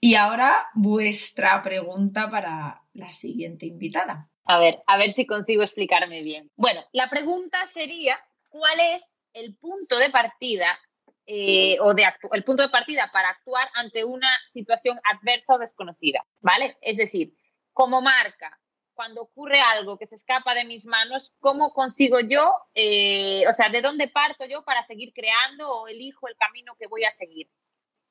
Y 0.00 0.14
ahora 0.14 0.68
vuestra 0.74 1.62
pregunta 1.62 2.30
para 2.30 2.82
la 2.94 3.12
siguiente 3.12 3.66
invitada. 3.66 4.30
A 4.46 4.58
ver, 4.58 4.82
a 4.86 4.96
ver 4.96 5.12
si 5.12 5.26
consigo 5.26 5.62
explicarme 5.62 6.22
bien. 6.22 6.50
Bueno, 6.56 6.84
la 6.92 7.10
pregunta 7.10 7.58
sería, 7.72 8.16
¿cuál 8.48 8.78
es 8.80 9.18
el 9.32 9.56
punto 9.56 9.98
de 9.98 10.10
partida 10.10 10.78
eh, 11.26 11.78
o 11.80 11.94
de 11.94 12.04
el 12.32 12.44
punto 12.44 12.62
de 12.62 12.68
partida 12.68 13.10
para 13.12 13.30
actuar 13.30 13.68
ante 13.74 14.04
una 14.04 14.28
situación 14.46 15.00
adversa 15.04 15.54
o 15.54 15.58
desconocida? 15.58 16.24
¿Vale? 16.40 16.76
Es 16.80 16.96
decir, 16.96 17.34
como 17.72 18.00
marca, 18.00 18.56
cuando 18.94 19.22
ocurre 19.22 19.60
algo 19.60 19.98
que 19.98 20.06
se 20.06 20.14
escapa 20.14 20.54
de 20.54 20.64
mis 20.64 20.86
manos, 20.86 21.34
¿cómo 21.40 21.72
consigo 21.72 22.20
yo, 22.20 22.50
eh, 22.74 23.44
o 23.48 23.52
sea, 23.52 23.68
de 23.68 23.82
dónde 23.82 24.08
parto 24.08 24.46
yo 24.46 24.64
para 24.64 24.84
seguir 24.84 25.12
creando 25.12 25.70
o 25.70 25.88
elijo 25.88 26.28
el 26.28 26.36
camino 26.36 26.76
que 26.78 26.86
voy 26.86 27.04
a 27.04 27.10
seguir? 27.10 27.48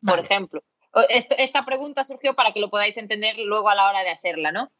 Por 0.06 0.20
ejemplo, 0.20 0.62
esta 1.10 1.66
pregunta 1.66 2.06
surgió 2.06 2.36
para 2.36 2.54
que 2.54 2.60
lo 2.60 2.70
podáis 2.70 2.98
entender 2.98 3.38
luego 3.40 3.70
a 3.70 3.76
la 3.76 3.90
hora 3.90 4.04
de 4.04 4.12
hacerla, 4.12 4.52
¿no? 4.52 4.72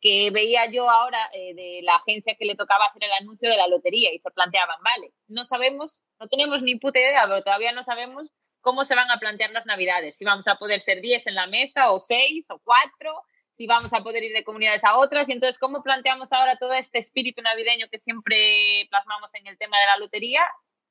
Que 0.00 0.30
veía 0.30 0.70
yo 0.70 0.88
ahora 0.88 1.18
eh, 1.32 1.54
de 1.54 1.80
la 1.82 1.96
agencia 1.96 2.36
que 2.38 2.44
le 2.44 2.54
tocaba 2.54 2.86
hacer 2.86 3.04
el 3.04 3.12
anuncio 3.20 3.48
de 3.48 3.56
la 3.56 3.66
lotería 3.66 4.12
y 4.12 4.18
se 4.18 4.30
planteaban, 4.30 4.78
vale, 4.82 5.12
no 5.28 5.44
sabemos, 5.44 6.02
no 6.20 6.28
tenemos 6.28 6.62
ni 6.62 6.76
puta 6.76 6.98
idea, 6.98 7.24
pero 7.26 7.42
todavía 7.42 7.72
no 7.72 7.82
sabemos 7.82 8.32
cómo 8.60 8.84
se 8.84 8.94
van 8.94 9.10
a 9.10 9.18
plantear 9.18 9.50
las 9.52 9.66
navidades, 9.66 10.16
si 10.16 10.24
vamos 10.24 10.48
a 10.48 10.56
poder 10.56 10.80
ser 10.80 11.00
10 11.00 11.26
en 11.28 11.34
la 11.34 11.46
mesa 11.46 11.92
o 11.92 11.98
6 11.98 12.50
o 12.50 12.58
4, 12.58 13.22
si 13.54 13.66
vamos 13.66 13.92
a 13.94 14.02
poder 14.02 14.22
ir 14.22 14.34
de 14.34 14.44
comunidades 14.44 14.84
a 14.84 14.98
otras 14.98 15.28
y 15.28 15.32
entonces 15.32 15.58
cómo 15.58 15.82
planteamos 15.82 16.32
ahora 16.32 16.58
todo 16.58 16.74
este 16.74 16.98
espíritu 16.98 17.40
navideño 17.40 17.88
que 17.90 17.98
siempre 17.98 18.86
plasmamos 18.90 19.34
en 19.34 19.46
el 19.46 19.56
tema 19.56 19.78
de 19.78 19.86
la 19.86 19.96
lotería 19.96 20.42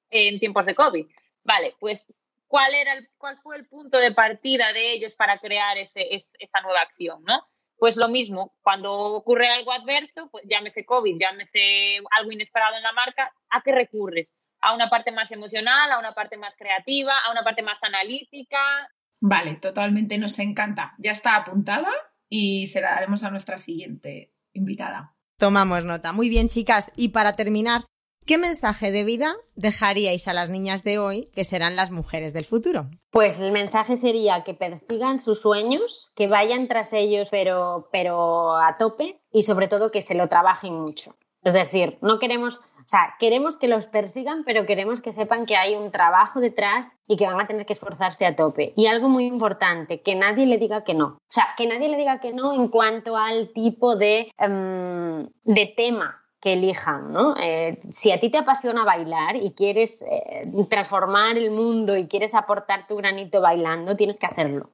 en 0.10 0.40
tiempos 0.40 0.66
de 0.66 0.74
COVID. 0.74 1.06
Vale, 1.44 1.76
pues 1.80 2.12
¿cuál 2.48 2.74
era 2.74 2.94
el, 2.94 3.08
cuál 3.18 3.38
fue 3.42 3.58
el 3.58 3.68
punto 3.68 4.00
de 4.00 4.14
partida 4.14 4.74
de 4.74 4.94
ellos 4.94 5.14
para 5.14 5.40
crear 5.40 5.78
ese, 5.78 6.08
esa 6.40 6.62
nueva 6.62 6.82
acción, 6.82 7.24
¿no? 7.24 7.46
Pues 7.78 7.98
lo 7.98 8.08
mismo, 8.08 8.56
cuando 8.62 8.94
ocurre 8.94 9.50
algo 9.50 9.72
adverso, 9.72 10.30
pues 10.32 10.46
llámese 10.50 10.86
COVID, 10.86 11.20
llámese 11.20 12.00
algo 12.18 12.32
inesperado 12.32 12.78
en 12.78 12.84
la 12.84 12.94
marca, 12.94 13.34
¿a 13.50 13.62
qué 13.62 13.72
recurres? 13.72 14.34
¿A 14.62 14.74
una 14.74 14.90
parte 14.90 15.12
más 15.12 15.32
emocional, 15.32 15.92
a 15.92 16.00
una 16.00 16.14
parte 16.14 16.38
más 16.38 16.56
creativa, 16.56 17.14
a 17.26 17.32
una 17.32 17.44
parte 17.44 17.62
más 17.62 17.84
analítica? 17.84 18.90
Vale, 19.20 19.56
totalmente 19.56 20.18
nos 20.18 20.40
encanta. 20.40 20.94
Ya 20.98 21.12
está 21.12 21.36
apuntada 21.36 21.92
y 22.30 22.68
se 22.68 22.82
la 22.82 22.92
daremos 22.92 23.24
a 23.24 23.32
nuestra 23.32 23.58
siguiente 23.58 24.34
invitada. 24.54 25.16
Tomamos 25.38 25.84
nota. 25.84 26.14
Muy 26.14 26.30
bien, 26.30 26.48
chicas. 26.48 26.92
Y 26.96 27.10
para 27.10 27.36
terminar, 27.36 27.86
¿Qué 28.26 28.40
mensaje 28.40 28.92
de 28.92 29.04
vida 29.04 29.36
dejaríais 29.56 30.28
a 30.28 30.34
las 30.34 30.50
niñas 30.50 30.84
de 30.84 30.98
hoy, 30.98 31.30
que 31.36 31.44
serán 31.44 31.76
las 31.76 31.92
mujeres 31.92 32.34
del 32.34 32.44
futuro? 32.44 32.90
Pues 33.12 33.40
el 33.40 33.52
mensaje 33.52 33.98
sería 33.98 34.44
que 34.44 34.56
persigan 34.56 35.20
sus 35.20 35.42
sueños, 35.42 36.12
que 36.16 36.28
vayan 36.28 36.68
tras 36.68 36.92
ellos 36.94 37.30
pero, 37.30 37.88
pero 37.92 38.58
a 38.58 38.78
tope 38.78 39.22
y 39.32 39.44
sobre 39.44 39.68
todo 39.68 39.92
que 39.92 40.02
se 40.02 40.16
lo 40.16 40.28
trabajen 40.28 40.74
mucho. 40.74 41.16
Es 41.44 41.54
decir, 41.54 42.00
no 42.02 42.18
queremos, 42.18 42.62
o 42.62 42.88
sea, 42.88 43.14
queremos 43.20 43.58
que 43.58 43.68
los 43.68 43.86
persigan, 43.86 44.44
pero 44.44 44.66
queremos 44.66 45.04
que 45.04 45.14
sepan 45.14 45.46
que 45.46 45.56
hay 45.56 45.76
un 45.76 45.92
trabajo 45.92 46.40
detrás 46.40 46.98
y 47.06 47.18
que 47.18 47.28
van 47.28 47.40
a 47.40 47.46
tener 47.46 47.68
que 47.68 47.74
esforzarse 47.74 48.26
a 48.26 48.36
tope. 48.36 48.74
Y 48.76 48.88
algo 48.88 49.08
muy 49.08 49.26
importante, 49.28 50.02
que 50.02 50.16
nadie 50.16 50.48
le 50.48 50.58
diga 50.58 50.84
que 50.84 50.96
no. 50.96 51.06
O 51.06 51.20
sea, 51.30 51.50
que 51.56 51.68
nadie 51.68 51.90
le 51.90 51.98
diga 51.98 52.20
que 52.20 52.34
no 52.34 52.56
en 52.56 52.70
cuanto 52.70 53.18
al 53.18 53.54
tipo 53.54 53.96
de, 53.96 54.32
em, 54.40 55.28
de 55.44 55.74
tema 55.78 56.25
que 56.46 56.54
elijan, 56.54 57.12
¿no? 57.12 57.36
Eh, 57.42 57.76
si 57.80 58.12
a 58.12 58.20
ti 58.20 58.30
te 58.30 58.38
apasiona 58.38 58.86
bailar 58.86 59.36
y 59.36 59.54
quieres 59.54 60.04
eh, 60.04 60.46
transformar 60.70 61.40
el 61.40 61.50
mundo 61.50 61.98
y 61.98 62.06
quieres 62.06 62.36
aportar 62.36 62.86
tu 62.86 62.98
granito 62.98 63.42
bailando, 63.42 63.96
tienes 63.96 64.20
que 64.20 64.28
hacerlo. 64.28 64.70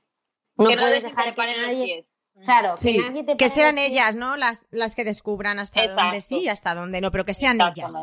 No 0.58 0.66
puedes 0.66 1.02
dejar 1.02 1.34
que 1.34 1.42
nadie... 1.42 2.04
Claro, 2.44 2.76
que, 2.82 2.98
nadie 2.98 3.24
te 3.24 3.38
que 3.38 3.48
sean 3.48 3.78
ellas, 3.78 4.18
¿no? 4.18 4.36
Las, 4.36 4.66
las 4.70 4.96
que 4.96 5.06
descubran 5.06 5.60
hasta 5.60 5.88
dónde 5.88 6.20
sí 6.20 6.40
y 6.40 6.50
hasta 6.50 6.76
dónde 6.76 7.00
no, 7.00 7.10
pero 7.10 7.24
que 7.24 7.34
sean 7.34 7.58
ellas. 7.62 7.94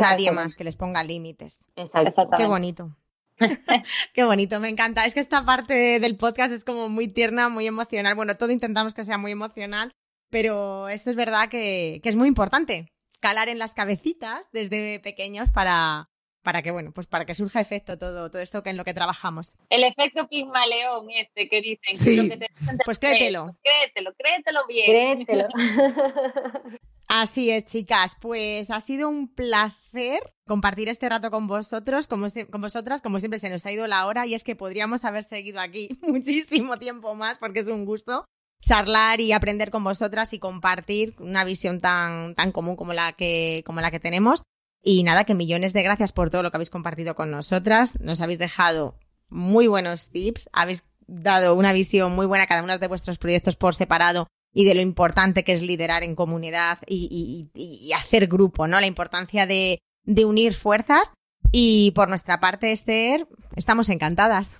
Nadie 0.00 0.32
más 0.32 0.56
que 0.56 0.64
les 0.64 0.74
ponga 0.74 1.04
límites. 1.04 1.66
Exacto. 1.76 2.28
Qué 2.36 2.46
bonito. 2.46 2.96
Qué 4.12 4.24
bonito, 4.24 4.58
me 4.58 4.70
encanta. 4.70 5.04
Es 5.04 5.14
que 5.14 5.20
esta 5.20 5.44
parte 5.44 6.00
del 6.00 6.16
podcast 6.16 6.52
es 6.52 6.64
como 6.64 6.88
muy 6.88 7.06
tierna, 7.06 7.48
muy 7.48 7.68
emocional. 7.68 8.16
Bueno, 8.16 8.36
todo 8.36 8.50
intentamos 8.50 8.92
que 8.92 9.04
sea 9.04 9.18
muy 9.18 9.30
emocional, 9.30 9.94
pero 10.30 10.88
esto 10.88 11.10
es 11.10 11.16
verdad 11.16 11.48
que, 11.48 12.00
es 12.02 12.16
muy 12.16 12.28
importante, 12.28 12.92
calar 13.20 13.48
en 13.48 13.58
las 13.58 13.74
cabecitas 13.74 14.50
desde 14.52 15.00
pequeños 15.00 15.50
para, 15.50 16.10
para 16.42 16.62
que, 16.62 16.70
bueno, 16.70 16.92
pues 16.92 17.06
para 17.06 17.24
que 17.24 17.34
surja 17.34 17.60
efecto 17.60 17.98
todo, 17.98 18.30
todo 18.30 18.42
esto 18.42 18.62
que 18.62 18.70
en 18.70 18.76
lo 18.76 18.84
que 18.84 18.94
trabajamos. 18.94 19.54
El 19.70 19.84
efecto 19.84 20.28
Pigmaleón 20.28 21.10
este 21.10 21.48
que 21.48 21.60
dicen. 21.60 21.94
Sí. 21.94 22.28
Que 22.28 22.48
pues 22.84 22.98
créetelo. 22.98 23.44
Pues 23.44 23.60
créetelo, 23.60 24.12
créetelo 24.16 24.66
bien. 24.66 24.86
Créetelo. 24.86 25.48
Así 27.08 27.50
es, 27.50 27.64
chicas. 27.64 28.16
Pues 28.20 28.70
ha 28.70 28.82
sido 28.82 29.08
un 29.08 29.34
placer 29.34 30.20
compartir 30.46 30.90
este 30.90 31.08
rato 31.08 31.30
con 31.30 31.46
vosotros, 31.46 32.06
como 32.06 32.26
con 32.50 32.60
vosotras, 32.60 33.00
como 33.00 33.18
siempre 33.18 33.38
se 33.38 33.48
nos 33.48 33.64
ha 33.64 33.72
ido 33.72 33.86
la 33.86 34.06
hora 34.06 34.26
y 34.26 34.34
es 34.34 34.44
que 34.44 34.54
podríamos 34.54 35.04
haber 35.04 35.24
seguido 35.24 35.58
aquí 35.58 35.88
muchísimo 36.02 36.78
tiempo 36.78 37.14
más 37.14 37.38
porque 37.38 37.60
es 37.60 37.68
un 37.68 37.86
gusto 37.86 38.26
charlar 38.62 39.20
y 39.20 39.32
aprender 39.32 39.70
con 39.70 39.84
vosotras 39.84 40.32
y 40.32 40.38
compartir 40.38 41.14
una 41.18 41.44
visión 41.44 41.80
tan, 41.80 42.34
tan 42.34 42.52
común 42.52 42.76
como 42.76 42.92
la 42.92 43.12
que, 43.12 43.62
como 43.66 43.80
la 43.80 43.90
que 43.90 44.00
tenemos. 44.00 44.42
Y 44.82 45.02
nada, 45.02 45.24
que 45.24 45.34
millones 45.34 45.72
de 45.72 45.82
gracias 45.82 46.12
por 46.12 46.30
todo 46.30 46.42
lo 46.42 46.50
que 46.50 46.56
habéis 46.56 46.70
compartido 46.70 47.14
con 47.14 47.30
nosotras. 47.30 47.98
Nos 48.00 48.20
habéis 48.20 48.38
dejado 48.38 48.98
muy 49.28 49.66
buenos 49.66 50.08
tips, 50.10 50.48
habéis 50.52 50.84
dado 51.06 51.54
una 51.54 51.72
visión 51.72 52.14
muy 52.14 52.26
buena 52.26 52.44
a 52.44 52.46
cada 52.46 52.62
uno 52.62 52.78
de 52.78 52.86
vuestros 52.86 53.18
proyectos 53.18 53.56
por 53.56 53.74
separado 53.74 54.28
y 54.52 54.64
de 54.64 54.74
lo 54.74 54.82
importante 54.82 55.44
que 55.44 55.52
es 55.52 55.62
liderar 55.62 56.02
en 56.02 56.14
comunidad 56.14 56.78
y, 56.86 57.50
hacer 57.94 58.26
grupo, 58.28 58.66
¿no? 58.66 58.80
La 58.80 58.86
importancia 58.86 59.46
de, 59.46 59.78
de 60.04 60.24
unir 60.24 60.54
fuerzas. 60.54 61.12
Y 61.50 61.92
por 61.92 62.08
nuestra 62.08 62.40
parte, 62.40 62.72
Esther, 62.72 63.26
estamos 63.56 63.88
encantadas. 63.88 64.56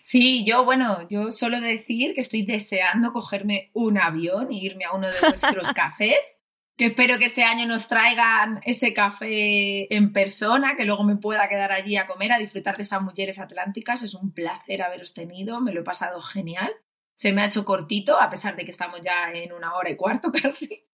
Sí, 0.00 0.44
yo, 0.44 0.64
bueno, 0.64 1.06
yo 1.08 1.30
solo 1.30 1.60
decir 1.60 2.14
que 2.14 2.20
estoy 2.20 2.42
deseando 2.42 3.12
cogerme 3.12 3.70
un 3.72 3.98
avión 3.98 4.50
e 4.50 4.56
irme 4.56 4.84
a 4.84 4.92
uno 4.92 5.08
de 5.08 5.20
vuestros 5.20 5.72
cafés. 5.74 6.38
Que 6.76 6.86
espero 6.86 7.18
que 7.18 7.26
este 7.26 7.44
año 7.44 7.66
nos 7.66 7.88
traigan 7.88 8.60
ese 8.64 8.94
café 8.94 9.94
en 9.94 10.12
persona, 10.12 10.74
que 10.74 10.86
luego 10.86 11.04
me 11.04 11.16
pueda 11.16 11.46
quedar 11.48 11.70
allí 11.70 11.96
a 11.96 12.06
comer, 12.06 12.32
a 12.32 12.38
disfrutar 12.38 12.76
de 12.76 12.82
esas 12.82 13.02
mujeres 13.02 13.38
atlánticas. 13.38 14.02
Es 14.02 14.14
un 14.14 14.32
placer 14.32 14.82
haberos 14.82 15.12
tenido, 15.12 15.60
me 15.60 15.72
lo 15.72 15.82
he 15.82 15.84
pasado 15.84 16.20
genial. 16.22 16.72
Se 17.14 17.32
me 17.32 17.42
ha 17.42 17.46
hecho 17.46 17.64
cortito, 17.64 18.18
a 18.18 18.30
pesar 18.30 18.56
de 18.56 18.64
que 18.64 18.70
estamos 18.70 19.00
ya 19.02 19.30
en 19.32 19.52
una 19.52 19.74
hora 19.74 19.90
y 19.90 19.96
cuarto 19.96 20.32
casi. 20.42 20.86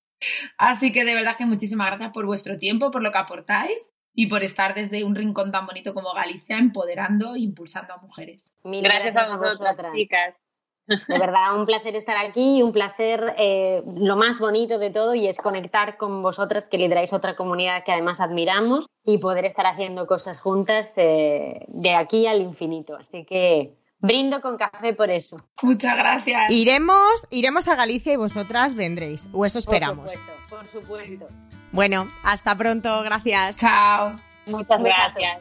Así 0.59 0.93
que 0.93 1.05
de 1.05 1.15
verdad 1.15 1.36
que 1.36 1.47
muchísimas 1.47 1.86
gracias 1.86 2.10
por 2.12 2.27
vuestro 2.27 2.59
tiempo, 2.59 2.90
por 2.90 3.02
lo 3.02 3.12
que 3.12 3.19
aportáis 3.19 3.93
y 4.19 4.27
por 4.27 4.43
estar 4.43 4.74
desde 4.74 5.05
un 5.05 5.15
rincón 5.15 5.53
tan 5.53 5.65
bonito 5.65 5.95
como 5.95 6.12
Galicia 6.12 6.59
empoderando 6.59 7.36
e 7.36 7.39
impulsando 7.39 7.95
a 7.95 7.99
mujeres. 7.99 8.53
gracias, 8.65 9.16
a 9.16 9.36
vosotras, 9.36 9.93
chicas. 9.95 10.49
De 10.89 11.19
verdad, 11.20 11.55
un 11.57 11.65
placer 11.65 11.95
estar 11.95 12.16
aquí 12.16 12.59
y 12.59 12.62
un 12.65 12.73
placer, 12.73 13.36
eh, 13.39 13.81
lo 14.01 14.16
más 14.16 14.40
bonito 14.40 14.81
de 14.81 14.90
todo, 14.90 15.15
y 15.15 15.28
es 15.28 15.39
conectar 15.39 15.97
con 15.97 16.20
vosotras 16.20 16.69
que 16.69 16.78
lideráis 16.78 17.12
otra 17.12 17.36
comunidad 17.36 17.85
que 17.85 17.93
además 17.93 18.20
admiramos 18.20 18.86
y 19.05 19.19
poder 19.19 19.45
estar 19.45 19.66
haciendo 19.66 20.09
cosas 20.09 20.40
juntas 20.40 20.95
eh, 20.97 21.66
de 21.69 21.95
aquí 21.95 22.27
al 22.27 22.40
infinito. 22.40 22.97
Así 22.97 23.24
que 23.24 23.77
brindo 24.01 24.40
con 24.40 24.57
café 24.57 24.95
por 24.95 25.12
eso. 25.12 25.36
Muchas 25.62 25.97
gracias. 25.97 26.51
Iremos, 26.51 27.24
iremos 27.31 27.69
a 27.69 27.77
Galicia 27.77 28.15
y 28.15 28.16
vosotras 28.16 28.74
vendréis, 28.74 29.28
o 29.32 29.47
eso 29.47 29.61
esperamos. 29.61 30.12
Por 30.49 30.66
supuesto, 30.66 30.81
por 30.81 31.07
supuesto. 31.07 31.57
Bueno, 31.73 32.09
hasta 32.23 32.55
pronto, 32.55 33.03
gracias. 33.03 33.57
Chao. 33.57 34.16
Muchas 34.47 34.82
gracias. 34.82 35.39